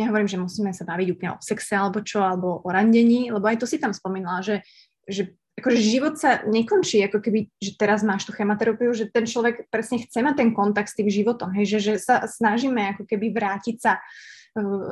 nehovorím, 0.00 0.24
že 0.24 0.40
musíme 0.40 0.72
sa 0.72 0.88
baviť 0.88 1.08
úplne 1.12 1.36
o 1.36 1.42
sexe 1.44 1.76
alebo 1.76 2.00
čo, 2.00 2.24
alebo 2.24 2.64
o 2.64 2.68
randení, 2.72 3.28
lebo 3.28 3.44
aj 3.44 3.60
to 3.60 3.68
si 3.68 3.76
tam 3.76 3.92
spomínala, 3.92 4.40
že, 4.40 4.64
že 5.04 5.36
akože 5.60 5.78
život 5.84 6.16
sa 6.16 6.42
nekončí, 6.48 7.04
ako 7.04 7.20
keby, 7.20 7.52
že 7.60 7.76
teraz 7.76 8.00
máš 8.00 8.24
tú 8.24 8.32
chemoterapiu, 8.32 8.88
že 8.96 9.12
ten 9.12 9.28
človek 9.28 9.68
presne 9.68 10.00
chce 10.00 10.24
mať 10.24 10.34
ten 10.40 10.50
kontakt 10.56 10.88
s 10.88 10.96
tým 10.96 11.12
životom, 11.12 11.52
hej, 11.52 11.76
že, 11.76 11.78
že 11.78 11.94
sa 12.00 12.24
snažíme 12.24 12.96
ako 12.96 13.04
keby 13.04 13.36
vrátiť 13.36 13.76
sa 13.78 14.00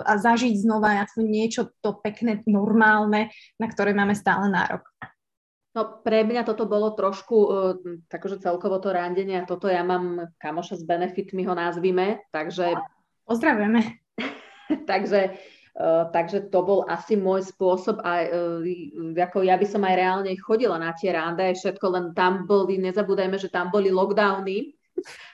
a 0.03 0.13
zažiť 0.19 0.59
znova 0.59 0.99
niečo 1.23 1.71
to 1.79 1.95
pekné, 2.03 2.43
normálne, 2.51 3.31
na 3.57 3.67
ktoré 3.71 3.95
máme 3.95 4.19
stále 4.19 4.51
nárok. 4.51 4.83
No 5.73 6.05
pre 6.05 6.21
mňa 6.21 6.45
toto 6.45 6.69
bolo 6.69 6.93
trošku, 6.93 7.37
uh, 7.37 7.73
takže 8.13 8.45
celkovo 8.45 8.77
to 8.77 8.93
randenie 8.93 9.41
a 9.41 9.49
toto 9.49 9.73
ja 9.73 9.81
mám 9.81 10.29
kamoša 10.37 10.77
s 10.77 10.85
benefitmi 10.85 11.49
ho 11.49 11.57
nazvime, 11.57 12.29
takže... 12.29 12.77
Pozdravujeme. 13.25 13.81
takže 14.91 15.39
Uh, 15.73 16.13
takže 16.13 16.53
to 16.53 16.61
bol 16.61 16.85
asi 16.85 17.17
môj 17.17 17.49
spôsob 17.49 18.05
a 18.05 18.29
ako 19.25 19.41
ja 19.41 19.57
by 19.57 19.65
som 19.65 19.81
aj 19.89 19.95
reálne 19.97 20.29
chodila 20.37 20.77
na 20.77 20.93
tie 20.93 21.17
rande, 21.17 21.49
všetko, 21.57 21.87
len 21.89 22.07
tam 22.13 22.45
boli, 22.45 22.77
nezabúdajme, 22.77 23.41
že 23.41 23.49
tam 23.49 23.73
boli 23.73 23.89
lockdowny, 23.89 24.77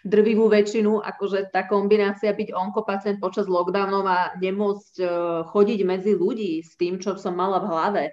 drvivú 0.07 0.49
väčšinu, 0.49 1.03
akože 1.03 1.53
tá 1.53 1.67
kombinácia 1.69 2.33
byť 2.33 2.55
onkopacient 2.55 3.19
počas 3.21 3.51
lockdownov 3.51 4.05
a 4.09 4.33
nemôcť 4.39 4.95
uh, 5.03 5.09
chodiť 5.51 5.81
medzi 5.85 6.13
ľudí 6.17 6.65
s 6.65 6.79
tým, 6.79 6.97
čo 7.03 7.19
som 7.19 7.37
mala 7.37 7.61
v 7.61 7.69
hlave, 7.69 8.05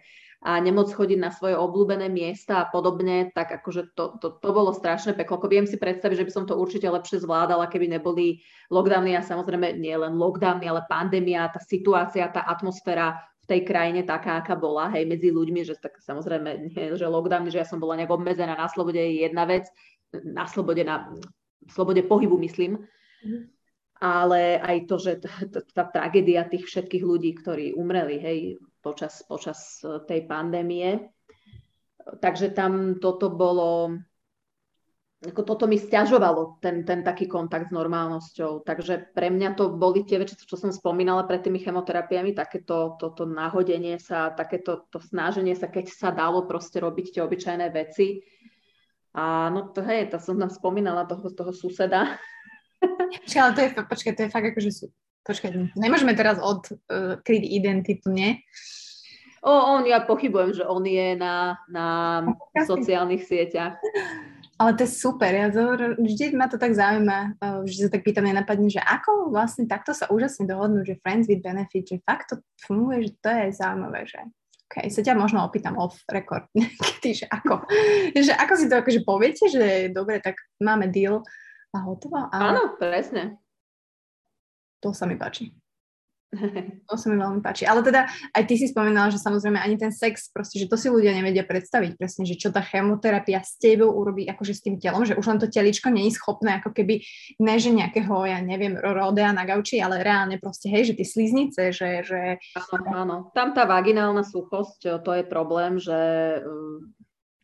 a 0.46 0.62
nemôcť 0.62 0.94
chodiť 0.94 1.18
na 1.18 1.34
svoje 1.34 1.58
obľúbené 1.58 2.06
miesta 2.06 2.62
a 2.62 2.70
podobne, 2.70 3.34
tak 3.34 3.50
akože 3.50 3.98
to, 3.98 4.22
to, 4.22 4.38
to 4.38 4.50
bolo 4.54 4.70
strašné 4.78 5.18
peklo. 5.18 5.42
Ako 5.42 5.50
viem 5.50 5.66
si 5.66 5.82
predstaviť, 5.82 6.22
že 6.22 6.28
by 6.30 6.32
som 6.32 6.46
to 6.46 6.54
určite 6.54 6.86
lepšie 6.86 7.26
zvládala, 7.26 7.66
keby 7.66 7.90
neboli 7.90 8.46
lockdowny 8.70 9.18
a 9.18 9.26
samozrejme 9.26 9.74
nie 9.82 9.98
len 9.98 10.14
lockdowny, 10.14 10.70
ale 10.70 10.86
pandémia, 10.86 11.50
tá 11.50 11.58
situácia, 11.58 12.30
tá 12.30 12.46
atmosféra 12.46 13.18
v 13.42 13.58
tej 13.58 13.62
krajine 13.66 14.06
taká, 14.06 14.38
aká 14.38 14.54
bola, 14.54 14.94
hej, 14.94 15.10
medzi 15.10 15.34
ľuďmi, 15.34 15.66
že 15.66 15.82
tak 15.82 15.98
samozrejme 15.98 16.50
nie, 16.70 16.94
že 16.94 17.10
lockdowny, 17.10 17.50
že 17.50 17.66
ja 17.66 17.68
som 17.70 17.82
bola 17.82 17.98
nejak 17.98 18.14
obmedzená 18.14 18.54
na 18.54 18.70
slobode 18.70 19.02
je 19.02 19.26
jedna 19.26 19.50
vec, 19.50 19.66
na 20.12 20.46
slobode, 20.46 20.84
na 20.84 21.10
slobode 21.70 22.04
pohybu 22.04 22.38
myslím, 22.38 22.84
mm 23.26 23.56
ale 23.96 24.60
aj 24.60 24.78
to, 24.92 24.96
že 25.00 25.24
tá, 25.24 25.32
tá 25.72 25.84
tragédia 25.88 26.44
tých 26.44 26.68
všetkých 26.68 27.04
ľudí, 27.04 27.32
ktorí 27.40 27.72
umreli, 27.80 28.20
hej, 28.20 28.40
počas, 28.84 29.24
počas 29.24 29.80
e, 29.82 30.04
tej 30.04 30.28
pandémie. 30.28 31.10
Takže 32.06 32.52
tam 32.52 33.00
toto 33.00 33.32
bolo, 33.32 33.98
ako 35.24 35.42
toto 35.42 35.66
mi 35.66 35.80
stiažovalo, 35.80 36.60
ten, 36.60 36.84
ten 36.84 37.02
taký 37.02 37.26
kontakt 37.26 37.72
s 37.72 37.76
normálnosťou. 37.76 38.68
Takže 38.68 39.16
pre 39.16 39.32
mňa 39.32 39.56
to 39.56 39.74
boli 39.74 40.04
tie 40.04 40.20
veci, 40.20 40.36
čo 40.38 40.60
som 40.60 40.76
spomínala 40.76 41.24
pred 41.24 41.42
tými 41.42 41.64
chemoterapiami, 41.64 42.36
takéto 42.36 43.00
toto 43.00 43.24
nahodenie 43.24 43.96
sa, 43.98 44.36
takéto 44.36 44.86
to 44.92 45.00
snaženie 45.00 45.56
sa, 45.56 45.72
keď 45.72 45.86
sa 45.88 46.10
dalo 46.12 46.44
proste 46.46 46.84
robiť 46.84 47.16
tie 47.16 47.22
obyčajné 47.24 47.72
veci. 47.72 48.22
A 49.16 49.48
no 49.48 49.72
to 49.72 49.80
hej, 49.88 50.12
to 50.12 50.20
som 50.20 50.36
tam 50.36 50.52
spomínala 50.52 51.08
toho, 51.08 51.32
toho 51.32 51.56
suseda. 51.56 52.20
Počkaj, 53.24 53.42
ale 53.42 53.54
to 53.56 53.62
je, 53.64 53.70
počkaj, 53.88 54.14
to 54.14 54.22
je 54.28 54.30
fakt 54.30 54.48
akože 54.52 54.72
sú, 54.76 54.86
počkaj, 55.24 55.74
nemôžeme 55.80 56.14
teraz 56.14 56.38
odkryť 56.38 57.44
uh, 57.48 57.50
identitu, 57.50 58.12
nie? 58.12 58.44
O, 59.46 59.50
on, 59.50 59.86
ja 59.86 60.02
pochybujem, 60.04 60.58
že 60.58 60.64
on 60.66 60.82
je 60.86 61.16
na, 61.16 61.62
na 61.70 61.88
sociálnych 62.66 63.26
sieťach. 63.26 63.78
Ale 64.56 64.72
to 64.74 64.88
je 64.88 64.92
super, 64.96 65.36
ja 65.36 65.52
to, 65.52 65.76
vždy 66.00 66.32
ma 66.32 66.48
to 66.48 66.56
tak 66.56 66.72
zaujíma, 66.72 67.36
vždy 67.68 67.80
sa 67.86 67.92
tak 67.92 68.08
pýtam, 68.08 68.24
nenapadne, 68.24 68.72
že 68.72 68.80
ako 68.80 69.30
vlastne 69.30 69.68
takto 69.68 69.92
sa 69.92 70.08
úžasne 70.08 70.48
dohodnú, 70.48 70.82
že 70.88 70.96
friends 71.04 71.28
with 71.28 71.44
benefit, 71.44 71.84
že 71.84 72.00
fakt 72.08 72.32
to 72.32 72.40
funguje, 72.64 73.12
že 73.12 73.12
to 73.20 73.30
je 73.30 73.46
zaujímavé, 73.52 74.08
že 74.08 74.24
OK, 74.66 74.90
sa 74.90 75.02
ťa 75.06 75.14
možno 75.14 75.46
opýtam 75.46 75.78
off 75.78 76.02
record, 76.10 76.50
kedy, 76.86 77.24
že 77.24 77.26
ako, 77.30 77.70
že 78.18 78.34
ako 78.34 78.54
si 78.58 78.66
to 78.66 78.76
akože 78.82 79.02
poviete, 79.06 79.46
že 79.46 79.94
dobre, 79.94 80.18
tak 80.20 80.42
máme 80.58 80.90
deal 80.90 81.22
a 81.70 81.78
hotovo. 81.86 82.18
A... 82.18 82.34
Áno, 82.34 82.74
presne. 82.82 83.38
To 84.82 84.90
sa 84.90 85.06
mi 85.06 85.18
páči. 85.18 85.54
To 86.90 86.96
sa 86.98 87.08
mi 87.10 87.18
veľmi 87.18 87.42
páči. 87.42 87.66
Ale 87.66 87.82
teda 87.82 88.06
aj 88.34 88.44
ty 88.46 88.56
si 88.60 88.70
spomínala, 88.70 89.10
že 89.10 89.22
samozrejme 89.22 89.58
ani 89.58 89.78
ten 89.80 89.90
sex, 89.90 90.30
proste, 90.30 90.62
že 90.62 90.70
to 90.70 90.78
si 90.78 90.92
ľudia 90.92 91.14
nevedia 91.16 91.46
predstaviť 91.46 91.98
presne, 91.98 92.24
že 92.28 92.38
čo 92.38 92.54
tá 92.54 92.62
chemoterapia 92.62 93.42
s 93.42 93.58
tebou 93.58 93.90
urobí 93.94 94.28
akože 94.30 94.54
s 94.54 94.62
tým 94.62 94.76
telom, 94.78 95.06
že 95.06 95.18
už 95.18 95.26
len 95.26 95.40
to 95.42 95.48
teličko 95.50 95.90
je 95.90 96.12
schopné 96.12 96.60
ako 96.62 96.76
keby, 96.76 97.02
ne 97.42 97.56
že 97.58 97.72
nejakého, 97.72 98.28
ja 98.28 98.40
neviem, 98.44 98.76
rodea 98.78 99.32
na 99.32 99.48
gauči, 99.48 99.80
ale 99.80 100.04
reálne 100.04 100.38
proste, 100.38 100.68
hej, 100.70 100.94
že 100.94 100.98
ty 100.98 101.04
sliznice, 101.08 101.72
že... 101.72 102.04
že... 102.04 102.22
Áno, 102.74 102.90
áno. 102.92 103.16
Tam 103.32 103.56
tá 103.56 103.66
vaginálna 103.66 104.22
suchosť, 104.28 105.02
to 105.02 105.12
je 105.16 105.24
problém, 105.24 105.80
že 105.80 106.00
uh, 106.44 106.80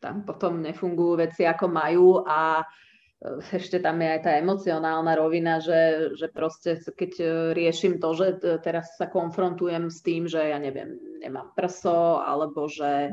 tam 0.02 0.26
potom 0.26 0.60
nefungujú 0.62 1.22
veci 1.22 1.42
ako 1.46 1.66
majú 1.70 2.08
a 2.26 2.66
ešte 3.58 3.78
tam 3.78 4.02
je 4.02 4.08
aj 4.18 4.20
tá 4.22 4.32
emocionálna 4.38 5.12
rovina, 5.14 5.62
že, 5.62 6.12
že 6.18 6.26
proste 6.28 6.78
keď 6.78 7.12
e, 7.18 7.26
riešim 7.54 8.02
to, 8.02 8.14
že 8.14 8.26
e, 8.42 8.58
teraz 8.58 8.98
sa 8.98 9.06
konfrontujem 9.06 9.88
s 9.88 10.02
tým, 10.02 10.26
že 10.26 10.42
ja 10.42 10.58
neviem, 10.58 10.98
nemám 11.22 11.54
prso, 11.54 12.18
alebo 12.22 12.66
že 12.66 13.10
e, 13.10 13.12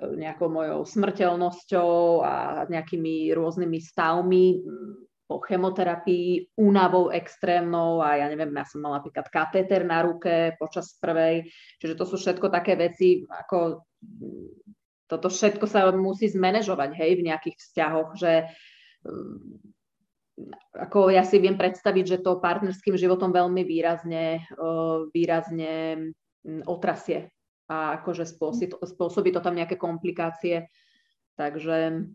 nejakou 0.00 0.48
mojou 0.48 0.84
smrteľnosťou 0.88 2.24
a 2.24 2.34
nejakými 2.68 3.30
rôznymi 3.36 3.78
stavmi 3.84 4.46
po 5.30 5.38
chemoterapii, 5.46 6.58
únavou 6.58 7.14
extrémnou 7.14 8.02
a 8.02 8.18
ja 8.18 8.26
neviem, 8.26 8.50
ja 8.50 8.66
som 8.66 8.82
mala 8.82 8.98
napríklad 8.98 9.30
katéter 9.30 9.86
na 9.86 10.02
ruke 10.02 10.58
počas 10.58 10.98
prvej, 10.98 11.46
čiže 11.78 11.94
to 11.94 12.02
sú 12.02 12.18
všetko 12.18 12.50
také 12.50 12.74
veci, 12.74 13.22
ako 13.30 13.86
toto 15.06 15.30
všetko 15.30 15.70
sa 15.70 15.86
musí 15.94 16.26
zmanéžovať, 16.26 16.98
hej, 16.98 17.22
v 17.22 17.26
nejakých 17.30 17.56
vzťahoch, 17.62 18.10
že 18.18 18.50
Ehm, 18.50 18.79
ako 20.76 21.12
ja 21.12 21.24
si 21.26 21.36
viem 21.36 21.56
predstaviť, 21.56 22.04
že 22.16 22.22
to 22.24 22.40
partnerským 22.40 22.96
životom 22.96 23.32
veľmi 23.32 23.60
výrazne, 23.64 24.44
výrazne 25.12 25.74
mm, 26.44 26.64
otrasie 26.64 27.28
a 27.70 28.02
akože 28.02 28.26
spôsobí 28.82 29.30
to 29.30 29.40
tam 29.44 29.54
nejaké 29.54 29.78
komplikácie. 29.78 30.66
Takže, 31.38 32.08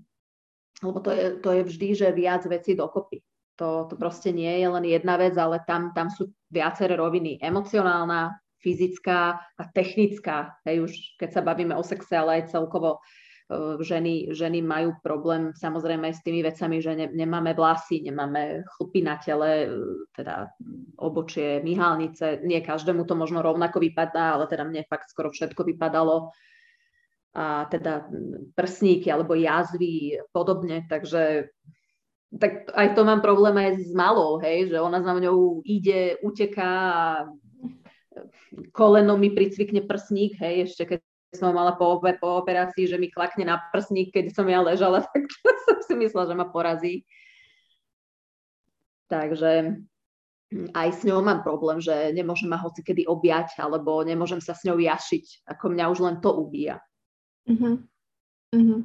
lebo 0.83 0.99
to 0.99 1.09
je, 1.15 1.25
to 1.39 1.49
je 1.55 1.61
vždy, 1.63 1.88
že 1.95 2.17
viac 2.17 2.43
vecí 2.45 2.75
dokopy. 2.75 3.23
To, 3.55 3.88
to 3.88 3.95
proste 3.95 4.36
nie 4.36 4.51
je 4.59 4.67
len 4.67 4.83
jedna 4.83 5.15
vec, 5.15 5.31
ale 5.39 5.63
tam, 5.63 5.95
tam 5.95 6.11
sú 6.11 6.27
viaceré 6.51 6.99
roviny. 6.99 7.39
Emocionálna, 7.39 8.36
fyzická 8.59 9.39
a 9.39 9.63
technická. 9.71 10.59
Hej, 10.67 10.91
už 10.91 10.91
keď 11.15 11.39
sa 11.39 11.41
bavíme 11.45 11.71
o 11.71 11.83
sexe, 11.86 12.19
ale 12.19 12.43
aj 12.43 12.51
celkovo 12.51 12.99
ženy, 13.81 14.33
ženy 14.33 14.65
majú 14.65 14.97
problém 15.05 15.53
samozrejme 15.53 16.09
s 16.09 16.25
tými 16.25 16.41
vecami, 16.41 16.81
že 16.81 16.97
ne, 16.97 17.07
nemáme 17.13 17.53
vlasy, 17.53 18.01
nemáme 18.01 18.65
chlpy 18.65 19.05
na 19.05 19.21
tele, 19.21 19.69
teda 20.17 20.49
obočie, 20.97 21.61
myhalnice. 21.61 22.41
Nie 22.41 22.65
každému 22.65 23.05
to 23.05 23.13
možno 23.13 23.45
rovnako 23.45 23.77
vypadá, 23.79 24.33
ale 24.33 24.49
teda 24.49 24.65
mne 24.65 24.81
fakt 24.89 25.13
skoro 25.13 25.29
všetko 25.29 25.61
vypadalo. 25.61 26.33
A 27.35 27.67
teda 27.69 28.07
prsníky 28.55 29.11
alebo 29.11 29.35
jazvy 29.35 30.23
podobne, 30.31 30.87
takže 30.87 31.51
tak 32.39 32.71
aj 32.73 32.95
to 32.95 33.01
mám 33.03 33.21
problém 33.21 33.55
aj 33.59 33.71
s 33.79 33.93
malou, 33.95 34.39
hej, 34.39 34.71
že 34.71 34.79
ona 34.79 35.03
za 35.03 35.13
mňou 35.13 35.61
ide, 35.63 36.19
uteká 36.23 36.71
a 36.71 37.07
koleno 38.71 39.19
mi 39.19 39.31
pricvikne 39.31 39.83
prsník, 39.83 40.39
hej, 40.39 40.71
ešte 40.71 40.83
keď 40.95 40.99
som 41.36 41.51
mala 41.51 41.75
po, 41.75 41.99
po 41.99 42.29
operácii, 42.39 42.88
že 42.88 42.95
mi 42.95 43.11
klakne 43.11 43.45
na 43.45 43.59
prsník, 43.59 44.15
keď 44.15 44.31
som 44.31 44.47
ja 44.47 44.63
ležala, 44.63 45.03
tak 45.11 45.27
som 45.67 45.77
si 45.83 45.93
myslela, 45.99 46.31
že 46.31 46.36
ma 46.39 46.47
porazí. 46.47 47.03
Takže 49.11 49.83
aj 50.73 50.89
s 50.95 51.01
ňou 51.03 51.19
mám 51.19 51.43
problém, 51.43 51.83
že 51.83 52.15
nemôžem 52.15 52.47
ma 52.47 52.57
hoci 52.57 52.81
kedy 52.81 53.05
objať, 53.05 53.59
alebo 53.59 54.01
nemôžem 54.05 54.39
sa 54.39 54.55
s 54.55 54.63
ňou 54.63 54.79
jašiť. 54.79 55.45
Ako 55.51 55.73
mňa 55.73 55.86
už 55.91 55.99
len 55.99 56.15
to 56.23 56.31
ubíja. 56.31 56.79
Uh-huh. 57.45 57.81
Uh-huh. 58.55 58.81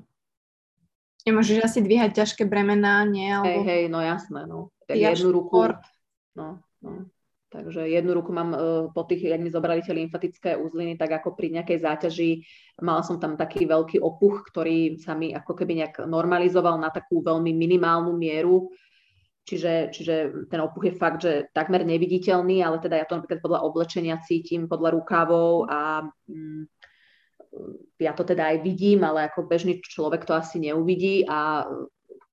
Nemôžeš 1.29 1.63
asi 1.63 1.79
dvíhať 1.85 2.17
ťažké 2.17 2.49
bremená, 2.49 3.05
nie? 3.05 3.29
Alebo... 3.29 3.47
Hej, 3.47 3.61
hej, 3.65 3.83
no 3.93 4.01
jasné, 4.01 4.41
no. 4.49 4.73
Tak 4.89 4.97
jednu 4.97 5.31
ruku... 5.31 5.69
No, 6.35 6.65
no. 6.81 7.07
Takže 7.51 7.83
jednu 7.91 8.15
ruku 8.15 8.31
mám 8.31 8.55
uh, 8.55 8.61
po 8.95 9.03
tých, 9.03 9.27
jak 9.27 9.43
mi 9.43 9.51
zobrali 9.51 9.83
tie 9.83 9.91
lymfatické 9.91 10.55
uzliny, 10.55 10.95
tak 10.95 11.19
ako 11.19 11.35
pri 11.35 11.51
nejakej 11.59 11.83
záťaži 11.83 12.31
mala 12.79 13.03
som 13.03 13.19
tam 13.19 13.35
taký 13.35 13.67
veľký 13.67 13.99
opuch, 13.99 14.47
ktorý 14.55 15.03
sa 15.03 15.19
mi 15.19 15.35
ako 15.35 15.59
keby 15.59 15.83
nejak 15.83 16.07
normalizoval 16.07 16.79
na 16.79 16.95
takú 16.95 17.19
veľmi 17.19 17.51
minimálnu 17.51 18.15
mieru. 18.15 18.71
Čiže, 19.51 19.91
čiže 19.91 20.15
ten 20.47 20.63
opuch 20.63 20.87
je 20.87 20.95
fakt, 20.95 21.27
že 21.27 21.51
takmer 21.51 21.83
neviditeľný, 21.83 22.63
ale 22.63 22.79
teda 22.79 23.03
ja 23.03 23.07
to 23.11 23.19
napríklad 23.19 23.43
podľa 23.43 23.67
oblečenia 23.67 24.23
cítim, 24.23 24.71
podľa 24.71 24.95
rukávov 24.95 25.67
a 25.67 26.07
mm, 26.31 26.71
ja 27.99 28.15
to 28.15 28.23
teda 28.23 28.55
aj 28.55 28.57
vidím, 28.63 29.03
ale 29.03 29.27
ako 29.27 29.51
bežný 29.51 29.83
človek 29.83 30.23
to 30.23 30.39
asi 30.39 30.63
neuvidí 30.63 31.27
a 31.27 31.67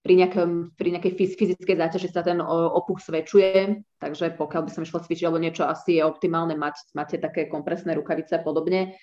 pri, 0.07 0.23
nejakom, 0.23 0.71
pri 0.79 0.95
nejakej 0.95 1.35
fyzickej 1.35 1.75
záťaži 1.75 2.07
sa 2.15 2.23
ten 2.23 2.39
opuch 2.39 3.03
zväčšuje, 3.03 3.83
takže 3.99 4.39
pokiaľ 4.39 4.61
by 4.63 4.71
som 4.71 4.87
išla 4.87 5.03
cvičiť 5.03 5.27
alebo 5.27 5.43
niečo, 5.43 5.67
asi 5.67 5.99
je 5.99 6.07
optimálne 6.07 6.55
mať, 6.55 6.95
máte 6.95 7.19
také 7.19 7.51
kompresné 7.51 7.91
rukavice 7.91 8.39
a 8.39 8.41
podobne. 8.41 8.95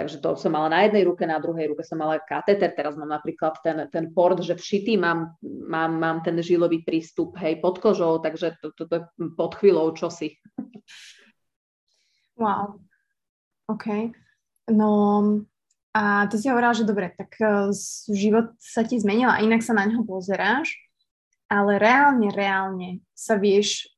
Takže 0.00 0.16
to 0.24 0.32
som 0.40 0.56
mala 0.56 0.72
na 0.72 0.88
jednej 0.88 1.04
ruke, 1.04 1.28
na 1.28 1.36
druhej 1.36 1.76
ruke 1.76 1.84
som 1.84 2.00
mala 2.00 2.16
kateter, 2.24 2.72
teraz 2.72 2.96
mám 2.96 3.12
napríklad 3.12 3.60
ten, 3.60 3.84
ten 3.92 4.08
port, 4.16 4.40
že 4.40 4.56
všitý 4.56 4.96
mám, 4.96 5.36
mám, 5.44 5.92
mám 6.00 6.24
ten 6.24 6.40
žilový 6.40 6.80
prístup, 6.88 7.36
hej, 7.36 7.60
pod 7.60 7.76
kožou, 7.76 8.16
takže 8.24 8.56
to, 8.64 8.72
to, 8.72 8.88
to 8.88 8.94
je 8.96 9.02
pod 9.36 9.52
chvíľou 9.60 9.92
čosi. 9.92 10.40
Wow. 12.40 12.80
OK. 13.68 14.16
No, 14.72 14.88
a 15.90 16.30
to 16.30 16.38
si 16.38 16.46
hovorila, 16.46 16.70
že 16.70 16.86
dobre, 16.86 17.10
tak 17.10 17.34
uh, 17.42 17.74
život 18.10 18.54
sa 18.62 18.86
ti 18.86 18.94
zmenil 19.02 19.26
a 19.26 19.42
inak 19.42 19.58
sa 19.58 19.74
na 19.74 19.90
ňo 19.90 20.06
pozeráš, 20.06 20.78
ale 21.50 21.82
reálne, 21.82 22.30
reálne 22.30 23.02
sa 23.10 23.34
vieš 23.34 23.90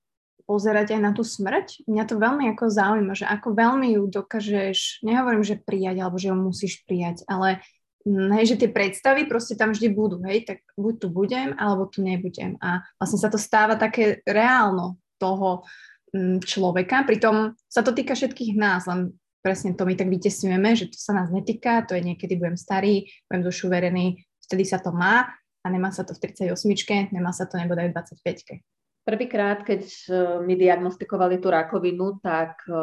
pozerať 0.49 0.97
aj 0.97 1.01
na 1.01 1.12
tú 1.12 1.20
smrť. 1.20 1.84
Mňa 1.84 2.05
to 2.09 2.16
veľmi 2.16 2.49
ako 2.53 2.64
zaujíma, 2.72 3.12
že 3.12 3.28
ako 3.28 3.53
veľmi 3.53 3.95
ju 3.97 4.03
dokážeš, 4.09 5.05
nehovorím, 5.05 5.45
že 5.45 5.61
prijať, 5.61 5.97
alebo 6.01 6.16
že 6.16 6.32
ju 6.32 6.36
musíš 6.36 6.80
prijať, 6.88 7.28
ale 7.28 7.61
mm, 8.09 8.40
hej, 8.40 8.57
že 8.57 8.61
tie 8.64 8.70
predstavy 8.72 9.28
proste 9.28 9.55
tam 9.55 9.76
vždy 9.76 9.93
budú, 9.93 10.16
hej, 10.24 10.49
tak 10.49 10.64
buď 10.74 10.95
tu 10.97 11.09
budem, 11.12 11.53
alebo 11.61 11.86
tu 11.88 12.01
nebudem. 12.01 12.57
A 12.64 12.82
vlastne 12.97 13.20
sa 13.20 13.28
to 13.28 13.36
stáva 13.36 13.76
také 13.76 14.24
reálno 14.24 14.97
toho 15.20 15.68
mm, 16.16 16.40
človeka, 16.43 17.05
pritom 17.05 17.53
sa 17.68 17.84
to 17.84 17.93
týka 17.93 18.16
všetkých 18.16 18.57
nás, 18.57 18.88
len 18.88 19.12
presne 19.43 19.74
to 19.74 19.82
my 19.82 19.99
tak 19.99 20.09
vytesňujeme, 20.09 20.70
že 20.78 20.88
to 20.88 20.97
sa 20.97 21.12
nás 21.12 21.28
netýka, 21.28 21.82
to 21.84 21.99
je 21.99 22.03
niekedy 22.07 22.38
budem 22.38 22.55
starý, 22.55 23.11
budem 23.26 23.43
dušu 23.43 23.66
verený, 23.66 24.22
vtedy 24.47 24.62
sa 24.62 24.78
to 24.78 24.95
má 24.95 25.26
a 25.62 25.66
nemá 25.66 25.90
sa 25.90 26.07
to 26.07 26.14
v 26.14 26.30
38, 26.30 27.11
nemá 27.11 27.34
sa 27.34 27.51
to 27.51 27.59
nebodaj 27.59 27.90
v 27.90 27.95
25. 27.99 28.62
Prvýkrát, 29.03 29.66
keď 29.66 29.82
e, 29.82 30.11
mi 30.47 30.55
diagnostikovali 30.55 31.43
tú 31.43 31.51
rakovinu, 31.51 32.22
tak 32.22 32.62
e, 32.70 32.74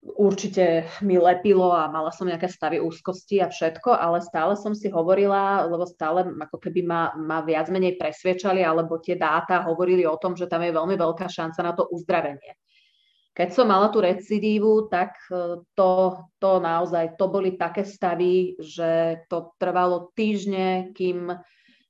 určite 0.00 0.86
mi 1.02 1.18
lepilo 1.18 1.74
a 1.74 1.90
mala 1.90 2.14
som 2.14 2.30
nejaké 2.30 2.46
stavy 2.46 2.78
úzkosti 2.78 3.42
a 3.42 3.50
všetko, 3.50 3.90
ale 3.90 4.22
stále 4.22 4.54
som 4.54 4.70
si 4.70 4.86
hovorila, 4.86 5.66
lebo 5.66 5.82
stále 5.82 6.24
ako 6.24 6.62
keby 6.62 6.86
ma, 6.86 7.10
ma 7.18 7.42
viac 7.42 7.66
menej 7.74 7.98
presviečali, 7.98 8.62
alebo 8.62 9.02
tie 9.02 9.18
dáta 9.18 9.66
hovorili 9.66 10.06
o 10.06 10.14
tom, 10.14 10.38
že 10.38 10.46
tam 10.46 10.62
je 10.62 10.72
veľmi 10.72 10.94
veľká 10.94 11.26
šanca 11.26 11.60
na 11.60 11.72
to 11.74 11.90
uzdravenie. 11.90 12.54
Keď 13.40 13.56
som 13.56 13.72
mala 13.72 13.88
tú 13.88 14.04
recidívu, 14.04 14.92
tak 14.92 15.16
e, 15.32 15.64
to, 15.72 15.90
to 16.36 16.60
naozaj, 16.60 17.16
to 17.16 17.24
boli 17.24 17.56
také 17.56 17.88
stavy, 17.88 18.60
že 18.60 19.24
to 19.32 19.56
trvalo 19.56 20.12
týždne, 20.12 20.92
kým 20.92 21.32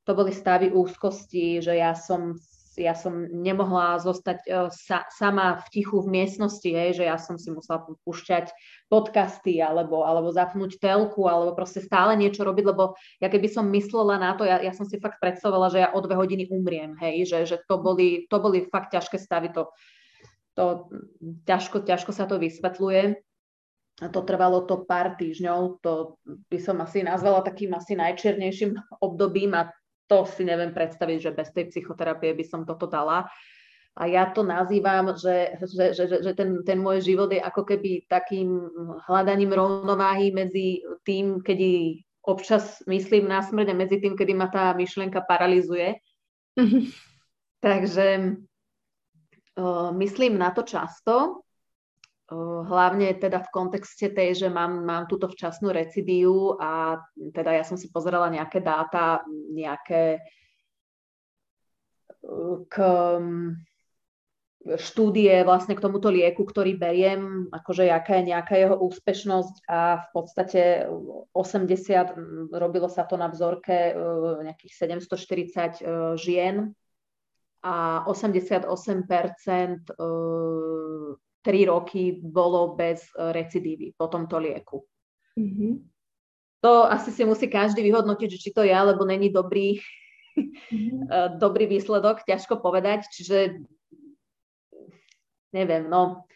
to 0.06 0.12
boli 0.14 0.30
stavy 0.30 0.70
úzkosti, 0.70 1.58
že 1.58 1.74
ja 1.74 1.98
som, 1.98 2.38
ja 2.78 2.94
som 2.94 3.26
nemohla 3.30 3.98
zostať 3.98 4.38
uh, 4.46 4.70
sa, 4.70 5.06
sama 5.10 5.58
v 5.62 5.66
tichu 5.74 6.00
v 6.02 6.22
miestnosti, 6.22 6.66
hej, 6.66 6.98
že 6.98 7.04
ja 7.06 7.14
som 7.20 7.36
si 7.36 7.52
musela 7.52 7.84
púšťať 8.06 8.50
podcasty 8.88 9.60
alebo, 9.60 10.02
alebo 10.02 10.32
zapnúť 10.32 10.80
telku 10.80 11.28
alebo 11.28 11.54
proste 11.54 11.84
stále 11.84 12.16
niečo 12.18 12.42
robiť, 12.42 12.64
lebo 12.64 12.98
ja 13.22 13.28
keby 13.28 13.46
som 13.50 13.68
myslela 13.70 14.18
na 14.18 14.34
to, 14.34 14.48
ja, 14.48 14.58
ja 14.58 14.72
som 14.72 14.88
si 14.88 14.98
fakt 14.98 15.20
predstavovala, 15.22 15.70
že 15.70 15.82
ja 15.82 15.88
o 15.94 16.00
dve 16.00 16.16
hodiny 16.16 16.48
umriem, 16.48 16.96
hej, 16.98 17.28
že, 17.28 17.38
že 17.46 17.56
to, 17.68 17.78
boli, 17.78 18.26
to 18.26 18.38
boli 18.40 18.66
fakt 18.66 18.96
ťažké 18.96 19.20
stavy, 19.20 19.52
to, 19.52 19.68
to 20.54 20.90
ťažko, 21.46 21.86
ťažko 21.86 22.10
sa 22.14 22.26
to 22.26 22.38
vysvetľuje. 22.38 23.18
A 24.00 24.06
to 24.08 24.24
trvalo 24.24 24.64
to 24.64 24.88
pár 24.88 25.12
týždňov, 25.20 25.84
to 25.84 26.16
by 26.48 26.56
som 26.56 26.80
asi 26.80 27.04
nazvala 27.04 27.44
takým 27.44 27.76
asi 27.76 27.92
najčiernejším 28.00 28.72
obdobím 29.06 29.52
a 29.56 29.68
to 30.10 30.26
si 30.26 30.42
neviem 30.42 30.74
predstaviť, 30.74 31.18
že 31.20 31.36
bez 31.36 31.48
tej 31.54 31.70
psychoterapie 31.70 32.34
by 32.34 32.44
som 32.44 32.66
toto 32.66 32.90
dala. 32.90 33.28
A 33.98 34.06
ja 34.06 34.30
to 34.30 34.46
nazývam, 34.46 35.14
že, 35.18 35.58
že, 35.66 35.92
že, 35.92 36.04
že 36.22 36.32
ten, 36.34 36.62
ten 36.62 36.78
môj 36.78 37.02
život 37.02 37.30
je 37.30 37.42
ako 37.42 37.66
keby 37.66 38.06
takým 38.06 38.70
hľadaním 39.06 39.54
rovnováhy 39.54 40.30
medzi 40.30 40.80
tým, 41.02 41.42
kedy 41.42 42.00
občas 42.22 42.82
myslím 42.86 43.28
na 43.28 43.42
smrť 43.42 43.70
a 43.70 43.76
medzi 43.76 43.98
tým, 43.98 44.14
kedy 44.14 44.32
ma 44.34 44.46
tá 44.46 44.72
myšlienka 44.74 45.26
paralizuje. 45.26 45.98
Mm-hmm. 46.58 46.82
Takže 47.60 48.06
myslím 49.96 50.38
na 50.38 50.50
to 50.50 50.62
často, 50.62 51.42
hlavne 52.66 53.10
teda 53.18 53.42
v 53.42 53.52
kontexte 53.52 54.14
tej, 54.14 54.46
že 54.46 54.48
mám, 54.48 54.86
mám 54.86 55.10
túto 55.10 55.26
včasnú 55.26 55.74
recidiu 55.74 56.54
a 56.62 57.02
teda 57.34 57.58
ja 57.58 57.64
som 57.66 57.74
si 57.74 57.90
pozerala 57.90 58.30
nejaké 58.30 58.62
dáta, 58.62 59.26
nejaké 59.50 60.22
k 62.70 62.74
štúdie 64.60 65.40
vlastne 65.40 65.72
k 65.72 65.80
tomuto 65.80 66.12
lieku, 66.12 66.44
ktorý 66.44 66.76
beriem, 66.76 67.48
akože 67.48 67.88
jaká 67.88 68.20
je 68.20 68.28
nejaká 68.28 68.54
jeho 68.60 68.76
úspešnosť 68.76 69.64
a 69.66 70.04
v 70.04 70.08
podstate 70.12 70.62
80, 71.32 72.52
robilo 72.52 72.86
sa 72.92 73.08
to 73.08 73.16
na 73.16 73.32
vzorke 73.32 73.96
nejakých 74.44 75.00
740 75.00 76.20
žien 76.20 76.76
a 77.62 78.04
88% 78.08 78.64
3 81.42 81.44
e, 81.44 81.66
roky 81.66 82.20
bolo 82.20 82.76
bez 82.76 83.08
e, 83.12 83.32
recidívy 83.32 83.92
po 83.96 84.08
tomto 84.08 84.40
lieku. 84.40 84.84
Mm-hmm. 85.36 85.72
To 86.60 86.84
asi 86.84 87.08
si 87.12 87.24
musí 87.24 87.48
každý 87.48 87.80
vyhodnotiť, 87.80 88.28
že 88.28 88.38
či 88.38 88.50
to 88.52 88.60
je 88.60 88.72
alebo 88.72 89.08
není 89.08 89.32
dobrý, 89.32 89.80
mm-hmm. 90.36 91.40
dobrý 91.40 91.64
výsledok, 91.64 92.28
ťažko 92.28 92.60
povedať. 92.60 93.08
Čiže 93.08 93.64
neviem, 95.56 95.88
no 95.88 96.28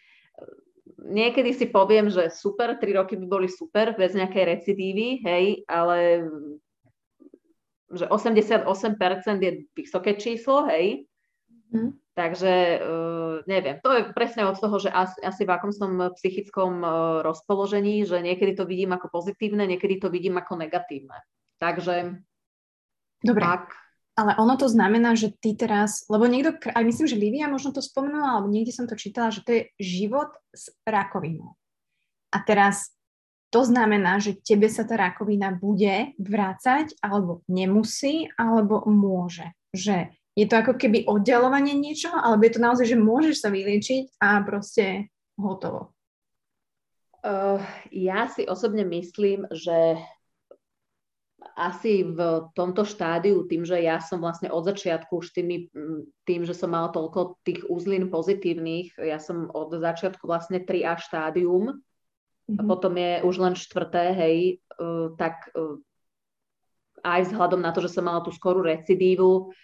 niekedy 1.04 1.52
si 1.52 1.66
poviem, 1.68 2.08
že 2.08 2.32
super, 2.32 2.80
3 2.80 2.98
roky 2.98 3.14
by 3.20 3.26
boli 3.28 3.48
super, 3.52 3.92
bez 3.92 4.16
nejakej 4.16 4.44
recidívy, 4.48 5.20
hej, 5.20 5.44
ale 5.68 6.24
že 7.94 8.08
88% 8.08 8.66
je 9.38 9.52
vysoké 9.76 10.16
číslo, 10.18 10.66
hej, 10.66 11.06
Mm. 11.74 11.90
Takže 12.14 12.78
uh, 12.78 13.42
neviem, 13.50 13.82
to 13.82 13.90
je 13.90 14.02
presne 14.14 14.46
od 14.46 14.54
toho, 14.54 14.78
že 14.78 14.86
asi, 14.86 15.18
asi 15.18 15.42
v 15.42 15.50
akom 15.50 15.74
som 15.74 16.14
psychickom 16.14 16.78
uh, 16.78 16.90
rozpoložení, 17.26 18.06
že 18.06 18.22
niekedy 18.22 18.54
to 18.54 18.62
vidím 18.62 18.94
ako 18.94 19.10
pozitívne, 19.10 19.66
niekedy 19.66 19.98
to 19.98 20.06
vidím 20.14 20.38
ako 20.38 20.54
negatívne. 20.54 21.18
Takže 21.58 22.22
Dobre, 23.18 23.42
tak. 23.42 23.74
ale 24.14 24.38
ono 24.38 24.54
to 24.54 24.70
znamená, 24.70 25.18
že 25.18 25.34
ty 25.34 25.58
teraz, 25.58 26.06
lebo 26.06 26.30
niekto, 26.30 26.54
aj 26.70 26.84
myslím, 26.86 27.06
že 27.10 27.18
Livia 27.18 27.50
možno 27.50 27.74
to 27.74 27.82
spomenula, 27.82 28.38
alebo 28.38 28.46
niekde 28.46 28.70
som 28.70 28.86
to 28.86 28.94
čítala, 28.94 29.34
že 29.34 29.42
to 29.42 29.50
je 29.50 29.62
život 29.82 30.30
s 30.54 30.70
rakovinou. 30.86 31.58
A 32.30 32.38
teraz 32.46 32.94
to 33.50 33.66
znamená, 33.66 34.22
že 34.22 34.38
tebe 34.38 34.70
sa 34.70 34.86
tá 34.86 34.98
rakovina 34.98 35.50
bude 35.54 36.14
vrácať, 36.18 36.94
alebo 37.02 37.42
nemusí, 37.50 38.30
alebo 38.38 38.82
môže. 38.86 39.50
Že 39.74 40.14
je 40.34 40.46
to 40.50 40.54
ako 40.58 40.74
keby 40.74 41.06
oddelovanie 41.06 41.78
niečoho, 41.78 42.18
alebo 42.18 42.42
je 42.42 42.52
to 42.58 42.60
naozaj, 42.60 42.86
že 42.90 42.98
môžeš 42.98 43.36
sa 43.38 43.48
vyliečiť 43.54 44.18
a 44.18 44.42
proste 44.42 45.10
hotovo. 45.38 45.94
Uh, 47.24 47.62
ja 47.88 48.28
si 48.28 48.44
osobne 48.44 48.84
myslím, 48.84 49.48
že 49.48 49.96
asi 51.54 52.02
v 52.02 52.50
tomto 52.58 52.82
štádiu, 52.82 53.46
tým, 53.46 53.62
že 53.62 53.78
ja 53.78 54.02
som 54.02 54.18
vlastne 54.18 54.50
od 54.50 54.66
začiatku 54.66 55.22
už 55.22 55.30
tými, 55.30 55.70
tým, 56.26 56.42
že 56.42 56.52
som 56.56 56.74
mala 56.74 56.90
toľko 56.90 57.38
tých 57.46 57.62
uzlín 57.70 58.10
pozitívnych, 58.10 58.98
ja 58.98 59.22
som 59.22 59.48
od 59.54 59.70
začiatku 59.78 60.26
vlastne 60.26 60.58
3A 60.58 60.98
štádium, 60.98 61.78
mm-hmm. 61.78 62.58
a 62.58 62.62
mhm. 62.64 62.68
potom 62.68 62.92
je 62.98 63.12
už 63.22 63.34
len 63.38 63.54
štvrté, 63.54 64.04
hej, 64.18 64.36
tak 65.14 65.46
aj 67.04 67.20
vzhľadom 67.30 67.60
na 67.60 67.70
to, 67.70 67.84
že 67.84 67.92
som 67.92 68.08
mala 68.08 68.24
tú 68.24 68.32
skorú 68.32 68.64
recidívu, 68.64 69.54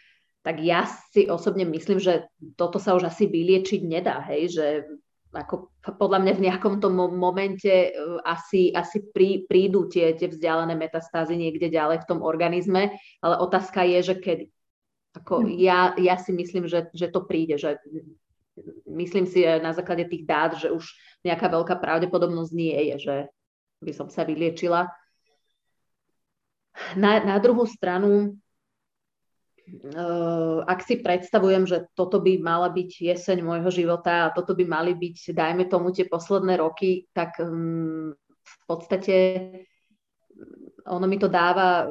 tak 0.40 0.56
ja 0.64 0.88
si 1.12 1.28
osobne 1.28 1.68
myslím, 1.68 2.00
že 2.00 2.28
toto 2.56 2.80
sa 2.80 2.96
už 2.96 3.12
asi 3.12 3.28
vyliečiť 3.28 3.80
nedá, 3.84 4.24
hej, 4.24 4.56
že 4.56 4.66
ako 5.30 5.70
podľa 5.86 6.26
mňa 6.26 6.32
v 6.34 6.44
nejakom 6.50 6.74
tom 6.82 6.98
momente 7.14 7.94
uh, 7.94 8.18
asi, 8.26 8.74
asi 8.74 9.06
prí, 9.14 9.46
prídu 9.46 9.86
tie, 9.86 10.18
tie 10.18 10.26
vzdialené 10.26 10.74
metastázy 10.74 11.38
niekde 11.38 11.70
ďalej 11.70 12.02
v 12.02 12.08
tom 12.08 12.20
organizme, 12.26 12.90
ale 13.22 13.34
otázka 13.38 13.86
je, 13.86 13.98
že 14.10 14.14
kedy. 14.18 14.46
Ako 15.22 15.46
mm. 15.46 15.48
ja, 15.58 15.94
ja 15.98 16.18
si 16.18 16.34
myslím, 16.34 16.66
že, 16.66 16.90
že 16.94 17.10
to 17.10 17.26
príde, 17.26 17.58
že 17.58 17.78
myslím 18.86 19.26
si 19.26 19.42
na 19.42 19.70
základe 19.74 20.06
tých 20.06 20.26
dát, 20.26 20.54
že 20.58 20.70
už 20.70 20.86
nejaká 21.22 21.46
veľká 21.50 21.78
pravdepodobnosť 21.78 22.52
nie 22.54 22.94
je, 22.94 22.96
že 22.98 23.16
by 23.82 23.92
som 23.94 24.08
sa 24.10 24.26
vyliečila. 24.26 24.90
Na, 26.94 27.22
na 27.22 27.36
druhú 27.42 27.66
stranu, 27.66 28.38
ak 30.66 30.80
si 30.82 30.98
predstavujem, 30.98 31.64
že 31.66 31.86
toto 31.94 32.18
by 32.18 32.42
mala 32.42 32.68
byť 32.70 32.90
jeseň 33.14 33.38
môjho 33.42 33.70
života 33.70 34.26
a 34.26 34.34
toto 34.34 34.58
by 34.58 34.64
mali 34.66 34.92
byť, 34.94 35.30
dajme 35.30 35.64
tomu, 35.70 35.94
tie 35.94 36.10
posledné 36.10 36.58
roky, 36.58 37.06
tak 37.14 37.38
um, 37.38 38.10
v 38.16 38.56
podstate 38.66 39.16
ono 40.86 41.06
mi 41.06 41.20
to 41.20 41.30
dáva 41.30 41.86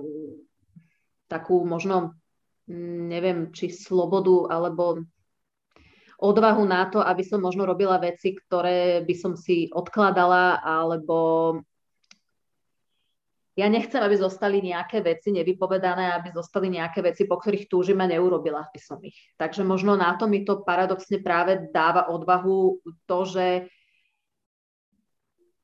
takú 1.29 1.61
možno, 1.63 2.17
neviem, 2.67 3.53
či 3.53 3.69
slobodu, 3.69 4.49
alebo 4.49 5.05
odvahu 6.19 6.63
na 6.67 6.89
to, 6.91 6.99
aby 6.99 7.23
som 7.23 7.39
možno 7.39 7.63
robila 7.63 8.01
veci, 8.01 8.35
ktoré 8.35 9.05
by 9.07 9.15
som 9.15 9.33
si 9.39 9.71
odkladala, 9.71 10.59
alebo 10.59 11.61
ja 13.59 13.67
nechcem, 13.67 13.99
aby 13.99 14.15
zostali 14.15 14.63
nejaké 14.63 15.03
veci 15.03 15.35
nevypovedané, 15.35 16.15
aby 16.15 16.31
zostali 16.31 16.71
nejaké 16.71 17.03
veci, 17.03 17.27
po 17.27 17.35
ktorých 17.35 17.67
túžim 17.67 17.99
a 17.99 18.07
neurobila 18.07 18.63
by 18.71 18.79
som 18.79 18.99
ich. 19.03 19.19
Takže 19.35 19.67
možno 19.67 19.99
na 19.99 20.15
to 20.15 20.31
mi 20.31 20.47
to 20.47 20.63
paradoxne 20.63 21.19
práve 21.19 21.67
dáva 21.75 22.07
odvahu 22.07 22.79
to, 23.03 23.19
že 23.27 23.45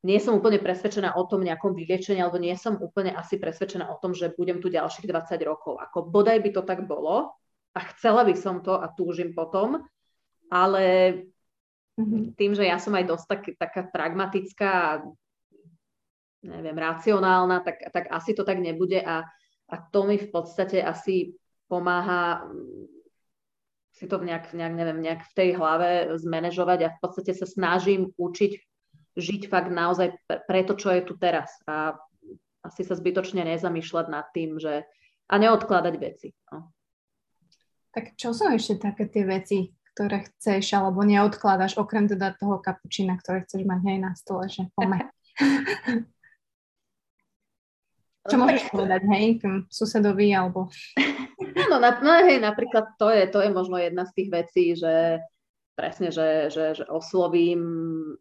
nie 0.05 0.21
som 0.21 0.37
úplne 0.37 0.61
presvedčená 0.61 1.17
o 1.17 1.25
tom 1.25 1.41
nejakom 1.41 1.73
vyliečení, 1.73 2.21
alebo 2.21 2.37
nie 2.37 2.53
som 2.53 2.77
úplne 2.77 3.15
asi 3.15 3.41
presvedčená 3.41 3.89
o 3.89 3.97
tom, 3.97 4.13
že 4.13 4.35
budem 4.37 4.61
tu 4.61 4.69
ďalších 4.69 5.09
20 5.09 5.33
rokov. 5.47 5.81
Ako 5.81 6.05
bodaj 6.05 6.37
by 6.45 6.49
to 6.53 6.61
tak 6.61 6.85
bolo 6.85 7.33
a 7.73 7.79
chcela 7.95 8.21
by 8.21 8.37
som 8.37 8.61
to 8.61 8.77
a 8.77 8.85
túžim 8.93 9.33
potom, 9.33 9.81
ale 10.53 10.85
mm-hmm. 11.97 12.37
tým, 12.37 12.51
že 12.53 12.69
ja 12.69 12.77
som 12.77 12.93
aj 12.93 13.05
dosť 13.09 13.25
tak, 13.25 13.41
taká 13.57 13.81
pragmatická, 13.89 15.01
neviem, 16.45 16.77
racionálna, 16.77 17.65
tak, 17.65 17.89
tak 17.89 18.05
asi 18.13 18.37
to 18.37 18.45
tak 18.45 18.61
nebude 18.61 19.01
a, 19.01 19.25
a 19.69 19.75
to 19.89 20.05
mi 20.05 20.21
v 20.21 20.29
podstate 20.29 20.79
asi 20.79 21.33
pomáha 21.65 22.45
mm, 22.45 22.85
si 23.95 24.05
to 24.11 24.19
nejak, 24.19 24.51
nejak, 24.51 24.73
neviem, 24.75 24.99
nejak 25.01 25.21
v 25.23 25.35
tej 25.35 25.49
hlave 25.55 26.19
zmanéžovať 26.19 26.79
a 26.85 26.93
v 26.93 26.99
podstate 27.01 27.31
sa 27.33 27.47
snažím 27.47 28.11
učiť 28.15 28.53
žiť 29.15 29.47
fakt 29.47 29.71
naozaj 29.71 30.11
pre 30.27 30.67
to, 30.67 30.75
čo 30.75 30.91
je 30.91 31.01
tu 31.07 31.15
teraz 31.15 31.55
a 31.65 31.95
asi 32.67 32.83
sa 32.83 32.99
zbytočne 32.99 33.47
nezamýšľať 33.47 34.05
nad 34.11 34.27
tým, 34.35 34.59
že 34.59 34.83
a 35.25 35.35
neodkladať 35.39 35.95
veci. 35.97 36.35
No. 36.51 36.75
Tak 37.95 38.19
čo 38.19 38.35
sú 38.35 38.51
ešte 38.51 38.77
také 38.77 39.07
tie 39.07 39.23
veci, 39.23 39.71
ktoré 39.95 40.27
chceš, 40.27 40.75
alebo 40.75 41.01
neodkladáš, 41.07 41.79
okrem 41.79 42.11
teda 42.11 42.35
toho 42.35 42.59
kapučína, 42.59 43.15
ktoré 43.23 43.47
chceš 43.47 43.63
mať 43.63 43.79
aj 43.79 43.99
na 44.03 44.11
stole, 44.19 44.45
že 44.51 44.67
pome. 44.75 44.99
Čo 48.25 48.41
môžeš 48.41 48.63
povedať, 48.73 49.01
hej, 49.13 49.25
k 49.37 49.43
susedovi, 49.69 50.33
alebo... 50.33 50.67
No, 51.65 51.81
na, 51.81 51.99
no 51.99 52.11
hej, 52.25 52.39
napríklad 52.39 52.95
to 52.99 53.11
je, 53.11 53.27
to 53.31 53.39
je 53.43 53.49
možno 53.51 53.75
jedna 53.79 54.07
z 54.07 54.11
tých 54.21 54.29
vecí, 54.31 54.63
že 54.75 55.19
presne, 55.75 56.09
že, 56.09 56.47
že, 56.47 56.79
že 56.79 56.83
oslovím 56.87 57.61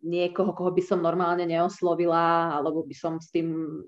niekoho, 0.03 0.51
koho 0.55 0.75
by 0.75 0.83
som 0.83 1.03
normálne 1.03 1.47
neoslovila, 1.47 2.51
alebo 2.55 2.83
by 2.83 2.95
som 2.95 3.23
s 3.23 3.31
tým 3.31 3.81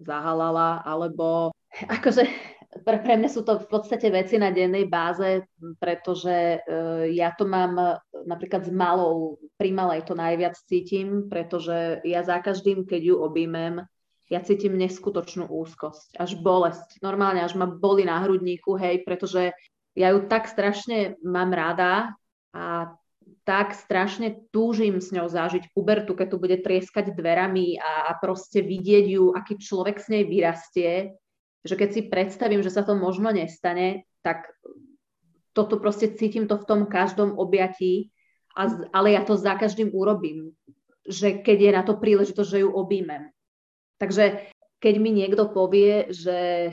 zahalala, 0.00 0.84
alebo 0.84 1.52
akože 1.88 2.28
pre, 2.84 3.00
pre 3.00 3.14
mňa 3.16 3.30
sú 3.32 3.40
to 3.40 3.56
v 3.64 3.68
podstate 3.72 4.12
veci 4.12 4.36
na 4.36 4.52
dennej 4.52 4.84
báze, 4.84 5.48
pretože 5.80 6.60
uh, 6.60 7.08
ja 7.08 7.32
to 7.32 7.48
mám 7.48 8.02
napríklad 8.28 8.68
s 8.68 8.72
malou, 8.72 9.40
pri 9.56 9.72
malej 9.72 10.04
to 10.04 10.12
najviac 10.12 10.56
cítim, 10.68 11.32
pretože 11.32 12.04
ja 12.04 12.20
za 12.20 12.36
každým, 12.44 12.84
keď 12.84 13.00
ju 13.00 13.16
objímem, 13.24 13.80
ja 14.26 14.42
cítim 14.42 14.74
neskutočnú 14.74 15.46
úzkosť, 15.46 16.18
až 16.18 16.34
bolesť. 16.40 16.98
Normálne 17.00 17.46
až 17.46 17.54
ma 17.54 17.70
boli 17.70 18.02
na 18.02 18.22
hrudníku, 18.22 18.74
hej, 18.74 19.06
pretože 19.06 19.54
ja 19.96 20.08
ju 20.12 20.26
tak 20.26 20.50
strašne 20.50 21.16
mám 21.22 21.54
rada 21.54 22.12
a 22.50 22.90
tak 23.46 23.78
strašne 23.78 24.42
túžim 24.50 24.98
s 24.98 25.14
ňou 25.14 25.30
zažiť 25.30 25.70
pubertu, 25.70 26.18
keď 26.18 26.26
tu 26.34 26.36
bude 26.42 26.58
trieskať 26.58 27.14
dverami 27.14 27.78
a, 27.78 28.10
a 28.10 28.12
proste 28.18 28.62
vidieť 28.62 29.06
ju, 29.06 29.30
aký 29.30 29.54
človek 29.58 30.02
s 30.02 30.10
nej 30.10 30.26
vyrastie 30.26 31.14
že 31.66 31.74
keď 31.74 31.88
si 31.90 32.00
predstavím, 32.06 32.62
že 32.62 32.70
sa 32.70 32.86
to 32.86 32.94
možno 32.94 33.34
nestane, 33.34 34.06
tak 34.22 34.46
toto 35.50 35.82
proste 35.82 36.14
cítim 36.14 36.46
to 36.46 36.56
v 36.56 36.64
tom 36.64 36.80
každom 36.86 37.34
objatí, 37.34 38.14
a, 38.54 38.70
ale 38.94 39.18
ja 39.18 39.26
to 39.26 39.34
za 39.34 39.58
každým 39.58 39.90
urobím, 39.92 40.54
že 41.04 41.42
keď 41.42 41.58
je 41.58 41.70
na 41.74 41.82
to 41.82 41.98
príležitosť, 41.98 42.48
že 42.48 42.62
ju 42.64 42.70
objímem. 42.72 43.28
Takže 43.96 44.52
keď 44.80 44.94
mi 45.00 45.10
niekto 45.10 45.48
povie, 45.48 46.12
že 46.12 46.70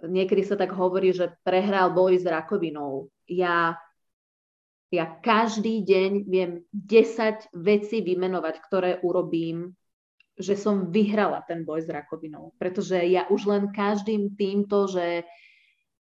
niekedy 0.00 0.42
sa 0.46 0.56
tak 0.56 0.72
hovorí, 0.72 1.12
že 1.12 1.34
prehral 1.42 1.92
boj 1.92 2.16
s 2.16 2.26
rakovinou, 2.26 3.10
ja, 3.28 3.76
ja 4.88 5.04
každý 5.20 5.84
deň 5.84 6.10
viem 6.24 6.64
10 6.72 7.52
vecí 7.52 8.00
vymenovať, 8.00 8.54
ktoré 8.64 8.90
urobím, 9.04 9.76
že 10.38 10.54
som 10.54 10.88
vyhrala 10.88 11.42
ten 11.44 11.66
boj 11.66 11.82
s 11.82 11.90
rakovinou. 11.90 12.54
Pretože 12.56 13.02
ja 13.10 13.26
už 13.26 13.50
len 13.50 13.74
každým 13.74 14.38
týmto, 14.38 14.86
že, 14.86 15.26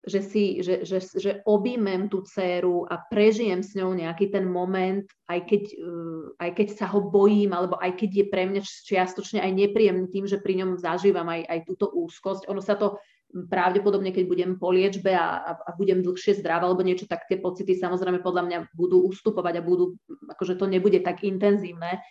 že, 0.08 0.24
si, 0.24 0.64
že, 0.64 0.88
že, 0.88 1.04
že 1.04 1.32
objímem 1.44 2.08
tú 2.08 2.24
dceru 2.24 2.88
a 2.88 3.04
prežijem 3.12 3.60
s 3.60 3.76
ňou 3.76 3.92
nejaký 3.92 4.32
ten 4.32 4.48
moment, 4.48 5.04
aj 5.28 5.40
keď, 5.44 5.64
uh, 5.76 6.26
aj 6.40 6.50
keď 6.56 6.68
sa 6.80 6.88
ho 6.88 7.04
bojím, 7.04 7.52
alebo 7.52 7.76
aj 7.76 8.00
keď 8.00 8.10
je 8.24 8.26
pre 8.32 8.44
mňa 8.48 8.62
čiastočne 8.64 9.44
aj 9.44 9.52
nepríjemný 9.52 10.08
tým, 10.08 10.24
že 10.24 10.40
pri 10.40 10.64
ňom 10.64 10.80
zažívam 10.80 11.28
aj, 11.28 11.44
aj 11.44 11.60
túto 11.68 11.92
úzkosť. 11.92 12.48
Ono 12.48 12.64
sa 12.64 12.80
to 12.80 12.96
pravdepodobne, 13.30 14.10
keď 14.10 14.26
budem 14.26 14.52
po 14.58 14.74
liečbe 14.74 15.14
a, 15.14 15.38
a, 15.44 15.52
a 15.68 15.70
budem 15.78 16.02
dlhšie 16.02 16.42
zdravá 16.42 16.66
alebo 16.66 16.82
niečo, 16.82 17.06
tak 17.06 17.30
tie 17.30 17.38
pocity 17.38 17.78
samozrejme 17.78 18.26
podľa 18.26 18.44
mňa 18.48 18.58
budú 18.74 19.06
ustupovať 19.06 19.62
a 19.62 19.66
budú, 19.66 20.00
akože 20.32 20.58
to 20.58 20.66
nebude 20.66 20.98
tak 21.06 21.22
intenzívne, 21.22 22.02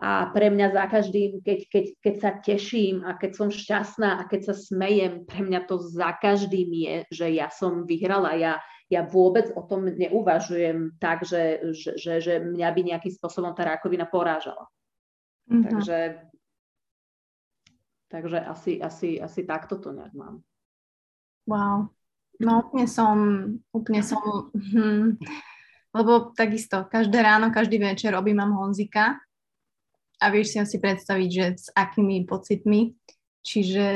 a 0.00 0.32
pre 0.32 0.48
mňa 0.48 0.72
za 0.72 0.84
každým, 0.88 1.44
keď, 1.44 1.58
keď, 1.68 1.84
keď 2.00 2.14
sa 2.16 2.30
teším 2.40 3.04
a 3.04 3.12
keď 3.12 3.30
som 3.36 3.48
šťastná 3.52 4.10
a 4.16 4.22
keď 4.24 4.40
sa 4.48 4.54
smejem, 4.56 5.28
pre 5.28 5.44
mňa 5.44 5.68
to 5.68 5.76
za 5.76 6.16
každým 6.16 6.72
je, 6.72 6.96
že 7.12 7.26
ja 7.36 7.52
som 7.52 7.84
vyhrala. 7.84 8.32
Ja, 8.40 8.56
ja 8.88 9.04
vôbec 9.04 9.52
o 9.52 9.60
tom 9.68 9.84
neuvažujem 9.84 10.96
tak, 10.96 11.28
že, 11.28 11.76
že, 11.76 12.00
že, 12.00 12.12
že 12.24 12.34
mňa 12.40 12.68
by 12.72 12.80
nejakým 12.88 13.12
spôsobom 13.12 13.52
tá 13.52 13.68
rakovina 13.68 14.08
porážala. 14.08 14.64
Mm-hmm. 15.52 15.64
Takže, 15.68 15.98
takže 18.08 18.38
asi, 18.48 18.72
asi, 18.80 19.20
asi 19.20 19.40
takto 19.44 19.76
to 19.76 19.92
nejak 19.92 20.16
mám. 20.16 20.40
Wow. 21.44 21.92
No 22.40 22.64
úplne 22.64 22.88
som, 22.88 23.16
úplne 23.76 24.00
som, 24.00 24.48
hm, 24.56 25.20
lebo 25.92 26.32
takisto 26.32 26.88
každé 26.88 27.20
ráno, 27.20 27.52
každý 27.52 27.76
večer 27.76 28.16
objímam 28.16 28.56
Honzika 28.56 29.20
a 30.22 30.30
vieš 30.30 30.54
si 30.54 30.58
asi 30.62 30.78
predstaviť, 30.78 31.28
že 31.28 31.46
s 31.58 31.66
akými 31.74 32.22
pocitmi. 32.22 32.94
Čiže 33.42 33.86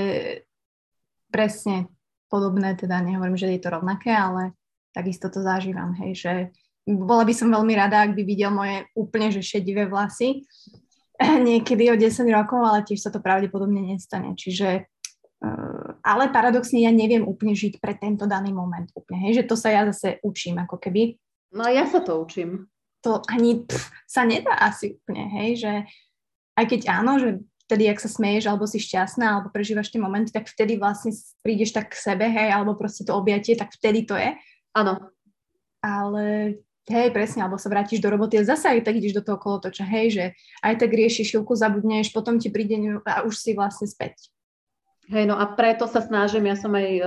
presne 1.30 1.86
podobné, 2.26 2.74
teda 2.74 2.98
nehovorím, 2.98 3.38
že 3.38 3.54
je 3.54 3.62
to 3.62 3.70
rovnaké, 3.70 4.10
ale 4.10 4.58
takisto 4.90 5.30
to 5.30 5.44
zažívam, 5.44 5.94
hej, 6.02 6.12
že 6.16 6.32
bola 6.86 7.26
by 7.26 7.34
som 7.34 7.50
veľmi 7.50 7.74
rada, 7.74 8.02
ak 8.02 8.14
by 8.14 8.22
videl 8.22 8.54
moje 8.54 8.86
úplne 8.94 9.28
že 9.34 9.42
šedivé 9.42 9.90
vlasy, 9.90 10.46
niekedy 11.48 11.90
o 11.90 11.96
10 11.98 12.26
rokov, 12.30 12.60
ale 12.62 12.86
tiež 12.86 13.02
sa 13.02 13.10
to 13.10 13.18
pravdepodobne 13.18 13.82
nestane. 13.82 14.38
Čiže 14.38 14.86
uh, 15.42 15.88
ale 16.06 16.30
paradoxne 16.30 16.80
ja 16.80 16.94
neviem 16.94 17.26
úplne 17.26 17.52
žiť 17.52 17.82
pre 17.82 17.98
tento 17.98 18.24
daný 18.30 18.54
moment 18.54 18.86
úplne, 18.94 19.28
hej, 19.28 19.42
že 19.42 19.48
to 19.50 19.58
sa 19.58 19.74
ja 19.74 19.82
zase 19.90 20.22
učím 20.22 20.62
ako 20.62 20.78
keby. 20.78 21.18
No 21.54 21.66
a 21.66 21.70
ja 21.74 21.84
sa 21.86 22.02
to 22.02 22.18
učím. 22.22 22.70
To 23.04 23.22
ani 23.30 23.66
pff, 23.66 23.90
sa 24.06 24.26
nedá 24.26 24.54
asi 24.58 24.98
úplne, 24.98 25.30
hej, 25.42 25.50
že 25.62 25.72
aj 26.56 26.64
keď 26.66 26.80
áno, 26.88 27.20
že 27.20 27.30
vtedy, 27.66 27.90
ak 27.90 27.98
sa 28.00 28.08
smeješ, 28.08 28.46
alebo 28.46 28.64
si 28.64 28.78
šťastná, 28.78 29.26
alebo 29.26 29.48
prežívaš 29.50 29.90
tie 29.90 30.00
momenty, 30.00 30.30
tak 30.30 30.46
vtedy 30.46 30.78
vlastne 30.78 31.12
prídeš 31.42 31.74
tak 31.74 31.92
k 31.92 31.98
sebe, 31.98 32.26
hej, 32.30 32.54
alebo 32.54 32.78
proste 32.78 33.02
to 33.02 33.12
objatie, 33.12 33.58
tak 33.58 33.74
vtedy 33.74 34.06
to 34.06 34.14
je. 34.14 34.38
Áno. 34.72 35.12
Ale 35.82 36.56
hej, 36.86 37.08
presne, 37.10 37.42
alebo 37.42 37.58
sa 37.58 37.66
vrátiš 37.66 37.98
do 37.98 38.08
roboty 38.08 38.38
a 38.38 38.46
zase 38.46 38.70
aj 38.70 38.86
tak 38.86 38.96
ideš 38.96 39.18
do 39.18 39.26
toho 39.26 39.38
kolotoča, 39.42 39.82
hej, 39.82 40.06
že 40.14 40.24
aj 40.62 40.74
tak 40.78 40.90
riešiš, 40.94 41.34
chvíľku 41.34 41.58
zabudneš, 41.58 42.14
potom 42.14 42.38
ti 42.38 42.48
príde 42.48 43.02
a 43.02 43.26
už 43.26 43.34
si 43.34 43.50
vlastne 43.58 43.90
späť. 43.90 44.30
Hej, 45.06 45.30
no 45.30 45.38
a 45.38 45.46
preto 45.54 45.86
sa 45.86 46.02
snažím, 46.02 46.50
ja 46.50 46.58
som 46.58 46.74
aj 46.74 46.86
e, 46.98 47.02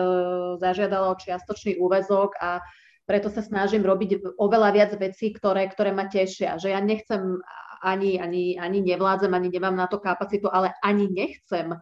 zažiadala 0.63 1.11
o 1.11 1.19
čiastočný 1.19 1.75
úvezok 1.83 2.31
a 2.39 2.63
preto 3.03 3.27
sa 3.27 3.43
snažím 3.43 3.83
robiť 3.83 4.39
oveľa 4.39 4.69
viac 4.71 4.91
vecí, 4.95 5.35
ktoré, 5.35 5.67
ktoré 5.67 5.91
ma 5.91 6.07
tešia. 6.07 6.55
Že 6.55 6.67
ja 6.71 6.79
nechcem 6.79 7.43
ani, 7.83 8.19
ani, 8.19 8.59
ani 8.59 8.79
nevládzem, 8.81 9.33
ani 9.33 9.49
nemám 9.49 9.75
na 9.75 9.87
to 9.87 9.99
kapacitu, 9.99 10.47
ale 10.51 10.71
ani 10.83 11.07
nechcem 11.07 11.75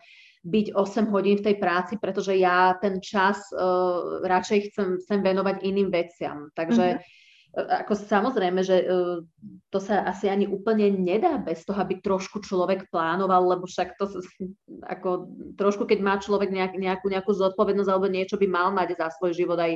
byť 0.48 0.68
8 0.74 1.12
hodín 1.12 1.38
v 1.44 1.46
tej 1.52 1.56
práci, 1.60 2.00
pretože 2.00 2.32
ja 2.40 2.78
ten 2.80 3.04
čas 3.04 3.52
uh, 3.52 4.24
radšej 4.24 4.72
chcem, 4.72 4.88
chcem 5.04 5.20
venovať 5.20 5.60
iným 5.66 5.92
veciam. 5.92 6.48
Takže 6.56 6.86
mm-hmm. 6.96 7.84
ako 7.84 7.94
samozrejme, 8.00 8.62
že 8.64 8.88
uh, 8.88 9.20
to 9.68 9.80
sa 9.84 10.08
asi 10.08 10.32
ani 10.32 10.48
úplne 10.48 10.88
nedá 10.94 11.36
bez 11.36 11.68
toho, 11.68 11.84
aby 11.84 12.00
trošku 12.00 12.40
človek 12.40 12.88
plánoval, 12.88 13.44
lebo 13.58 13.68
však 13.68 14.00
to 14.00 14.08
ako 14.94 15.28
trošku, 15.60 15.84
keď 15.84 16.00
má 16.00 16.16
človek 16.16 16.48
nejak, 16.48 16.80
nejakú, 16.80 17.12
nejakú 17.12 17.36
zodpovednosť 17.36 17.90
alebo 17.92 18.08
niečo 18.08 18.40
by 18.40 18.48
mal 18.48 18.72
mať 18.72 18.96
za 18.96 19.12
svoj 19.20 19.36
život 19.36 19.60
aj 19.60 19.76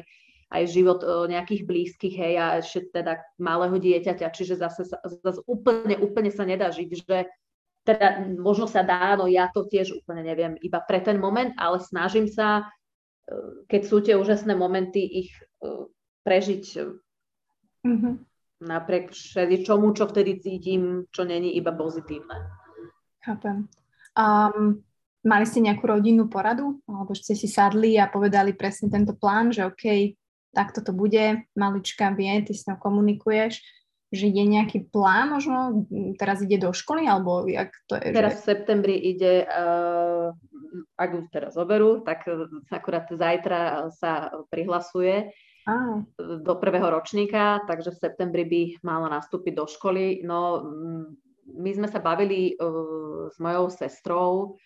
aj 0.52 0.64
život 0.68 1.00
nejakých 1.32 1.64
blízkych, 1.64 2.16
hej, 2.20 2.34
a 2.36 2.60
ešte 2.60 2.92
teda 2.92 3.24
malého 3.40 3.80
dieťaťa, 3.80 4.36
čiže 4.36 4.60
zase, 4.60 4.84
zase 5.24 5.40
úplne, 5.48 5.96
úplne 6.04 6.28
sa 6.28 6.44
nedá 6.44 6.68
žiť, 6.68 6.90
že 6.92 7.32
teda 7.88 8.30
možno 8.38 8.70
sa 8.70 8.86
dá, 8.86 9.18
no 9.18 9.26
ja 9.26 9.50
to 9.50 9.66
tiež 9.66 10.04
úplne 10.04 10.22
neviem, 10.22 10.54
iba 10.62 10.84
pre 10.84 11.02
ten 11.02 11.18
moment, 11.18 11.56
ale 11.58 11.82
snažím 11.82 12.30
sa, 12.30 12.70
e, 13.26 13.66
keď 13.66 13.82
sú 13.82 13.98
tie 14.06 14.14
úžasné 14.20 14.54
momenty, 14.54 15.02
ich 15.02 15.32
e, 15.64 15.90
prežiť 16.22 16.64
mm-hmm. 17.82 18.14
napriek 18.70 19.10
čomu, 19.66 19.98
čo 19.98 20.06
vtedy 20.06 20.38
cítim, 20.38 21.10
čo 21.10 21.26
není 21.26 21.58
iba 21.58 21.74
pozitívne. 21.74 22.38
Chápem. 23.26 23.66
Um, 24.14 24.82
mali 25.26 25.46
ste 25.46 25.66
nejakú 25.66 25.86
rodinnú 25.86 26.30
poradu? 26.30 26.82
Alebo 26.86 27.14
ste 27.18 27.34
si 27.34 27.50
sadli 27.50 27.98
a 27.98 28.10
povedali 28.10 28.54
presne 28.54 28.94
tento 28.94 29.18
plán, 29.18 29.50
že 29.50 29.66
OK, 29.66 30.14
takto 30.52 30.84
to 30.84 30.92
bude, 30.92 31.48
malička 31.56 32.12
vie, 32.16 32.44
ty 32.44 32.52
s 32.52 32.68
ňou 32.68 32.78
komunikuješ, 32.80 33.64
že 34.12 34.28
je 34.28 34.44
nejaký 34.44 34.92
plán 34.92 35.32
možno, 35.32 35.88
teraz 36.20 36.44
ide 36.44 36.60
do 36.60 36.76
školy, 36.76 37.08
alebo 37.08 37.48
jak 37.48 37.72
to 37.88 37.96
je? 37.96 38.12
Teraz 38.12 38.34
že... 38.36 38.40
v 38.44 38.48
septembri 38.52 38.96
ide, 39.00 39.48
uh, 39.48 40.36
ak 41.00 41.10
ju 41.16 41.22
teraz 41.32 41.56
zoberú, 41.56 42.04
tak 42.04 42.28
akurát 42.68 43.08
zajtra 43.08 43.88
sa 43.96 44.36
prihlasuje 44.52 45.32
ah. 45.64 46.04
do 46.20 46.54
prvého 46.60 46.92
ročníka, 46.92 47.64
takže 47.72 47.96
v 47.96 48.02
septembri 48.04 48.44
by 48.44 48.62
mala 48.84 49.08
nastúpiť 49.08 49.54
do 49.56 49.64
školy. 49.64 50.28
No, 50.28 50.68
my 51.48 51.72
sme 51.72 51.88
sa 51.88 52.04
bavili 52.04 52.60
uh, 52.60 53.32
s 53.32 53.40
mojou 53.40 53.72
sestrou, 53.72 54.60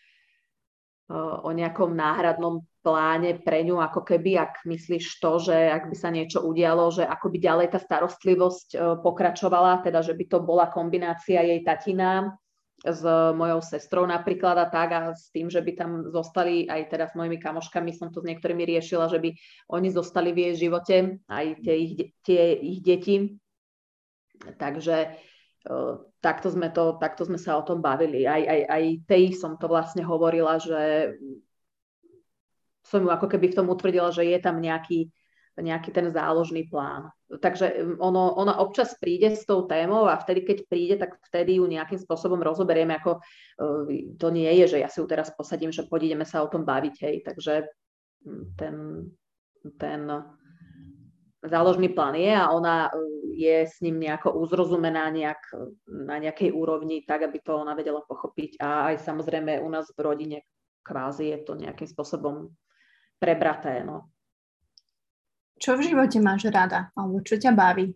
o 1.11 1.49
nejakom 1.53 1.93
náhradnom 1.93 2.65
pláne 2.81 3.37
pre 3.41 3.61
ňu, 3.61 3.77
ako 3.77 4.01
keby, 4.01 4.41
ak 4.41 4.65
myslíš 4.65 5.21
to, 5.21 5.37
že 5.37 5.53
ak 5.53 5.89
by 5.89 5.95
sa 5.97 6.09
niečo 6.09 6.41
udialo, 6.41 6.89
že 6.89 7.05
ako 7.05 7.29
by 7.29 7.37
ďalej 7.37 7.67
tá 7.73 7.79
starostlivosť 7.81 9.01
pokračovala, 9.05 9.85
teda 9.85 10.01
že 10.01 10.17
by 10.17 10.25
to 10.25 10.41
bola 10.41 10.65
kombinácia 10.69 11.45
jej 11.45 11.61
tatina 11.61 12.33
s 12.85 13.01
mojou 13.33 13.61
sestrou 13.65 14.05
napríklad 14.05 14.57
a 14.61 14.67
tak 14.69 14.89
a 14.93 14.99
s 15.13 15.33
tým, 15.33 15.49
že 15.49 15.61
by 15.61 15.71
tam 15.73 15.91
zostali 16.13 16.69
aj 16.69 16.93
teda 16.93 17.05
s 17.09 17.17
mojimi 17.17 17.41
kamoškami, 17.41 17.89
som 17.93 18.13
to 18.13 18.21
s 18.21 18.29
niektorými 18.29 18.61
riešila, 18.61 19.09
že 19.09 19.17
by 19.17 19.29
oni 19.73 19.89
zostali 19.89 20.29
v 20.33 20.49
jej 20.49 20.69
živote, 20.69 21.21
aj 21.25 21.45
tie 21.65 21.75
ich, 21.81 21.93
tie 22.21 22.53
ich 22.53 22.85
deti. 22.85 23.37
Takže 24.45 25.17
takto 26.25 26.49
sme, 26.49 26.73
to, 26.73 26.97
takto 26.97 27.21
sme 27.29 27.37
sa 27.37 27.61
o 27.61 27.61
tom 27.61 27.85
bavili. 27.85 28.25
Aj, 28.25 28.41
aj, 28.41 28.61
aj 28.65 28.83
tej 29.05 29.37
som 29.37 29.61
to 29.61 29.69
vlastne 29.69 30.01
hovorila, 30.01 30.57
že 30.57 31.13
som 32.81 33.05
ju 33.05 33.13
ako 33.13 33.29
keby 33.29 33.53
v 33.53 33.57
tom 33.61 33.69
utvrdila, 33.69 34.09
že 34.09 34.25
je 34.25 34.39
tam 34.41 34.57
nejaký, 34.57 35.13
nejaký 35.61 35.93
ten 35.93 36.09
záložný 36.09 36.65
plán. 36.65 37.13
Takže 37.29 37.77
um, 37.77 37.97
ono, 38.01 38.33
ona 38.41 38.57
občas 38.57 38.97
príde 38.97 39.37
s 39.37 39.45
tou 39.45 39.69
témou 39.69 40.09
a 40.09 40.17
vtedy, 40.17 40.41
keď 40.41 40.57
príde, 40.65 40.95
tak 40.97 41.21
vtedy 41.29 41.61
ju 41.61 41.65
nejakým 41.69 42.01
spôsobom 42.01 42.41
rozoberieme, 42.41 42.97
ako 42.97 43.21
uh, 43.61 43.85
to 44.17 44.27
nie 44.33 44.49
je, 44.65 44.77
že 44.77 44.81
ja 44.81 44.89
si 44.89 44.97
ju 45.01 45.05
teraz 45.05 45.29
posadím, 45.29 45.69
že 45.69 45.85
pôjdeme 45.85 46.25
sa 46.25 46.41
o 46.41 46.49
tom 46.49 46.65
baviť, 46.65 46.95
hej. 47.05 47.15
Takže 47.21 47.53
um, 48.25 48.49
ten, 48.57 48.75
ten 49.77 50.01
záložný 51.49 51.89
plán 51.93 52.15
je 52.15 52.33
a 52.33 52.49
ona 52.51 52.89
uh, 52.89 52.97
je 53.35 53.67
s 53.67 53.83
ním 53.83 53.99
nejako 53.99 54.39
uzrozumená 54.39 55.11
nejak, 55.11 55.41
na 55.87 56.17
nejakej 56.17 56.55
úrovni, 56.55 57.03
tak 57.03 57.27
aby 57.27 57.43
to 57.43 57.59
ona 57.59 57.75
vedela 57.75 57.99
pochopiť. 58.07 58.63
A 58.63 58.95
aj 58.95 59.03
samozrejme 59.03 59.59
u 59.59 59.69
nás 59.69 59.91
v 59.91 59.99
rodine 59.99 60.37
kvázi 60.85 61.35
je 61.35 61.39
to 61.43 61.59
nejakým 61.59 61.89
spôsobom 61.89 62.55
prebraté. 63.19 63.83
No. 63.83 64.07
Čo 65.59 65.75
v 65.75 65.91
živote 65.91 66.21
máš 66.23 66.47
rada? 66.47 66.91
Alebo 66.95 67.19
čo 67.25 67.35
ťa 67.35 67.51
baví? 67.51 67.91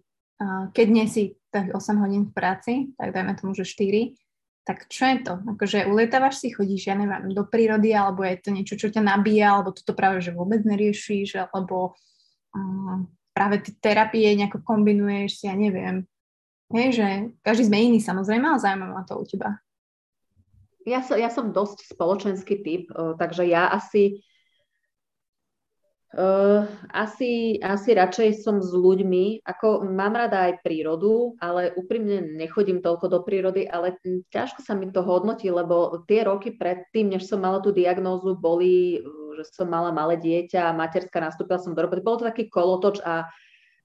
Keď 0.76 0.88
nie 0.88 1.08
si 1.08 1.36
tak 1.52 1.76
8 1.76 2.04
hodín 2.04 2.32
v 2.32 2.36
práci, 2.36 2.74
tak 2.96 3.12
dajme 3.12 3.36
tomu, 3.36 3.52
že 3.52 3.68
4, 3.68 4.16
tak 4.64 4.88
čo 4.88 5.04
je 5.08 5.18
to? 5.26 5.34
Akože 5.56 5.90
ulietávaš 5.90 6.40
si, 6.40 6.54
chodíš, 6.54 6.88
ja 6.88 6.96
neviem, 6.96 7.36
do 7.36 7.44
prírody, 7.44 7.92
alebo 7.92 8.24
je 8.24 8.40
to 8.40 8.50
niečo, 8.56 8.80
čo 8.80 8.88
ťa 8.94 9.04
nabíja, 9.04 9.60
alebo 9.60 9.76
toto 9.76 9.92
práve, 9.92 10.24
že 10.24 10.32
vôbec 10.32 10.64
neriešiš, 10.64 11.52
alebo 11.52 11.98
práve 13.40 13.64
tie 13.64 13.72
terapie 13.80 14.36
nejako 14.36 14.60
kombinuješ 14.68 15.48
ja 15.48 15.56
neviem. 15.56 16.04
Hej, 16.76 17.00
že 17.00 17.08
každý 17.40 17.72
sme 17.72 17.80
iný 17.80 18.04
samozrejme, 18.04 18.44
ale 18.44 18.60
zaujímavé 18.60 18.92
ma 18.92 19.08
to 19.08 19.16
u 19.16 19.24
teba. 19.24 19.64
Ja, 20.84 21.00
som, 21.00 21.16
ja 21.16 21.32
som 21.32 21.56
dosť 21.56 21.88
spoločenský 21.96 22.60
typ, 22.60 22.92
takže 22.92 23.48
ja 23.48 23.72
asi 23.72 24.20
Uh, 26.10 26.66
asi, 26.90 27.62
asi 27.62 27.94
radšej 27.94 28.42
som 28.42 28.66
s 28.66 28.74
ľuďmi, 28.74 29.46
ako 29.46 29.86
mám 29.94 30.18
rada 30.18 30.50
aj 30.50 30.66
prírodu, 30.66 31.38
ale 31.38 31.70
úprimne 31.78 32.34
nechodím 32.34 32.82
toľko 32.82 33.14
do 33.14 33.20
prírody, 33.22 33.70
ale 33.70 33.94
ťažko 34.34 34.66
sa 34.66 34.74
mi 34.74 34.90
to 34.90 35.06
hodnotí, 35.06 35.54
lebo 35.54 36.02
tie 36.10 36.26
roky 36.26 36.58
predtým, 36.58 37.14
než 37.14 37.30
som 37.30 37.46
mala 37.46 37.62
tú 37.62 37.70
diagnózu, 37.70 38.34
boli, 38.34 39.06
že 39.38 39.54
som 39.54 39.70
mala 39.70 39.94
malé 39.94 40.18
dieťa 40.18 40.74
materská 40.74 41.22
nastúpila 41.22 41.62
som 41.62 41.78
do 41.78 41.86
roboty. 41.86 42.02
Bolo 42.02 42.26
to 42.26 42.30
taký 42.34 42.50
kolotoč 42.50 43.06
a 43.06 43.30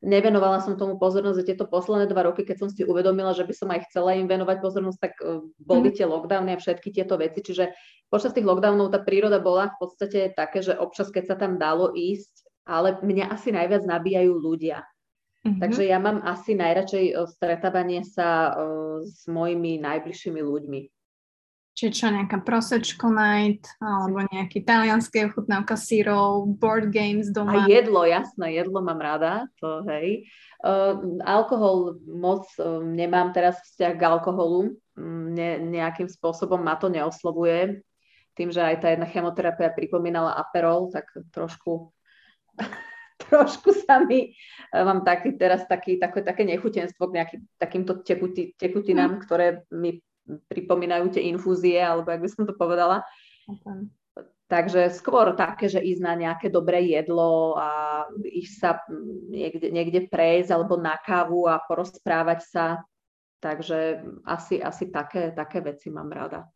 nevenovala 0.05 0.61
som 0.61 0.77
tomu 0.77 1.01
pozornosť 1.01 1.39
za 1.41 1.45
tieto 1.49 1.65
posledné 1.65 2.07
dva 2.13 2.29
roky, 2.29 2.45
keď 2.45 2.57
som 2.61 2.69
si 2.69 2.85
uvedomila, 2.85 3.33
že 3.33 3.49
by 3.49 3.55
som 3.57 3.69
aj 3.73 3.89
chcela 3.89 4.13
im 4.15 4.29
venovať 4.29 4.61
pozornosť, 4.61 4.99
tak 5.01 5.13
e, 5.19 5.41
boli 5.59 5.89
mhm. 5.91 5.97
tie 5.97 6.07
lockdowny 6.07 6.51
a 6.55 6.61
všetky 6.61 6.93
tieto 6.93 7.17
veci. 7.17 7.41
Čiže 7.41 7.73
počas 8.13 8.37
tých 8.37 8.47
lockdownov 8.47 8.93
tá 8.93 9.01
príroda 9.01 9.41
bola 9.41 9.73
v 9.73 9.77
podstate 9.81 10.31
také, 10.37 10.61
že 10.61 10.77
občas, 10.77 11.09
keď 11.09 11.25
sa 11.35 11.37
tam 11.41 11.57
dalo 11.57 11.91
ísť, 11.97 12.45
ale 12.69 13.01
mňa 13.01 13.33
asi 13.33 13.51
najviac 13.51 13.83
nabíjajú 13.89 14.33
ľudia. 14.37 14.85
Mm-hmm. 15.45 15.61
Takže 15.61 15.83
ja 15.85 16.01
mám 16.01 16.25
asi 16.25 16.57
najradšej 16.57 17.05
e, 17.13 17.15
stretávanie 17.29 18.01
sa 18.01 18.57
uh, 18.57 19.05
s 19.05 19.29
mojimi 19.29 19.77
najbližšími 19.77 20.41
ľuďmi. 20.41 20.81
Čiže 21.75 21.91
čo, 21.91 22.07
nejaká 22.15 22.39
prosečko 22.47 23.11
night, 23.11 23.67
alebo 23.83 24.23
nejaký 24.31 24.63
talianské 24.63 25.27
ochutnávka 25.27 25.75
sírov, 25.75 26.47
board 26.55 26.95
games 26.95 27.35
doma? 27.35 27.67
A 27.67 27.71
jedlo, 27.71 28.07
jasné, 28.07 28.55
jedlo 28.55 28.79
mám 28.79 29.03
rada, 29.03 29.51
to 29.59 29.83
hej. 29.91 30.31
Uh, 30.63 31.19
alkohol 31.27 31.99
moc 32.07 32.47
uh, 32.63 32.79
nemám 32.79 33.35
teraz 33.35 33.59
vzťah 33.67 33.93
k 33.99 34.07
alkoholu, 34.07 34.79
mm, 34.95 35.27
ne, 35.35 35.51
nejakým 35.75 36.07
spôsobom 36.07 36.63
ma 36.63 36.79
to 36.79 36.87
neoslovuje 36.89 37.83
tým, 38.35 38.51
že 38.51 38.61
aj 38.61 38.77
tá 38.83 38.87
jedna 38.91 39.07
chemoterapia 39.07 39.71
pripomínala 39.71 40.35
aperol, 40.35 40.91
tak 40.91 41.07
trošku, 41.31 41.95
trošku 43.31 43.71
sa 43.87 44.03
mi, 44.03 44.35
e, 44.35 44.79
mám 44.83 45.07
taký, 45.07 45.39
teraz 45.39 45.65
taký, 45.71 45.97
také, 46.03 46.27
také 46.27 46.43
nechutenstvo 46.43 47.09
k 47.09 47.17
nejakým 47.23 47.41
takýmto 47.57 48.03
tekuti, 48.03 48.53
tekutinám, 48.59 49.19
mm. 49.19 49.21
ktoré 49.23 49.47
mi 49.71 50.03
pripomínajú 50.49 51.15
tie 51.15 51.29
infúzie, 51.29 51.79
alebo 51.81 52.11
jak 52.11 52.23
by 52.25 52.31
som 52.31 52.45
to 52.49 52.55
povedala. 52.57 53.05
Okay. 53.45 53.89
Takže 54.45 54.93
skôr 54.93 55.33
také, 55.35 55.73
že 55.73 55.81
ísť 55.81 56.03
na 56.05 56.15
nejaké 56.15 56.53
dobré 56.53 56.85
jedlo 56.93 57.57
a 57.57 58.05
ísť 58.21 58.55
sa 58.61 58.71
niekde, 59.33 59.73
niekde 59.73 60.01
prejsť 60.07 60.53
alebo 60.53 60.77
na 60.77 61.01
kávu 61.01 61.49
a 61.49 61.59
porozprávať 61.65 62.41
sa 62.45 62.67
Takže 63.45 64.01
asi, 64.25 64.57
asi 64.57 64.89
také, 64.89 65.29
také 65.37 65.61
veci 65.61 65.93
mám 65.93 66.09
rada. 66.09 66.49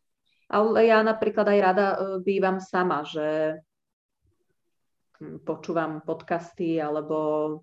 Ale 0.48 0.88
ja 0.88 1.04
napríklad 1.04 1.44
aj 1.44 1.60
rada 1.60 1.86
e, 1.92 1.96
bývam 2.24 2.56
sama, 2.64 3.04
že 3.04 3.60
hm, 5.20 5.44
počúvam 5.44 6.00
podcasty 6.00 6.80
alebo 6.80 7.60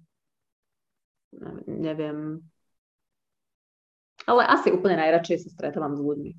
neviem. 1.65 2.38
Ale 4.26 4.41
asi 4.45 4.73
úplne 4.73 4.97
najradšej 4.97 5.45
sa 5.45 5.49
stretávam 5.53 5.93
s 5.93 6.02
ľuďmi. 6.02 6.31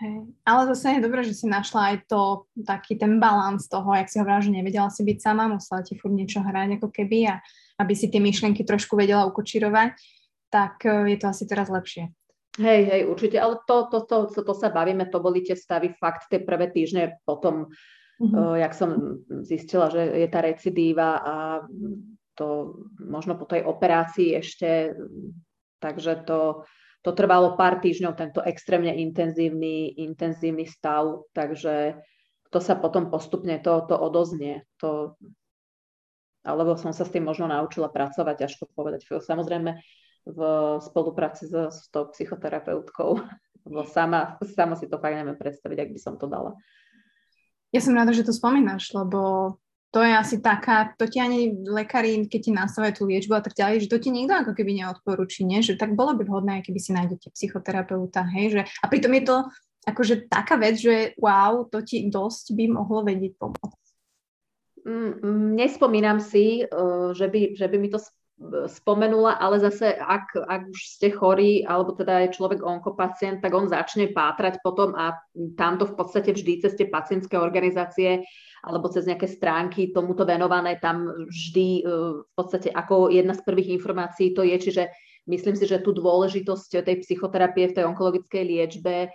Hej. 0.00 0.32
Ale 0.48 0.60
zase 0.72 0.96
je 0.96 1.04
dobré, 1.04 1.20
že 1.20 1.36
si 1.36 1.44
našla 1.44 1.92
aj 1.92 1.96
to, 2.08 2.48
taký 2.64 2.96
ten 2.96 3.20
balans 3.20 3.68
toho, 3.68 3.92
jak 3.92 4.08
si 4.08 4.16
hovorila, 4.16 4.40
že 4.40 4.56
nevedela 4.56 4.88
si 4.88 5.04
byť 5.04 5.18
sama, 5.20 5.52
musela 5.52 5.84
ti 5.84 5.92
furt 5.92 6.16
niečo 6.16 6.40
hrať 6.40 6.80
ako 6.80 6.88
keby 6.88 7.28
a 7.28 7.44
aby 7.84 7.92
si 7.92 8.08
tie 8.08 8.16
myšlienky 8.16 8.64
trošku 8.64 8.96
vedela 8.96 9.28
ukočirovať, 9.28 9.92
tak 10.48 10.80
e, 10.88 11.12
je 11.12 11.16
to 11.20 11.26
asi 11.28 11.44
teraz 11.44 11.68
lepšie. 11.68 12.08
Hej, 12.56 12.80
hej, 12.88 13.02
určite, 13.06 13.36
ale 13.38 13.60
to, 13.68 13.92
to, 13.92 13.98
to, 14.08 14.16
to, 14.32 14.40
to 14.42 14.54
sa 14.56 14.72
bavíme, 14.72 15.04
to 15.06 15.20
boli 15.20 15.44
tie 15.44 15.54
stavy 15.54 15.94
fakt 15.96 16.32
tie 16.32 16.42
prvé 16.42 16.72
týždne 16.72 17.22
potom, 17.22 17.70
mm-hmm. 18.18 18.34
uh, 18.34 18.58
jak 18.58 18.74
som 18.74 19.22
zistila, 19.46 19.86
že 19.86 20.02
je 20.02 20.28
tá 20.28 20.42
recidíva 20.42 21.22
a 21.22 21.34
to 22.34 22.74
možno 22.98 23.38
po 23.38 23.46
tej 23.46 23.62
operácii 23.62 24.34
ešte, 24.42 24.98
takže 25.78 26.26
to, 26.26 26.66
to 27.00 27.10
trvalo 27.16 27.56
pár 27.56 27.80
týždňov, 27.80 28.12
tento 28.12 28.40
extrémne 28.44 28.92
intenzívny, 28.92 29.96
intenzívny 30.04 30.68
stav, 30.68 31.24
takže 31.32 31.96
to 32.52 32.58
sa 32.60 32.76
potom 32.76 33.08
postupne 33.08 33.56
to, 33.62 33.80
to 33.88 33.96
odoznie. 33.96 34.68
To, 34.84 35.16
alebo 36.44 36.76
som 36.76 36.92
sa 36.92 37.08
s 37.08 37.12
tým 37.14 37.24
možno 37.24 37.48
naučila 37.48 37.88
pracovať, 37.88 38.36
až 38.44 38.52
to 38.60 38.64
povedať. 38.68 39.06
Samozrejme 39.08 39.80
v 40.28 40.40
spolupráci 40.84 41.48
so, 41.48 41.72
s 41.72 41.88
tou 41.88 42.12
psychoterapeutkou, 42.12 43.10
lebo 43.64 43.80
sama, 43.88 44.36
sama 44.44 44.76
si 44.76 44.84
to 44.84 45.00
fakt 45.00 45.16
neviem 45.16 45.38
predstaviť, 45.38 45.78
ak 45.80 45.90
by 45.96 46.00
som 46.00 46.14
to 46.20 46.28
dala. 46.28 46.52
Ja 47.70 47.80
som 47.80 47.96
rada, 47.96 48.10
že 48.10 48.26
to 48.26 48.34
spomínaš, 48.34 48.92
lebo 48.92 49.54
to 49.90 50.00
je 50.06 50.12
asi 50.14 50.36
taká, 50.38 50.94
to 50.94 51.10
ti 51.10 51.18
ani 51.18 51.50
lekári, 51.66 52.22
keď 52.30 52.40
ti 52.40 52.52
nastavujú 52.54 52.92
tú 52.94 53.02
liečbu 53.10 53.34
a 53.34 53.42
tak 53.42 53.58
ďalej, 53.58 53.86
že 53.86 53.90
to 53.90 53.98
ti 53.98 54.14
nikto 54.14 54.38
ako 54.38 54.52
keby 54.54 54.78
neodporúči, 54.78 55.42
nie? 55.42 55.66
že 55.66 55.74
tak 55.74 55.98
bolo 55.98 56.14
by 56.14 56.22
vhodné, 56.22 56.62
keby 56.62 56.78
si 56.78 56.94
nájdete 56.94 57.34
psychoterapeuta, 57.34 58.22
hej, 58.30 58.46
že 58.54 58.60
a 58.80 58.86
pritom 58.86 59.10
je 59.18 59.24
to 59.26 59.36
akože 59.90 60.30
taká 60.30 60.54
vec, 60.60 60.78
že 60.78 61.18
wow, 61.18 61.66
to 61.66 61.82
ti 61.82 62.06
dosť 62.06 62.54
by 62.54 62.64
mohlo 62.70 63.02
vedieť 63.02 63.34
pomôcť. 63.34 63.80
Mm, 64.80 65.12
mm, 65.20 65.48
nespomínam 65.58 66.18
si, 66.22 66.64
že 67.12 67.26
by, 67.28 67.58
že 67.58 67.66
by 67.68 67.76
mi 67.76 67.88
to 67.92 68.00
spomenula, 68.72 69.36
ale 69.36 69.60
zase 69.60 69.92
ak, 69.92 70.32
ak 70.32 70.72
už 70.72 70.80
ste 70.96 71.12
chorí, 71.12 71.60
alebo 71.60 71.92
teda 71.92 72.24
je 72.24 72.36
človek 72.40 72.64
onkopacient, 72.64 73.44
tak 73.44 73.52
on 73.52 73.68
začne 73.68 74.08
pátrať 74.16 74.64
potom 74.64 74.96
a 74.96 75.20
tamto 75.60 75.84
v 75.84 75.92
podstate 75.92 76.32
vždy 76.32 76.64
cez 76.64 76.72
tie 76.72 76.88
pacientské 76.88 77.36
organizácie 77.36 78.24
alebo 78.60 78.92
cez 78.92 79.08
nejaké 79.08 79.26
stránky 79.26 79.90
tomuto 79.90 80.28
venované, 80.28 80.76
tam 80.76 81.08
vždy 81.28 81.68
e, 81.80 81.82
v 82.24 82.32
podstate 82.36 82.68
ako 82.68 83.08
jedna 83.08 83.32
z 83.32 83.42
prvých 83.44 83.72
informácií 83.80 84.36
to 84.36 84.44
je, 84.44 84.56
čiže 84.56 84.82
myslím 85.28 85.56
si, 85.56 85.64
že 85.64 85.80
tú 85.80 85.96
dôležitosť 85.96 86.84
tej 86.84 86.96
psychoterapie 87.04 87.72
v 87.72 87.76
tej 87.80 87.84
onkologickej 87.88 88.42
liečbe, 88.44 88.96
e, 89.06 89.08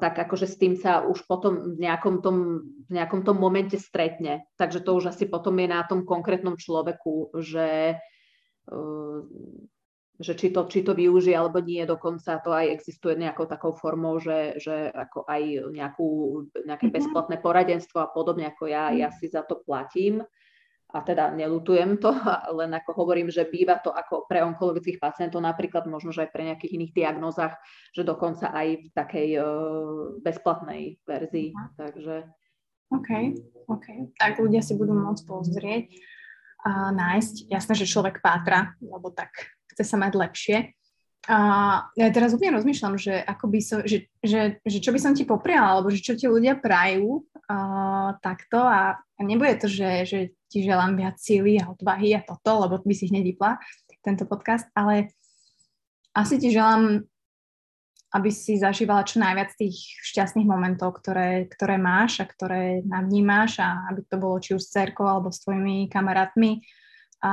tak 0.00 0.16
akože 0.16 0.46
s 0.48 0.56
tým 0.56 0.74
sa 0.76 1.04
už 1.04 1.28
potom 1.28 1.76
v 1.76 1.84
nejakom 1.84 2.24
tom, 2.24 2.64
v 2.88 2.90
nejakom 2.96 3.24
tom 3.24 3.36
momente 3.36 3.76
stretne. 3.76 4.48
Takže 4.56 4.80
to 4.80 4.96
už 4.96 5.12
asi 5.12 5.28
potom 5.28 5.56
je 5.60 5.68
na 5.68 5.84
tom 5.84 6.08
konkrétnom 6.08 6.56
človeku, 6.56 7.36
že 7.44 8.00
Ehm, 8.72 9.68
že 10.16 10.32
či 10.32 10.48
to, 10.48 10.64
či 10.64 10.80
to 10.80 10.96
využije 10.96 11.36
alebo 11.36 11.60
nie, 11.60 11.84
dokonca 11.84 12.40
to 12.40 12.48
aj 12.52 12.72
existuje 12.72 13.20
nejakou 13.20 13.44
takou 13.44 13.76
formou, 13.76 14.16
že, 14.16 14.56
že 14.56 14.88
ako 14.88 15.28
aj 15.28 15.42
nejakú, 15.72 16.08
nejaké 16.64 16.88
mm-hmm. 16.88 16.96
bezplatné 16.96 17.36
poradenstvo 17.44 18.00
a 18.00 18.08
podobne 18.08 18.48
ako 18.48 18.64
ja, 18.68 18.92
ja 18.96 19.12
si 19.12 19.28
za 19.28 19.44
to 19.44 19.60
platím 19.60 20.24
a 20.96 21.04
teda 21.04 21.34
nelutujem 21.36 22.00
to, 22.00 22.14
len 22.58 22.72
ako 22.72 22.96
hovorím, 22.96 23.28
že 23.28 23.44
býva 23.44 23.76
to 23.76 23.92
ako 23.92 24.24
pre 24.24 24.40
onkologických 24.40 24.96
pacientov 24.96 25.44
napríklad 25.44 25.84
možno, 25.84 26.16
že 26.16 26.24
aj 26.24 26.30
pre 26.32 26.42
nejakých 26.48 26.74
iných 26.80 26.92
diagnozách, 26.96 27.54
že 27.92 28.02
dokonca 28.06 28.48
aj 28.54 28.66
v 28.80 28.88
takej 28.96 29.28
uh, 29.36 29.46
bezplatnej 30.24 30.96
verzii. 31.04 31.52
Uh-huh. 31.52 31.68
Takže... 31.76 32.16
OK, 32.86 33.10
OK. 33.66 33.86
Tak 34.14 34.38
ľudia 34.38 34.62
si 34.62 34.78
budú 34.78 34.94
môcť 34.94 35.22
pozrieť 35.26 35.90
a 36.62 36.94
nájsť. 36.94 37.50
Jasné, 37.50 37.72
že 37.74 37.90
človek 37.90 38.22
pátra, 38.22 38.78
lebo 38.78 39.10
tak 39.10 39.55
chce 39.72 39.84
sa 39.84 39.96
mať 39.98 40.12
lepšie. 40.14 40.58
A 41.26 41.38
ja 41.98 42.06
teraz 42.14 42.38
úplne 42.38 42.54
rozmýšľam, 42.54 42.94
že, 43.02 43.18
ako 43.18 43.50
by 43.50 43.58
som, 43.58 43.78
že, 43.82 44.06
že, 44.22 44.62
že 44.62 44.78
čo 44.78 44.94
by 44.94 45.00
som 45.02 45.10
ti 45.10 45.26
popriala, 45.26 45.74
alebo 45.74 45.90
že 45.90 45.98
čo 45.98 46.14
ti 46.14 46.30
ľudia 46.30 46.54
prajú 46.54 47.26
uh, 47.26 48.14
takto 48.22 48.62
a, 48.62 48.94
a 48.94 49.20
nebude 49.26 49.58
to, 49.58 49.66
že, 49.66 50.06
že 50.06 50.18
ti 50.46 50.62
želám 50.62 50.94
viac 50.94 51.18
síly 51.18 51.58
a 51.58 51.66
odvahy 51.66 52.14
a 52.14 52.22
toto, 52.22 52.62
lebo 52.62 52.78
by 52.78 52.94
si 52.94 53.10
hneď 53.10 53.34
vypla 53.34 53.58
tento 54.06 54.22
podcast, 54.22 54.70
ale 54.78 55.10
asi 56.14 56.38
ti 56.38 56.54
želám 56.54 57.02
aby 58.14 58.30
si 58.32 58.56
zažívala 58.56 59.04
čo 59.04 59.20
najviac 59.20 59.52
tých 59.58 59.76
šťastných 60.06 60.48
momentov, 60.48 60.96
ktoré, 61.02 61.50
ktoré 61.52 61.76
máš 61.76 62.22
a 62.22 62.30
ktoré 62.30 62.80
navnímáš 62.86 63.60
a 63.60 63.84
aby 63.92 64.06
to 64.08 64.16
bolo 64.16 64.40
či 64.40 64.56
už 64.56 64.62
s 64.62 64.72
cerkou 64.72 65.04
alebo 65.04 65.28
s 65.28 65.44
tvojimi 65.44 65.90
kamarátmi 65.92 66.64
a 67.22 67.32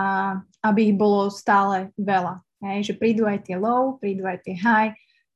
aby 0.64 0.92
ich 0.92 0.96
bolo 0.96 1.28
stále 1.28 1.92
veľa. 2.00 2.40
Hej? 2.64 2.92
Že 2.92 2.94
prídu 3.00 3.24
aj 3.28 3.48
tie 3.48 3.58
low, 3.60 4.00
prídu 4.00 4.24
aj 4.24 4.44
tie 4.44 4.56
high, 4.56 4.94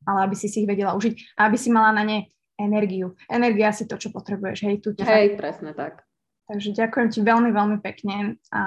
ale 0.07 0.19
aby 0.27 0.35
si 0.35 0.47
si 0.47 0.63
ich 0.63 0.69
vedela 0.69 0.95
užiť 0.95 1.39
a 1.39 1.51
aby 1.51 1.57
si 1.59 1.69
mala 1.71 1.91
na 1.91 2.03
ne 2.07 2.19
energiu. 2.57 3.13
Energia 3.29 3.69
si 3.75 3.85
to, 3.85 3.99
čo 4.01 4.09
potrebuješ. 4.09 4.65
Hej, 4.65 4.75
tu 4.81 4.89
hej 5.05 5.37
presne 5.37 5.77
tak. 5.77 6.01
Takže 6.47 6.73
ďakujem 6.73 7.07
ti 7.11 7.19
veľmi, 7.21 7.51
veľmi 7.51 7.77
pekne 7.83 8.39
a 8.55 8.63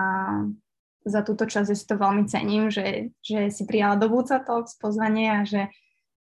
za 1.01 1.25
túto 1.25 1.49
časť 1.49 1.69
ja 1.73 1.77
si 1.77 1.85
to 1.89 1.97
veľmi 1.97 2.29
cením, 2.29 2.69
že, 2.69 3.09
že 3.25 3.49
si 3.49 3.65
prijala 3.65 3.97
do 3.97 4.13
Búca 4.13 4.37
Talk 4.37 4.69
pozvanie 4.77 5.33
a 5.33 5.49
že 5.49 5.73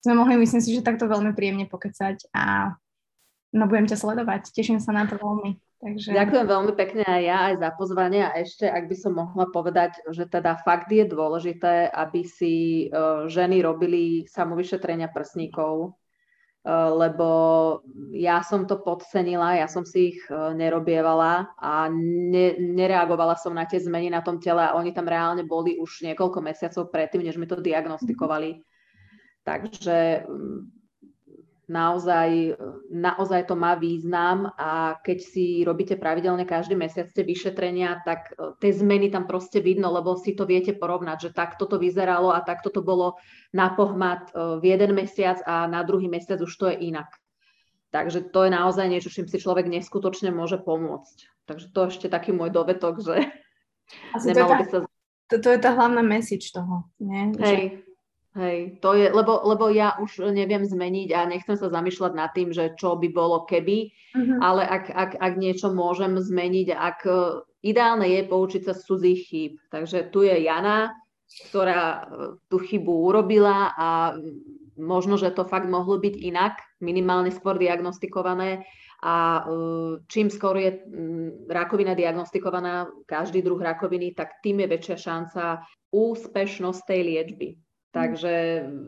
sme 0.04 0.20
mohli, 0.20 0.36
myslím 0.38 0.62
si, 0.62 0.76
že 0.76 0.86
takto 0.86 1.08
veľmi 1.08 1.32
príjemne 1.32 1.66
pokecať 1.66 2.30
a 2.36 2.76
no 3.56 3.64
budem 3.66 3.88
ťa 3.88 3.98
sledovať. 3.98 4.52
Teším 4.52 4.84
sa 4.84 4.92
na 4.92 5.08
to 5.08 5.16
veľmi. 5.16 5.58
Takže... 5.86 6.18
Ďakujem 6.18 6.48
veľmi 6.50 6.74
pekne 6.74 7.06
aj 7.06 7.22
ja, 7.22 7.38
aj 7.46 7.56
za 7.62 7.70
pozvanie 7.78 8.26
a 8.26 8.34
ešte, 8.42 8.66
ak 8.66 8.90
by 8.90 8.96
som 8.98 9.22
mohla 9.22 9.46
povedať, 9.54 10.02
že 10.10 10.26
teda 10.26 10.58
fakt 10.66 10.90
je 10.90 11.06
dôležité, 11.06 11.94
aby 11.94 12.26
si 12.26 12.54
uh, 12.90 13.30
ženy 13.30 13.62
robili 13.62 14.26
samovyšetrenia 14.26 15.14
prsníkov, 15.14 15.94
uh, 15.94 16.90
lebo 16.90 17.30
ja 18.18 18.42
som 18.42 18.66
to 18.66 18.82
podcenila, 18.82 19.62
ja 19.62 19.70
som 19.70 19.86
si 19.86 20.18
ich 20.18 20.26
uh, 20.34 20.58
nerobievala 20.58 21.54
a 21.54 21.86
ne, 21.94 22.58
nereagovala 22.58 23.38
som 23.38 23.54
na 23.54 23.70
tie 23.70 23.78
zmeny 23.78 24.10
na 24.10 24.26
tom 24.26 24.42
tele 24.42 24.66
a 24.66 24.74
oni 24.74 24.90
tam 24.90 25.06
reálne 25.06 25.46
boli 25.46 25.78
už 25.78 26.02
niekoľko 26.02 26.42
mesiacov 26.42 26.90
predtým, 26.90 27.30
než 27.30 27.38
mi 27.38 27.46
to 27.46 27.62
diagnostikovali. 27.62 28.58
Takže 29.46 30.26
naozaj, 31.68 32.58
naozaj 32.90 33.42
to 33.50 33.56
má 33.58 33.76
význam 33.76 34.54
a 34.56 34.98
keď 35.02 35.18
si 35.22 35.46
robíte 35.66 35.98
pravidelne 35.98 36.46
každý 36.46 36.78
mesiac 36.78 37.10
tie 37.10 37.26
vyšetrenia, 37.26 38.02
tak 38.06 38.34
e, 38.38 38.54
tie 38.62 38.72
zmeny 38.72 39.10
tam 39.10 39.26
proste 39.26 39.62
vidno, 39.62 39.90
lebo 39.90 40.18
si 40.18 40.34
to 40.38 40.46
viete 40.46 40.74
porovnať, 40.78 41.30
že 41.30 41.36
takto 41.36 41.66
to 41.66 41.82
vyzeralo 41.82 42.34
a 42.34 42.46
takto 42.46 42.70
to 42.70 42.86
bolo 42.86 43.18
na 43.54 43.74
pohmat 43.74 44.30
e, 44.32 44.62
v 44.62 44.64
jeden 44.76 44.94
mesiac 44.94 45.42
a 45.46 45.66
na 45.66 45.82
druhý 45.82 46.10
mesiac 46.10 46.38
už 46.42 46.54
to 46.54 46.66
je 46.74 46.90
inak. 46.94 47.10
Takže 47.94 48.28
to 48.30 48.44
je 48.44 48.52
naozaj 48.52 48.86
niečo, 48.92 49.08
čím 49.08 49.30
si 49.30 49.40
človek 49.40 49.72
neskutočne 49.72 50.34
môže 50.34 50.60
pomôcť. 50.60 51.48
Takže 51.48 51.66
to 51.72 51.80
ešte 51.88 52.08
taký 52.12 52.36
môj 52.36 52.52
dovetok, 52.52 53.00
že 53.00 53.32
Asi 54.14 54.34
nemalo 54.34 54.52
to 54.52 54.56
by 54.58 54.66
sa... 54.68 54.78
To, 55.26 55.36
to 55.42 55.50
je 55.50 55.60
tá 55.62 55.74
hlavná 55.74 56.06
message 56.06 56.54
toho, 56.54 56.86
nie? 57.02 57.34
Hej, 57.42 57.82
že 57.82 57.85
Hej, 58.36 58.84
to 58.84 59.00
je, 59.00 59.08
lebo, 59.16 59.48
lebo 59.48 59.72
ja 59.72 59.96
už 59.96 60.28
neviem 60.36 60.68
zmeniť 60.68 61.10
a 61.16 61.24
nechcem 61.24 61.56
sa 61.56 61.72
zamýšľať 61.72 62.12
nad 62.20 62.36
tým, 62.36 62.52
že 62.52 62.76
čo 62.76 63.00
by 63.00 63.08
bolo 63.08 63.48
keby, 63.48 63.96
uh-huh. 64.12 64.44
ale 64.44 64.68
ak, 64.68 64.92
ak, 64.92 65.12
ak 65.16 65.34
niečo 65.40 65.72
môžem 65.72 66.20
zmeniť, 66.20 66.68
ak 66.76 67.00
e, 67.08 67.16
ideálne 67.64 68.04
je 68.04 68.28
poučiť 68.28 68.68
sa 68.68 68.76
z 68.76 68.82
cudzích 68.84 69.22
chýb. 69.32 69.52
Takže 69.72 70.12
tu 70.12 70.28
je 70.28 70.36
Jana, 70.36 70.92
ktorá 71.48 71.80
e, 71.80 72.00
tú 72.52 72.60
chybu 72.60 73.08
urobila 73.08 73.72
a 73.72 74.20
možno, 74.76 75.16
že 75.16 75.32
to 75.32 75.48
fakt 75.48 75.72
mohlo 75.72 75.96
byť 75.96 76.20
inak, 76.20 76.60
minimálne 76.84 77.32
skôr 77.32 77.56
diagnostikované 77.56 78.68
a 79.00 79.16
e, 79.16 79.42
čím 80.12 80.28
skôr 80.28 80.60
je 80.60 80.84
rakovina 81.48 81.96
diagnostikovaná, 81.96 82.92
každý 83.08 83.40
druh 83.40 83.64
rakoviny, 83.64 84.12
tak 84.12 84.44
tým 84.44 84.60
je 84.60 84.68
väčšia 84.76 84.98
šanca 85.00 85.64
úspešnosť 85.96 86.82
tej 86.84 87.02
liečby. 87.16 87.50
Takže 87.96 88.34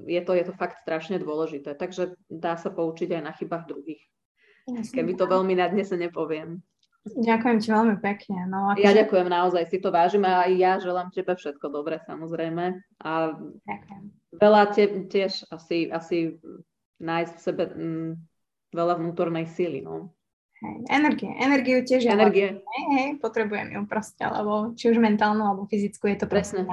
je 0.04 0.22
to, 0.28 0.32
je 0.36 0.44
to 0.44 0.54
fakt 0.60 0.84
strašne 0.84 1.16
dôležité. 1.24 1.80
Takže 1.80 2.20
dá 2.28 2.60
sa 2.60 2.68
poučiť 2.68 3.16
aj 3.16 3.24
na 3.24 3.32
chybách 3.32 3.64
druhých. 3.72 4.04
Keby 4.68 5.16
to 5.16 5.32
veľmi 5.32 5.56
na 5.56 5.72
dnes 5.72 5.88
nepoviem. 5.96 6.60
Ďakujem 7.08 7.58
ti 7.64 7.70
veľmi 7.72 7.96
pekne. 8.04 8.52
No, 8.52 8.76
ako 8.76 8.84
ja 8.84 8.92
ďakujem 8.92 9.32
naozaj, 9.32 9.64
si 9.72 9.80
to 9.80 9.96
vážim 9.96 10.28
a 10.28 10.44
aj 10.44 10.52
ja 10.60 10.74
želám 10.76 11.08
tebe 11.16 11.40
všetko 11.40 11.72
dobré 11.72 12.04
samozrejme. 12.04 12.84
A 13.00 13.12
ďakujem. 13.64 14.04
veľa 14.36 14.64
te, 14.76 14.84
tiež 15.08 15.48
asi, 15.48 15.88
asi 15.88 16.36
nájsť 17.00 17.32
v 17.32 17.40
sebe 17.40 17.64
m, 17.64 17.80
mm, 17.80 18.12
veľa 18.76 19.00
vnútornej 19.00 19.48
síly. 19.48 19.88
No. 19.88 20.12
Hej, 20.60 20.76
energie. 20.92 21.32
Energiu 21.32 21.80
tiež 21.86 22.04
ja 22.04 22.20
Energie. 22.20 22.60
Hej, 22.60 22.86
hej, 22.92 23.08
potrebujem 23.24 23.72
ju 23.72 23.82
proste, 23.88 24.28
alebo 24.28 24.76
či 24.76 24.92
už 24.92 25.00
mentálnu, 25.00 25.48
alebo 25.48 25.70
fyzickú, 25.70 26.12
je 26.12 26.18
to 26.20 26.28
presne. 26.28 26.68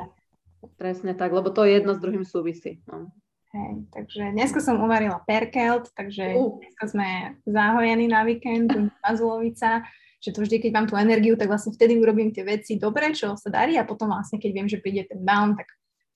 Presne 0.77 1.13
tak, 1.13 1.33
lebo 1.33 1.51
to 1.53 1.65
jedno 1.65 1.95
s 1.97 2.03
druhým 2.03 2.25
súvisí. 2.25 2.81
No. 2.89 3.11
Hej, 3.55 3.87
takže 3.95 4.35
dneska 4.35 4.59
som 4.59 4.83
uvarila 4.83 5.23
perkelt, 5.23 5.95
takže 5.95 6.35
uh. 6.35 6.59
dneska 6.59 6.85
sme 6.91 7.39
zahojení 7.47 8.11
na 8.11 8.27
víkend, 8.27 8.75
Mazulovica, 8.99 9.87
že 10.19 10.35
to 10.35 10.43
vždy, 10.43 10.59
keď 10.59 10.71
mám 10.75 10.87
tú 10.91 10.99
energiu, 10.99 11.39
tak 11.39 11.47
vlastne 11.47 11.71
vtedy 11.71 12.01
urobím 12.01 12.35
tie 12.35 12.43
veci 12.43 12.81
dobre, 12.81 13.15
čo 13.15 13.39
sa 13.39 13.53
darí 13.55 13.79
a 13.79 13.87
potom 13.87 14.11
vlastne, 14.11 14.43
keď 14.43 14.51
viem, 14.51 14.67
že 14.67 14.83
príde 14.83 15.07
ten 15.07 15.23
down, 15.23 15.55
tak 15.55 15.71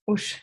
už 0.09 0.35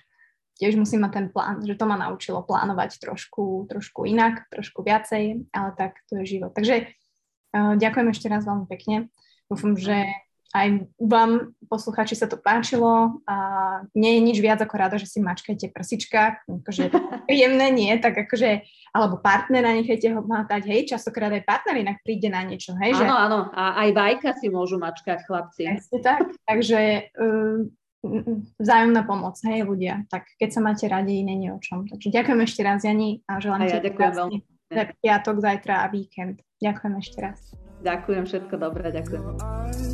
tiež 0.57 0.81
musím 0.81 1.05
mať 1.05 1.13
ten 1.13 1.27
plán, 1.29 1.61
že 1.69 1.77
to 1.77 1.85
ma 1.85 2.01
naučilo 2.01 2.41
plánovať 2.41 2.97
trošku, 2.97 3.69
trošku 3.69 4.09
inak, 4.09 4.49
trošku 4.49 4.81
viacej, 4.81 5.53
ale 5.53 5.71
tak 5.77 6.01
to 6.09 6.17
je 6.25 6.39
život. 6.39 6.57
Takže 6.57 6.89
uh, 7.53 7.77
ďakujem 7.77 8.09
ešte 8.09 8.27
raz 8.33 8.49
veľmi 8.49 8.65
pekne. 8.71 9.13
Dúfam, 9.53 9.77
že 9.77 10.09
aj 10.55 10.87
vám, 11.01 11.57
posluchači, 11.67 12.15
sa 12.15 12.31
to 12.31 12.39
páčilo 12.39 13.19
a 13.27 13.37
nie 13.97 14.19
je 14.19 14.21
nič 14.23 14.39
viac 14.39 14.63
ako 14.63 14.75
rada, 14.79 14.97
že 14.97 15.11
si 15.11 15.19
mačkajte 15.19 15.73
prsička, 15.75 16.41
akože 16.47 16.93
príjemné 17.29 17.73
nie, 17.75 17.93
tak 17.99 18.15
akože, 18.15 18.63
alebo 18.95 19.19
partnera 19.19 19.75
nechajte 19.75 20.15
ho 20.15 20.23
mátať, 20.23 20.71
hej, 20.71 20.95
častokrát 20.95 21.33
aj 21.35 21.45
partner 21.45 21.83
inak 21.83 21.99
príde 22.07 22.31
na 22.31 22.47
niečo, 22.47 22.79
hej. 22.79 22.95
Áno, 22.95 23.03
že... 23.03 23.23
áno, 23.27 23.39
a 23.51 23.65
aj 23.87 23.89
vajka 23.97 24.31
si 24.39 24.47
môžu 24.49 24.79
mačkať 24.79 25.27
chlapci. 25.27 25.67
Jasne 25.67 25.99
tak, 26.01 26.31
takže 26.47 27.11
um, 27.19 27.73
vzájomná 28.61 29.03
pomoc, 29.03 29.37
hej 29.45 29.67
ľudia. 29.67 30.07
Tak 30.09 30.27
keď 30.39 30.49
sa 30.53 30.61
máte 30.63 30.87
radi, 30.87 31.21
není 31.27 31.51
o 31.51 31.59
čom. 31.59 31.85
Takže 31.89 32.09
ďakujem 32.13 32.41
ešte 32.47 32.61
raz, 32.63 32.81
Jani, 32.87 33.21
a 33.27 33.43
želám 33.43 33.61
a 33.61 33.65
ja 33.67 33.79
ti 33.83 33.91
ďakujem 33.91 34.13
veľmi. 34.15 34.39
piatok, 35.03 35.37
zajtra 35.43 35.75
a 35.85 35.87
víkend. 35.91 36.41
Ďakujem 36.63 36.95
ešte 37.03 37.19
raz. 37.21 37.39
Ďakujem, 37.85 38.25
všetko 38.25 38.55
dobré, 38.57 38.89
ďakujem. 38.89 39.86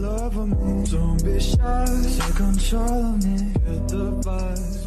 don't 0.00 1.24
be 1.24 1.38
shy, 1.40 1.86
take 2.18 2.36
control 2.36 3.14
of 3.14 3.24
me, 3.24 3.52
get 3.52 3.88
the 3.88 4.12
vibes. 4.24 4.79